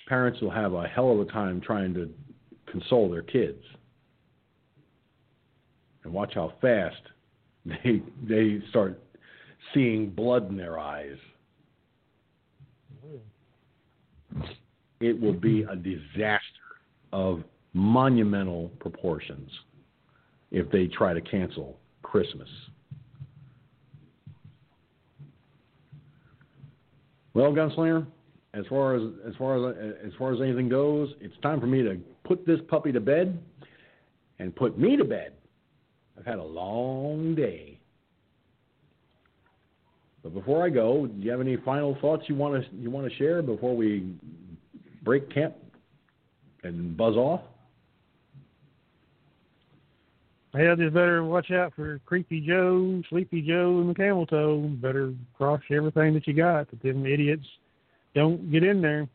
Parents 0.08 0.40
will 0.40 0.50
have 0.50 0.74
a 0.74 0.86
hell 0.86 1.10
of 1.10 1.20
a 1.20 1.30
time 1.30 1.60
trying 1.60 1.92
to 1.94 2.08
console 2.70 3.10
their 3.10 3.22
kids. 3.22 3.62
And 6.04 6.12
watch 6.12 6.34
how 6.34 6.52
fast 6.60 7.00
they 7.66 8.02
they 8.22 8.60
start 8.70 9.00
seeing 9.74 10.10
blood 10.10 10.48
in 10.48 10.56
their 10.56 10.78
eyes. 10.78 11.16
It 15.02 15.20
will 15.20 15.32
be 15.32 15.64
a 15.64 15.74
disaster 15.74 16.40
of 17.12 17.42
monumental 17.72 18.70
proportions 18.78 19.50
if 20.52 20.70
they 20.70 20.86
try 20.86 21.12
to 21.12 21.20
cancel 21.20 21.76
Christmas. 22.02 22.48
Well, 27.34 27.52
Gunslinger, 27.52 28.06
as 28.54 28.64
far 28.68 28.94
as 28.94 29.02
as 29.26 29.34
far 29.36 29.70
as 29.70 29.96
as 30.06 30.12
far 30.18 30.32
as 30.32 30.40
anything 30.40 30.68
goes, 30.68 31.12
it's 31.20 31.34
time 31.42 31.58
for 31.58 31.66
me 31.66 31.82
to 31.82 31.98
put 32.24 32.46
this 32.46 32.60
puppy 32.68 32.92
to 32.92 33.00
bed 33.00 33.38
and 34.38 34.54
put 34.54 34.78
me 34.78 34.96
to 34.96 35.04
bed. 35.04 35.32
I've 36.16 36.26
had 36.26 36.38
a 36.38 36.44
long 36.44 37.34
day. 37.34 37.80
But 40.22 40.34
before 40.34 40.64
I 40.64 40.68
go, 40.68 41.06
do 41.06 41.20
you 41.20 41.30
have 41.32 41.40
any 41.40 41.56
final 41.56 41.96
thoughts 42.00 42.24
you 42.28 42.36
want 42.36 42.62
to 42.62 42.76
you 42.76 42.90
want 42.90 43.10
to 43.10 43.16
share 43.16 43.42
before 43.42 43.74
we 43.74 44.14
break 45.02 45.32
camp 45.32 45.54
and 46.62 46.96
buzz 46.96 47.16
off? 47.16 47.42
Yeah, 50.54 50.74
just 50.76 50.92
better 50.92 51.24
watch 51.24 51.50
out 51.50 51.72
for 51.74 51.98
Creepy 52.04 52.40
Joe, 52.40 53.02
Sleepy 53.08 53.40
Joe, 53.40 53.78
and 53.80 53.88
the 53.88 53.94
Camel 53.94 54.26
Toe. 54.26 54.70
Better 54.82 55.14
cross 55.34 55.60
everything 55.70 56.12
that 56.12 56.26
you 56.26 56.34
got. 56.34 56.70
That 56.70 56.82
them 56.82 57.06
idiots 57.06 57.46
don't 58.14 58.52
get 58.52 58.62
in 58.62 58.82
there 58.82 59.08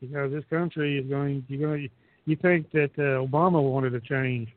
because 0.00 0.32
this 0.32 0.44
country 0.50 0.98
is 0.98 1.08
going. 1.08 1.44
You're 1.48 1.68
going. 1.68 1.88
You 2.26 2.36
think 2.36 2.70
that 2.72 2.90
uh, 2.98 3.24
Obama 3.24 3.62
wanted 3.62 3.90
to 3.90 4.00
change? 4.00 4.48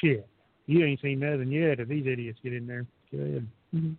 Shit, 0.00 0.26
you 0.64 0.84
ain't 0.84 1.00
seen 1.02 1.20
nothing 1.20 1.52
yet. 1.52 1.78
If 1.78 1.88
these 1.88 2.06
idiots 2.06 2.38
get 2.42 2.54
in 2.54 2.66
there, 2.66 2.86
go 3.12 3.18
ahead. 3.18 3.46
Mm-hmm. 3.74 3.92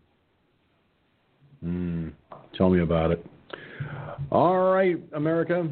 Mm, 1.63 2.11
tell 2.55 2.69
me 2.69 2.81
about 2.81 3.11
it. 3.11 3.25
All 4.31 4.71
right, 4.71 4.97
America. 5.13 5.69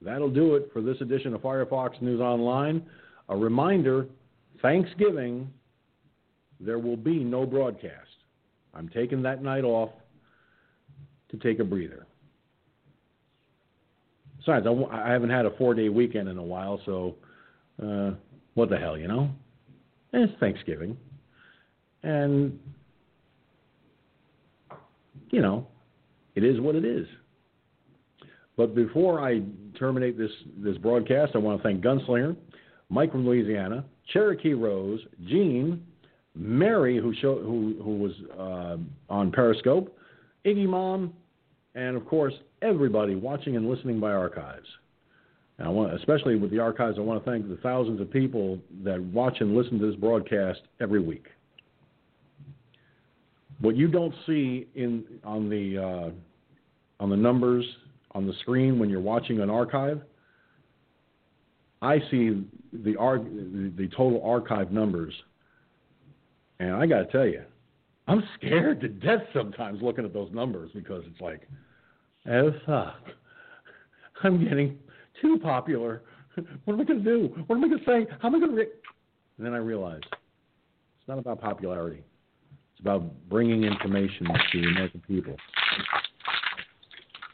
That'll 0.00 0.30
do 0.30 0.54
it 0.54 0.70
for 0.72 0.80
this 0.80 1.00
edition 1.00 1.34
of 1.34 1.42
Firefox 1.42 2.00
News 2.00 2.20
Online. 2.20 2.82
A 3.28 3.36
reminder 3.36 4.06
Thanksgiving, 4.62 5.50
there 6.60 6.78
will 6.78 6.96
be 6.96 7.18
no 7.24 7.44
broadcast. 7.44 8.08
I'm 8.74 8.88
taking 8.88 9.22
that 9.22 9.42
night 9.42 9.64
off 9.64 9.90
to 11.30 11.36
take 11.36 11.58
a 11.58 11.64
breather. 11.64 12.06
Besides, 14.38 14.66
I, 14.90 15.10
haven't 15.10 15.30
had 15.30 15.46
a 15.46 15.56
four 15.56 15.74
day 15.74 15.88
weekend 15.88 16.28
in 16.28 16.38
a 16.38 16.42
while, 16.42 16.80
so 16.86 17.16
uh, 17.82 18.12
what 18.54 18.70
the 18.70 18.78
hell, 18.78 18.96
you 18.96 19.08
know? 19.08 19.30
It's 20.12 20.32
Thanksgiving. 20.40 20.96
And, 22.02 22.58
you 25.30 25.42
know, 25.42 25.66
it 26.34 26.44
is 26.44 26.60
what 26.60 26.76
it 26.76 26.84
is. 26.84 27.06
But 28.58 28.74
before 28.74 29.20
I 29.20 29.40
terminate 29.78 30.18
this, 30.18 30.32
this 30.58 30.76
broadcast, 30.78 31.32
I 31.36 31.38
want 31.38 31.62
to 31.62 31.62
thank 31.62 31.80
Gunslinger, 31.80 32.36
Mike 32.90 33.12
from 33.12 33.24
Louisiana, 33.24 33.84
Cherokee 34.12 34.52
Rose, 34.52 34.98
Jean, 35.28 35.86
Mary, 36.34 36.98
who, 36.98 37.14
show, 37.14 37.38
who, 37.38 37.76
who 37.80 37.96
was 37.96 38.12
uh, 38.36 38.76
on 39.08 39.30
Periscope, 39.30 39.96
Iggy 40.44 40.66
Mom, 40.66 41.14
and 41.76 41.96
of 41.96 42.04
course, 42.04 42.34
everybody 42.60 43.14
watching 43.14 43.56
and 43.56 43.70
listening 43.70 44.00
by 44.00 44.10
archives. 44.10 44.66
And 45.58 45.68
I 45.68 45.70
want, 45.70 45.94
especially 45.94 46.34
with 46.34 46.50
the 46.50 46.58
archives, 46.58 46.98
I 46.98 47.02
want 47.02 47.24
to 47.24 47.30
thank 47.30 47.48
the 47.48 47.58
thousands 47.58 48.00
of 48.00 48.10
people 48.10 48.58
that 48.82 49.00
watch 49.00 49.36
and 49.38 49.54
listen 49.54 49.78
to 49.78 49.86
this 49.86 49.96
broadcast 49.96 50.62
every 50.80 51.00
week. 51.00 51.26
What 53.60 53.76
you 53.76 53.86
don't 53.86 54.14
see 54.26 54.66
in 54.74 55.04
on 55.22 55.48
the 55.48 55.78
uh, 55.78 56.10
on 57.00 57.10
the 57.10 57.16
numbers 57.16 57.64
on 58.12 58.26
the 58.26 58.32
screen 58.40 58.78
when 58.78 58.88
you're 58.90 59.00
watching 59.00 59.40
an 59.40 59.50
archive, 59.50 60.00
I 61.80 61.98
see 62.10 62.44
the, 62.72 62.96
arg- 62.96 63.76
the 63.76 63.88
total 63.96 64.22
archive 64.24 64.72
numbers, 64.72 65.14
and 66.58 66.72
I 66.74 66.86
got 66.86 66.98
to 66.98 67.12
tell 67.12 67.26
you, 67.26 67.42
I'm 68.08 68.22
scared 68.36 68.80
to 68.80 68.88
death 68.88 69.20
sometimes 69.32 69.82
looking 69.82 70.04
at 70.04 70.12
those 70.12 70.30
numbers 70.32 70.70
because 70.74 71.04
it's 71.06 71.20
like, 71.20 71.46
oh 72.30 72.52
fuck, 72.66 73.02
I'm 74.22 74.42
getting 74.42 74.78
too 75.20 75.38
popular. 75.42 76.02
What 76.64 76.74
am 76.74 76.80
I 76.80 76.84
going 76.84 77.04
to 77.04 77.04
do? 77.04 77.34
What 77.46 77.56
am 77.56 77.64
I 77.64 77.68
going 77.68 77.80
to 77.80 77.84
say? 77.84 78.06
How 78.20 78.28
am 78.28 78.34
I 78.36 78.38
going 78.38 78.52
to? 78.52 78.56
Re-? 78.56 78.68
And 79.36 79.46
then 79.46 79.54
I 79.54 79.58
realize 79.58 80.00
it's 80.04 81.08
not 81.08 81.18
about 81.18 81.40
popularity. 81.40 82.02
It's 82.72 82.80
about 82.80 83.02
bringing 83.28 83.64
information 83.64 84.26
to 84.52 84.60
the 84.60 84.68
American 84.68 85.02
people 85.06 85.36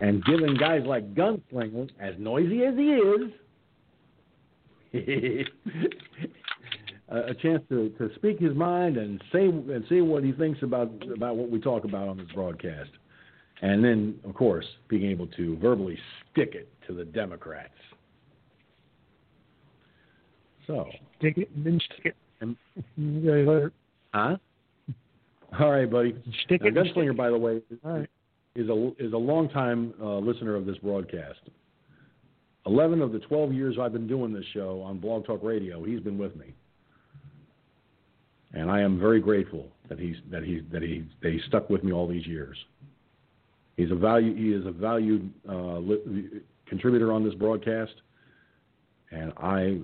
and 0.01 0.25
giving 0.25 0.57
guys 0.57 0.83
like 0.87 1.15
Gunslinger, 1.15 1.89
as 2.01 2.15
noisy 2.19 2.65
as 2.65 2.75
he 2.77 2.91
is, 2.91 3.31
a 7.09 7.35
chance 7.35 7.63
to, 7.69 7.91
to 7.99 8.11
speak 8.15 8.39
his 8.39 8.55
mind 8.55 8.97
and 8.97 9.23
say 9.33 9.47
and 9.47 9.85
say 9.89 10.01
what 10.01 10.25
he 10.25 10.33
thinks 10.33 10.63
about 10.63 10.91
about 11.13 11.37
what 11.37 11.51
we 11.51 11.61
talk 11.61 11.85
about 11.85 12.09
on 12.09 12.17
this 12.17 12.29
broadcast. 12.35 12.91
And 13.63 13.83
then, 13.85 14.17
of 14.25 14.35
course, 14.35 14.67
being 14.89 15.11
able 15.11 15.27
to 15.29 15.57
verbally 15.59 15.99
stick 16.31 16.55
it 16.55 16.69
to 16.87 16.93
the 16.93 17.05
Democrats. 17.05 17.73
So. 20.67 20.87
Stick 21.19 21.39
it 21.39 21.51
and 21.55 21.65
then 21.65 21.81
stick 21.81 22.07
it. 22.07 22.17
And. 22.41 22.57
Huh? 24.13 24.37
All 25.59 25.71
right, 25.71 25.91
buddy. 25.91 26.15
Stick 26.45 26.63
now, 26.63 26.69
it. 26.69 26.75
Gunslinger, 26.75 27.17
by 27.17 27.31
the 27.31 27.39
way, 27.39 27.63
All 27.85 27.99
right. 27.99 28.11
Is 28.55 28.69
a 28.69 28.93
is 28.99 29.13
a 29.13 29.17
longtime 29.17 29.95
uh, 30.01 30.19
listener 30.19 30.55
of 30.55 30.65
this 30.65 30.79
broadcast. 30.79 31.41
Eleven 32.67 33.03
of 33.03 33.13
the 33.13 33.19
twelve 33.21 33.53
years 33.53 33.77
I've 33.81 33.93
been 33.93 34.07
doing 34.07 34.33
this 34.33 34.45
show 34.55 34.81
on 34.83 34.99
Blog 34.99 35.27
Talk 35.27 35.43
Radio, 35.43 35.85
he's 35.85 36.01
been 36.01 36.17
with 36.17 36.37
me, 36.37 36.55
and 38.53 38.71
I 38.71 38.81
am 38.81 38.99
very 38.99 39.21
grateful 39.21 39.69
that 39.89 39.99
he's 39.99 40.17
that 40.31 40.45
he 40.45 40.61
that 40.73 40.83
he 40.83 41.05
that 41.23 41.33
he 41.33 41.41
stuck 41.49 41.69
with 41.69 41.83
me 41.83 41.93
all 41.93 42.07
these 42.07 42.27
years. 42.27 42.57
He's 43.77 43.91
a 43.91 43.97
value. 43.97 44.35
He 44.37 44.53
is 44.53 44.65
a 44.67 44.71
valued 44.71 45.33
uh, 45.49 45.79
li- 45.79 46.41
contributor 46.67 47.13
on 47.13 47.25
this 47.25 47.35
broadcast, 47.35 47.95
and 49.11 49.33
I 49.37 49.81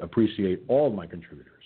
appreciate 0.00 0.62
all 0.68 0.86
of 0.88 0.94
my 0.94 1.06
contributors, 1.06 1.64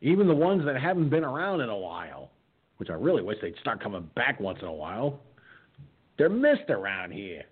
even 0.00 0.28
the 0.28 0.34
ones 0.34 0.64
that 0.64 0.80
haven't 0.80 1.08
been 1.10 1.24
around 1.24 1.60
in 1.60 1.68
a 1.70 1.76
while, 1.76 2.30
which 2.78 2.90
I 2.90 2.94
really 2.94 3.22
wish 3.22 3.38
they'd 3.42 3.54
start 3.60 3.82
coming 3.82 4.08
back 4.14 4.40
once 4.40 4.58
in 4.62 4.68
a 4.68 4.72
while. 4.72 5.20
They're 6.16 6.28
missed 6.28 6.70
around 6.70 7.12
here. 7.12 7.44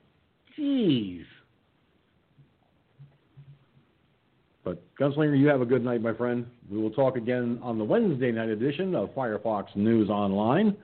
Jeez. 0.58 1.24
But 4.64 4.82
Gunslinger, 4.96 5.38
you 5.38 5.46
have 5.46 5.60
a 5.60 5.66
good 5.66 5.84
night, 5.84 6.02
my 6.02 6.12
friend. 6.12 6.46
We 6.68 6.78
will 6.78 6.90
talk 6.90 7.16
again 7.16 7.60
on 7.62 7.78
the 7.78 7.84
Wednesday 7.84 8.32
night 8.32 8.48
edition 8.48 8.94
of 8.96 9.14
Firefox 9.14 9.76
News 9.76 10.10
Online. 10.10 10.76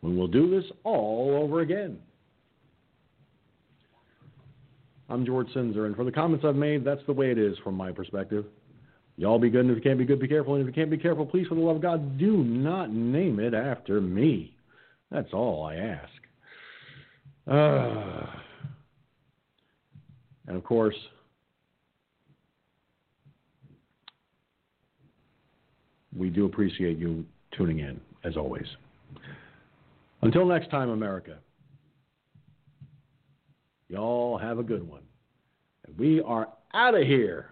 We 0.00 0.16
will 0.16 0.26
do 0.26 0.50
this 0.50 0.68
all 0.82 1.38
over 1.40 1.60
again. 1.60 1.98
I'm 5.08 5.26
George 5.26 5.46
Sinzer, 5.54 5.86
and 5.86 5.94
for 5.94 6.04
the 6.04 6.10
comments 6.10 6.44
I've 6.44 6.56
made, 6.56 6.84
that's 6.84 7.02
the 7.06 7.12
way 7.12 7.30
it 7.30 7.38
is 7.38 7.56
from 7.62 7.76
my 7.76 7.92
perspective. 7.92 8.46
Y'all 9.22 9.38
be 9.38 9.50
good, 9.50 9.60
and 9.60 9.70
if 9.70 9.76
you 9.76 9.82
can't 9.82 10.00
be 10.00 10.04
good, 10.04 10.18
be 10.18 10.26
careful. 10.26 10.56
And 10.56 10.62
if 10.62 10.66
you 10.66 10.72
can't 10.72 10.90
be 10.90 10.98
careful, 10.98 11.24
please, 11.24 11.46
for 11.46 11.54
the 11.54 11.60
love 11.60 11.76
of 11.76 11.82
God, 11.82 12.18
do 12.18 12.38
not 12.38 12.90
name 12.90 13.38
it 13.38 13.54
after 13.54 14.00
me. 14.00 14.52
That's 15.12 15.32
all 15.32 15.64
I 15.64 15.76
ask. 15.76 16.10
Uh, 17.46 18.26
and 20.48 20.56
of 20.56 20.64
course, 20.64 20.96
we 26.16 26.28
do 26.28 26.44
appreciate 26.44 26.98
you 26.98 27.24
tuning 27.56 27.78
in, 27.78 28.00
as 28.24 28.36
always. 28.36 28.66
Until 30.22 30.44
next 30.46 30.68
time, 30.68 30.88
America, 30.88 31.38
y'all 33.88 34.36
have 34.36 34.58
a 34.58 34.64
good 34.64 34.82
one. 34.82 35.02
And 35.86 35.96
we 35.96 36.20
are 36.22 36.48
out 36.74 36.96
of 36.96 37.06
here. 37.06 37.51